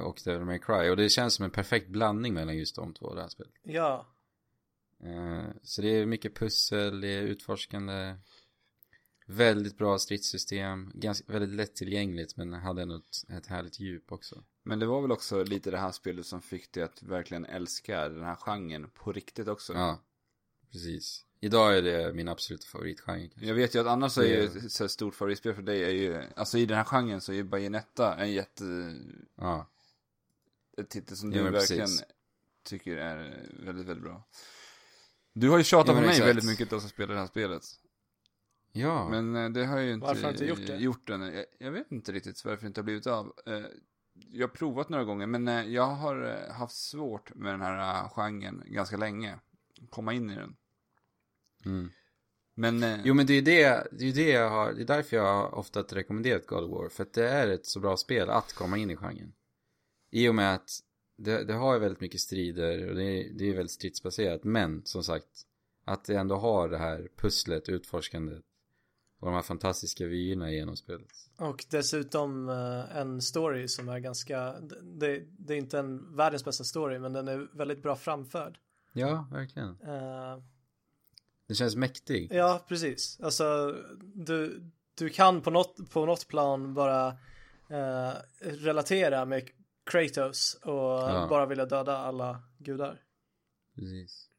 och 0.04 0.22
Devil 0.26 0.46
May 0.46 0.60
Cry. 0.60 0.90
Och 0.90 0.98
det 0.98 1.10
känns 1.10 1.34
som 1.34 1.46
en 1.46 1.52
perfekt 1.52 1.88
blandning 1.90 2.34
mellan 2.34 2.58
just 2.58 2.76
de 2.76 2.94
två 2.94 3.14
det 3.16 3.22
här 3.22 3.30
spelet. 3.30 3.54
Ja, 3.64 4.08
Eh, 5.06 5.44
Så 5.64 5.82
det 5.82 5.88
är 5.88 6.06
mycket 6.06 6.36
pussel, 6.36 7.02
det 7.02 7.08
är 7.08 7.22
utforskande. 7.22 8.16
Väldigt 9.28 9.78
bra 9.78 10.00
stridssystem, 10.00 10.92
ganska, 10.96 11.32
väldigt 11.34 11.56
lättillgängligt 11.56 12.38
men 12.38 12.54
hade 12.54 12.82
ändå 12.82 12.96
ett, 12.96 13.30
ett 13.38 13.48
härligt 13.48 13.80
djup 13.80 14.12
också. 14.12 14.44
Men 14.64 14.80
det 14.80 14.86
var 14.86 15.02
väl 15.02 15.12
också 15.12 15.44
lite 15.44 15.72
det 15.72 15.78
här 15.78 15.92
spelet 15.92 16.26
som 16.26 16.42
fick 16.42 16.72
dig 16.74 16.84
att 16.84 17.04
verkligen 17.04 17.46
älska 17.46 18.10
den 18.10 18.24
här 18.24 18.36
genren 18.36 18.90
på 18.90 19.12
riktigt 19.12 19.48
också. 19.48 19.74
Ja, 19.74 20.00
precis. 20.72 21.26
Idag 21.40 21.78
är 21.78 21.82
det 21.82 22.14
min 22.14 22.28
absoluta 22.28 22.66
favoritgenre 22.66 23.28
kanske. 23.28 23.46
Jag 23.48 23.56
vet 23.56 23.76
ju 23.76 23.80
att 23.80 23.88
annars 23.88 24.18
är 24.18 24.24
ju 24.24 24.48
Det- 24.48 24.58
ett 24.66 24.72
så 24.72 24.84
här 24.84 24.88
stort 24.90 25.16
favoritspel 25.16 25.54
för 25.54 25.62
dig 25.62 25.84
är 25.84 25.90
ju, 25.90 26.24
alltså 26.36 26.58
i 26.58 26.66
den 26.66 26.78
här 26.78 26.84
genren 26.84 27.22
så 27.22 27.32
är 27.32 27.36
ju 27.36 27.44
Bayonetta 27.44 28.16
en 28.16 28.32
jätte, 28.32 28.64
Ja, 29.36 29.70
titel 30.90 31.18
som 31.18 31.32
du 31.32 31.44
men 31.44 31.54
verkligen 31.54 31.82
precis. 31.86 32.04
tycker 32.64 32.98
är 32.98 33.50
väldigt, 33.66 33.88
väldigt 33.88 34.04
bra. 34.04 34.28
Du 35.34 35.50
har 35.50 35.58
ju 35.58 35.64
tjatat 35.64 35.88
Jo, 35.90 35.96
på 35.96 36.02
mig 36.02 36.10
exakt. 36.10 36.28
väldigt 36.28 36.46
mycket 36.46 36.74
att 36.74 36.84
spela 36.84 37.14
det 37.14 37.20
här 37.20 37.28
spelet. 37.28 37.64
ja, 38.72 39.10
Men 39.10 39.36
eh, 39.36 39.50
det 39.50 39.66
har 39.66 39.78
jag 39.78 39.86
ju 39.86 39.94
inte 39.94 40.08
Varför 40.08 40.24
har 40.24 40.34
du 40.34 40.34
inte 40.34 40.46
gjort 40.46 40.68
det? 40.68 40.76
gjort 40.78 41.10
än. 41.10 41.22
Jag, 41.22 41.46
jag 41.60 41.72
vet 41.72 41.92
inte 41.92 42.12
riktigt 42.12 42.46
varför 42.46 42.62
det 42.62 42.68
inte 42.68 42.80
har 42.82 42.86
blivit 42.86 43.08
av. 43.08 43.34
Eh, 43.46 43.62
Jag 44.14 44.48
har 44.48 44.54
provat 44.56 44.90
några 44.90 45.04
gånger, 45.04 45.28
men 45.28 45.48
eh, 45.48 45.62
jag 45.68 45.86
har 45.88 46.48
haft 46.52 46.76
svårt 46.76 47.34
med 47.36 47.54
den 47.54 47.62
här 47.62 48.10
genren 48.10 48.64
ganska 48.66 48.98
länge. 48.98 49.40
Komma 49.90 50.14
in 50.14 50.30
i 50.30 50.36
den. 50.36 50.56
mm. 51.66 51.92
Men, 52.56 53.02
Jo 53.04 53.14
men 53.14 53.26
det 53.26 53.34
är 53.34 53.42
det, 53.42 53.88
det 53.92 54.06
är 54.06 54.14
det 54.14 54.30
jag 54.30 54.50
har, 54.50 54.74
det 54.74 54.82
är 54.82 54.86
därför 54.86 55.18
jag 55.18 55.34
har 55.34 55.56
ofta 55.56 55.82
rekommenderat 55.82 56.48
God 56.48 56.64
of 56.64 56.72
War 56.72 56.90
För 56.90 57.04
att 57.04 57.14
det 57.14 57.30
är 57.30 57.48
ett 57.48 57.66
så 57.66 57.80
bra 57.80 57.98
spel 57.98 58.30
att 58.30 58.54
komma 58.54 58.78
in 58.78 58.90
i 58.92 58.96
genren 58.96 59.34
I 60.14 60.30
och 60.30 60.36
med 60.36 60.54
att 60.54 60.70
det, 61.18 61.44
det 61.44 61.54
har 61.54 61.74
ju 61.74 61.80
väldigt 61.80 62.02
mycket 62.02 62.22
strider 62.22 62.90
och 62.90 62.96
det 62.96 63.04
är, 63.04 63.34
det 63.34 63.50
är 63.50 63.54
väldigt 63.54 63.72
stridsbaserat 63.72 64.44
Men 64.44 64.82
som 64.86 65.04
sagt 65.04 65.28
Att 65.86 66.06
det 66.06 66.16
ändå 66.16 66.36
har 66.36 66.70
det 66.70 66.78
här 66.78 67.10
pusslet, 67.18 67.70
utforskandet 67.70 68.44
Och 69.20 69.28
de 69.28 69.36
här 69.36 69.42
fantastiska 69.42 70.06
vyerna 70.06 70.52
genom 70.52 70.76
spelet 70.76 71.30
och 71.38 71.66
dessutom 71.70 72.50
eh, 72.50 72.98
en 72.98 73.22
story 73.22 73.68
som 73.68 73.90
är 73.90 74.00
ganska, 74.00 74.54
det, 74.82 75.24
det 75.38 75.54
är 75.54 75.58
inte 75.58 75.80
en 75.80 76.16
världens 76.16 76.46
bästa 76.46 76.64
story 76.64 77.00
men 77.00 77.14
den 77.14 77.28
är 77.28 77.58
väldigt 77.58 77.84
bra 77.84 77.96
framförd. 77.96 78.58
Ja, 78.94 79.28
verkligen 79.32 79.70
Eh, 79.70 80.44
Det 81.48 81.56
känns 81.56 81.76
mäktig 81.76 82.28
Ja, 82.32 82.66
precis. 82.68 83.20
Alltså, 83.24 83.76
du, 84.14 84.72
du 84.96 85.10
kan 85.10 85.42
på 85.42 85.52
något, 85.52 85.92
på 85.92 86.06
något 86.06 86.28
plan 86.28 86.74
bara 86.74 87.08
eh, 87.70 88.14
relatera 88.42 89.26
med 89.26 89.50
Kratos 89.86 90.54
och 90.64 90.72
Ja. 90.74 91.28
bara 91.30 91.46
vilja 91.46 91.66
döda 91.66 91.98
alla 91.98 92.44
gudar. 92.58 93.04
Precis 93.76 94.30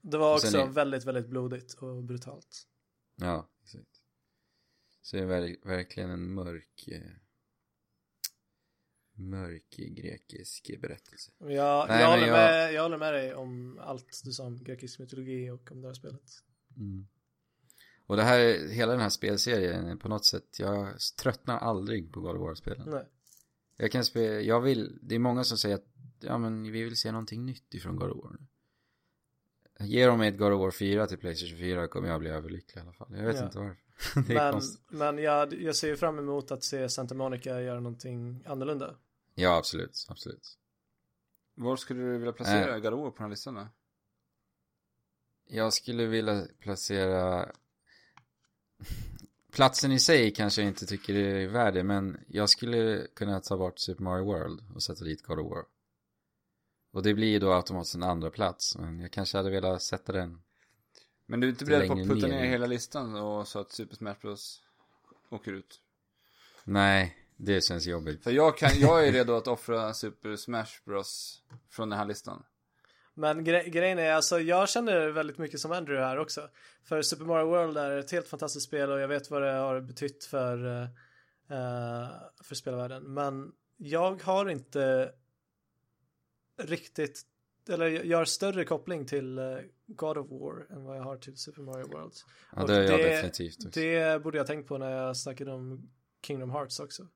Det 0.00 0.18
var 0.18 0.34
också 0.34 0.58
är- 0.58 0.66
väldigt, 0.66 1.04
väldigt 1.04 1.28
blodigt 1.28 1.74
och 1.74 2.04
brutalt. 2.04 2.66
Ja, 3.16 3.48
exakt 3.62 4.02
Så 5.02 5.16
det 5.16 5.22
är 5.22 5.26
ver- 5.26 5.66
verkligen 5.68 6.10
en 6.10 6.34
mörk 6.34 6.88
eh, 6.88 7.00
Mörk 9.20 9.76
grekisk 9.76 10.70
berättelse 10.80 11.32
Jag, 11.38 11.88
Nej, 11.88 12.00
jag, 12.02 12.10
håller 12.10 12.26
jag- 12.26 12.32
Med, 12.32 12.72
jag 12.72 12.82
håller 12.82 12.98
med 12.98 13.14
dig 13.14 13.34
om 13.34 13.78
allt 13.78 14.20
du 14.24 14.32
sa 14.32 14.44
om 14.44 14.64
grekisk 14.64 14.98
mytologi 14.98 15.50
och 15.50 15.72
om 15.72 15.80
det 15.80 15.88
här 15.88 15.94
spelet. 15.94 16.30
Mm. 16.76 17.08
Och 18.06 18.16
det 18.16 18.22
här, 18.22 18.68
hela 18.68 18.92
den 18.92 19.00
här 19.00 19.08
spelserien 19.08 19.98
på 19.98 20.08
något 20.08 20.24
sätt, 20.26 20.58
jag 20.58 20.94
tröttnar 21.18 21.58
aldrig 21.58 22.12
på 22.12 22.20
God 22.20 22.36
of 22.36 22.40
War-spelen. 22.42 22.90
Nej. 22.90 23.04
Jag 23.80 23.92
kan 23.92 24.04
spela, 24.04 24.40
jag 24.40 24.60
vill, 24.60 24.98
det 25.02 25.14
är 25.14 25.18
många 25.18 25.44
som 25.44 25.58
säger 25.58 25.74
att, 25.74 25.86
ja 26.20 26.38
men 26.38 26.62
vi 26.72 26.82
vill 26.84 26.96
se 26.96 27.12
någonting 27.12 27.46
nytt 27.46 27.74
ifrån 27.74 27.96
God 27.96 28.10
of 28.10 28.24
War. 28.24 28.38
Ger 29.80 30.08
de 30.08 30.18
mig 30.18 30.28
ett 30.28 30.38
God 30.38 30.52
of 30.52 30.60
War 30.60 30.70
4 30.70 31.06
till 31.06 31.18
Playstation 31.18 31.58
4 31.58 31.88
kommer 31.88 32.08
jag 32.08 32.20
bli 32.20 32.30
överlycklig 32.30 32.80
i 32.80 32.82
alla 32.82 32.92
fall. 32.92 33.16
Jag 33.16 33.24
vet 33.26 33.36
Ja. 33.36 33.44
inte 33.44 33.58
varför. 33.58 33.76
Men, 34.34 34.52
konstigt. 34.52 34.84
men 34.90 35.18
jag, 35.18 35.52
jag 35.62 35.76
ser 35.76 35.88
ju 35.88 35.96
fram 35.96 36.18
emot 36.18 36.50
att 36.50 36.64
se 36.64 36.88
Santa 36.88 37.14
Monica 37.14 37.60
göra 37.62 37.80
någonting 37.80 38.44
annorlunda. 38.46 38.96
Ja, 39.34 39.56
absolut, 39.56 40.06
absolut. 40.08 40.58
var 41.54 41.76
skulle 41.76 42.00
du 42.02 42.18
vilja 42.18 42.32
placera 42.32 42.74
Eh. 42.76 42.80
God 42.82 42.92
of 42.94 43.00
War 43.00 43.10
på 43.10 43.16
den 43.16 43.22
här 43.24 43.30
listan 43.30 43.54
då? 43.54 43.68
Jag 45.46 45.72
skulle 45.72 46.06
vilja 46.06 46.46
placera 46.58 47.52
Platsen 49.58 49.92
i 49.92 49.98
sig 49.98 50.30
kanske 50.30 50.60
jag 50.60 50.68
inte 50.68 50.86
tycker 50.86 51.14
är 51.14 51.48
värd 51.48 51.74
det, 51.74 51.84
men 51.84 52.20
jag 52.28 52.50
skulle 52.50 53.06
kunna 53.14 53.40
ta 53.40 53.56
bort 53.56 53.78
Super 53.78 54.02
Mario 54.02 54.24
World 54.24 54.60
och 54.74 54.82
sätta 54.82 55.04
dit 55.04 55.22
God 55.22 55.38
of 55.38 55.50
War. 55.50 55.64
Och 56.92 57.02
det 57.02 57.14
blir 57.14 57.28
ju 57.28 57.38
då 57.38 57.52
automatiskt 57.52 57.94
en 57.94 58.02
andra 58.02 58.30
plats 58.30 58.76
men 58.76 59.00
jag 59.00 59.12
kanske 59.12 59.36
hade 59.36 59.50
velat 59.50 59.82
sätta 59.82 60.12
den. 60.12 60.42
Men 61.26 61.40
du 61.40 61.46
är 61.46 61.50
inte 61.50 61.64
beredd 61.64 61.88
på 61.88 61.92
att 61.92 62.08
putta 62.08 62.26
ner. 62.26 62.40
ner 62.40 62.44
hela 62.44 62.66
listan 62.66 63.14
och 63.14 63.48
så 63.48 63.58
att 63.58 63.72
Super 63.72 63.96
Smash 63.96 64.16
Bros 64.22 64.62
åker 65.30 65.52
ut? 65.52 65.80
Nej, 66.64 67.16
det 67.36 67.64
känns 67.64 67.86
jobbigt. 67.86 68.24
För 68.24 68.30
jag, 68.30 68.58
kan, 68.58 68.70
jag 68.80 69.08
är 69.08 69.12
redo 69.12 69.32
att 69.32 69.46
offra 69.46 69.94
Super 69.94 70.36
Smash 70.36 70.84
Bros 70.84 71.42
från 71.70 71.88
den 71.88 71.98
här 71.98 72.06
listan. 72.06 72.42
Men 73.18 73.44
gre 73.44 73.68
grejen 73.68 73.98
är 73.98 74.12
alltså, 74.12 74.40
jag 74.40 74.68
känner 74.68 75.08
väldigt 75.08 75.38
mycket 75.38 75.60
som 75.60 75.72
Andrew 75.72 76.06
här 76.06 76.18
också. 76.18 76.48
För 76.84 77.02
Super 77.02 77.24
Mario 77.24 77.46
World 77.46 77.76
är 77.76 77.90
ett 77.90 78.10
helt 78.10 78.28
fantastiskt 78.28 78.66
spel 78.66 78.90
och 78.90 79.00
jag 79.00 79.08
vet 79.08 79.30
vad 79.30 79.42
det 79.42 79.50
har 79.52 79.80
betytt 79.80 80.24
för, 80.24 80.66
uh, 80.66 80.86
för 82.42 82.54
spelvärlden. 82.54 83.14
Men 83.14 83.52
jag 83.76 84.22
har 84.22 84.48
inte 84.48 85.12
riktigt, 86.62 87.22
eller 87.68 87.86
jag 88.04 88.18
har 88.18 88.24
större 88.24 88.64
koppling 88.64 89.06
till 89.06 89.38
eh, 89.38 89.44
God 89.86 90.18
of 90.18 90.30
War 90.30 90.66
än 90.70 90.84
vad 90.84 90.96
jag 90.96 91.02
har 91.02 91.16
till 91.16 91.36
Super 91.36 91.62
Mario 91.62 91.86
World. 91.86 92.12
Ja, 92.56 92.66
det 92.66 92.74
har 92.74 92.80
jag 92.82 92.98
det- 92.98 93.08
definitivt 93.08 93.66
också. 93.66 93.80
Det 93.80 94.22
borde 94.22 94.38
jag 94.38 94.46
tänkt 94.46 94.68
på 94.68 94.78
när 94.78 94.90
jag 94.90 95.16
snackade 95.16 95.52
om 95.52 95.90
Kingdom 96.22 96.50
Hearts 96.50 96.80
också. 96.80 97.06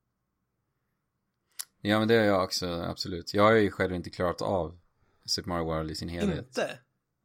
Ja 1.80 1.98
men 1.98 2.08
det 2.08 2.14
har 2.14 2.24
jag 2.24 2.44
också, 2.44 2.66
absolut. 2.66 3.34
Jag 3.34 3.42
har 3.42 3.52
ju 3.52 3.70
själv 3.70 3.94
inte 3.94 4.10
klarat 4.10 4.42
av 4.42 4.81
Super 5.24 5.48
Mario 5.48 5.64
World 5.64 5.90
i 5.90 5.94
sin 5.94 6.08
helhet. 6.08 6.38
Inte? 6.46 6.78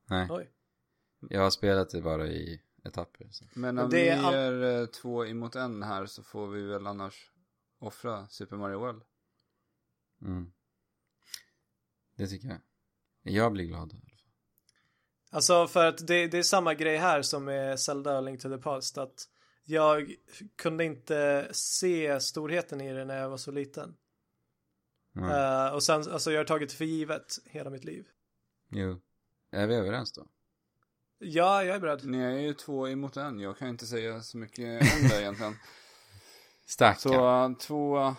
Nej, 0.05 0.27
Oj. 0.29 0.49
jag 1.29 1.41
har 1.41 1.49
spelat 1.49 1.89
det 1.89 2.01
bara 2.01 2.27
i 2.27 2.61
etapper. 2.85 3.27
Så. 3.31 3.45
Men 3.53 3.77
om 3.79 3.89
det 3.89 3.97
vi 4.03 4.07
är 4.07 4.23
all- 4.23 4.81
eh, 4.81 4.85
två 4.85 5.25
emot 5.25 5.55
en 5.55 5.83
här 5.83 6.05
så 6.05 6.23
får 6.23 6.47
vi 6.47 6.61
väl 6.61 6.87
annars 6.87 7.31
offra 7.79 8.27
Super 8.27 8.55
Mario 8.57 8.79
World. 8.79 9.01
Mm. 10.21 10.51
Det 12.15 12.27
tycker 12.27 12.47
jag. 12.47 12.59
Jag 13.21 13.51
blir 13.51 13.65
glad. 13.65 14.01
Alltså 15.31 15.67
för 15.67 15.85
att 15.85 16.07
det, 16.07 16.27
det 16.27 16.37
är 16.37 16.43
samma 16.43 16.73
grej 16.73 16.97
här 16.97 17.21
som 17.21 17.45
med 17.45 17.79
Zelda 17.79 18.21
Link 18.21 18.41
to 18.41 18.49
the 18.49 18.57
Past 18.57 18.97
att 18.97 19.29
jag 19.63 20.15
kunde 20.55 20.83
inte 20.83 21.47
se 21.51 22.19
storheten 22.19 22.81
i 22.81 22.93
det 22.93 23.05
när 23.05 23.17
jag 23.17 23.29
var 23.29 23.37
så 23.37 23.51
liten. 23.51 23.97
Mm. 25.17 25.29
Eh, 25.29 25.73
och 25.73 25.83
sen, 25.83 26.11
alltså 26.11 26.31
jag 26.31 26.39
har 26.39 26.45
tagit 26.45 26.73
för 26.73 26.85
givet 26.85 27.39
hela 27.45 27.69
mitt 27.69 27.83
liv. 27.83 28.07
Jo. 28.69 28.99
Är 29.51 29.67
vi 29.67 29.75
överens 29.75 30.11
då? 30.11 30.27
Ja, 31.19 31.63
jag 31.63 31.75
är 31.75 31.79
beredd. 31.79 32.05
Ni 32.05 32.17
är 32.17 32.39
ju 32.39 32.53
två 32.53 32.87
emot 32.87 33.17
en, 33.17 33.39
jag 33.39 33.57
kan 33.57 33.67
inte 33.67 33.85
säga 33.85 34.21
så 34.21 34.37
mycket 34.37 34.81
om 34.81 35.07
det 35.09 35.21
egentligen. 35.21 35.55
Stackarn. 36.65 37.13
Så 37.13 37.47
uh, 37.47 37.57
två 37.57 38.15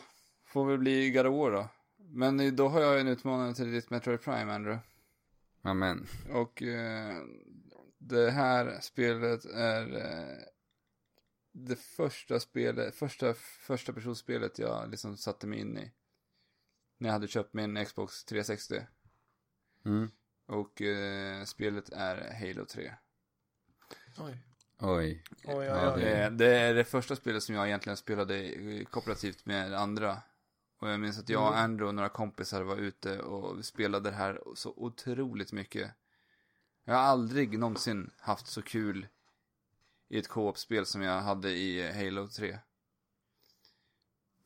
får 0.46 0.66
väl 0.66 0.78
bli 0.78 1.10
God 1.10 1.26
of 1.26 1.52
då. 1.52 1.68
Men 1.96 2.56
då 2.56 2.68
har 2.68 2.80
jag 2.80 3.00
en 3.00 3.08
utmaning 3.08 3.54
till 3.54 3.72
ditt 3.72 3.90
Metroid 3.90 4.22
Prime, 4.22 4.52
Andrew. 4.52 4.82
Amen. 5.62 6.06
Och 6.32 6.62
eh, 6.62 7.16
det 7.98 8.30
här 8.30 8.80
spelet 8.80 9.44
är 9.44 9.96
eh, 9.96 10.38
det 11.52 11.76
första 11.76 12.40
spelet, 12.40 12.94
första, 12.94 13.34
första 13.34 13.92
personspelet 13.92 14.58
jag 14.58 14.90
liksom 14.90 15.16
satte 15.16 15.46
mig 15.46 15.60
in 15.60 15.78
i. 15.78 15.92
När 16.98 17.08
jag 17.08 17.12
hade 17.12 17.28
köpt 17.28 17.54
min 17.54 17.84
Xbox 17.84 18.24
360. 18.24 18.86
Mm. 19.84 20.10
Och 20.46 20.82
eh, 20.82 21.44
spelet 21.44 21.88
är 21.88 22.46
Halo 22.46 22.64
3. 22.66 22.94
Oj. 24.18 24.38
Oj. 24.80 25.24
Oj, 25.44 25.54
oj, 25.56 25.64
Ja, 25.66 25.94
oj. 25.94 26.00
det- 26.00 26.24
Eh, 26.24 26.30
det 26.30 26.46
är 26.58 26.74
det 26.74 26.84
första 26.84 27.16
spelet 27.16 27.42
som 27.42 27.54
jag 27.54 27.66
egentligen 27.66 27.96
spelade 27.96 28.36
eh, 28.42 28.84
kooperativt 28.84 29.46
med 29.46 29.74
andra. 29.74 30.22
Och 30.80 30.88
jag 30.88 31.00
minns 31.00 31.18
att 31.18 31.28
jag 31.28 31.42
och 31.42 31.48
Mm. 31.48 31.64
Andrew 31.64 31.88
och 31.88 31.94
några 31.94 32.08
kompisar 32.08 32.62
var 32.62 32.76
ute 32.76 33.20
och 33.20 33.64
spelade 33.64 34.10
det 34.10 34.16
här 34.16 34.42
så 34.54 34.72
otroligt 34.76 35.52
mycket. 35.52 35.90
Jag 36.84 36.94
har 36.94 37.00
aldrig 37.02 37.58
någonsin 37.58 38.10
haft 38.18 38.46
så 38.46 38.62
kul 38.62 39.06
i 40.08 40.18
ett 40.18 40.28
co-op-spel 40.28 40.86
som 40.86 41.02
jag 41.02 41.20
hade 41.20 41.50
i 41.50 41.92
Halo 41.92 42.28
3. 42.28 42.58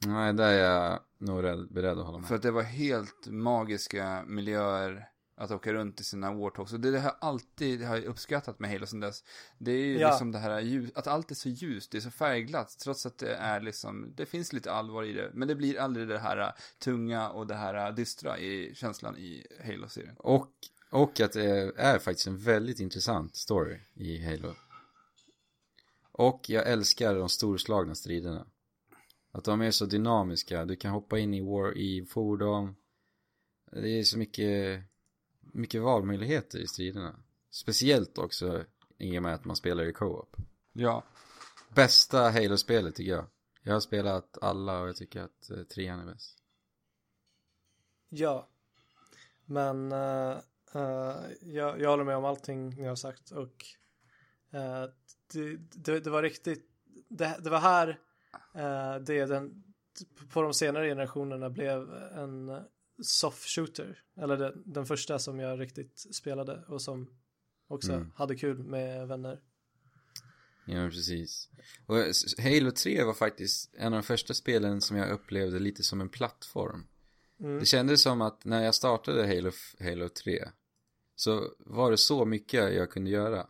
Nej, 0.06 0.32
där 0.32 0.52
är 0.52 0.58
jag 0.70 1.00
nog 1.22 1.42
rädd, 1.42 1.68
beredd 1.70 1.98
att 1.98 2.06
hålla 2.06 2.18
med. 2.18 2.28
För 2.28 2.34
att 2.34 2.42
det 2.42 2.50
var 2.50 2.62
helt 2.62 3.26
magiska 3.26 4.24
miljöer 4.26 5.08
att 5.36 5.50
åka 5.50 5.72
runt 5.72 6.00
i 6.00 6.04
sina 6.04 6.32
Warthogs. 6.32 6.72
Och 6.72 6.80
det, 6.80 6.90
det 6.90 6.98
har 7.00 7.08
jag 7.08 7.16
alltid 7.20 7.80
det 7.80 7.86
har 7.86 7.96
jag 7.96 8.04
uppskattat 8.04 8.58
med 8.58 8.70
Halo 8.70 8.86
sen 8.86 9.00
dess. 9.00 9.24
Det 9.58 9.72
är 9.72 9.84
ju 9.86 9.98
Ja. 9.98 10.08
liksom 10.08 10.32
det 10.32 10.38
här 10.38 10.60
ljus, 10.60 10.90
att 10.94 11.06
allt 11.06 11.30
är 11.30 11.34
så 11.34 11.48
ljust, 11.48 11.90
det 11.90 11.98
är 11.98 12.00
så 12.00 12.10
färgglatt. 12.10 12.78
Trots 12.78 13.06
att 13.06 13.18
det 13.18 13.34
är 13.34 13.60
liksom, 13.60 14.12
det 14.16 14.26
finns 14.26 14.52
lite 14.52 14.72
allvar 14.72 15.02
i 15.04 15.12
det. 15.12 15.30
Men 15.34 15.48
det 15.48 15.54
blir 15.54 15.78
aldrig 15.78 16.08
det 16.08 16.18
här 16.18 16.54
tunga 16.78 17.30
och 17.30 17.46
det 17.46 17.54
här 17.54 17.92
dystra 17.92 18.38
i 18.38 18.74
känslan 18.74 19.16
i 19.16 19.46
Halo-serien. 19.64 20.14
Och, 20.18 20.48
och 20.90 21.20
att 21.20 21.32
det 21.32 21.72
är 21.76 21.98
faktiskt 21.98 22.26
en 22.26 22.38
väldigt 22.38 22.80
intressant 22.80 23.36
story 23.36 23.78
i 23.94 24.24
Halo. 24.24 24.54
Och 26.12 26.50
jag 26.50 26.68
älskar 26.68 27.14
de 27.14 27.28
storslagna 27.28 27.94
striderna. 27.94 28.46
Att 29.32 29.44
de 29.44 29.60
är 29.60 29.70
så 29.70 29.86
dynamiska, 29.86 30.64
du 30.64 30.76
kan 30.76 30.90
hoppa 30.90 31.18
in 31.18 31.34
i, 31.34 31.40
war, 31.40 31.78
i 31.78 32.06
fordon. 32.06 32.76
Det 33.70 33.88
är 33.88 34.02
så 34.02 34.18
mycket, 34.18 34.82
mycket 35.40 35.82
valmöjligheter 35.82 36.58
i 36.58 36.66
striderna. 36.66 37.16
Speciellt 37.50 38.18
också 38.18 38.64
i 38.98 39.18
och 39.18 39.22
med 39.22 39.34
att 39.34 39.44
man 39.44 39.56
spelar 39.56 39.84
i 39.84 39.92
co-op. 39.92 40.36
Ja. 40.72 41.04
Bästa 41.74 42.30
Halo-spelet 42.30 42.94
tycker 42.94 43.12
jag. 43.12 43.26
Jag 43.62 43.72
har 43.72 43.80
spelat 43.80 44.38
alla 44.40 44.80
och 44.80 44.88
jag 44.88 44.96
tycker 44.96 45.22
att 45.22 45.50
eh, 45.50 45.62
trean 45.62 46.00
är 46.00 46.12
bäst. 46.12 46.38
Ja. 48.08 48.48
Men 49.44 49.92
eh, 49.92 50.38
eh, 50.74 51.16
jag, 51.40 51.80
jag 51.80 51.90
håller 51.90 52.04
med 52.04 52.16
om 52.16 52.24
allting 52.24 52.70
ni 52.70 52.86
har 52.86 52.96
sagt 52.96 53.30
och 53.30 53.64
eh, 54.50 54.84
det, 55.32 55.56
det, 55.56 56.00
det 56.00 56.10
var 56.10 56.22
riktigt, 56.22 56.70
det, 57.08 57.38
det 57.40 57.50
var 57.50 57.60
här 57.60 58.00
det 59.00 59.26
den, 59.26 59.62
på 60.32 60.42
de 60.42 60.54
senare 60.54 60.88
generationerna 60.88 61.50
blev 61.50 61.92
en 61.94 62.62
soft 63.02 63.48
shooter. 63.48 64.02
Eller 64.16 64.36
den, 64.36 64.62
den 64.66 64.86
första 64.86 65.18
som 65.18 65.38
jag 65.38 65.60
riktigt 65.60 65.98
spelade 66.14 66.64
och 66.68 66.82
som 66.82 67.10
också 67.68 67.92
Mm. 67.92 68.12
hade 68.14 68.34
kul 68.36 68.58
med 68.58 69.08
vänner. 69.08 69.40
Ja, 70.66 70.88
precis. 70.88 71.48
Och 71.86 71.98
eh, 71.98 72.12
Halo 72.38 72.70
3 72.70 73.04
var 73.04 73.14
faktiskt 73.14 73.74
en 73.74 73.86
av 73.86 73.92
de 73.92 74.02
första 74.02 74.34
spelen 74.34 74.80
som 74.80 74.96
jag 74.96 75.10
upplevde 75.10 75.58
lite 75.58 75.82
som 75.82 76.00
en 76.00 76.08
plattform. 76.08 76.86
Mm. 77.40 77.58
Det 77.58 77.66
kändes 77.66 78.02
som 78.02 78.20
att 78.22 78.44
när 78.44 78.64
jag 78.64 78.74
startade 78.74 79.26
Halo, 79.26 79.50
Halo 79.80 80.08
3 80.08 80.48
så 81.14 81.54
var 81.58 81.90
det 81.90 81.98
så 81.98 82.24
mycket 82.24 82.74
jag 82.74 82.90
kunde 82.90 83.10
göra. 83.10 83.46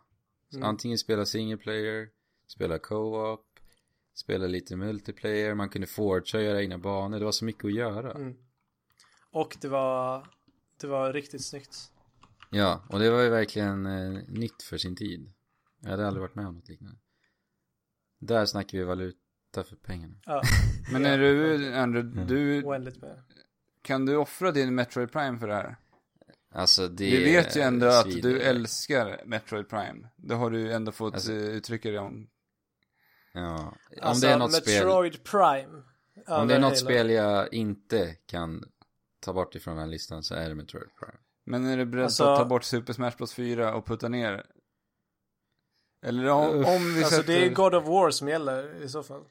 Mm. 0.53 0.65
Antingen 0.65 0.99
spela 0.99 1.27
single 1.27 1.57
player, 1.57 2.09
spela 2.47 2.79
co-op, 2.79 3.52
spela 4.14 4.47
lite 4.47 4.76
multiplayer, 4.76 5.55
man 5.55 5.68
kunde 5.68 5.86
forgea 5.86 6.40
och 6.40 6.47
göra 6.47 6.60
egna 6.62 6.78
banor. 6.78 7.18
Det 7.18 7.24
var 7.24 7.32
så 7.32 7.44
mycket 7.44 7.64
att 7.64 7.74
göra. 7.74 8.12
Mm. 8.12 8.34
Och 9.30 9.56
det 9.60 9.68
var, 9.68 10.26
det 10.80 10.86
var 10.86 11.12
riktigt 11.12 11.44
snyggt. 11.44 11.93
Ja, 12.51 12.82
och 12.89 12.98
det 12.98 13.10
var 13.10 13.20
ju 13.22 13.28
verkligen 13.28 13.86
eh, 13.86 14.22
nytt 14.28 14.62
för 14.62 14.78
sin 14.78 14.97
tid. 14.97 15.32
Jag 15.80 15.90
hade 15.90 16.06
aldrig 16.06 16.20
varit 16.22 16.34
med 16.34 16.47
om 16.47 16.55
något 16.55 16.68
liknande. 16.68 16.98
Där 18.18 18.47
snackar 18.47 18.78
vi 18.78 18.84
valuta 18.84 19.64
för 19.64 19.76
pengarna. 19.76 20.14
Ja, 20.26 20.43
Men 20.93 21.06
är 21.06 21.18
du, 21.18 21.74
Andrew, 21.74 22.12
Mm. 22.22 22.26
du, 22.28 22.62
oändligt 22.64 23.02
med. 23.02 23.22
kan 23.82 24.06
du 24.06 24.16
offra 24.16 24.52
din 24.52 24.74
Metroid 24.74 25.12
Prime 25.12 25.39
för 25.39 25.48
det 25.48 25.55
här? 25.55 25.76
Alltså 26.55 26.89
det 26.89 27.05
Vi 27.10 27.24
vet 27.24 27.56
ju 27.56 27.60
ändå 27.60 27.86
att 27.86 28.02
svider. 28.12 28.30
du 28.30 28.40
älskar 28.40 29.22
Metroid 29.26 29.68
Prime. 29.68 30.09
Det 30.16 30.34
har 30.34 30.51
du 30.51 30.72
ändå 30.72 30.93
fått 30.93 31.14
Alltså- 31.14 31.32
eh, 31.32 31.39
uttrycka 31.39 31.90
dig 31.90 31.98
om. 31.98 32.28
Ja, 33.33 33.59
om 33.59 33.75
Alltså, 34.03 34.27
det 34.27 34.33
är 34.33 34.39
något 34.39 34.55
spel 34.55 34.75
Metroid 34.87 35.25
Prime. 35.25 35.83
Om 36.27 36.49
det 36.49 36.55
är 36.55 36.59
något 36.61 36.65
Halo. 36.73 36.77
spel 36.77 37.11
jag 37.11 37.53
inte 37.55 38.17
kan 38.27 38.65
ta 39.21 39.33
bort 39.33 39.55
ifrån 39.55 39.75
den 39.77 39.85
här 39.85 39.91
listan 39.91 40.23
så 40.23 40.35
är 40.35 40.49
det 40.49 40.55
Metroid 40.55 40.89
Prime. 41.01 41.19
Men 41.47 41.67
är 41.67 41.77
du 41.77 41.85
beredd 41.85 42.05
Alltså- 42.05 42.25
att 42.25 42.39
ta 42.39 42.45
bort 42.45 42.65
Super 42.65 42.93
Smash 42.93 43.13
Bros 43.19 43.35
4 43.35 43.75
och 43.75 43.87
putta 43.87 44.09
ner? 44.09 44.47
Eller 46.05 46.29
om, 46.29 46.49
Uff. 46.61 46.67
om 46.67 46.95
vi 46.95 47.05
Alltså 47.05 47.17
sätter... 47.17 47.33
det 47.33 47.47
är 47.47 47.51
God 47.55 47.75
of 47.75 47.85
War 47.87 48.11
som 48.11 48.29
gäller 48.29 48.83
i 48.83 48.89
så 48.89 49.03
fall. 49.03 49.25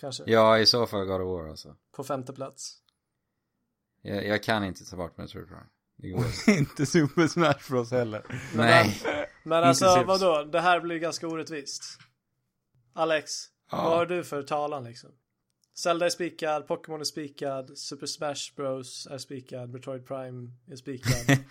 Kanske. 0.00 0.24
Ja, 0.26 0.58
i 0.58 0.66
så 0.66 0.86
fall 0.86 1.04
God 1.06 1.20
of 1.20 1.26
War 1.26 1.48
alltså. 1.48 1.76
På 1.96 2.04
femte 2.04 2.32
plats. 2.32 2.78
Jag, 4.02 4.26
jag 4.26 4.42
kan 4.42 4.64
inte 4.64 4.84
ta 4.84 4.96
bort 4.96 5.16
Metroid 5.18 5.48
Prime. 5.48 5.66
Det 5.96 6.08
går 6.08 6.24
inte. 6.58 6.86
Super 6.86 7.26
Smash 7.26 7.70
Bros 7.70 7.90
heller. 7.90 8.24
Nej. 8.54 9.02
Men 9.42 9.64
alltså 9.64 9.94
Sims. 9.94 10.06
vadå? 10.06 10.44
Det 10.44 10.60
här 10.60 10.80
blir 10.80 10.98
ganska 10.98 11.26
orättvist. 11.28 11.98
Alex, 12.96 13.32
Ja. 13.70 13.76
vad 13.84 13.98
har 13.98 14.06
du 14.06 14.24
för 14.24 14.42
talan 14.42 14.84
liksom? 14.84 15.10
Zelda 15.78 16.06
är 16.06 16.10
spikad, 16.10 16.66
Pokémon 16.66 17.00
är 17.00 17.04
spikad, 17.04 17.78
Super 17.78 18.06
Smash 18.06 18.54
Bros 18.56 19.06
är 19.10 19.18
spikad, 19.18 19.70
Metroid 19.70 20.06
Prime 20.06 20.50
är 20.70 20.76
spikad. 20.76 21.38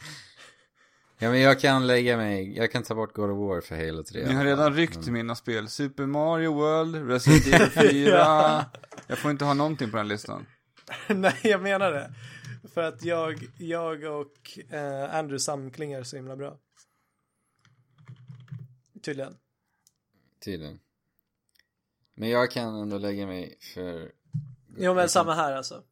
Ja, 1.18 1.30
men 1.32 1.40
jag 1.42 1.60
kan 1.60 1.88
lägga 1.88 2.18
mig, 2.18 2.58
jag 2.58 2.72
kan 2.72 2.84
ta 2.84 2.96
bort 2.96 3.14
God 3.14 3.30
of 3.32 3.38
War 3.38 3.62
för 3.62 3.76
Halo 3.76 4.04
3. 4.04 4.26
Ni 4.28 4.34
har 4.34 4.46
redan 4.46 4.74
ryckt 4.76 4.96
Men- 5.06 5.14
mina 5.14 5.36
spel. 5.36 5.70
Super 5.70 6.06
Mario 6.06 6.54
World, 6.54 7.08
Resident 7.10 7.48
Evil 7.48 7.70
4. 7.92 8.10
Ja. 8.10 8.66
Jag 9.08 9.18
får 9.18 9.32
inte 9.32 9.46
ha 9.46 9.54
någonting 9.54 9.92
på 9.92 9.98
den 9.98 10.08
listan. 10.08 10.46
Nej, 11.10 11.40
jag 11.44 11.62
menar 11.62 11.92
det. 11.92 12.14
För 12.74 12.82
att 12.82 13.04
jag, 13.04 13.48
jag 13.58 14.04
och 14.04 14.60
eh, 14.74 15.16
Andrew 15.16 15.40
samklingar 15.40 16.04
så 16.04 16.16
himla 16.16 16.36
bra. 16.36 16.58
Tydligen. 19.04 19.38
Tydligen. 20.46 20.80
Men 22.16 22.30
jag 22.30 22.52
kan 22.52 22.76
ändå 22.76 22.98
lägga 22.98 23.28
mig 23.28 23.58
för... 23.74 24.12
Jo 24.78 24.94
men 24.94 25.10
samma 25.10 25.34
här 25.34 25.54
alltså. 25.54 25.84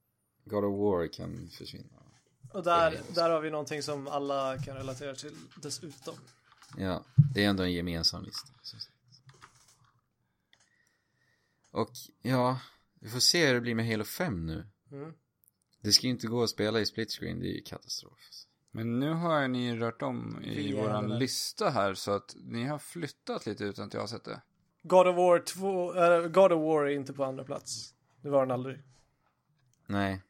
God 0.46 0.64
of 0.64 0.80
War 0.80 1.08
kan 1.08 1.50
försvinna. 1.50 2.04
Och 2.52 2.64
där, 2.64 3.02
där 3.16 3.30
har 3.30 3.42
vi 3.42 3.50
någonting 3.50 3.84
som 3.84 4.08
alla 4.08 4.58
kan 4.58 4.78
relatera 4.78 5.16
till 5.16 5.36
dessutom. 5.56 6.16
Ja, 6.78 7.04
det 7.34 7.44
är 7.44 7.50
ändå 7.50 7.64
en 7.64 7.74
gemensam 7.74 8.24
lista. 8.24 8.54
Och 11.72 11.90
ja, 12.22 12.60
vi 13.00 13.10
får 13.10 13.20
se 13.20 13.48
hur 13.48 13.54
det 13.54 13.62
blir 13.62 13.76
med 13.76 13.88
Halo 13.88 14.04
5 14.04 14.46
nu. 14.46 14.68
Mm. 14.92 15.14
Det 15.82 15.92
ska 15.92 16.08
ju 16.08 16.12
inte 16.12 16.28
gå 16.28 16.44
att 16.44 16.50
spela 16.50 16.80
i 16.80 16.86
split 16.86 17.12
screen, 17.12 17.40
det 17.40 17.48
är 17.48 17.54
ju 17.54 17.62
katastrof. 17.62 18.20
Men 18.72 19.00
nu 19.00 19.14
har 19.14 19.48
ni 19.48 19.76
rört 19.76 20.02
om 20.02 20.44
i 20.44 20.74
våran 20.74 21.20
lista 21.20 21.70
här 21.70 21.94
så 21.94 22.12
att 22.12 22.36
ni 22.36 22.64
har 22.64 22.80
flyttat 22.80 23.46
lite 23.46 23.64
utan 23.64 23.88
att 23.88 23.94
jag 23.94 24.02
har 24.02 24.08
sett 24.08 24.24
det. 24.24 24.42
God 24.84 25.08
of 25.08 25.16
War 25.16 25.40
2, 25.40 25.96
äh, 25.96 26.28
God 26.28 26.52
of 26.52 26.62
War 26.62 26.86
är 26.86 26.90
inte 26.90 27.14
på 27.14 27.24
andra 27.24 27.44
plats. 27.44 27.94
Det 28.22 28.30
var 28.30 28.40
den 28.40 28.52
aldrig. 28.52 28.80
Nej. 29.88 30.22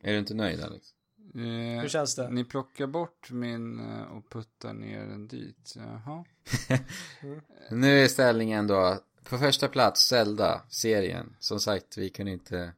Är 0.00 0.12
du 0.12 0.18
inte 0.18 0.34
nöjd 0.34 0.60
Alex? 0.60 0.94
Eh, 1.34 1.80
Hur 1.80 1.88
känns 1.88 2.14
det? 2.14 2.30
Ni 2.30 2.44
plockar 2.44 2.86
bort 2.86 3.30
min 3.30 3.80
eh, 3.80 4.02
och 4.02 4.30
puttar 4.30 4.72
ner 4.72 5.06
den 5.06 5.28
dit. 5.28 5.74
Jaha. 5.76 6.24
Nu 7.70 7.98
är 8.02 8.08
ställningen 8.08 8.66
då, 8.66 8.98
på 9.24 9.38
första 9.38 9.68
plats 9.68 10.08
Zelda, 10.08 10.62
serien. 10.68 11.36
Som 11.38 11.60
sagt, 11.60 11.98
vi 11.98 12.10
kunde 12.10 12.32
inte 12.32 12.72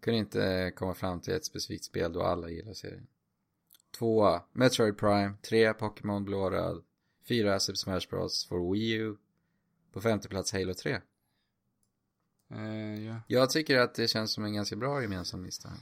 kunde 0.00 0.18
inte 0.18 0.72
komma 0.76 0.94
fram 0.94 1.20
till 1.20 1.34
ett 1.34 1.44
specifikt 1.44 1.84
spel 1.84 2.12
då 2.12 2.22
alla 2.22 2.48
gillar 2.48 2.72
serien. 2.72 3.06
Tvåa, 3.98 4.42
Metroid 4.52 4.98
Prime. 4.98 5.34
Tre, 5.42 5.74
Pokémon 5.74 6.24
blå 6.24 6.40
och 6.40 6.50
röd. 6.50 6.82
Fyra, 7.28 7.60
Super 7.60 7.76
Smash 7.76 8.08
Bros 8.10 8.46
för 8.46 8.72
Wii 8.72 8.92
U. 8.92 9.16
På 9.92 10.00
femte 10.00 10.28
plats 10.28 10.52
Halo 10.52 10.74
3. 10.74 11.00
Eh, 12.50 13.04
ja. 13.06 13.20
Jag 13.26 13.50
tycker 13.50 13.78
att 13.78 13.94
det 13.94 14.08
känns 14.08 14.32
som 14.32 14.44
en 14.44 14.54
ganska 14.54 14.76
bra 14.76 15.02
gemensam 15.02 15.44
lista. 15.44 15.72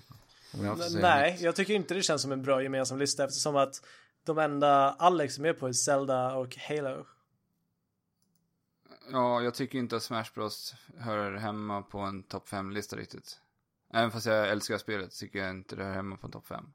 Jag 0.52 0.78
Nej, 0.92 1.32
mitt. 1.32 1.40
jag 1.40 1.56
tycker 1.56 1.74
inte 1.74 1.94
det 1.94 2.02
känns 2.02 2.22
som 2.22 2.32
en 2.32 2.42
bra 2.42 2.62
gemensam 2.62 2.98
lista 2.98 3.24
eftersom 3.24 3.56
att 3.56 3.86
de 4.24 4.38
enda 4.38 4.90
Alex 4.90 5.38
är 5.38 5.42
med 5.42 5.58
på 5.58 5.68
är 5.68 5.72
Zelda 5.72 6.34
och 6.34 6.56
Halo. 6.56 7.06
ja, 9.12 9.42
jag 9.42 9.54
tycker 9.54 9.78
inte 9.78 9.96
att 9.96 10.02
Smash 10.02 10.26
Bros 10.34 10.74
hör 10.98 11.32
hemma 11.32 11.82
på 11.82 11.98
en 11.98 12.22
topp 12.22 12.48
5-lista 12.48 12.96
riktigt. 12.96 13.40
Även 13.92 14.10
fast 14.10 14.26
jag 14.26 14.48
älskar 14.48 14.78
spelet 14.78 15.10
tycker 15.12 15.38
jag 15.38 15.50
inte 15.50 15.76
det 15.76 15.84
hör 15.84 15.92
hemma 15.94 16.16
på 16.16 16.26
en 16.26 16.32
topp 16.32 16.46
5. 16.46 16.72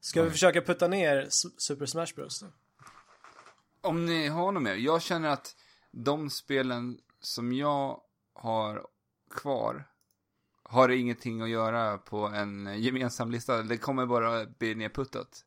Ska 0.00 0.20
vi 0.20 0.24
Nej. 0.24 0.32
försöka 0.32 0.62
putta 0.62 0.88
ner 0.88 1.26
Super 1.58 1.86
Smash 1.86 2.14
Bros 2.16 2.40
då? 2.40 2.46
Om 3.80 4.06
ni 4.06 4.28
har 4.28 4.52
något 4.52 4.62
mer. 4.62 4.74
Jag 4.74 5.02
känner 5.02 5.28
att 5.28 5.56
de 5.90 6.30
spelen 6.30 6.98
som 7.20 7.52
jag 7.52 8.00
har 8.34 8.86
kvar 9.30 9.86
har 10.62 10.88
ingenting 10.88 11.40
att 11.42 11.48
göra 11.48 11.98
på 11.98 12.18
en 12.26 12.82
gemensam 12.82 13.30
lista. 13.30 13.62
Det 13.62 13.76
kommer 13.76 14.06
bara 14.06 14.46
bli 14.46 14.74
nedputtat. 14.74 15.44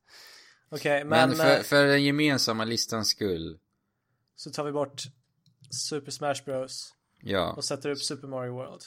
Okej, 0.70 1.06
Men, 1.06 1.30
men, 1.30 1.38
för, 1.38 1.58
eh, 1.58 1.62
för 1.62 1.86
den 1.86 2.04
gemensamma 2.04 2.66
listans 2.66 3.10
skull. 3.10 3.60
så 4.36 4.52
tar 4.52 4.64
vi 4.64 4.72
bort 4.72 5.02
Super 5.72 6.12
Smash 6.12 6.44
Bros 6.46 6.94
Ja. 7.22 7.54
och 7.54 7.64
sätter 7.66 7.90
upp 7.90 8.00
Super 8.00 8.28
Mario 8.28 8.54
World. 8.54 8.82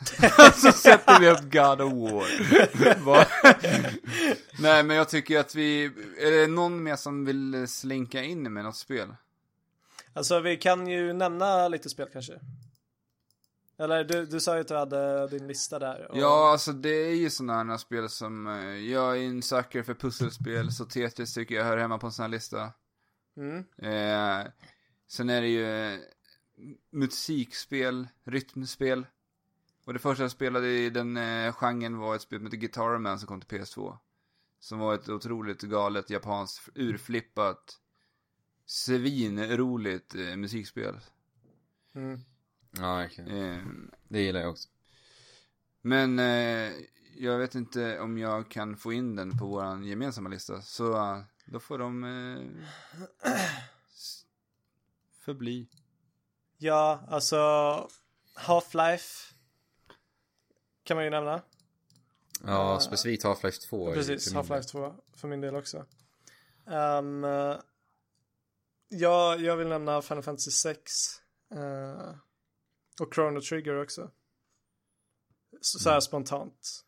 så 0.54 0.72
sätter 0.72 1.20
vi 1.20 1.28
upp 1.30 1.40
God 1.52 1.80
of 1.80 1.92
War. 3.04 3.26
Nej, 4.62 4.82
men 4.84 4.96
jag 4.96 5.08
tycker 5.08 5.38
att 5.40 5.54
vi, 5.54 5.84
är 6.18 6.30
det 6.40 6.46
någon 6.46 6.82
mer 6.82 6.96
som 6.96 7.24
vill 7.24 7.68
slinka 7.68 8.22
in 8.22 8.52
med 8.52 8.64
något 8.64 8.76
spel? 8.76 9.14
Alltså 10.12 10.40
vi 10.40 10.56
kan 10.56 10.86
ju 10.86 11.12
nämna 11.12 11.68
lite 11.68 11.88
spel 11.88 12.08
kanske. 12.12 12.32
Eller 13.78 14.04
du, 14.04 14.26
du 14.26 14.40
sa 14.40 14.54
ju 14.54 14.60
att 14.60 14.68
du 14.68 14.76
hade 14.76 15.28
din 15.28 15.46
lista 15.46 15.78
där. 15.78 16.10
och- 16.10 16.18
Ja, 16.18 16.50
alltså 16.52 16.72
det 16.72 16.88
är 16.94 17.14
ju 17.14 17.30
sådana 17.30 17.72
här 17.72 17.78
spel 17.78 18.08
som, 18.08 18.46
eh, 18.46 18.64
jag 18.90 19.18
är 19.18 19.22
en 19.22 19.42
sucker 19.42 19.82
för 19.82 19.94
pusselspel, 19.94 20.72
så 20.72 20.84
Tetris 20.84 21.34
tycker 21.34 21.54
jag 21.54 21.64
hör 21.64 21.76
hemma 21.76 21.98
på 21.98 22.06
en 22.06 22.12
sån 22.12 22.22
här 22.22 22.30
lista. 22.30 22.72
Mm. 23.36 23.58
Eh, 23.58 24.46
sen 25.08 25.30
är 25.30 25.40
det 25.40 25.48
ju 25.48 25.92
eh, 25.92 25.98
musikspel, 26.92 28.08
rytmspel. 28.24 29.06
Och 29.90 29.94
det 29.94 30.00
första 30.00 30.24
jag 30.24 30.30
spelade 30.30 30.68
i 30.68 30.90
den 30.90 31.16
eh, 31.16 31.52
genren 31.52 31.98
var 31.98 32.14
ett 32.14 32.22
spel 32.22 32.38
som 32.38 32.46
heter 32.46 32.56
Guitar 32.56 32.98
Man 32.98 33.18
som 33.18 33.28
kom 33.28 33.40
till 33.40 33.58
PS2. 33.58 33.98
Som 34.60 34.78
var 34.78 34.94
ett 34.94 35.08
otroligt 35.08 35.62
galet 35.62 36.10
japanskt 36.10 36.68
urflippat 36.74 37.80
svinroligt 38.66 40.14
eh, 40.14 40.36
musikspel. 40.36 41.00
Mm. 41.94 42.20
Ja, 42.70 42.96
verkligen. 42.96 43.30
Eh, 43.30 43.62
Det 44.08 44.22
gillar 44.22 44.40
jag 44.40 44.50
också. 44.50 44.68
men 45.80 46.18
eh, 46.18 46.72
jag 47.16 47.38
vet 47.38 47.54
inte 47.54 48.00
om 48.00 48.18
jag 48.18 48.50
kan 48.50 48.76
få 48.76 48.92
in 48.92 49.16
den 49.16 49.38
på 49.38 49.46
våran 49.46 49.84
gemensamma 49.84 50.28
lista. 50.28 50.62
Så 50.62 50.96
eh, 50.96 51.22
då 51.46 51.60
får 51.60 51.78
de 51.78 52.04
eh, 52.04 53.32
förbli. 55.24 55.68
Ja, 56.58 57.04
alltså 57.08 57.36
Half-Life 58.34 59.34
kan 60.90 60.96
man 60.96 61.04
ju 61.04 61.10
nämna. 61.10 61.42
Ja, 62.46 62.72
Eh, 62.72 62.78
specifikt 62.78 63.24
Half-Life 63.24 63.68
2. 63.68 63.86
är 63.86 63.90
ju 63.90 63.94
Precis, 63.96 64.34
Half-Life 64.34 64.62
2 64.62 64.94
för 65.12 65.28
min 65.28 65.40
del 65.40 65.56
också. 65.56 65.86
Um, 66.66 67.24
uh, 67.24 67.56
ja, 68.88 69.36
jag 69.36 69.56
vill 69.56 69.68
nämna 69.68 70.02
Final 70.02 70.22
Fantasy 70.22 70.50
6. 70.50 70.92
eh, 71.54 72.14
och 73.00 73.14
Chrono 73.14 73.40
Trigger 73.40 73.82
också. 73.82 74.10
Så, 75.60 75.78
så 75.78 75.88
här 75.88 75.96
Mm. 75.96 76.00
spontant. 76.02 76.84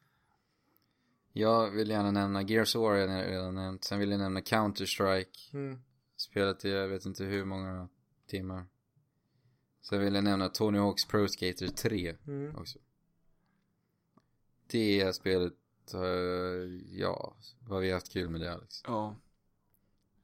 Jag 1.33 1.71
vill 1.71 1.91
gärna 1.91 2.11
nämna 2.11 2.43
Gears 2.43 2.77
of 2.77 2.81
War, 2.83 2.95
jag 2.95 3.27
redan 3.31 3.55
nämnt. 3.55 3.85
Sen 3.85 3.99
vill 3.99 4.11
jag 4.11 4.19
nämna 4.21 4.41
Counter-Strike. 4.41 5.53
Mm. 5.53 5.79
Spelat 6.17 6.65
i 6.65 6.71
jag 6.71 6.89
vet 6.89 7.05
inte 7.07 7.25
hur 7.25 7.45
många 7.45 7.89
timmar. 8.27 8.67
Sen 9.83 10.01
vill 10.01 10.15
jag 10.15 10.25
nämna 10.25 10.49
Tony 10.49 10.79
Hawk's 10.79 11.09
Pro 11.09 11.29
Skater 11.29 11.67
3 11.69 12.17
Mm. 12.27 12.57
också. 12.57 12.79
Det 14.73 15.15
spelet, 15.17 15.53
ja, 16.91 17.37
vad 17.69 17.81
vi 17.81 17.89
har 17.89 17.95
haft 17.95 18.13
kul 18.13 18.31
med 18.31 18.41
det 18.41 18.53
Alex. 18.53 18.83
Ja. 18.87 19.17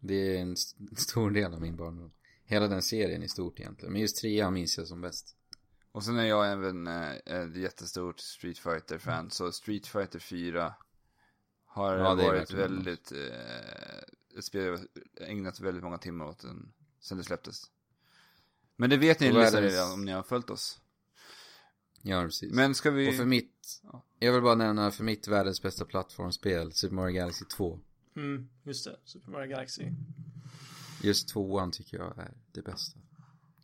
Det 0.00 0.36
är 0.36 0.40
en 0.42 0.52
st- 0.52 0.96
stor 0.96 1.30
del 1.30 1.54
av 1.54 1.60
min 1.60 1.76
barndom. 1.76 2.12
Hela 2.44 2.68
den 2.68 2.82
serien 2.82 3.22
i 3.22 3.28
stort 3.28 3.60
egentligen. 3.60 3.92
Men 3.92 4.02
just 4.02 4.16
trean 4.16 4.54
minns 4.54 4.78
jag 4.78 4.86
som 4.88 5.00
bäst. 5.00 5.36
Och 5.92 6.04
sen 6.04 6.18
är 6.18 6.24
jag 6.24 6.52
även 6.52 6.86
eh, 6.86 7.10
ett 7.24 7.56
jättestort 7.56 8.20
Street 8.20 8.58
Fighter-fan, 8.58 9.30
så 9.30 9.52
Street 9.52 9.86
Fighter 9.86 10.18
4 10.18 10.74
har 11.64 11.96
Ja, 11.96 12.14
varit 12.14 12.50
väldigt, 12.50 13.12
eh, 13.12 14.38
ett 14.38 14.44
spel 14.44 14.62
jag 14.64 14.80
ägnat 15.30 15.60
väldigt 15.60 15.84
många 15.84 15.98
timmar 15.98 16.26
åt 16.26 16.38
den, 16.42 16.72
sen 17.00 17.18
det 17.18 17.24
släpptes. 17.24 17.70
Men 18.76 18.90
det 18.90 18.96
vet 18.96 19.20
ni 19.20 19.32
lyssnare 19.32 19.68
redan 19.68 19.92
om 19.92 20.04
ni 20.04 20.12
har 20.12 20.22
följt 20.22 20.50
oss. 20.50 20.80
Ja, 22.02 22.22
precis. 22.22 22.52
Men 22.52 22.74
ska 22.74 22.90
vi... 22.90 23.10
Och 23.10 23.14
för 23.14 23.24
mitt, 23.24 23.80
Ja. 23.82 24.04
jag 24.18 24.32
vill 24.32 24.42
bara 24.42 24.54
nämna 24.54 24.90
för 24.90 25.04
mitt 25.04 25.28
världens 25.28 25.62
bästa 25.62 25.84
plattformsspel, 25.84 26.72
Super 26.72 26.94
Mario 26.94 27.14
Galaxy 27.14 27.44
2. 27.44 27.80
Mm, 28.16 28.48
just 28.62 28.84
det, 28.84 28.96
Super 29.04 29.30
Mario 29.30 29.50
Galaxy. 29.50 29.82
Just 31.02 31.28
tvåan 31.28 31.70
tycker 31.70 31.96
jag 31.96 32.18
är 32.18 32.30
det 32.52 32.62
bästa. 32.62 32.98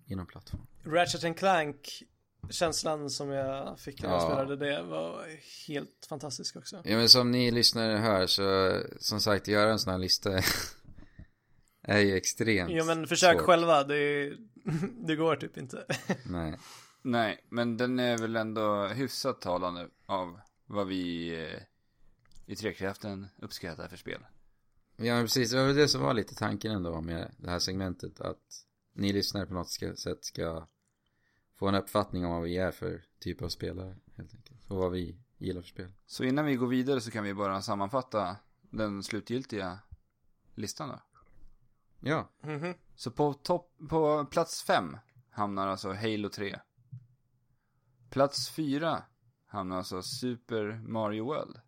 Inom 0.07 0.27
plattform. 0.27 0.67
Ratchet 0.85 1.25
and 1.25 1.37
Clank, 1.37 2.03
känslan 2.51 3.11
som 3.11 3.29
jag 3.31 3.81
fick 3.81 4.03
när 4.03 4.09
jag 4.09 4.17
Ja. 4.23 4.27
spelade 4.27 4.57
det 4.57 4.83
var 4.83 5.27
helt 5.69 6.07
fantastisk 6.09 6.57
också. 6.57 6.83
Ja 6.85 6.97
men 6.97 7.09
som 7.09 7.31
ni 7.31 7.51
lyssnare 7.51 7.97
hör 7.97 8.27
så, 8.27 8.81
som 8.99 9.21
sagt, 9.21 9.49
göra 9.49 9.73
en 9.73 9.79
sån 9.79 9.91
här 9.93 9.99
lista 9.99 10.43
är 11.83 11.99
ju 11.99 12.17
extremt 12.17 12.71
Ja 12.73 12.85
men 12.85 13.07
försök 13.07 13.37
svårt. 13.37 13.47
själva, 13.47 13.85
det, 13.85 14.33
det 15.07 15.17
går 15.17 15.37
typ 15.37 15.57
inte. 15.57 15.87
Nej. 16.27 16.59
Nej, 17.07 17.45
men 17.49 17.77
den 17.77 17.99
är 17.99 18.19
väl 18.19 18.37
ändå 18.37 18.87
hyfsat 18.87 19.41
talande 19.41 19.89
av 20.07 20.41
vad 20.67 20.87
vi 20.87 21.35
eh, 21.45 21.61
i 22.47 22.57
Trekraften 22.57 23.27
uppskattar 23.37 23.89
för 23.89 23.97
spel. 23.97 24.27
Ja 24.97 25.15
men 25.15 25.25
precis, 25.25 25.51
det 25.51 25.57
var 25.57 25.67
väl 25.67 25.77
det 25.77 25.89
som 25.89 26.01
var 26.03 26.15
lite 26.15 26.35
tanken 26.35 26.73
ändå 26.73 27.01
med 27.01 27.35
det 27.39 27.51
här 27.51 27.59
segmentet. 27.59 28.21
Att 28.21 28.67
ni 28.93 29.13
lyssnare 29.13 29.47
på 29.47 29.55
något 29.55 29.71
ska, 29.71 29.97
sätt 29.97 30.25
ska 30.25 30.67
få 31.57 31.69
en 31.69 31.75
uppfattning 31.75 32.25
om 32.25 32.33
vad 32.33 32.43
vi 32.43 32.57
är 32.57 32.71
för 32.71 33.05
typ 33.19 33.43
av 33.43 33.49
spelare 33.49 33.97
helt 34.17 34.35
enkelt. 34.35 34.71
Och 34.71 34.77
vad 34.77 34.93
vi 34.93 35.19
gillar 35.39 35.61
för 35.61 35.69
spel. 35.69 35.93
Så 36.07 36.25
innan 36.25 36.45
vi 36.45 36.57
går 36.57 36.67
vidare 36.67 37.01
så 37.01 37.11
kan 37.11 37.25
vi 37.25 37.35
bara 37.35 37.63
sammanfatta 37.63 38.37
den 38.61 39.03
slutgiltiga 39.03 39.79
listan 40.55 40.89
då. 40.89 41.01
Ja, 42.01 42.31
Mhm. 42.43 42.75
Så 42.97 43.11
på, 43.11 43.35
topp, 43.35 43.73
på 43.89 44.27
plats 44.31 44.63
fem 44.63 44.97
hamnar 45.31 45.69
alltså 45.69 45.93
Halo 45.93 46.29
3. 46.29 46.59
Plats 48.15 48.51
fyra 48.51 49.03
hamnar 49.47 49.77
alltså 49.77 50.03
Super 50.03 50.81
Mario 50.87 51.25
World. 51.25 51.61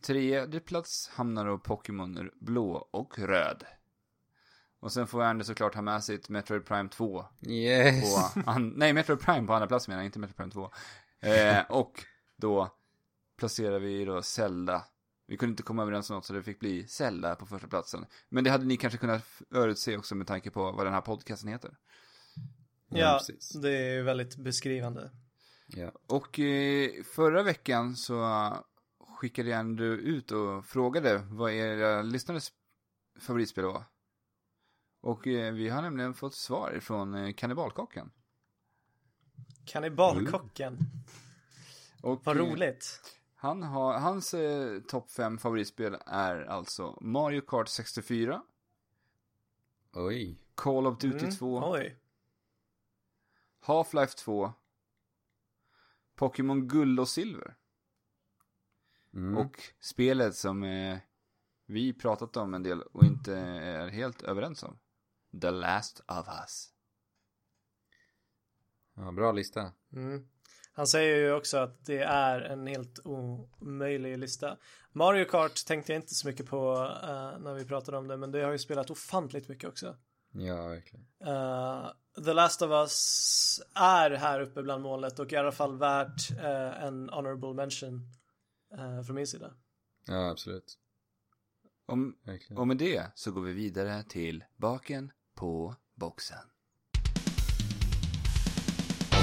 Tredje 0.00 0.60
plats 0.60 1.08
hamnar 1.08 1.46
då 1.46 1.58
Pokémon 1.58 2.30
blå 2.40 2.88
och 2.90 3.18
röd. 3.18 3.64
Och 4.80 4.92
sen 4.92 5.06
får 5.06 5.22
Andy 5.22 5.44
såklart 5.44 5.74
ha 5.74 5.82
med 5.82 6.04
sitt 6.04 6.28
Metroid 6.28 6.66
Prime 6.66 6.88
2 6.88 7.24
yes. 7.40 8.34
nej 8.58 8.92
Metroid 8.92 9.20
Prime 9.20 9.46
på 9.46 9.54
andra 9.54 9.66
plats 9.66 9.88
menar 9.88 10.00
jag, 10.00 10.06
inte 10.06 10.18
Metroid 10.18 10.36
Prime 10.36 10.52
2. 10.52 10.70
Eh, 11.20 11.70
och 11.70 12.04
då 12.36 12.70
placerar 13.38 13.78
vi 13.78 14.04
då 14.04 14.22
Zelda. 14.22 14.84
Vi 15.26 15.36
kunde 15.36 15.52
inte 15.52 15.62
komma 15.62 15.82
överens 15.82 16.10
om 16.10 16.16
något 16.16 16.26
så 16.26 16.32
det 16.32 16.42
fick 16.42 16.60
bli 16.60 16.86
Zelda 16.86 17.34
på 17.34 17.46
första 17.46 17.68
platsen. 17.68 18.06
Men 18.28 18.44
det 18.44 18.50
hade 18.50 18.64
ni 18.64 18.76
kanske 18.76 18.98
kunnat 18.98 19.22
förutse 19.50 19.96
också 19.96 20.14
med 20.14 20.26
tanke 20.26 20.50
på 20.50 20.72
vad 20.72 20.86
den 20.86 20.94
här 20.94 21.00
podcasten 21.00 21.48
heter. 21.48 21.76
Ja, 22.94 23.18
precis. 23.18 23.50
det 23.52 23.70
är 23.70 23.94
ju 23.94 24.02
väldigt 24.02 24.36
beskrivande. 24.36 25.10
Ja. 25.66 25.92
Och 26.06 26.38
eh, 26.38 26.90
förra 27.04 27.42
veckan 27.42 27.96
så 27.96 28.26
skickade 29.16 29.50
jag 29.50 29.60
ändå 29.60 29.84
ut 29.84 30.30
och 30.30 30.64
frågade 30.64 31.18
vad 31.30 31.52
era 31.52 32.02
lyssnares 32.02 32.52
favoritspel 33.20 33.64
var. 33.64 33.84
Och 35.00 35.26
eh, 35.26 35.52
vi 35.52 35.68
har 35.68 35.82
nämligen 35.82 36.14
fått 36.14 36.34
svar 36.34 36.78
från 36.80 37.14
eh, 37.14 37.32
Kannibalkocken. 37.32 38.10
Kannibalkocken. 39.64 40.78
Och, 42.02 42.20
Vad 42.24 42.36
roligt. 42.36 43.00
Han 43.36 43.62
har, 43.62 43.98
hans 43.98 44.34
eh, 44.34 44.80
topp 44.80 45.10
5 45.10 45.38
favoritspel 45.38 45.96
är 46.06 46.44
alltså 46.44 46.98
Mario 47.00 47.40
Kart 47.40 47.68
64, 47.68 48.42
Oj. 49.94 50.38
Call 50.54 50.86
of 50.86 50.98
Duty 50.98 51.18
Mm, 51.18 51.30
2, 51.36 51.62
Oj. 51.64 51.96
Half-Life 53.62 54.16
2, 54.16 54.52
Pokémon 56.16 56.68
Guld 56.68 57.00
och 57.00 57.08
Silver 57.08 57.54
Mm. 59.14 59.38
och 59.38 59.60
spelet 59.80 60.34
som 60.34 60.62
eh, 60.62 60.98
vi 61.66 61.92
pratat 61.92 62.36
om 62.36 62.54
en 62.54 62.62
del 62.62 62.82
och 62.82 63.04
inte 63.04 63.34
är 63.36 63.88
helt 63.88 64.22
överens 64.22 64.62
om. 64.62 64.78
The 65.40 65.50
Last 65.50 66.00
of 66.00 66.28
Us. 66.40 66.68
Ja, 68.94 69.12
bra 69.12 69.32
lista. 69.32 69.72
Mm. 69.92 70.28
Han 70.72 70.86
säger 70.86 71.16
ju 71.16 71.32
också 71.32 71.56
att 71.58 71.84
det 71.86 71.98
är 71.98 72.40
en 72.40 72.66
helt 72.66 72.98
omöjlig 73.04 74.18
lista. 74.18 74.58
Mario 74.92 75.24
Kart 75.24 75.66
tänkte 75.66 75.92
jag 75.92 76.02
inte 76.02 76.14
så 76.14 76.28
mycket 76.28 76.46
på 76.46 76.74
eh, 77.02 77.38
när 77.38 77.54
vi 77.54 77.64
pratade 77.64 77.96
om 77.98 78.08
det, 78.08 78.16
men 78.16 78.30
det 78.32 78.42
har 78.42 78.52
ju 78.52 78.58
spelat 78.58 78.90
ofantligt 78.90 79.48
mycket 79.48 79.68
också. 79.68 79.96
Ja, 80.32 80.68
verkligen. 80.68 81.06
Eh, 81.24 81.90
The 82.24 82.32
Last 82.32 82.62
of 82.62 82.70
Us 82.70 83.60
är 83.74 84.10
här 84.10 84.40
uppe 84.40 84.62
bland 84.62 84.82
målet 84.82 85.18
och 85.18 85.32
i 85.32 85.36
alla 85.36 85.52
fall 85.52 85.78
värt 85.78 86.30
eh, 86.30 86.84
en 86.84 87.08
honorable 87.08 87.54
mention 87.54 88.08
uh, 88.78 89.02
från 89.02 89.16
min 89.16 89.26
sida. 89.26 89.50
Ja, 90.06 90.30
absolut. 90.30 90.78
Om, 91.86 92.16
Verkligen. 92.24 92.58
och 92.60 92.66
med 92.68 92.76
det 92.76 93.12
så 93.14 93.32
går 93.32 93.42
vi 93.42 93.52
vidare 93.52 94.02
till 94.02 94.44
baken 94.56 95.12
på 95.34 95.74
boxen. 95.94 96.38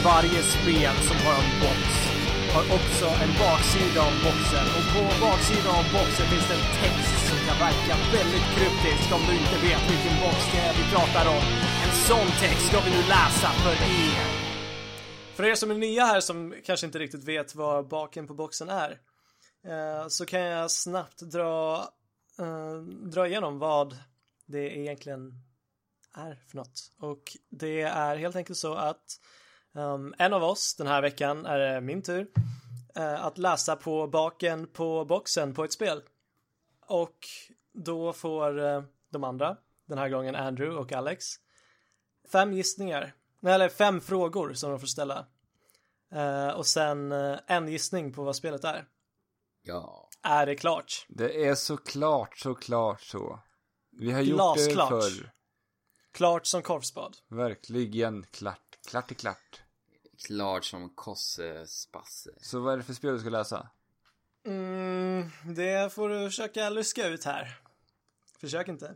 Varje 0.04 0.42
spel 0.44 0.96
som 0.96 1.18
har 1.26 1.34
en 1.44 1.60
box 1.62 2.10
har 2.54 2.64
också 2.78 3.06
en 3.24 3.34
baksida 3.40 4.02
av 4.02 4.14
boxen 4.24 4.66
och 4.78 4.86
på 4.94 5.26
baksidan 5.26 5.76
av 5.80 5.86
boxen 5.94 6.26
finns 6.32 6.48
det 6.50 6.56
en 6.56 6.68
text 6.82 7.19
kan 7.50 7.60
verka 7.60 7.96
väldigt 8.14 8.48
kryptisk 8.56 9.14
om 9.14 9.22
du 9.28 9.34
inte 9.34 9.58
vet 9.68 9.84
vilken 9.92 10.16
box 10.24 10.38
det 10.52 10.60
är 10.60 10.74
vi 10.74 10.92
pratar 10.96 11.30
om. 11.30 11.44
En 11.84 11.96
sån 12.08 12.28
text 12.40 12.68
ska 12.68 12.80
vi 12.80 12.90
nu 12.90 12.98
läsa 12.98 13.50
för 13.50 13.72
er. 13.72 14.26
För 15.36 15.44
er 15.44 15.56
som 15.56 15.72
är 15.72 15.76
nya 15.76 16.06
här 16.06 16.20
som 16.20 16.56
kanske 16.66 16.86
inte 16.86 17.00
riktigt 17.00 17.24
vet 17.24 17.56
vad 17.56 17.88
baken 17.88 18.28
på 18.28 18.34
boxen 18.34 18.70
är. 18.70 18.92
Eh, 19.66 20.08
så 20.08 20.26
kan 20.26 20.40
jag 20.40 20.72
snabbt 20.72 21.22
dra, 21.22 21.76
eh, 22.40 22.76
dra 23.12 23.28
igenom 23.28 23.60
vad 23.60 23.98
det 24.46 24.78
egentligen 24.78 25.34
är 26.16 26.40
för 26.50 26.58
något. 26.58 26.92
Och 27.00 27.38
det 27.50 27.82
är 27.82 28.16
helt 28.16 28.36
enkelt 28.36 28.58
så 28.58 28.74
att 28.74 29.20
um, 29.74 30.14
en 30.18 30.34
av 30.34 30.44
oss 30.44 30.76
den 30.76 30.88
här 30.88 31.02
veckan 31.02 31.46
är 31.46 31.60
det 31.60 31.82
min 31.82 32.02
tur 32.02 32.28
uh, 32.98 33.26
att 33.26 33.38
läsa 33.38 33.76
på 33.76 34.08
baken 34.08 34.68
på 34.68 35.06
boxen 35.06 35.54
på 35.54 35.64
ett 35.64 35.74
spel. 35.74 36.02
Och 36.90 37.28
då 37.74 38.14
får 38.14 38.60
eh, 38.60 38.84
de 39.10 39.24
andra, 39.24 39.58
den 39.86 39.98
här 39.98 40.10
gången 40.10 40.36
Andrew 40.36 40.82
och 40.82 40.92
Alex, 40.92 41.26
fem 42.32 42.54
gissningar, 42.54 43.16
nej, 43.40 43.54
eller 43.54 43.70
fem 43.70 44.02
frågor 44.02 44.54
som 44.54 44.70
de 44.70 44.80
får 44.80 44.88
ställa. 44.88 45.28
Eh, 46.12 46.50
och 46.50 46.66
sen 46.66 47.12
eh, 47.12 47.40
en 47.48 47.68
gissning 47.68 48.14
på 48.14 48.24
vad 48.24 48.36
spelet 48.36 48.64
är. 48.64 48.86
Ja. 49.62 50.10
Är 50.22 50.46
det 50.46 50.56
klart? 50.56 51.06
Det 51.10 51.46
är 51.46 51.56
såklart, 51.56 52.38
såklart 52.38 53.02
så. 53.02 53.40
Vi 53.92 54.12
har 54.12 54.22
gjort 54.22 54.38
Glasklart. 54.38 54.90
det 54.90 55.02
förr. 55.02 55.32
Klart 56.12 56.46
som 56.46 56.62
korvspad. 56.62 57.18
Verkligen 57.28 58.24
klart. 58.24 58.80
Klart 58.88 59.12
är 59.12 59.16
klart. 59.16 59.62
Klart 60.28 60.66
som 60.66 60.90
kossespasse. 60.96 62.32
Så 62.42 62.60
vad 62.60 62.74
är 62.74 62.78
det 62.78 62.84
för 62.84 62.94
spel 62.94 63.14
du 63.14 63.20
ska 63.20 63.30
läsa? 63.30 63.70
Mm, 64.50 65.30
det 65.46 65.94
får 65.94 66.10
du 66.10 66.30
försöka 66.30 66.70
luska 66.70 67.08
ut 67.08 67.24
här. 67.24 67.58
Försök 68.42 68.68
inte. 68.68 68.96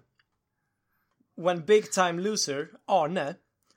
When 1.35 1.65
big 1.65 1.91
time 1.91 2.21
loser, 2.21 2.67
Arne, 2.85 3.35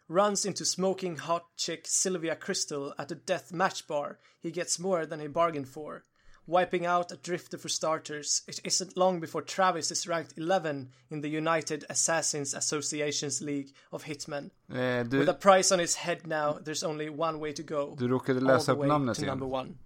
runs 0.08 0.46
into 0.46 0.64
smoking 0.64 1.18
hot 1.18 1.42
chick 1.56 1.86
Sylvia 1.86 2.34
Crystal 2.34 2.92
at 2.98 3.12
a 3.12 3.14
death 3.26 3.52
match 3.54 3.86
bar, 3.86 4.16
he 4.42 4.50
gets 4.50 4.78
more 4.78 5.06
than 5.06 5.20
he 5.20 5.28
bargained 5.28 5.68
for. 5.68 6.02
Wiping 6.48 6.86
out 6.86 7.12
a 7.12 7.16
drifter 7.22 7.58
for 7.58 7.68
starters, 7.68 8.42
it 8.46 8.60
isn't 8.64 8.96
long 8.96 9.20
before 9.20 9.42
Travis 9.42 9.90
is 9.90 10.06
ranked 10.06 10.38
11 10.38 10.92
in 11.10 11.20
the 11.22 11.28
United 11.28 11.84
Assassins 11.88 12.54
Association's 12.54 13.40
League 13.42 13.74
of 13.90 14.04
Hitmen. 14.04 14.50
Eh, 14.72 14.98
With 14.98 15.10
du, 15.10 15.30
a 15.30 15.34
price 15.34 15.72
on 15.74 15.80
his 15.80 15.96
head 15.96 16.26
now, 16.26 16.58
there's 16.64 16.84
only 16.84 17.10
one 17.10 17.40
way 17.40 17.52
to 17.52 17.62
go. 17.62 17.96
du 17.98 18.08
råkade 18.08 18.40
läsa 18.40 18.72
upp 18.72 18.86
namnet 18.86 19.18
igen. 19.18 19.78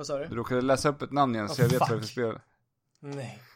Vad 0.00 0.06
sa 0.06 0.18
du? 0.18 0.26
Du 0.26 0.34
råkade 0.34 0.60
läsa 0.60 0.88
upp 0.88 1.02
ett 1.02 1.12
namn 1.12 1.34
igen 1.34 1.48
så 1.48 1.54
Oh, 1.54 1.60
jag 1.60 1.68
vet 1.68 1.80
vad 1.80 1.88
det 1.88 1.94
är 1.94 1.98
för 1.98 2.06
fuck. 2.06 2.10
spel. 2.10 2.40
Nej. 3.00 3.42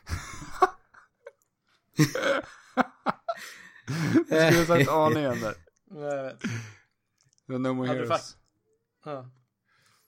Du 3.86 4.24
skulle 4.24 4.66
sagt 4.66 4.90
Arne 4.90 5.20
igen 5.20 5.40
där. 5.40 5.54
Nej, 5.84 6.02
jag 6.16 6.24
vet. 6.24 6.42
Var 7.46 7.58
No 7.58 7.72
More 7.72 7.88
Heroes. 7.88 8.36
Ja. 9.04 9.30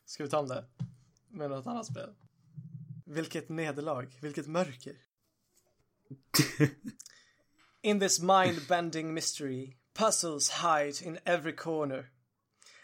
Ska 0.04 0.24
vi 0.24 0.30
ta 0.30 0.38
om 0.38 0.48
det? 0.48 0.64
Med 1.28 1.50
något 1.50 1.66
annat 1.66 1.86
spel? 1.86 2.14
Vilket 3.04 3.48
nederlag, 3.48 4.06
vilket 4.20 4.46
mörker. 4.46 4.96
In 7.82 8.00
this 8.00 8.20
mind-bending 8.20 9.14
mystery, 9.14 9.76
puzzles 9.94 10.50
hide 10.50 11.04
in 11.04 11.18
every 11.24 11.52
corner. 11.56 12.10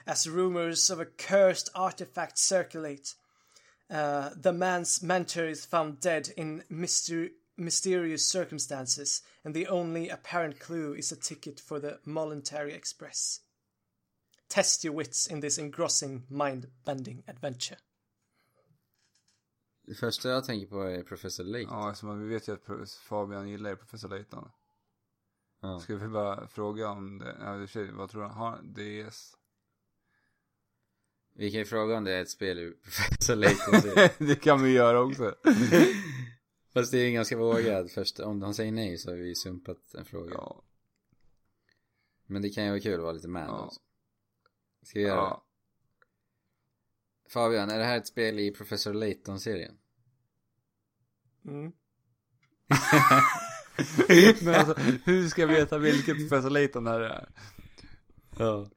As 0.07 0.27
rumors 0.27 0.91
of 0.91 1.01
a 1.01 1.07
cursed 1.19 1.69
artifact 1.75 2.39
circulate, 2.39 3.15
uh, 3.93 4.31
the 4.43 4.53
man's 4.53 5.03
mentor 5.03 5.49
is 5.49 5.67
found 5.67 6.01
dead 6.01 6.29
in 6.37 6.63
myster- 6.71 7.31
mysterious 7.57 8.27
circumstances, 8.27 9.23
and 9.45 9.55
the 9.55 9.69
only 9.69 10.09
apparent 10.09 10.59
clue 10.59 10.95
is 10.95 11.13
a 11.13 11.17
ticket 11.17 11.61
for 11.61 11.81
the 11.81 11.99
Mollentary 12.05 12.75
Express. 12.75 13.41
Test 14.49 14.85
your 14.85 14.95
wits 14.95 15.27
in 15.27 15.41
this 15.41 15.59
engrossing 15.59 16.25
mind-bending 16.29 17.23
adventure. 17.27 17.79
Det 19.87 19.95
första 19.95 20.29
jag 20.29 20.45
tänker 20.45 20.67
på 20.67 20.83
är 20.83 21.03
Professor 21.03 21.45
Lake. 21.45 21.65
Ja, 21.65 21.91
eftersom 21.91 22.21
vi 22.21 22.35
vet 22.35 22.49
ju 22.49 22.53
att 22.53 22.91
Fabian 22.91 23.49
gillar 23.49 23.77
Professor 23.77 24.09
Layton. 24.09 24.51
Ja. 25.61 25.81
Ska 25.81 25.97
vi 25.97 26.09
bara 26.09 26.47
fråga 26.47 26.89
om 26.89 27.19
det, 27.19 27.37
ja, 27.41 27.93
vad 27.93 28.11
tror 28.11 28.23
du? 28.23 28.29
Har 28.29 28.51
han 28.51 28.75
DS? 28.75 29.37
Vi 31.35 31.51
kan 31.51 31.59
ju 31.59 31.65
fråga 31.65 31.97
om 31.97 32.05
det 32.05 32.13
är 32.13 32.23
ett 32.23 32.31
spel 32.31 32.59
ur 32.59 32.73
Professor 32.73 33.37
Layton 33.37 34.09
det 34.19 34.37
kan 34.37 34.63
vi 34.63 34.71
göra 34.71 35.01
också. 35.01 35.35
Fast 36.73 36.93
det 36.93 36.99
är 36.99 37.05
ju 37.05 37.13
ganska 37.13 37.37
vågat. 37.37 37.93
Först, 37.93 38.21
om 38.21 38.43
han 38.43 38.55
säger 38.55 38.73
nej 38.73 38.99
så 38.99 39.11
har 39.11 39.17
vi 39.17 39.35
sumpat 39.35 39.95
en 39.95 40.05
fråga. 40.05 40.33
Ja. 40.35 40.65
Men 42.27 42.43
det 42.43 42.51
kan 42.51 42.65
ju 42.65 42.71
vara 42.71 42.81
kul 42.81 42.95
att 42.95 43.01
vara 43.01 43.13
lite 43.13 43.29
med 43.29 43.45
Ja. 43.49 43.73
Ska 44.83 44.99
vi 44.99 45.05
göra 45.05 45.15
det? 45.15 45.21
ja. 45.21 45.47
Fabian, 47.31 47.71
är 47.71 47.79
det 47.79 47.85
här 47.85 47.97
ett 47.97 48.07
spel 48.07 48.39
i 48.39 48.51
Professor 48.51 48.93
Layton-serien? 48.95 49.79
Mm. 51.45 51.73
Men 54.45 54.55
alltså, 54.55 54.75
hur 55.05 55.29
ska 55.29 55.41
jag 55.41 55.49
veta 55.49 55.79
vilket 55.79 56.17
Professor 56.17 56.51
Layton 56.51 56.85
det 56.85 56.91
här 56.91 57.01
är? 57.01 57.29
Ja. 58.39 58.71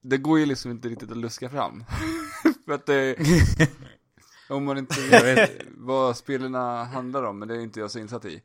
Det 0.00 0.18
går 0.18 0.38
ju 0.38 0.46
liksom 0.46 0.70
inte 0.70 0.88
riktigt 0.88 1.10
att 1.10 1.16
luska 1.16 1.48
fram. 1.50 1.84
För 2.64 2.72
att 2.72 2.86
det, 2.86 3.16
om 4.48 4.64
man 4.64 4.78
inte 4.78 5.00
vet 5.10 5.50
vad 5.76 6.16
spelarna 6.16 6.84
handlar 6.84 7.22
om, 7.22 7.38
men 7.38 7.48
det 7.48 7.54
är 7.56 7.60
inte 7.60 7.80
jag 7.80 7.90
så 7.90 7.98
insatt 7.98 8.24
i. 8.24 8.42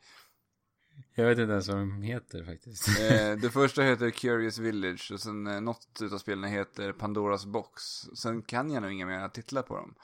Jag 1.16 1.26
vet 1.26 1.38
inte 1.40 1.52
ens 1.52 1.68
vad 1.68 1.78
de 1.78 2.02
heter 2.02 2.44
faktiskt. 2.44 2.88
Eh, 2.88 3.32
det 3.42 3.50
första 3.54 3.82
heter 3.82 4.10
Curious 4.10 4.58
Village 4.58 5.12
och 5.14 5.20
sen 5.20 5.48
eh, 5.48 5.62
något 5.62 6.00
utav 6.02 6.18
spelen 6.18 6.44
heter 6.50 6.92
Pandoras 6.92 7.46
Box. 7.46 7.82
Sen 8.16 8.42
kan 8.42 8.72
jag 8.72 8.82
nog 8.84 8.92
inga 8.92 9.06
mer 9.06 9.30
titlar 9.30 9.62
på 9.62 9.76
dem. 9.76 9.96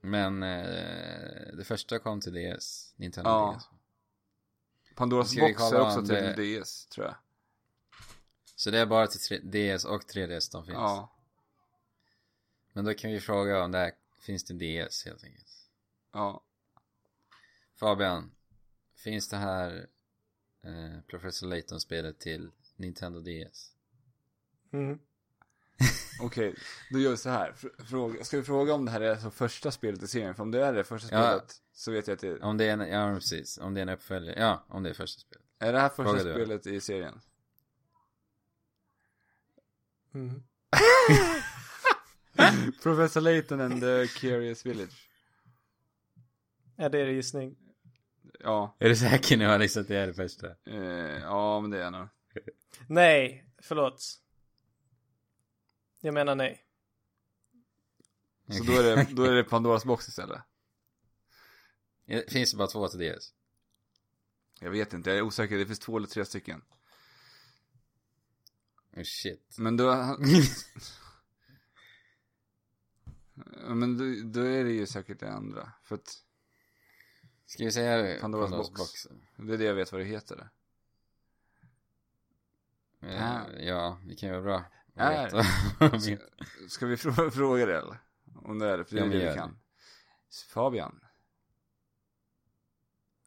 Men 0.00 0.42
eh, 0.42 1.56
det 1.56 1.64
första 1.64 1.98
kom 1.98 2.20
till 2.20 2.32
DS, 2.32 2.94
Nintendo 2.96 3.30
Ja. 3.30 3.56
DS. 3.58 3.64
Pandoras 4.96 5.36
Box 5.36 5.62
är 5.72 5.80
också 5.80 5.98
om 5.98 6.06
till 6.06 6.14
det- 6.14 6.60
DS, 6.62 6.86
tror 6.86 7.06
jag. 7.06 7.14
Så 8.58 8.70
det 8.70 8.78
är 8.78 8.86
bara 8.86 9.06
till 9.06 9.50
DS 9.50 9.84
och 9.84 10.02
3DS 10.02 10.52
de 10.52 10.64
finns. 10.64 10.74
Ja. 10.74 11.12
Men 12.72 12.84
då 12.84 12.94
kan 12.94 13.10
vi 13.10 13.20
fråga 13.20 13.64
om 13.64 13.72
det 13.72 13.78
här 13.78 13.92
finns 14.20 14.44
till 14.44 14.58
DS 14.58 15.04
helt 15.04 15.24
enkelt. 15.24 15.46
Ja. 16.12 16.42
Fabian, 17.76 18.30
finns 18.94 19.28
det 19.28 19.36
här 19.36 19.86
eh, 20.64 21.00
Professor 21.06 21.46
Layton-spelet 21.46 22.18
till 22.18 22.50
Nintendo 22.76 23.20
DS? 23.20 23.72
Mm. 24.72 24.98
Okej, 26.20 26.54
då 26.90 26.98
gör 26.98 27.10
vi 27.10 27.16
så 27.16 27.30
här. 27.30 27.52
Fr- 27.52 27.84
Fråga, 27.84 28.24
ska 28.24 28.36
vi 28.36 28.42
fråga 28.42 28.74
om 28.74 28.84
det 28.84 28.90
här 28.90 29.00
är 29.00 29.10
alltså 29.10 29.30
första 29.30 29.70
spelet 29.70 30.02
i 30.02 30.08
serien? 30.08 30.34
För 30.34 30.42
om 30.42 30.50
det 30.50 30.64
är 30.64 30.72
det 30.72 30.84
första 30.84 31.08
Ja. 31.16 31.22
spelet 31.30 31.62
så 31.72 31.92
vet 31.92 32.06
jag 32.06 32.14
att 32.14 32.20
det 32.20 32.40
Om 32.40 32.56
det 32.56 32.64
är 32.64 32.72
en, 32.72 32.80
ja 32.88 33.14
precis, 33.14 33.58
om 33.58 33.74
det 33.74 33.80
är 33.80 33.82
en 33.82 33.88
uppföljare, 33.88 34.40
ja 34.40 34.64
om 34.68 34.82
det 34.82 34.90
är 34.90 34.94
första 34.94 35.20
spelet. 35.20 35.46
är 35.58 35.72
det 35.72 35.80
här 35.80 35.88
första 35.88 36.04
Fråga 36.04 36.24
du. 36.24 36.32
spelet 36.34 36.66
i 36.66 36.80
serien? 36.80 37.20
Mm. 40.16 40.42
Professor 42.82 43.20
Layton 43.20 43.60
and 43.60 43.80
the 43.80 44.06
Curious 44.06 44.66
Village. 44.66 45.10
Ja, 46.76 46.88
det 46.88 46.98
är 47.00 47.06
det 47.06 47.12
gissning. 47.12 47.56
Ja, 48.40 48.76
Är 48.78 48.88
du 48.88 48.96
säker 48.96 49.36
nu 49.36 49.44
Alex 49.44 49.76
att 49.76 49.88
det 49.88 49.96
är 49.96 50.06
det 50.06 50.14
första? 50.14 50.46
eh, 50.66 51.20
ja 51.22 51.60
men 51.60 51.70
det 51.70 51.82
är 51.84 51.90
nog. 51.90 52.08
Nej, 52.88 53.44
förlåt. 53.58 54.02
Jag 56.00 56.14
menar 56.14 56.34
nej. 56.34 56.62
Så 58.48 58.64
då 58.64 58.72
är, 58.72 58.96
det, 58.96 59.06
då 59.12 59.22
är 59.22 59.34
det 59.34 59.44
Pandoras 59.44 59.84
box 59.84 60.08
istället. 60.08 60.40
Finns 62.28 62.50
det 62.50 62.56
bara 62.56 62.68
två 62.68 62.88
till 62.88 62.98
DS? 63.00 63.32
Jag 64.60 64.70
vet 64.70 64.92
inte, 64.92 65.10
jag 65.10 65.18
är 65.18 65.22
osäker. 65.22 65.58
Det 65.58 65.66
finns 65.66 65.78
två 65.78 65.96
eller 65.96 66.08
tre 66.08 66.24
stycken. 66.24 66.62
Oh 68.96 69.02
shit. 69.02 69.56
Men 69.58 69.76
då... 69.76 69.84
Ja, 73.66 73.74
men 73.74 73.98
då, 73.98 74.04
då 74.40 74.46
är 74.46 74.64
det 74.64 74.72
ju 74.72 74.86
säkert 74.86 75.20
det 75.20 75.32
andra. 75.32 75.72
För 75.82 75.94
att 75.94 76.22
Ska 77.46 77.64
vi 77.64 77.72
säga 77.72 78.20
Pandoras 78.20 78.70
box. 78.70 79.06
det 79.36 79.54
är 79.54 79.58
det 79.58 79.64
jag 79.64 79.74
vet 79.74 79.92
vad 79.92 80.00
det 80.00 80.04
heter. 80.04 80.48
Eh, 83.00 83.46
ja, 83.58 83.98
det 84.08 84.14
kan 84.16 84.28
ju 84.28 84.32
vara 84.32 84.42
bra. 84.44 84.64
Är- 84.94 85.24
heter. 85.24 86.28
Ska 86.68 86.86
vi 86.86 86.94
frå- 86.96 87.30
fråga 87.34 87.66
det 87.66 87.76
eller? 87.78 87.98
Om 88.34 88.58
det 88.58 88.66
är 88.70 88.78
det, 88.78 88.84
för 88.84 88.94
det 88.94 89.00
Ja, 89.00 89.04
är 89.04 89.08
men 89.10 89.18
det 89.18 89.28
vi 89.30 89.34
kan. 89.34 89.58
Fabian. 90.48 91.00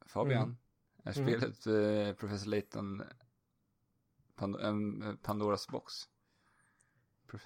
Fabian. 0.05 0.43
Mm. 0.43 0.57
Är 1.03 1.17
Mm. 1.19 1.27
spelet 1.27 1.65
eh, 1.67 2.15
Professor 2.15 2.49
Layton 2.49 3.03
Pand- 4.39 4.61
eh, 5.09 5.13
Pandoras 5.23 5.67
box? 5.67 5.93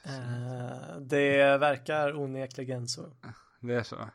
Eh, 0.03 0.97
det 1.01 1.57
verkar 1.57 2.15
onekligen 2.19 2.87
så. 2.87 3.13
Det 3.59 3.73
är 3.73 3.83
så. 3.83 4.09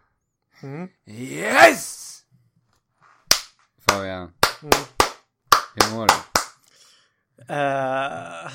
Mm. 0.62 0.88
Yes! 1.06 2.14
Fabian, 3.88 4.32
Mm. 4.62 4.72
hur 5.74 5.94
mår 5.96 6.06
du? 6.06 6.14
Eh, 7.54 8.50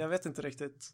jag 0.00 0.08
vet 0.08 0.26
inte 0.26 0.42
riktigt. 0.42 0.90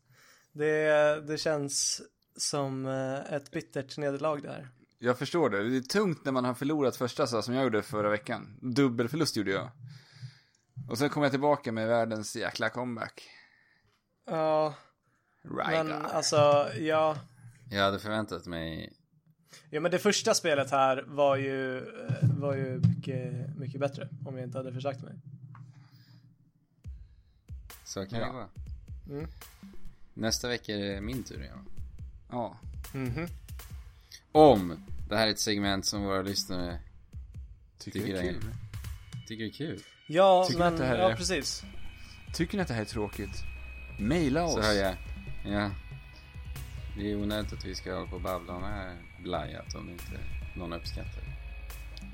Det, 0.53 1.21
det 1.27 1.39
känns 1.39 2.03
som 2.37 2.87
eh, 2.87 3.33
ett 3.35 3.51
bittert 3.51 3.99
nederlag 3.99 4.37
det 4.43 4.49
här. 4.49 4.69
Jag 4.99 5.19
förstår 5.19 5.51
det. 5.51 5.69
Det 5.71 5.77
är 5.77 5.81
tungt 5.81 6.25
när 6.25 6.33
man 6.33 6.45
har 6.45 6.55
förlorat 6.55 6.97
första 6.97 7.27
så 7.27 7.43
som 7.43 7.55
jag 7.55 7.65
gjorde 7.65 7.83
förra 7.83 8.09
veckan. 8.11 8.59
Dubbelförlust 8.61 9.37
gjorde 9.37 9.51
jag. 9.51 9.71
Och 10.89 10.99
sen 10.99 11.09
kom 11.11 11.23
jag 11.23 11.33
tillbaka 11.33 11.73
med 11.73 11.89
världens 11.89 12.37
jäkla 12.37 12.69
comeback. 12.69 13.23
Ja, 14.27 14.75
Rygar. 15.43 15.85
men 15.85 15.93
alltså, 16.07 16.71
ja. 16.79 17.17
Jag 17.71 17.83
hade 17.83 17.99
förväntat 17.99 18.47
mig... 18.47 18.93
Ja 19.71 19.81
men 19.81 19.91
det 19.91 19.99
första 19.99 20.35
spelet 20.35 20.71
här 20.71 21.05
var 21.07 21.37
ju, 21.37 21.79
eh, 21.79 22.15
var 22.39 22.55
ju 22.55 22.79
mycket, 22.89 23.57
mycket 23.57 23.81
bättre 23.81 24.09
om 24.27 24.37
jag 24.37 24.47
inte 24.47 24.59
hade 24.59 24.73
försagt 24.73 25.03
mig. 25.03 25.15
Så 27.85 28.07
kan 28.07 28.19
Ja. 28.21 28.27
det 28.27 28.33
vara. 28.33 28.49
Mm. 29.11 29.31
Nästa 30.15 30.49
vecka 30.49 30.75
är 30.75 30.79
det 30.95 31.01
min 31.01 31.23
tur 31.23 31.43
igen. 31.43 31.69
Ja. 32.31 32.59
Mhm. 32.95 33.27
Om 34.33 34.85
det 35.09 35.17
här 35.17 35.27
är 35.27 35.31
ett 35.31 35.39
segment 35.41 35.87
som 35.87 36.03
våra 36.03 36.23
lyssnare 36.23 36.79
Tycker, 37.79 38.01
Tycker 38.01 38.15
är- 38.15 38.23
kul. 38.33 38.43
tycker 39.29 39.45
är 39.45 39.51
kul. 39.51 39.83
Ja, 40.15 40.45
Tycker 40.45 40.59
du 40.59 40.65
men 40.65 40.73
att 40.75 40.81
det 40.81 40.87
här 40.87 40.99
ja 40.99 41.11
är- 41.11 41.17
precis. 41.17 41.65
Tycker 42.35 42.57
ni 42.57 42.63
att 42.63 42.69
det 42.69 42.75
här 42.75 42.81
är 42.81 42.85
tråkigt? 42.87 43.43
Maila 43.99 44.45
oss. 44.45 44.55
Så 44.55 44.63
hör 44.63 44.73
jag. 44.73 44.95
Ja. 45.45 45.71
Det 46.97 47.11
är 47.13 47.17
onödigt 47.17 47.53
att 47.53 47.65
vi 47.65 47.75
ska 47.75 47.95
hålla 47.95 48.07
på 48.07 48.17
och 48.17 48.21
babbla 48.23 48.53
om 48.53 48.63
det 48.63 48.69
här 48.69 48.97
blajat 49.23 49.75
om 49.75 49.91
inte 49.91 50.05
någon 50.57 50.73
uppskattar. 50.73 51.23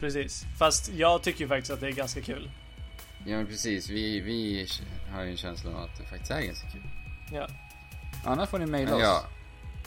Precis. 0.01 0.45
Fast 0.59 0.93
jag 0.93 1.23
tycker 1.23 1.41
ju 1.41 1.49
faktiskt 1.49 1.71
att 1.73 1.81
det 1.81 1.87
är 1.87 1.93
ganska 1.93 2.21
kul. 2.21 2.51
Ja 3.27 3.37
men 3.37 3.47
precis, 3.47 3.89
vi, 3.91 4.21
vi 4.21 4.67
har 5.13 5.23
ju 5.23 5.31
en 5.31 5.37
känsla 5.37 5.71
av 5.71 5.77
att 5.85 5.99
det 5.99 6.05
faktiskt 6.05 6.31
är 6.31 6.43
ganska 6.43 6.71
kul. 6.71 6.83
Ja. 7.33 7.49
Annars 8.25 8.49
får 8.49 8.59
ni 8.59 8.67
maila 8.67 8.91
Men 8.91 9.01
oss. 9.01 9.03
ja, 9.03 9.25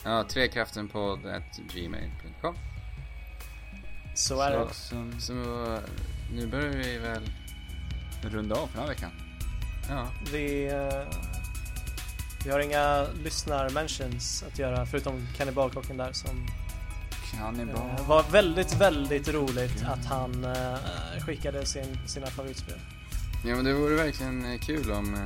ja 0.04 0.24
trekraftenpodd.gmail.com 0.24 2.56
Så 4.16 4.42
är 4.42 4.52
det. 4.52 4.68
Så, 4.74 4.76
så, 5.12 5.12
Så 5.20 5.34
nu 6.34 6.48
börjar 6.48 6.70
vi 6.70 6.98
väl, 6.98 7.32
runda 8.30 8.56
av 8.56 8.68
för 8.68 8.74
den 8.74 8.82
här 8.82 8.88
veckan. 8.88 9.12
ja. 9.90 10.08
Vi, 10.32 10.68
eh, 10.68 11.18
vi 12.46 12.52
har 12.52 12.60
inga 12.60 13.08
lyssnar-mentions 13.24 14.44
att 14.48 14.60
göra 14.60 14.86
förutom 14.86 15.28
kannibalkocken 15.38 15.98
där 15.98 16.12
som 16.14 16.48
Kannibal. 17.32 17.90
eh, 18.00 18.08
var 18.08 18.24
väldigt, 18.24 18.74
väldigt 18.82 19.28
roligt 19.28 19.84
att 19.86 20.06
han 20.06 20.44
eh, 20.46 20.78
skickade 21.26 21.66
sin, 21.66 21.98
sina 22.08 22.28
favoritspel. 22.28 22.80
Ja 23.46 23.56
men 23.56 23.66
det 23.66 23.74
vore 23.74 23.96
verkligen 23.96 24.60
kul 24.60 24.92
om 24.92 25.26